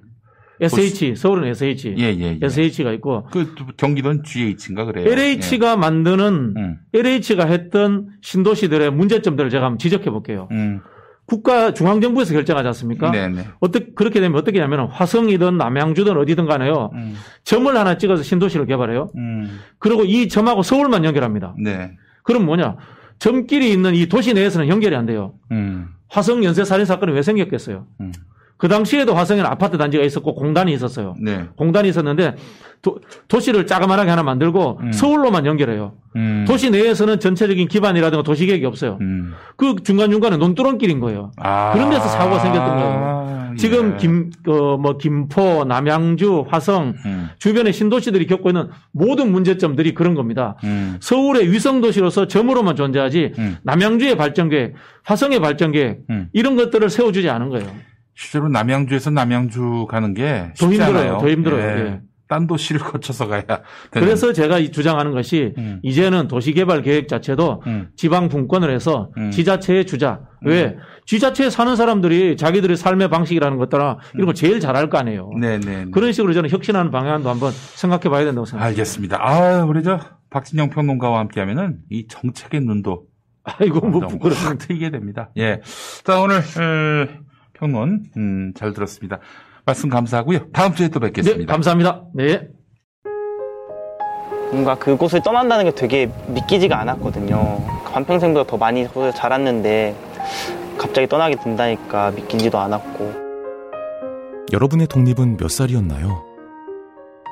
SH 0.60 1.16
서울은 1.16 1.48
SH, 1.48 1.94
예 1.98 2.16
예 2.18 2.20
예, 2.20 2.38
SH가 2.42 2.92
있고 2.92 3.26
그 3.30 3.54
경기도는 3.76 4.22
GH인가 4.24 4.84
그래요 4.84 5.10
LH가 5.10 5.76
만드는 5.76 6.54
예. 6.56 6.60
음, 6.60 6.76
LH가 6.94 7.46
했던 7.46 8.08
신도시들의 8.22 8.90
문제점들을 8.92 9.50
제가 9.50 9.66
한번 9.66 9.78
지적해 9.78 10.10
볼게요. 10.10 10.48
음, 10.52 10.80
국가 11.26 11.72
중앙정부에서 11.72 12.32
결정하지 12.34 12.66
않습니까? 12.68 13.10
네네 13.10 13.46
어떻게 13.60 13.92
그렇게 13.94 14.20
되면 14.20 14.36
어떻게 14.38 14.60
하냐면 14.60 14.88
화성이든 14.88 15.56
남양주든 15.58 16.16
어디든 16.16 16.46
간에요. 16.46 16.90
음, 16.94 17.14
점을 17.44 17.74
하나 17.76 17.96
찍어서 17.98 18.22
신도시를 18.22 18.66
개발해요. 18.66 19.08
음, 19.16 19.60
그리고 19.78 20.04
이 20.04 20.28
점하고 20.28 20.62
서울만 20.62 21.04
연결합니다. 21.04 21.54
네 21.62 21.92
그럼 22.22 22.44
뭐냐? 22.46 22.76
점끼리 23.18 23.70
있는 23.70 23.94
이 23.94 24.06
도시 24.06 24.34
내에서는 24.34 24.68
연결이 24.68 24.96
안 24.96 25.06
돼요. 25.06 25.34
음, 25.52 25.88
화성 26.08 26.42
연쇄 26.42 26.64
살인 26.64 26.84
사건이 26.86 27.12
왜 27.12 27.22
생겼겠어요? 27.22 27.86
음, 28.60 28.62
그 28.62 28.68
당시에도 28.68 29.14
화성에는 29.14 29.48
아파트 29.50 29.78
단지가 29.78 30.04
있었고 30.04 30.34
공단이 30.34 30.72
있었어요. 30.72 31.14
네 31.18 31.48
공단이 31.56 31.88
있었는데 31.88 32.36
도, 32.82 33.40
시를 33.40 33.66
자그마하게 33.66 34.10
하나 34.10 34.22
만들고 34.22 34.80
음. 34.82 34.92
서울로만 34.92 35.46
연결해요. 35.46 35.92
음, 36.16 36.44
도시 36.48 36.70
내에서는 36.70 37.20
전체적인 37.20 37.68
기반이라든가 37.68 38.22
도시 38.22 38.46
계획이 38.46 38.64
없어요. 38.64 38.98
음. 39.00 39.34
그 39.56 39.76
중간중간에 39.82 40.36
논두렁길인 40.38 41.00
거예요. 41.00 41.32
아, 41.36 41.72
그런 41.72 41.90
데서 41.90 42.08
사고가 42.08 42.38
생겼던 42.38 42.76
거예요. 42.76 43.54
지금 43.56 43.94
예. 43.94 43.96
김, 43.98 44.30
어, 44.46 44.76
뭐, 44.76 44.96
김포, 44.96 45.64
남양주, 45.64 46.46
화성, 46.48 46.94
음, 47.04 47.28
주변의 47.38 47.72
신도시들이 47.72 48.26
겪고 48.26 48.50
있는 48.50 48.68
모든 48.92 49.32
문제점들이 49.32 49.92
그런 49.94 50.14
겁니다. 50.14 50.56
음, 50.64 50.96
서울의 51.00 51.50
위성도시로서 51.52 52.28
점으로만 52.28 52.76
존재하지, 52.76 53.32
음. 53.38 53.56
남양주의 53.62 54.16
발전계획, 54.16 54.74
화성의 55.02 55.40
발전계획, 55.40 55.98
음. 56.10 56.28
이런 56.32 56.56
것들을 56.56 56.88
세워주지 56.88 57.28
않은 57.28 57.50
거예요. 57.50 57.68
실제로 58.14 58.48
남양주에서 58.48 59.10
남양주 59.10 59.86
가는 59.88 60.14
게더 60.14 60.50
쉽지 60.54 60.74
힘들어요. 60.74 61.18
더 61.18 61.28
힘들어요. 61.28 61.62
예. 61.62 61.80
예. 61.86 62.00
딴 62.28 62.46
도시를 62.46 62.80
거쳐서 62.92 63.26
가야 63.26 63.42
되는. 63.42 63.62
그래서 63.90 64.32
제가 64.32 64.58
이 64.60 64.70
주장하는 64.70 65.10
것이, 65.12 65.52
음. 65.58 65.80
이제는 65.82 66.28
도시개발 66.28 66.82
계획 66.82 67.08
자체도 67.08 67.62
음. 67.66 67.88
지방 67.96 68.28
분권을 68.28 68.72
해서 68.72 69.10
음. 69.16 69.32
지자체의 69.32 69.84
주자. 69.86 70.20
왜? 70.44 70.76
지자체에 71.06 71.50
사는 71.50 71.74
사람들이 71.74 72.36
자기들의 72.36 72.76
삶의 72.76 73.08
방식이라는 73.10 73.58
것들아 73.58 73.98
이런 74.14 74.26
거 74.26 74.32
제일 74.32 74.60
잘 74.60 74.76
알 74.76 74.88
거 74.88 74.98
아니에요. 74.98 75.30
네네. 75.40 75.86
그런 75.90 76.12
식으로 76.12 76.32
저는 76.32 76.50
혁신하는 76.50 76.92
방향도 76.92 77.28
한번 77.28 77.50
생각해 77.52 78.02
봐야 78.04 78.24
된다고 78.24 78.44
생각합니다. 78.44 78.64
알겠습니다. 78.80 79.18
아, 79.20 79.64
우리 79.64 79.82
저 79.82 79.98
박진영 80.30 80.70
평론가와 80.70 81.18
함께 81.18 81.40
하면은 81.40 81.78
이 81.90 82.06
정책의 82.06 82.60
눈도 82.60 83.06
아이고, 83.42 83.88
뭐. 83.88 84.06
확 84.06 84.58
트이게 84.58 84.90
됩니다. 84.90 85.30
예. 85.36 85.60
자, 86.04 86.20
오늘 86.20 86.36
어, 86.36 87.08
평론 87.60 88.04
음, 88.16 88.52
잘 88.56 88.72
들었습니다. 88.72 89.18
말씀 89.66 89.90
감사하고요. 89.90 90.50
다음 90.52 90.74
주에 90.74 90.88
또 90.88 90.98
네, 90.98 91.08
뵙겠습니다. 91.08 91.52
감사합니다. 91.52 92.02
네. 92.14 92.48
뭔가 94.50 94.74
그곳을 94.76 95.22
떠난다는 95.22 95.66
게 95.66 95.74
되게 95.74 96.10
믿기지가 96.28 96.80
않았거든요. 96.80 97.62
반평생보다 97.92 98.50
더 98.50 98.56
많이 98.56 98.84
거기서 98.84 99.12
자랐는데 99.12 99.94
갑자기 100.76 101.06
떠나게 101.06 101.36
된다니까 101.36 102.10
믿기지도 102.12 102.58
않았고 102.58 103.30
여러분의 104.52 104.88
독립은 104.88 105.36
몇 105.36 105.50
살이었나요? 105.50 106.24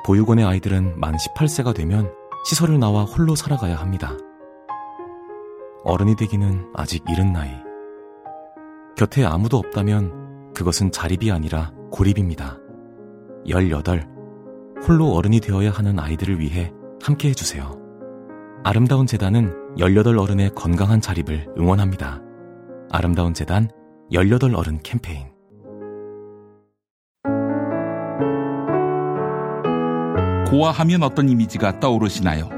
보육원의 0.05 0.45
아이들은 0.45 0.97
만 0.97 1.15
18세가 1.17 1.75
되면 1.75 2.09
시설을 2.45 2.79
나와 2.79 3.03
홀로 3.03 3.35
살아가야 3.35 3.75
합니다. 3.75 4.13
어른이 5.83 6.15
되기는 6.15 6.71
아직 6.73 7.03
이른 7.09 7.33
나이. 7.33 7.49
곁에 8.95 9.25
아무도 9.25 9.57
없다면 9.57 10.18
그것은 10.59 10.91
자립이 10.91 11.31
아니라 11.31 11.71
고립입니다. 11.89 12.57
18. 13.47 14.05
홀로 14.85 15.13
어른이 15.13 15.39
되어야 15.39 15.71
하는 15.71 15.97
아이들을 15.97 16.37
위해 16.41 16.73
함께 17.01 17.29
해주세요. 17.29 17.79
아름다운 18.65 19.07
재단은 19.07 19.53
18 19.77 20.17
어른의 20.17 20.51
건강한 20.55 20.99
자립을 20.99 21.47
응원합니다. 21.57 22.21
아름다운 22.91 23.33
재단 23.33 23.69
18 24.11 24.53
어른 24.53 24.79
캠페인. 24.83 25.29
고아 30.49 30.71
하면 30.71 31.03
어떤 31.03 31.29
이미지가 31.29 31.79
떠오르시나요? 31.79 32.49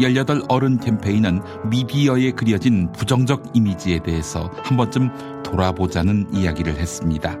18 0.00 0.40
어른 0.48 0.78
캠페인은 0.78 1.42
미디어에 1.68 2.30
그려진 2.30 2.90
부정적 2.92 3.50
이미지에 3.52 3.98
대해서 4.02 4.50
한 4.64 4.78
번쯤 4.78 5.33
돌아보자는 5.54 6.34
이야기를 6.34 6.76
했습니다. 6.76 7.36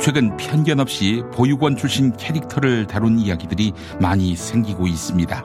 최근 0.00 0.36
편견 0.38 0.80
없이 0.80 1.22
보육원 1.34 1.76
출신 1.76 2.16
캐릭터를 2.16 2.86
다룬 2.86 3.18
이야기들이 3.18 3.72
많이 4.00 4.34
생기고 4.34 4.86
있습니다. 4.86 5.44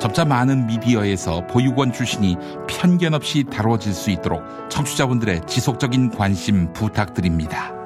점차 0.00 0.24
많은 0.24 0.66
미디어에서 0.66 1.46
보육원 1.46 1.92
출신이 1.92 2.36
편견 2.68 3.14
없이 3.14 3.44
다뤄질 3.44 3.92
수 3.92 4.10
있도록 4.10 4.42
청취자분들의 4.68 5.42
지속적인 5.46 6.10
관심 6.10 6.72
부탁드립니다. 6.72 7.81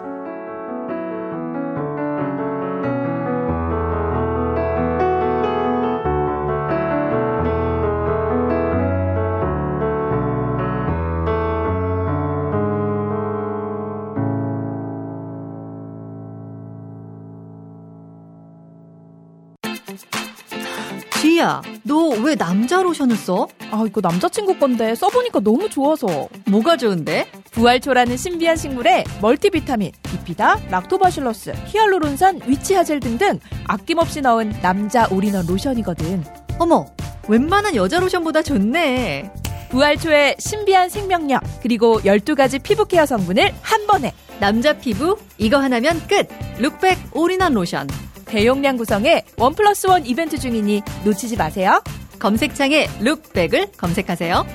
왜 22.26 22.34
남자 22.34 22.82
로션을 22.82 23.14
써? 23.14 23.46
아, 23.70 23.84
이거 23.86 24.00
남자친구 24.00 24.58
건데 24.58 24.96
써보니까 24.96 25.38
너무 25.38 25.70
좋아서. 25.70 26.28
뭐가 26.46 26.76
좋은데? 26.76 27.30
부활초라는 27.52 28.16
신비한 28.16 28.56
식물에 28.56 29.04
multivitamin, 29.22 29.92
bifida, 30.02 30.58
lactobacillus, 30.68 31.52
히알루론산, 31.66 32.40
witch 32.44 32.71
hazel 32.71 32.98
등등 32.98 33.38
아낌없이 33.68 34.22
넣은 34.22 34.52
남자 34.60 35.06
올인원 35.08 35.46
로션이거든. 35.46 36.24
어머, 36.58 36.86
웬만한 37.28 37.76
여자 37.76 38.00
로션보다 38.00 38.42
좋네. 38.42 39.30
부활초의 39.70 40.34
신비한 40.40 40.88
생명력, 40.88 41.44
그리고 41.62 42.00
12가지 42.00 42.60
피부 42.60 42.86
care 42.86 43.06
성분을 43.06 43.54
한 43.62 43.86
번에. 43.86 44.12
남자 44.40 44.72
피부, 44.72 45.16
이거 45.38 45.58
하나면 45.58 46.04
끝. 46.08 46.26
룩백 46.58 46.98
올인원 47.12 47.54
로션. 47.54 47.86
대용량 48.24 48.76
구성의 48.76 49.22
원 49.36 49.54
플러스 49.54 49.86
원 49.86 50.04
이벤트 50.04 50.36
중이니 50.40 50.82
놓치지 51.04 51.36
마세요. 51.36 51.80
검색창에 52.18 52.88
룩백을 53.00 53.72
검색하세요. 53.76 54.46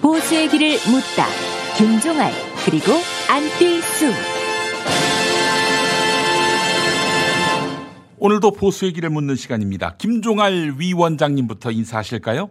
보수의 0.00 0.48
길을 0.48 0.70
묻다. 0.90 1.26
김종알 1.76 2.32
그리고 2.64 2.92
안뛸수 3.28 4.12
오늘도 8.18 8.52
보수의 8.52 8.92
길을 8.92 9.10
묻는 9.10 9.36
시간입니다. 9.36 9.96
김종알 9.98 10.74
위원장님부터 10.78 11.70
인사하실까요? 11.70 12.50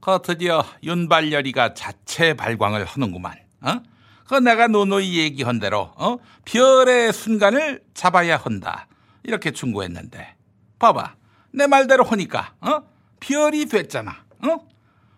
그 0.00 0.18
드디어 0.24 0.64
윤발열이가 0.82 1.74
자체 1.74 2.34
발광을 2.34 2.84
하는구만. 2.84 3.34
어? 3.62 3.80
그 4.26 4.34
내가 4.36 4.68
노노이 4.68 5.18
얘기한 5.18 5.58
대로 5.58 5.92
어? 5.96 6.16
별의 6.44 7.12
순간을 7.12 7.82
잡아야 7.94 8.36
한다. 8.36 8.86
이렇게 9.22 9.50
충고했는데 9.50 10.34
봐봐 10.78 11.14
내 11.52 11.66
말대로 11.66 12.04
하니까 12.04 12.54
어? 12.60 12.82
별이 13.20 13.66
됐잖아. 13.66 14.24
어? 14.46 14.58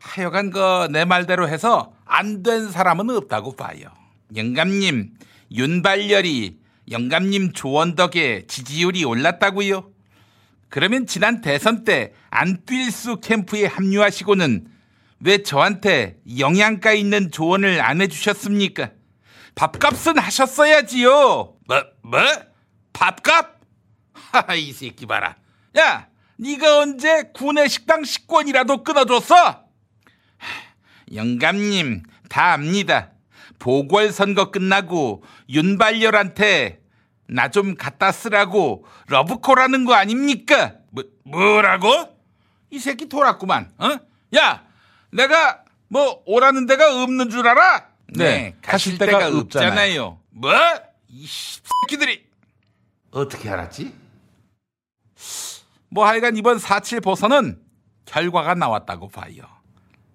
하여간 0.00 0.50
그 0.50 0.88
내 0.90 1.04
말대로 1.04 1.48
해서 1.48 1.92
안 2.04 2.42
된 2.42 2.70
사람은 2.70 3.10
없다고 3.10 3.54
봐요. 3.54 3.84
영감님 4.34 5.14
윤발열이 5.52 6.59
영감님 6.90 7.52
조언 7.52 7.94
덕에 7.94 8.46
지지율이 8.48 9.04
올랐다고요? 9.04 9.90
그러면 10.68 11.06
지난 11.06 11.40
대선 11.42 11.84
때 11.84 12.12
안뛸수 12.30 13.20
캠프에 13.22 13.66
합류하시고는 13.66 14.66
왜 15.24 15.43
저한테 15.43 16.16
영양가 16.39 16.93
있는 16.93 17.31
조언을 17.31 17.81
안 17.81 18.01
해주셨습니까? 18.01 18.90
밥값은 19.55 20.19
하셨어야지요. 20.19 21.11
뭐, 21.66 21.85
뭐? 22.03 22.20
밥값? 22.93 23.61
하하, 24.12 24.55
이 24.55 24.73
새끼 24.73 25.07
봐라. 25.07 25.36
야, 25.78 26.09
네가 26.39 26.78
언제 26.78 27.31
구내 27.35 27.69
식당 27.69 28.05
식권이라도 28.05 28.82
끊어줬어? 28.82 29.65
영감님, 31.15 32.03
다 32.28 32.53
압니다. 32.55 33.11
보궐선거 33.59 34.51
끝나고 34.51 35.23
윤발열한테 35.49 36.81
나 37.28 37.49
좀 37.49 37.77
갖다 37.77 38.11
쓰라고 38.12 38.85
러브콜 39.07 39.59
하는 39.59 39.85
거 39.85 39.94
아닙니까? 39.94 40.74
뭐, 40.90 41.05
뭐라고? 41.24 42.19
이 42.70 42.78
새끼 42.78 43.09
돌았구만. 43.09 43.70
어? 43.78 43.99
야, 44.36 44.65
내가 45.12 45.64
뭐 45.89 46.22
오라는 46.26 46.66
데가 46.66 47.02
없는 47.02 47.30
줄 47.30 47.47
알아? 47.47 47.89
네, 48.09 48.56
가실 48.62 48.98
데가 48.98 49.28
없잖아요. 49.28 50.18
뭐? 50.30 50.52
이 51.09 51.26
새끼들이 51.26 52.26
어떻게 53.10 53.48
알았지? 53.51 53.94
뭐 55.90 56.06
하여간 56.06 56.36
이번 56.36 56.56
4.7 56.59 57.02
보선은 57.02 57.60
결과가 58.06 58.55
나왔다고 58.55 59.09
봐요. 59.09 59.43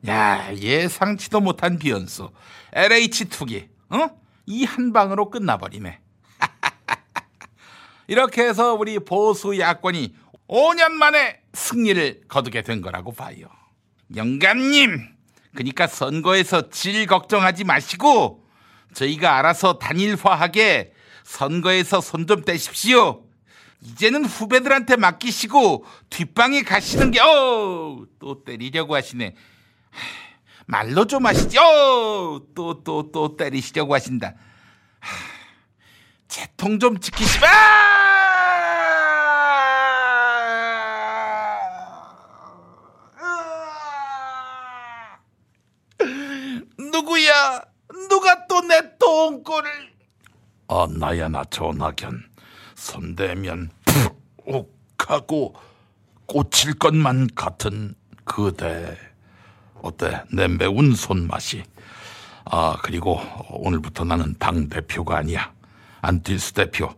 야, 0.07 0.53
예상치도 0.55 1.39
못한 1.41 1.77
비연수. 1.77 2.31
LH 2.73 3.25
투기. 3.25 3.69
어? 3.89 4.09
이 4.47 4.65
한 4.65 4.93
방으로 4.93 5.29
끝나버리네. 5.29 5.99
이렇게 8.07 8.43
해서 8.43 8.73
우리 8.73 8.97
보수 8.99 9.57
야권이 9.59 10.15
5년 10.47 10.91
만에 10.93 11.41
승리를 11.53 12.21
거두게 12.27 12.61
된 12.61 12.81
거라고 12.81 13.11
봐요. 13.11 13.47
영감님, 14.15 15.15
그러니까 15.53 15.87
선거에서 15.87 16.69
질 16.69 17.05
걱정하지 17.05 17.63
마시고 17.63 18.45
저희가 18.93 19.37
알아서 19.37 19.79
단일화하게 19.79 20.93
선거에서 21.23 21.99
손 22.01 22.25
좀 22.25 22.43
떼십시오. 22.43 23.23
이제는 23.81 24.25
후배들한테 24.25 24.95
맡기시고 24.95 25.85
뒷방에 26.09 26.63
가시는 26.63 27.11
게, 27.11 27.19
어, 27.19 28.05
또 28.19 28.43
때리려고 28.43 28.95
하시네. 28.95 29.35
말로 30.65 31.05
좀 31.05 31.25
하시죠. 31.25 31.59
또, 32.55 32.83
또, 32.83 33.11
또 33.11 33.37
때리시려고 33.37 33.93
하신다. 33.93 34.33
채통 36.27 36.79
좀 36.79 36.99
지키시, 36.99 37.39
아! 37.45 37.97
누구야? 46.77 47.61
누가 48.09 48.45
또 48.47 48.61
내 48.61 48.97
똥꼬를? 48.97 49.69
아, 50.66 50.66
나야, 50.85 51.29
나 51.29 51.43
조낙연. 51.45 52.23
손대면 52.75 53.71
푹 53.85 54.77
하고 55.07 55.55
꽂힐 56.27 56.73
것만 56.77 57.29
같은 57.33 57.95
그대. 58.25 58.95
어때? 59.81 60.21
내 60.33 60.47
매운 60.47 60.93
손맛이. 60.93 61.63
아, 62.45 62.77
그리고 62.83 63.19
오늘부터 63.49 64.03
나는 64.03 64.35
당 64.37 64.67
대표가 64.69 65.17
아니야. 65.17 65.51
안틸스 66.01 66.53
대표. 66.53 66.93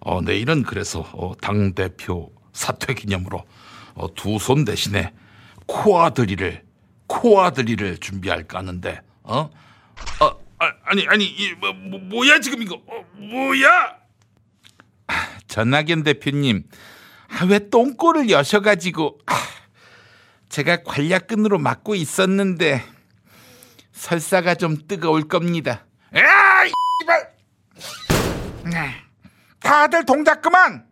어, 0.00 0.20
내일은 0.22 0.62
그래서 0.62 1.00
어, 1.12 1.32
당 1.40 1.74
대표 1.74 2.30
사퇴 2.52 2.94
기념으로 2.94 3.44
어, 3.94 4.14
두 4.14 4.38
손 4.38 4.64
대신에 4.64 5.12
코아드리를, 5.66 6.62
코아드리를 7.08 7.98
준비할까 7.98 8.58
하는데, 8.58 9.00
어? 9.24 9.50
어, 10.20 10.30
아, 10.60 10.72
아니, 10.84 11.06
아니, 11.08 11.24
이, 11.24 11.52
뭐, 11.54 11.72
뭐, 11.72 12.00
뭐 12.00 12.28
야, 12.28 12.40
지금 12.40 12.62
이거? 12.62 12.74
어, 12.86 13.04
뭐야? 13.16 13.96
아, 15.06 15.14
전낙연 15.46 16.02
대표님, 16.02 16.64
아, 17.28 17.44
왜 17.44 17.68
똥꼬를 17.70 18.30
여셔가지고, 18.30 19.20
아, 19.26 19.32
제가 20.48 20.82
관략근으로 20.82 21.58
맡고 21.58 21.94
있었는데 21.94 22.82
설사가 23.92 24.54
좀 24.54 24.76
뜨거울 24.88 25.28
겁니다. 25.28 25.84
야, 26.16 26.64
이발! 27.02 27.34
네. 28.72 28.94
다들 29.60 30.04
동작 30.04 30.40
그만. 30.40 30.86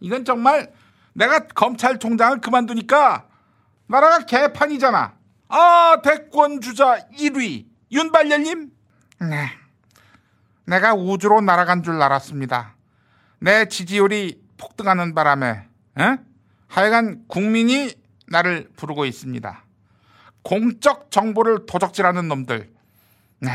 이건 0.00 0.24
정말 0.24 0.72
내가 1.14 1.46
검찰총장을 1.46 2.40
그만두니까 2.40 3.26
나라가 3.86 4.24
개판이잖아. 4.26 5.14
아, 5.48 5.96
대권 6.02 6.60
주자 6.60 6.98
1위 7.16 7.66
윤발열님. 7.90 8.70
네. 9.20 9.50
내가 10.66 10.94
우주로 10.94 11.40
날아간 11.40 11.82
줄 11.82 12.00
알았습니다. 12.00 12.74
내 13.38 13.68
지지율이 13.68 14.40
폭등하는 14.56 15.14
바람에 15.14 15.64
에? 15.98 16.16
하여간 16.68 17.24
국민이 17.28 17.94
나를 18.26 18.68
부르고 18.76 19.04
있습니다. 19.04 19.64
공적 20.42 21.10
정보를 21.10 21.66
도적질하는 21.66 22.28
놈들, 22.28 22.72
네, 23.40 23.50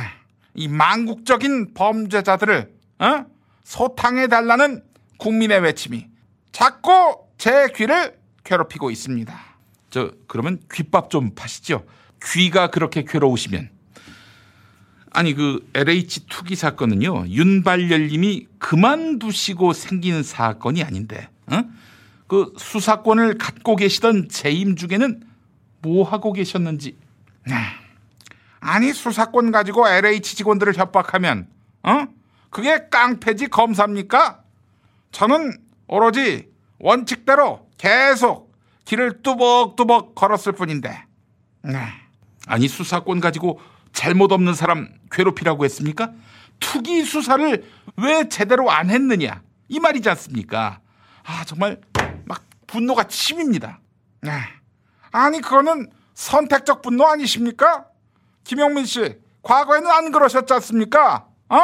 이 0.53 0.67
망국적인 0.67 1.73
범죄자들을 1.73 2.73
어? 2.99 3.25
소탕해 3.63 4.27
달라는 4.27 4.83
국민의 5.17 5.61
외침이 5.61 6.07
자꾸 6.51 7.25
제 7.37 7.67
귀를 7.75 8.19
괴롭히고 8.43 8.91
있습니다. 8.91 9.39
저 9.89 10.11
그러면 10.27 10.59
귓밥 10.71 11.09
좀 11.09 11.33
파시죠. 11.33 11.85
귀가 12.23 12.67
그렇게 12.67 13.03
괴로우시면 13.03 13.69
아니 15.11 15.33
그 15.33 15.69
LH 15.73 16.27
투기 16.27 16.55
사건은요 16.55 17.27
윤발열님이 17.27 18.47
그만두시고 18.59 19.73
생긴 19.73 20.23
사건이 20.23 20.83
아닌데 20.83 21.29
어? 21.47 21.63
그 22.27 22.53
수사권을 22.57 23.37
갖고 23.37 23.75
계시던 23.75 24.29
재임 24.29 24.77
중에는 24.77 25.21
뭐 25.81 26.07
하고 26.07 26.31
계셨는지. 26.31 26.97
네. 27.45 27.55
아니 28.61 28.93
수사권 28.93 29.51
가지고 29.51 29.89
LH 29.89 30.37
직원들을 30.37 30.77
협박하면 30.77 31.47
어? 31.83 32.07
그게 32.49 32.87
깡패지 32.89 33.47
검사입니까? 33.47 34.43
저는 35.11 35.57
오로지 35.87 36.49
원칙대로 36.79 37.67
계속 37.77 38.53
길을 38.85 39.23
뚜벅뚜벅 39.23 40.15
걸었을 40.15 40.53
뿐인데. 40.53 41.03
네. 41.63 41.77
아니 42.47 42.69
수사권 42.69 43.19
가지고 43.19 43.59
잘못 43.93 44.31
없는 44.31 44.53
사람 44.53 44.89
괴롭히라고 45.11 45.65
했습니까? 45.65 46.11
투기 46.59 47.03
수사를 47.03 47.63
왜 47.97 48.29
제대로 48.29 48.71
안 48.71 48.89
했느냐 48.89 49.41
이 49.67 49.79
말이지 49.79 50.09
않습니까? 50.09 50.79
아 51.23 51.43
정말 51.45 51.79
막 52.25 52.43
분노가 52.67 53.03
침입니다. 53.05 53.79
네. 54.21 54.31
아니 55.11 55.41
그거는 55.41 55.89
선택적 56.13 56.81
분노 56.81 57.05
아니십니까? 57.07 57.85
김영민 58.43 58.85
씨 58.85 59.17
과거에는 59.43 59.89
안 59.89 60.11
그러셨지 60.11 60.53
않습니까? 60.53 61.27
어? 61.49 61.57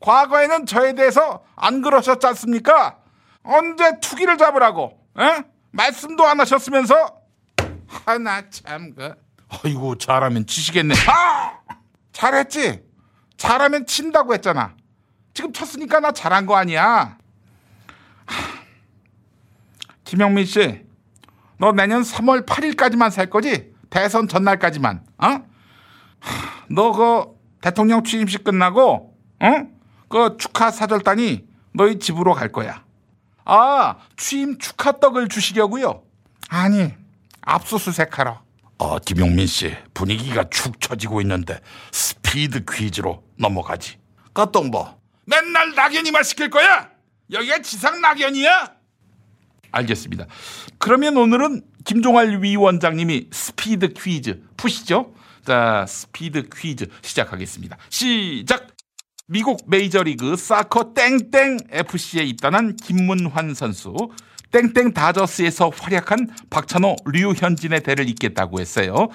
과거에는 0.00 0.66
저에 0.66 0.94
대해서 0.94 1.44
안 1.56 1.80
그러셨지 1.82 2.26
않습니까? 2.26 2.98
언제 3.42 3.98
투기를 4.00 4.38
잡으라고 4.38 4.98
에? 5.18 5.42
말씀도 5.70 6.26
안 6.26 6.40
하셨으면서 6.40 7.22
하나 7.86 8.48
참그 8.48 9.14
어이구 9.64 9.98
잘하면 9.98 10.46
치시겠네 10.46 10.94
아! 11.08 11.58
잘했지 12.12 12.82
잘하면 13.36 13.86
친다고 13.86 14.34
했잖아 14.34 14.76
지금 15.34 15.52
쳤으니까 15.52 16.00
나 16.00 16.12
잘한 16.12 16.46
거 16.46 16.56
아니야 16.56 17.18
김영민 20.04 20.44
씨, 20.44 20.84
너 21.56 21.72
내년 21.72 22.02
3월 22.02 22.44
8일까지만 22.44 23.10
살 23.10 23.30
거지? 23.30 23.72
대선 23.88 24.28
전날까지만, 24.28 25.04
어? 25.18 25.26
너 26.68 26.92
그 26.92 27.24
대통령 27.62 28.04
취임식 28.04 28.44
끝나고, 28.44 29.16
어? 29.40 29.66
그 30.10 30.36
축하 30.38 30.70
사절단이 30.70 31.46
너희 31.72 31.98
집으로 31.98 32.34
갈 32.34 32.52
거야. 32.52 32.84
아, 33.46 33.96
취임 34.18 34.58
축하 34.58 34.92
떡을 34.92 35.28
주시려고요? 35.28 36.02
아니, 36.50 36.92
압수수색하러. 37.40 38.42
어, 38.78 38.98
김용민 38.98 39.46
씨, 39.46 39.74
분위기가 39.94 40.48
축 40.50 40.80
처지고 40.80 41.20
있는데 41.20 41.60
스피드 41.92 42.64
퀴즈로 42.64 43.22
넘어가지. 43.36 43.98
까똥뭐 44.34 44.98
맨날 45.26 45.74
낙연이만 45.74 46.22
시킬 46.24 46.50
거야? 46.50 46.90
여기가 47.30 47.62
지상 47.62 48.00
낙연이야? 48.00 48.74
알겠습니다. 49.70 50.26
그러면 50.78 51.16
오늘은 51.16 51.62
김종할 51.84 52.42
위원장님이 52.42 53.28
스피드 53.32 53.92
퀴즈 53.94 54.42
푸시죠? 54.56 55.14
자, 55.44 55.84
스피드 55.88 56.48
퀴즈 56.54 56.86
시작하겠습니다. 57.02 57.76
시작! 57.88 58.68
미국 59.26 59.62
메이저리그 59.66 60.36
soccer 60.36 60.92
땡땡 60.94 61.58
FC에 61.70 62.22
입단한 62.24 62.76
김문환 62.76 63.54
선수. 63.54 63.94
땡땡 64.52 64.92
다저스에서 64.92 65.70
활약한 65.70 66.28
박찬호, 66.50 66.96
류현진의 67.06 67.82
대를 67.82 68.08
잇겠다고 68.10 68.60
했어요. 68.60 69.08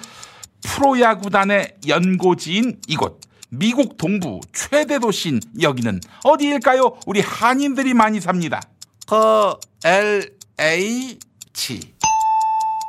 프로야구단의 0.64 1.76
연고지인 1.86 2.80
이곳. 2.88 3.20
미국 3.50 3.96
동부 3.96 4.40
최대 4.52 4.98
도시인 4.98 5.40
여기는 5.62 6.00
어디일까요? 6.24 6.98
우리 7.06 7.20
한인들이 7.20 7.94
많이 7.94 8.20
삽니다. 8.20 8.60
그 9.06 9.54
LH 9.84 11.80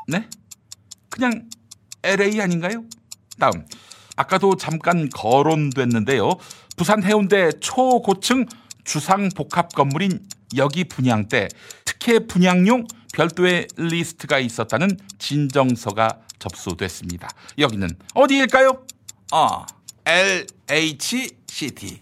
네? 0.09 0.27
그냥 1.09 1.47
LA 2.03 2.41
아닌가요? 2.41 2.83
다음 3.39 3.65
아까도 4.17 4.57
잠깐 4.57 5.07
거론됐는데요. 5.09 6.31
부산 6.75 7.03
해운대 7.03 7.51
초고층 7.61 8.45
주상 8.83 9.29
복합 9.29 9.73
건물인 9.73 10.19
여기 10.57 10.83
분양 10.83 11.27
때 11.27 11.47
특혜 11.99 12.19
분양용 12.19 12.87
별도의 13.13 13.67
리스트가 13.75 14.39
있었다는 14.39 14.97
진정서가 15.19 16.19
접수됐습니다. 16.39 17.29
여기는 17.57 17.89
어디일까요? 18.13 18.85
아, 19.31 19.65
LHCT. 20.05 21.99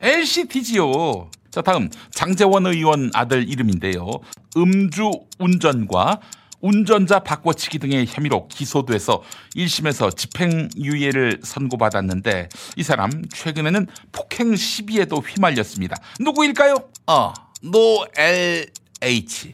LCT지요. 0.00 1.30
자, 1.50 1.62
다음 1.62 1.88
장재원 2.10 2.66
의원 2.66 3.10
아들 3.14 3.48
이름인데요. 3.48 4.06
음주 4.56 5.10
운전과 5.38 6.20
운전자 6.60 7.20
바꿔치기 7.20 7.78
등의 7.78 8.06
혐의로 8.06 8.48
기소돼서 8.48 9.22
1심에서 9.56 10.14
집행유예를 10.16 11.40
선고받았는데 11.42 12.48
이 12.76 12.82
사람 12.82 13.10
최근에는 13.32 13.86
폭행 14.12 14.56
시비에도 14.56 15.16
휘말렸습니다. 15.16 15.96
누구일까요? 16.20 16.76
어, 17.06 17.32
노LH. 17.64 19.52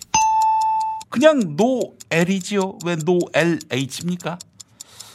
그냥 1.09 1.57
노L이지요. 1.57 2.79
왜 2.85 2.97
노LH입니까? 2.97 4.39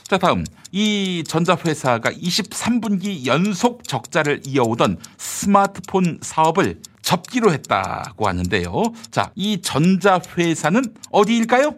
자, 0.07 0.17
다음. 0.17 0.45
이 0.71 1.23
전자회사가 1.27 2.11
23분기 2.11 3.25
연속 3.25 3.83
적자를 3.85 4.41
이어오던 4.45 4.99
스마트폰 5.17 6.19
사업을 6.21 6.81
접기로 7.01 7.51
했다고 7.53 8.27
하는데요. 8.27 8.93
자, 9.11 9.31
이 9.35 9.61
전자회사는 9.61 10.95
어디일까요? 11.11 11.75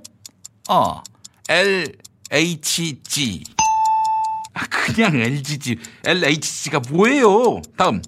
어, 0.70 1.02
LHG. 1.50 3.44
아, 4.54 4.66
그냥 4.68 5.16
LGG. 5.16 5.78
LHG가 6.06 6.82
뭐예요? 6.90 7.62
다음. 7.78 8.02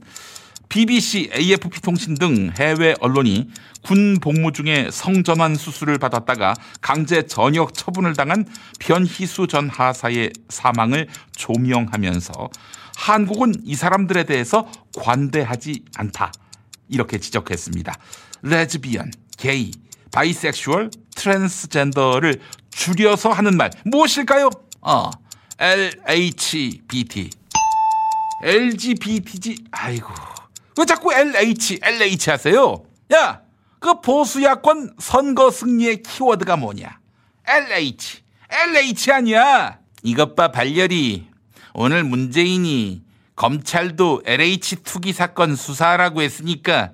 BBC, 0.70 1.32
AFP 1.34 1.82
통신 1.82 2.14
등 2.14 2.52
해외 2.60 2.96
언론이 3.00 3.50
군 3.82 4.20
복무 4.20 4.52
중에 4.52 4.90
성전환 4.92 5.56
수술을 5.56 5.98
받았다가 5.98 6.54
강제 6.80 7.24
전역 7.24 7.74
처분을 7.74 8.14
당한 8.14 8.46
변희수 8.80 9.48
전 9.48 9.68
하사의 9.68 10.32
사망을 10.50 11.08
조명하면서 11.36 12.50
한국은 12.96 13.56
이 13.64 13.76
사람들에 13.76 14.26
대해서 14.26 14.70
관대하지 14.96 15.86
않다. 15.96 16.32
이렇게 16.88 17.18
지적했습니다. 17.18 17.94
레즈비언, 18.44 19.12
게이, 19.38 19.72
바이섹슈얼, 20.12 20.92
트랜스젠더를 21.16 22.42
줄여서 22.72 23.32
하는 23.32 23.58
말 23.58 23.72
무엇일까요? 23.86 24.50
어, 24.82 25.10
LHBT. 25.58 27.30
LGBT지. 28.44 29.58
아이고. 29.72 30.39
왜 30.80 30.86
자꾸 30.86 31.14
LH, 31.14 31.80
LH 31.84 32.30
하세요? 32.30 32.84
야, 33.12 33.42
그 33.80 34.00
보수야권 34.00 34.94
선거 34.98 35.52
승리의 35.52 36.04
키워드가 36.04 36.56
뭐냐? 36.56 37.00
LH, 37.46 38.24
LH 38.50 39.12
아니야. 39.12 39.80
이것 40.04 40.36
봐, 40.38 40.54
발열이. 40.54 41.28
오늘 41.74 42.06
문재인이 42.06 43.04
검찰도 43.36 44.22
LH 44.26 44.78
투기 44.84 45.12
사건 45.12 45.58
수사하라고 45.58 46.22
했으니까 46.22 46.94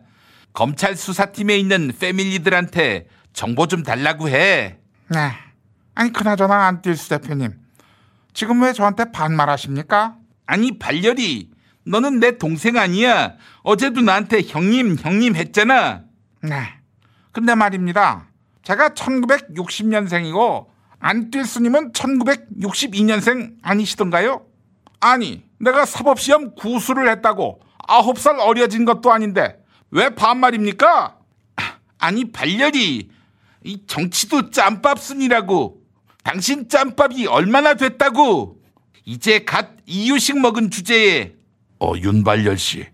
검찰 0.54 0.96
수사팀에 0.96 1.56
있는 1.56 1.94
패밀리들한테 2.00 3.06
정보 3.34 3.68
좀 3.68 3.84
달라고 3.84 4.30
해. 4.30 4.78
네. 5.10 5.32
아니, 5.94 6.12
그나저나 6.12 6.72
안뛸수 6.72 7.10
대표님. 7.10 7.54
지금 8.34 8.64
왜 8.64 8.74
저한테 8.74 9.12
반말하십니까? 9.12 10.16
아니, 10.48 10.80
발열이. 10.80 11.55
너는 11.86 12.20
내 12.20 12.38
동생 12.38 12.78
아니야. 12.78 13.34
어제도 13.62 14.02
나한테 14.02 14.42
형님, 14.42 14.98
형님 15.00 15.36
했잖아. 15.36 16.04
네. 16.42 16.68
근데 17.32 17.56
말입니다. 17.56 18.28
제가 18.64 18.90
1960년생이고 18.90 20.68
안뛸 21.00 21.46
스님은 21.46 21.92
1962년생 21.92 23.58
아니시던가요? 23.62 24.46
아니, 25.00 25.44
내가 25.60 25.86
사법시험 25.86 26.56
구수를 26.56 27.10
했다고 27.10 27.62
9살 27.88 28.40
어려진 28.40 28.86
것도 28.86 29.12
아닌데 29.12 29.60
왜 29.92 30.10
반말입니까? 30.10 31.18
아니, 32.00 32.32
발열이 32.32 33.10
이 33.64 33.82
정치도 33.88 34.50
짬밥순이라고. 34.52 35.82
당신 36.24 36.68
짬밥이 36.68 37.28
얼마나 37.28 37.76
됐다고. 37.76 38.60
이제 39.06 39.46
갓 39.46 39.70
이유식 39.86 40.40
먹은 40.40 40.72
주제에 40.72 41.35
어, 41.86 41.94
윤발열 41.96 42.58
씨. 42.58 42.88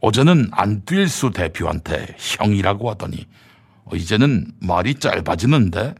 어제는 0.00 0.50
안뛸수 0.50 1.32
대표한테 1.32 2.16
형이라고 2.18 2.90
하더니 2.90 3.26
어, 3.84 3.94
이제는 3.94 4.52
말이 4.60 4.96
짧아지는데. 4.96 5.94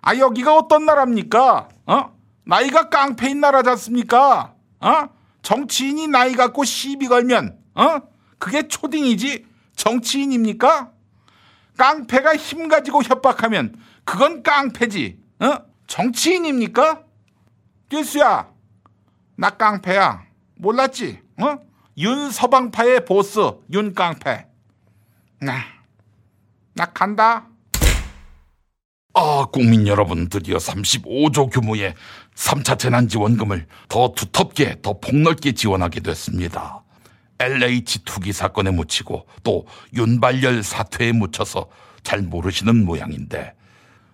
아 0.00 0.16
여기가 0.16 0.56
어떤 0.56 0.86
나라입니까? 0.86 1.68
어? 1.86 2.18
나이가 2.46 2.88
깡패인 2.88 3.40
나라지 3.40 3.68
않습니까? 3.70 4.54
어? 4.80 5.08
정치인이 5.42 6.08
나이 6.08 6.32
갖고 6.32 6.64
시비 6.64 7.06
걸면 7.08 7.58
어? 7.74 8.00
그게 8.38 8.66
초딩이지 8.66 9.44
정치인입니까? 9.76 10.92
깡패가 11.76 12.36
힘 12.36 12.68
가지고 12.68 13.02
협박하면 13.02 13.76
그건 14.04 14.42
깡패지. 14.42 15.18
어? 15.40 15.58
정치인입니까? 15.86 17.02
뛸수야. 17.90 18.48
나 19.36 19.50
깡패야. 19.50 20.27
몰랐지? 20.58 21.20
어? 21.40 21.58
윤서방파의 21.96 23.04
보스 23.04 23.40
윤깡패. 23.72 24.46
나, 25.40 25.64
나 26.74 26.84
간다. 26.86 27.48
아, 29.14 29.46
국민 29.52 29.86
여러분 29.88 30.28
드디어 30.28 30.58
35조 30.58 31.50
규모의 31.50 31.94
3차 32.34 32.78
재난지원금을 32.78 33.66
더 33.88 34.12
두텁게, 34.14 34.82
더 34.82 35.00
폭넓게 35.00 35.52
지원하게 35.52 36.00
됐습니다. 36.00 36.84
LH 37.40 38.04
투기 38.04 38.32
사건에 38.32 38.70
묻히고 38.70 39.26
또 39.42 39.66
윤발열 39.94 40.62
사퇴에 40.62 41.12
묻혀서 41.12 41.68
잘 42.02 42.22
모르시는 42.22 42.84
모양인데 42.84 43.54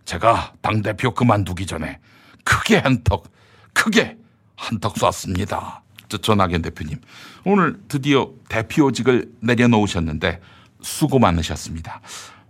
제가 0.05 0.55
당대표 0.61 1.13
그만두기 1.13 1.67
전에 1.67 1.99
크게 2.45 2.79
한턱, 2.79 3.31
크게 3.73 4.19
한턱 4.57 4.97
쐈습니다. 4.99 5.84
전학연 6.09 6.63
대표님. 6.63 6.99
오늘 7.45 7.79
드디어 7.89 8.31
대표직을 8.49 9.31
내려놓으셨는데 9.41 10.41
수고 10.83 11.19
많으셨습니다. 11.19 12.01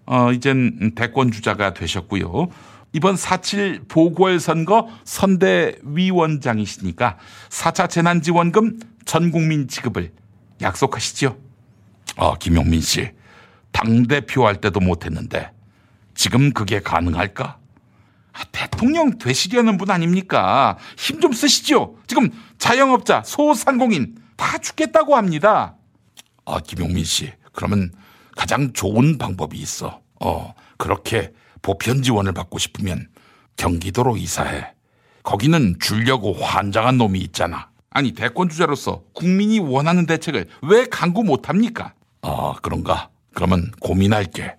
어, 0.06 0.32
이젠 0.32 0.92
대권 0.94 1.30
주자가 1.30 1.74
되셨고요. 1.74 2.48
이번 2.92 3.16
4.7 3.16 3.88
보궐선거 3.88 4.88
선대위원장이시니까 5.04 7.18
4차 7.48 7.88
재난지원금 7.90 8.78
전 9.04 9.30
국민 9.30 9.68
지급을 9.68 10.12
약속하시죠? 10.60 11.36
아, 12.16 12.34
김용민 12.38 12.80
씨. 12.80 13.10
당대표 13.72 14.46
할 14.46 14.60
때도 14.60 14.80
못했는데 14.80 15.50
지금 16.14 16.52
그게 16.52 16.80
가능할까? 16.80 17.58
아, 18.32 18.44
대통령 18.52 19.18
되시려는 19.18 19.76
분 19.76 19.90
아닙니까? 19.90 20.78
힘 20.96 21.20
좀 21.20 21.32
쓰시죠. 21.32 21.96
지금 22.06 22.30
자영업자, 22.58 23.22
소상공인 23.24 24.16
다 24.36 24.58
죽겠다고 24.58 25.16
합니다. 25.16 25.76
아, 26.44 26.60
김용민 26.60 27.04
씨. 27.04 27.32
그러면 27.52 27.92
가장 28.36 28.72
좋은 28.72 29.18
방법이 29.18 29.58
있어. 29.58 30.00
어, 30.20 30.54
그렇게 30.76 31.32
보편 31.62 32.02
지원을 32.02 32.32
받고 32.32 32.58
싶으면 32.58 33.08
경기도로 33.56 34.16
이사해. 34.16 34.72
거기는 35.22 35.76
줄려고 35.80 36.34
환장한 36.34 36.98
놈이 36.98 37.18
있잖아. 37.20 37.70
아니, 37.90 38.12
대권 38.12 38.48
주자로서 38.48 39.04
국민이 39.14 39.60
원하는 39.60 40.04
대책을 40.06 40.48
왜 40.62 40.86
강구 40.86 41.22
못 41.24 41.48
합니까? 41.48 41.94
아, 42.22 42.54
그런가? 42.60 43.08
그러면 43.32 43.70
고민할게. 43.80 44.56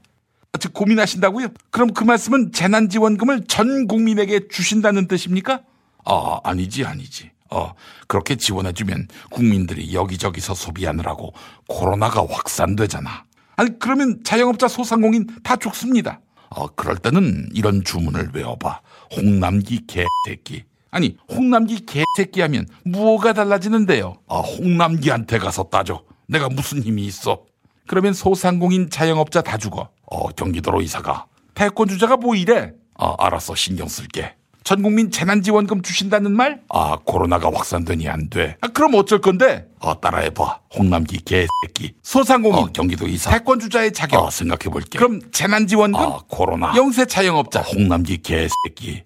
아, 0.54 0.58
즉 0.58 0.74
고민하신다고요? 0.74 1.50
그럼 1.70 1.94
그 1.94 2.04
말씀은 2.04 2.54
재난지원금을 2.54 3.46
전 3.48 3.88
국민에게 3.88 4.48
주신다는 4.48 5.08
뜻입니까? 5.08 5.62
아, 6.06 6.40
아니지, 6.44 6.86
아니지. 6.86 7.32
어, 7.52 7.74
그렇게 8.08 8.36
지원해주면 8.36 9.08
국민들이 9.30 9.94
여기저기서 9.94 10.56
소비하느라고 10.56 11.34
코로나가 11.68 12.26
확산되잖아. 12.28 13.24
아니, 13.56 13.80
그러면 13.80 14.22
자영업자 14.24 14.68
소상공인 14.68 15.28
다 15.44 15.56
죽습니다. 15.56 16.20
어, 16.50 16.68
그럴 16.68 16.98
때는 16.98 17.50
이런 17.54 17.84
주문을 17.84 18.32
외워봐. 18.34 18.82
홍남기 19.16 19.86
개새끼. 19.88 20.64
아니 20.92 21.18
홍남기 21.30 21.86
개새끼 21.86 22.40
하면 22.40 22.66
무엇가 22.86 23.34
달라지는데요? 23.34 24.16
아 24.30 24.38
홍남기한테 24.38 25.40
가서 25.40 25.64
따져. 25.64 26.04
내가 26.26 26.48
무슨 26.48 26.82
힘이 26.82 27.06
있어? 27.06 27.44
그러면 27.86 28.14
소상공인 28.14 28.90
자영업자 28.90 29.42
다 29.42 29.58
죽어. 29.58 29.90
어 30.06 30.28
경기도로 30.30 30.82
이사가. 30.82 31.26
패권주자가 31.54 32.16
뭐 32.16 32.34
이래? 32.36 32.72
아 32.98 33.14
알았어 33.20 33.56
신경 33.56 33.90
쓸게. 33.90 34.36
전 34.66 34.82
국민 34.82 35.12
재난지원금 35.12 35.84
주신다는 35.84 36.32
말? 36.36 36.60
아 36.70 36.98
코로나가 37.06 37.52
확산되니 37.54 38.10
안 38.10 38.32
돼. 38.32 38.58
아 38.62 38.68
그럼 38.70 38.96
어쩔 38.96 39.22
건데? 39.22 39.68
어 39.80 40.02
따라해봐. 40.02 40.62
홍남기 40.76 41.20
개새끼. 41.24 41.94
소상공인 42.02 42.74
경기도 42.74 43.06
이사. 43.08 43.30
패권주자의 43.30 43.94
자격. 43.94 44.24
어, 44.24 44.32
생각해볼게. 44.32 44.98
그럼 44.98 45.22
재난지원금? 45.32 46.00
아 46.02 46.18
코로나. 46.28 46.74
영세 46.76 47.06
자영업자. 47.06 47.62
홍남기 47.62 48.18
개새끼. 48.24 49.04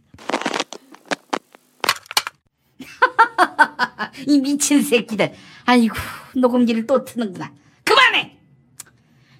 이 4.27 4.39
미친 4.39 4.81
새끼들. 4.81 5.33
아이고, 5.65 5.93
녹음기를 6.35 6.87
또 6.87 7.03
트는구나. 7.03 7.51
그만해! 7.83 8.37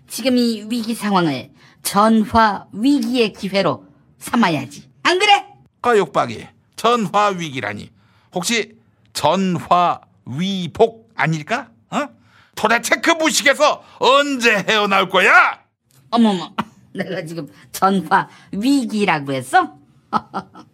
지금 0.10 0.38
이 0.38 0.66
위기 0.70 0.94
상황을 0.96 1.52
전화 1.82 2.66
위기의 2.74 3.32
기회로 3.32 3.86
삼아야지. 4.18 4.90
안 5.04 5.18
그래? 5.18 5.39
까욕박이 5.82 6.48
전화 6.76 7.28
위기라니. 7.28 7.92
혹시 8.34 8.78
전화 9.14 10.00
위복 10.26 11.12
아닐까? 11.16 11.70
어? 11.90 12.08
도대체 12.56 12.98
그 12.98 13.12
무식에서 13.12 13.84
언제 14.00 14.64
헤어나올 14.68 15.10
거야? 15.10 15.64
어머머, 16.12 16.54
내가 16.94 17.24
지금 17.26 17.52
전화 17.72 18.28
위기라고 18.52 19.34
했어? 19.34 19.78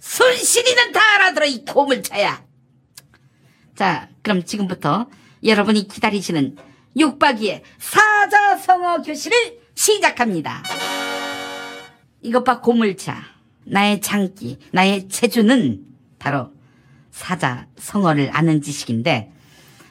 순실이는 0.00 0.92
다 0.92 1.00
알아들어 1.16 1.46
이 1.46 1.64
고물차야. 1.64 2.44
자, 3.74 4.08
그럼 4.22 4.44
지금부터 4.44 5.08
여러분이 5.44 5.88
기다리시는 5.88 6.56
육박이의 6.96 7.62
사자성어 7.78 9.02
교실을 9.02 9.60
시작합니다. 9.74 10.62
이것 12.22 12.42
봐 12.42 12.60
고물차. 12.60 13.35
나의 13.66 14.00
장기, 14.00 14.58
나의 14.72 15.08
체주는 15.08 15.80
바로 16.18 16.50
사자 17.10 17.66
성어를 17.78 18.30
아는 18.32 18.62
지식인데 18.62 19.32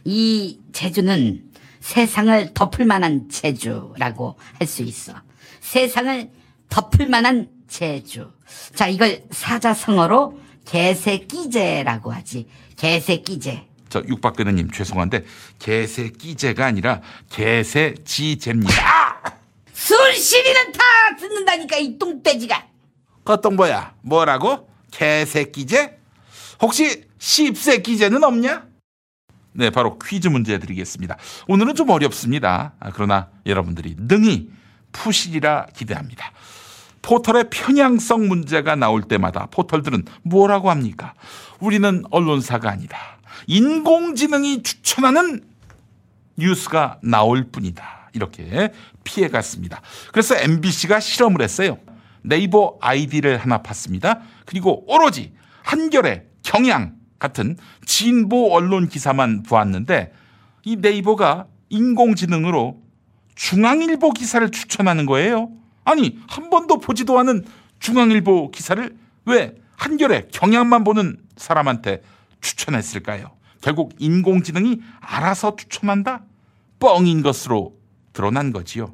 이 0.06 0.60
제주는 0.74 1.44
세상을 1.80 2.54
덮을 2.54 2.86
만한 2.86 3.30
제주라고 3.30 4.38
할 4.60 4.68
수 4.68 4.82
있어. 4.84 5.14
세상을 5.60 6.30
덮을 6.70 7.08
만한 7.10 7.50
제주. 7.68 8.32
자, 8.74 8.88
이걸 8.88 9.24
사자성어로 9.32 10.40
개새끼제라고 10.66 12.12
하지. 12.12 12.48
개새끼제. 12.78 13.68
저 13.90 14.02
육박근혜님 14.08 14.72
죄송한데 14.72 15.26
개새끼제가 15.60 16.66
아니라 16.66 17.02
개새지제입니다. 17.30 18.74
순실이는 19.74 20.72
다 20.72 20.80
듣는다니까 21.20 21.78
이 21.78 21.98
똥돼지가. 21.98 22.68
겉동보야 23.26 23.96
뭐라고? 24.02 24.70
개새끼제? 24.92 26.00
혹시 26.62 27.06
십새끼제는 27.18 28.24
없냐? 28.24 28.68
네, 29.54 29.70
바로 29.70 29.98
퀴즈 30.00 30.28
문제 30.28 30.60
드리겠습니다. 30.60 31.18
오늘은 31.48 31.76
좀 31.76 31.90
어렵습니다. 31.90 32.74
아, 32.80 32.92
그러나 32.94 33.30
여러분들이 33.46 33.96
능히 33.98 34.50
푸시리라 34.92 35.68
기대합니다. 35.76 36.32
포털의 37.02 37.50
편향성 37.50 38.28
문제가 38.28 38.76
나올 38.76 39.04
때마다 39.04 39.48
포털들은 39.52 40.06
뭐라고 40.24 40.70
합니까? 40.70 41.14
우리는 41.60 42.04
언론사가 42.10 42.70
아니다. 42.70 42.98
인공지능이 43.48 44.64
추천하는 44.64 45.44
뉴스가 46.38 47.00
나올 47.04 47.46
뿐이다. 47.52 48.10
이렇게 48.14 48.72
피해갔습니다. 49.04 49.82
그래서 50.12 50.36
MBC가 50.36 51.00
실험을 51.00 51.42
했어요. 51.42 51.78
네이버 52.28 52.78
아이디를 52.82 53.38
하나 53.38 53.62
팠습니다. 53.62 54.22
그리고 54.46 54.84
오로지 54.92 55.34
한결의 55.64 56.26
경향 56.44 56.96
같은 57.20 57.58
진보 57.86 58.54
언론 58.54 58.88
기사만 58.88 59.44
보았는데 59.44 60.14
이 60.64 60.76
네이버가 60.76 61.48
인공지능으로 61.70 62.82
중앙일보 63.36 64.12
기사를 64.12 64.50
추천하는 64.52 65.06
거예요. 65.06 65.52
아니 65.84 66.20
한 66.28 66.50
번도 66.50 66.80
보지도 66.80 67.20
않은 67.20 67.46
중앙일보 67.80 68.52
기사를 68.52 68.96
왜 69.26 69.56
한결의 69.78 70.30
경향만 70.32 70.84
보는 70.84 71.18
사람한테 71.36 72.02
추천했을까요? 72.42 73.32
결국 73.62 73.94
인공지능이 74.00 74.82
알아서 75.00 75.56
추천한다? 75.56 76.24
뻥인 76.80 77.24
것으로 77.24 77.76
드러난 78.14 78.52
거지요. 78.52 78.94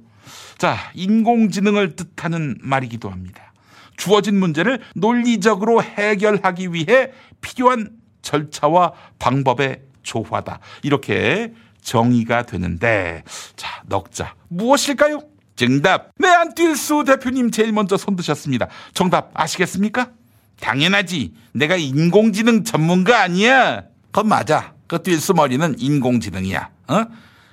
자, 0.62 0.92
인공지능을 0.94 1.96
뜻하는 1.96 2.56
말이기도 2.62 3.10
합니다. 3.10 3.52
주어진 3.98 4.40
문제를 4.40 4.80
논리적으로 4.94 5.82
해결하기 5.82 6.72
위해 6.74 7.10
필요한 7.42 7.90
절차와 8.22 8.94
방법의 9.18 9.82
조화다. 10.04 10.60
이렇게 10.84 11.52
정의가 11.82 12.44
되는데, 12.44 13.24
자, 13.56 13.82
넉자. 13.88 14.36
무엇일까요? 14.50 15.24
정답. 15.56 16.12
네, 16.20 16.28
안뛸수 16.28 17.08
대표님 17.08 17.50
제일 17.50 17.72
먼저 17.72 17.98
손 17.98 18.16
드셨습니다. 18.16 18.68
정답 18.94 19.32
아시겠습니까? 19.34 20.12
당연하지. 20.60 21.34
내가 21.54 21.76
인공지능 21.76 22.64
전문가 22.64 23.24
아니야. 23.24 23.86
그건 24.12 24.28
맞아. 24.28 24.76
그 24.86 25.00
뛸수 25.00 25.36
머리는 25.36 25.74
인공지능이야. 25.80 26.70
어? 26.90 27.06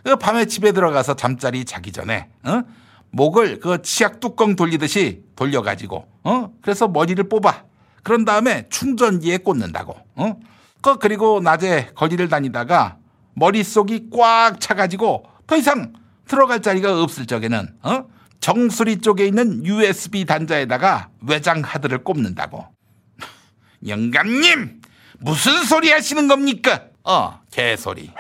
그 0.05 0.16
밤에 0.16 0.44
집에 0.44 0.72
들어가서 0.72 1.16
잠자리 1.16 1.64
자기 1.64 1.90
전에, 1.90 2.28
어? 2.43 2.64
목을 3.10 3.60
그 3.60 3.82
치약 3.82 4.20
뚜껑 4.20 4.56
돌리듯이 4.56 5.22
돌려가지고, 5.36 6.06
어? 6.24 6.51
그래서 6.62 6.89
머리를 6.89 7.28
뽑아. 7.28 7.64
그런 8.02 8.24
다음에 8.24 8.66
충전기에 8.68 9.39
꽂는다고, 9.39 9.97
어? 10.16 10.36
그, 10.80 10.98
그리고 10.98 11.40
낮에 11.40 11.90
거리를 11.94 12.28
다니다가 12.28 12.98
머릿속이 13.35 14.10
꽉 14.10 14.60
차가지고 14.60 15.24
더 15.47 15.56
이상 15.56 15.93
들어갈 16.26 16.60
자리가 16.60 17.02
없을 17.02 17.26
적에는, 17.26 17.74
어? 17.82 18.05
정수리 18.40 19.01
쪽에 19.01 19.26
있는 19.26 19.64
USB 19.64 20.24
단자에다가 20.24 21.10
외장 21.26 21.60
하드를 21.60 22.05
꼽는다고. 22.05 22.66
영감님! 23.86 24.80
무슨 25.20 25.64
소리 25.64 25.90
하시는 25.90 26.28
겁니까? 26.28 26.85
어, 27.02 27.40
개소리. 27.51 28.12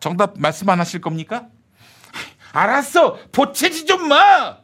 정답 0.00 0.34
말씀 0.38 0.68
안 0.68 0.80
하실 0.80 1.00
겁니까? 1.00 1.46
알았어. 2.54 3.18
보채지 3.32 3.84
좀 3.84 4.08
마. 4.08 4.58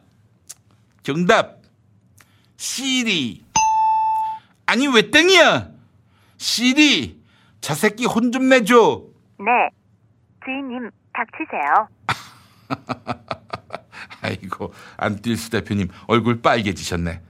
정답. 1.03 1.57
시리. 2.55 3.43
아니 4.65 4.87
왜 4.87 5.11
땡이야? 5.11 5.69
시리. 6.37 7.21
저 7.59 7.73
새끼 7.75 8.05
혼 8.05 8.31
좀 8.31 8.47
내줘. 8.49 9.03
네. 9.39 9.45
주인님 10.45 10.89
닥치세요. 11.13 11.87
아이고 14.21 14.73
안뛸수 14.97 15.51
대표님 15.51 15.89
얼굴 16.07 16.41
빨개지셨네. 16.41 17.21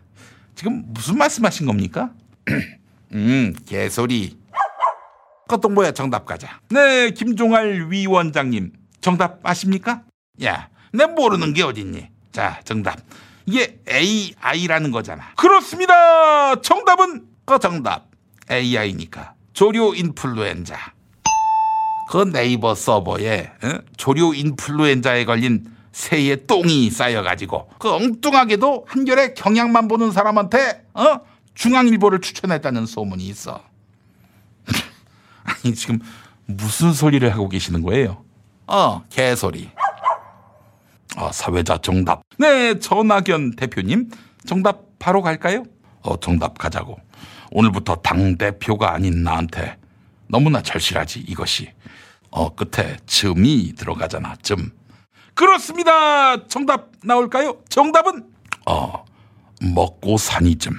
지금 0.56 0.84
무슨 0.88 1.18
말씀하신 1.18 1.66
겁니까? 1.66 2.12
음 3.14 3.54
개소리. 3.66 4.38
껐동보야 5.48 5.94
정답 5.96 6.26
가자. 6.26 6.60
네 6.70 7.10
김종할 7.12 7.90
위원장님 7.90 8.72
정답 9.02 9.40
아십니까? 9.44 10.04
야, 10.44 10.70
내 10.92 11.06
모르는 11.06 11.54
게 11.54 11.64
어딨니? 11.64 12.10
자, 12.32 12.60
정답. 12.64 12.98
이게 13.46 13.80
AI라는 13.90 14.92
거잖아. 14.92 15.34
그렇습니다. 15.36 16.56
정답은 16.62 17.26
그 17.46 17.60
정답. 17.60 18.08
AI니까. 18.50 19.34
조류 19.54 19.94
인플루엔자. 19.96 20.94
그 22.10 22.30
네이버 22.30 22.76
서버에 22.76 23.52
어? 23.64 23.80
조류 23.96 24.34
인플루엔자에 24.36 25.26
걸린 25.26 25.66
새의 25.94 26.46
똥이 26.46 26.90
쌓여가지고 26.90 27.70
그 27.80 27.90
엉뚱하게도 27.90 28.86
한결에 28.88 29.34
경향만 29.34 29.88
보는 29.88 30.12
사람한테 30.12 30.86
어? 30.94 31.22
중앙일보를 31.54 32.20
추천했다는 32.20 32.86
소문이 32.86 33.26
있어. 33.28 33.64
아니 35.44 35.74
지금 35.76 36.00
무슨 36.46 36.92
소리를 36.94 37.30
하고 37.34 37.48
계시는 37.50 37.82
거예요? 37.82 38.24
어, 38.68 39.04
개소리. 39.10 39.70
아, 41.16 41.32
사회자 41.32 41.78
정답. 41.78 42.22
네, 42.38 42.80
전학연 42.80 43.56
대표님. 43.56 44.10
정답 44.46 44.84
바로 45.00 45.22
갈까요? 45.22 45.64
어, 46.02 46.20
정답 46.20 46.58
가자고. 46.58 46.98
오늘부터 47.52 47.96
당대표가 47.98 48.94
아닌 48.94 49.24
나한테 49.24 49.78
너무나 50.28 50.62
절실하지, 50.62 51.20
이것이. 51.20 51.72
어, 52.30 52.56
끝에 52.56 52.96
쯤이 53.06 53.74
들어가잖아, 53.76 54.36
쯤. 54.42 54.72
그렇습니다! 55.34 56.48
정답 56.48 56.92
나올까요? 57.04 57.58
정답은, 57.68 58.24
어, 58.66 59.06
먹고 59.62 60.18
사니 60.18 60.56
쯤. 60.56 60.74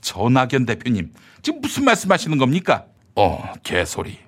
전학연 0.00 0.66
대표님, 0.66 1.12
지금 1.42 1.60
무슨 1.60 1.84
말씀 1.84 2.10
하시는 2.10 2.36
겁니까? 2.38 2.86
어, 3.14 3.52
개소리. 3.62 4.18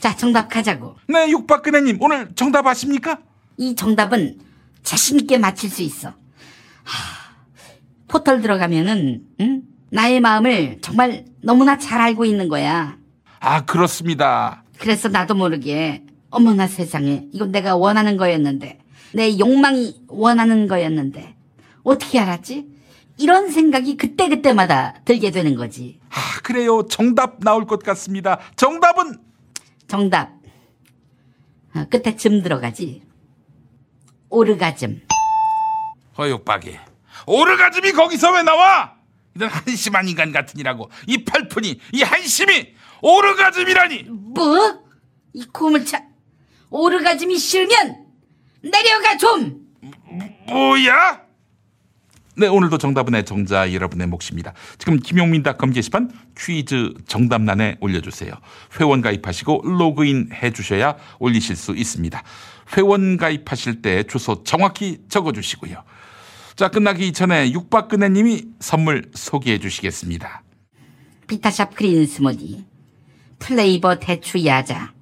자, 0.00 0.16
정답 0.16 0.48
가자고. 0.48 0.96
네, 1.08 1.28
육박근혜님, 1.30 1.98
오늘 2.00 2.28
정답 2.34 2.66
아십니까? 2.66 3.18
이 3.56 3.74
정답은 3.74 4.38
자신있게 4.82 5.38
맞힐 5.38 5.70
수 5.70 5.82
있어. 5.82 6.08
하, 6.08 6.14
포털 8.06 8.40
들어가면은, 8.40 9.22
응? 9.40 9.62
나의 9.90 10.20
마음을 10.20 10.78
정말 10.80 11.24
너무나 11.42 11.78
잘 11.78 12.00
알고 12.00 12.24
있는 12.24 12.48
거야. 12.48 12.96
아, 13.40 13.64
그렇습니다. 13.64 14.64
그래서 14.78 15.08
나도 15.08 15.34
모르게, 15.34 16.04
어머나 16.30 16.66
세상에, 16.66 17.26
이건 17.32 17.50
내가 17.50 17.74
원하는 17.76 18.16
거였는데, 18.16 18.78
내 19.14 19.38
욕망이 19.38 20.02
원하는 20.08 20.68
거였는데, 20.68 21.36
어떻게 21.82 22.20
알았지? 22.20 22.66
이런 23.16 23.50
생각이 23.50 23.96
그때그때마다 23.96 25.00
들게 25.04 25.30
되는 25.32 25.56
거지. 25.56 25.98
아, 26.10 26.40
그래요. 26.44 26.86
정답 26.88 27.40
나올 27.40 27.66
것 27.66 27.82
같습니다. 27.82 28.38
정답은? 28.54 29.27
정답. 29.88 30.30
어, 31.74 31.84
끝에 31.90 32.14
점 32.16 32.42
들어가지. 32.42 33.02
오르가즘. 34.28 35.00
허육박이. 36.18 36.78
오르가즘이 37.26 37.92
거기서 37.92 38.32
왜 38.34 38.42
나와? 38.42 38.94
이런 39.34 39.48
한심한 39.48 40.06
인간 40.08 40.30
같으니라고. 40.32 40.90
이 41.06 41.24
팔푼이, 41.24 41.80
이 41.92 42.02
한심이 42.02 42.74
오르가즘이라니! 43.00 44.02
뭐? 44.08 44.84
이 45.32 45.44
고물차. 45.46 46.02
오르가즘이 46.70 47.38
싫으면 47.38 48.06
내려가 48.62 49.16
좀! 49.16 49.66
뭐야? 50.48 51.27
네, 52.38 52.46
오늘도 52.46 52.78
정답은 52.78 53.16
애청자 53.16 53.72
여러분의 53.72 54.06
몫입니다. 54.06 54.54
지금 54.78 55.00
김용민닷컴 55.00 55.72
게시판 55.72 56.12
퀴즈 56.38 56.94
정답란에 57.08 57.78
올려주세요. 57.80 58.32
회원 58.78 59.00
가입하시고 59.00 59.62
로그인 59.64 60.30
해주셔야 60.32 60.96
올리실 61.18 61.56
수 61.56 61.74
있습니다. 61.74 62.22
회원 62.76 63.16
가입하실 63.16 63.82
때 63.82 64.04
주소 64.04 64.44
정확히 64.44 64.98
적어주시고요. 65.08 65.82
자, 66.54 66.68
끝나기 66.68 67.12
전에 67.12 67.50
육박근혜 67.50 68.08
님이 68.08 68.44
선물 68.60 69.10
소개해 69.14 69.58
주시겠습니다. 69.58 70.44
비타샵 71.26 71.74
그린 71.74 72.06
스무디, 72.06 72.64
플레이버 73.40 73.98
대추 73.98 74.44
야자, 74.44 74.92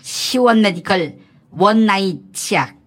시원 0.00 0.62
메디컬 0.62 1.18
원나잇 1.50 2.32
치약. 2.32 2.78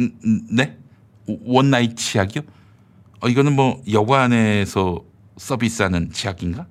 음, 0.00 0.10
음, 0.24 0.40
네? 0.50 0.78
one 1.26 1.53
night 1.53 1.98
치약이요? 1.98 2.59
어, 3.20 3.28
이거는 3.28 3.54
뭐 3.54 3.82
여관에서 3.90 5.04
서비스하는 5.36 6.10
치약인가? 6.12 6.66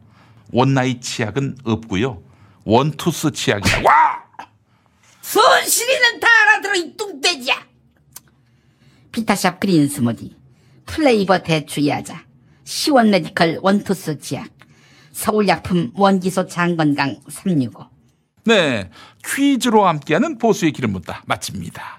one 0.52 0.71
night 0.71 1.02
치약은 1.02 1.58
없고요. 1.64 2.22
원투스 2.66 3.32
치약이다. 3.32 3.82
와! 3.84 4.24
손실이는 5.22 6.20
다 6.20 6.28
알아들어 6.44 6.76
이 6.76 6.96
뚱돼지야. 6.98 7.56
비타샵 9.12 9.60
그린 9.60 9.88
스무디, 9.88 10.36
플레이버 10.86 11.40
대추 11.40 11.86
야자, 11.88 12.26
시원 12.64 13.12
메디컬 13.12 13.60
원투스 13.62 14.20
치약, 14.20 14.50
서울약품 15.12 15.92
원기소 15.96 16.48
장건강 16.48 17.20
365. 17.28 17.88
네, 18.46 18.90
퀴즈로 19.24 19.86
함께하는 19.88 20.38
보수의 20.38 20.72
길을 20.72 20.94
묻다 20.94 21.24
마칩니다. 21.28 21.99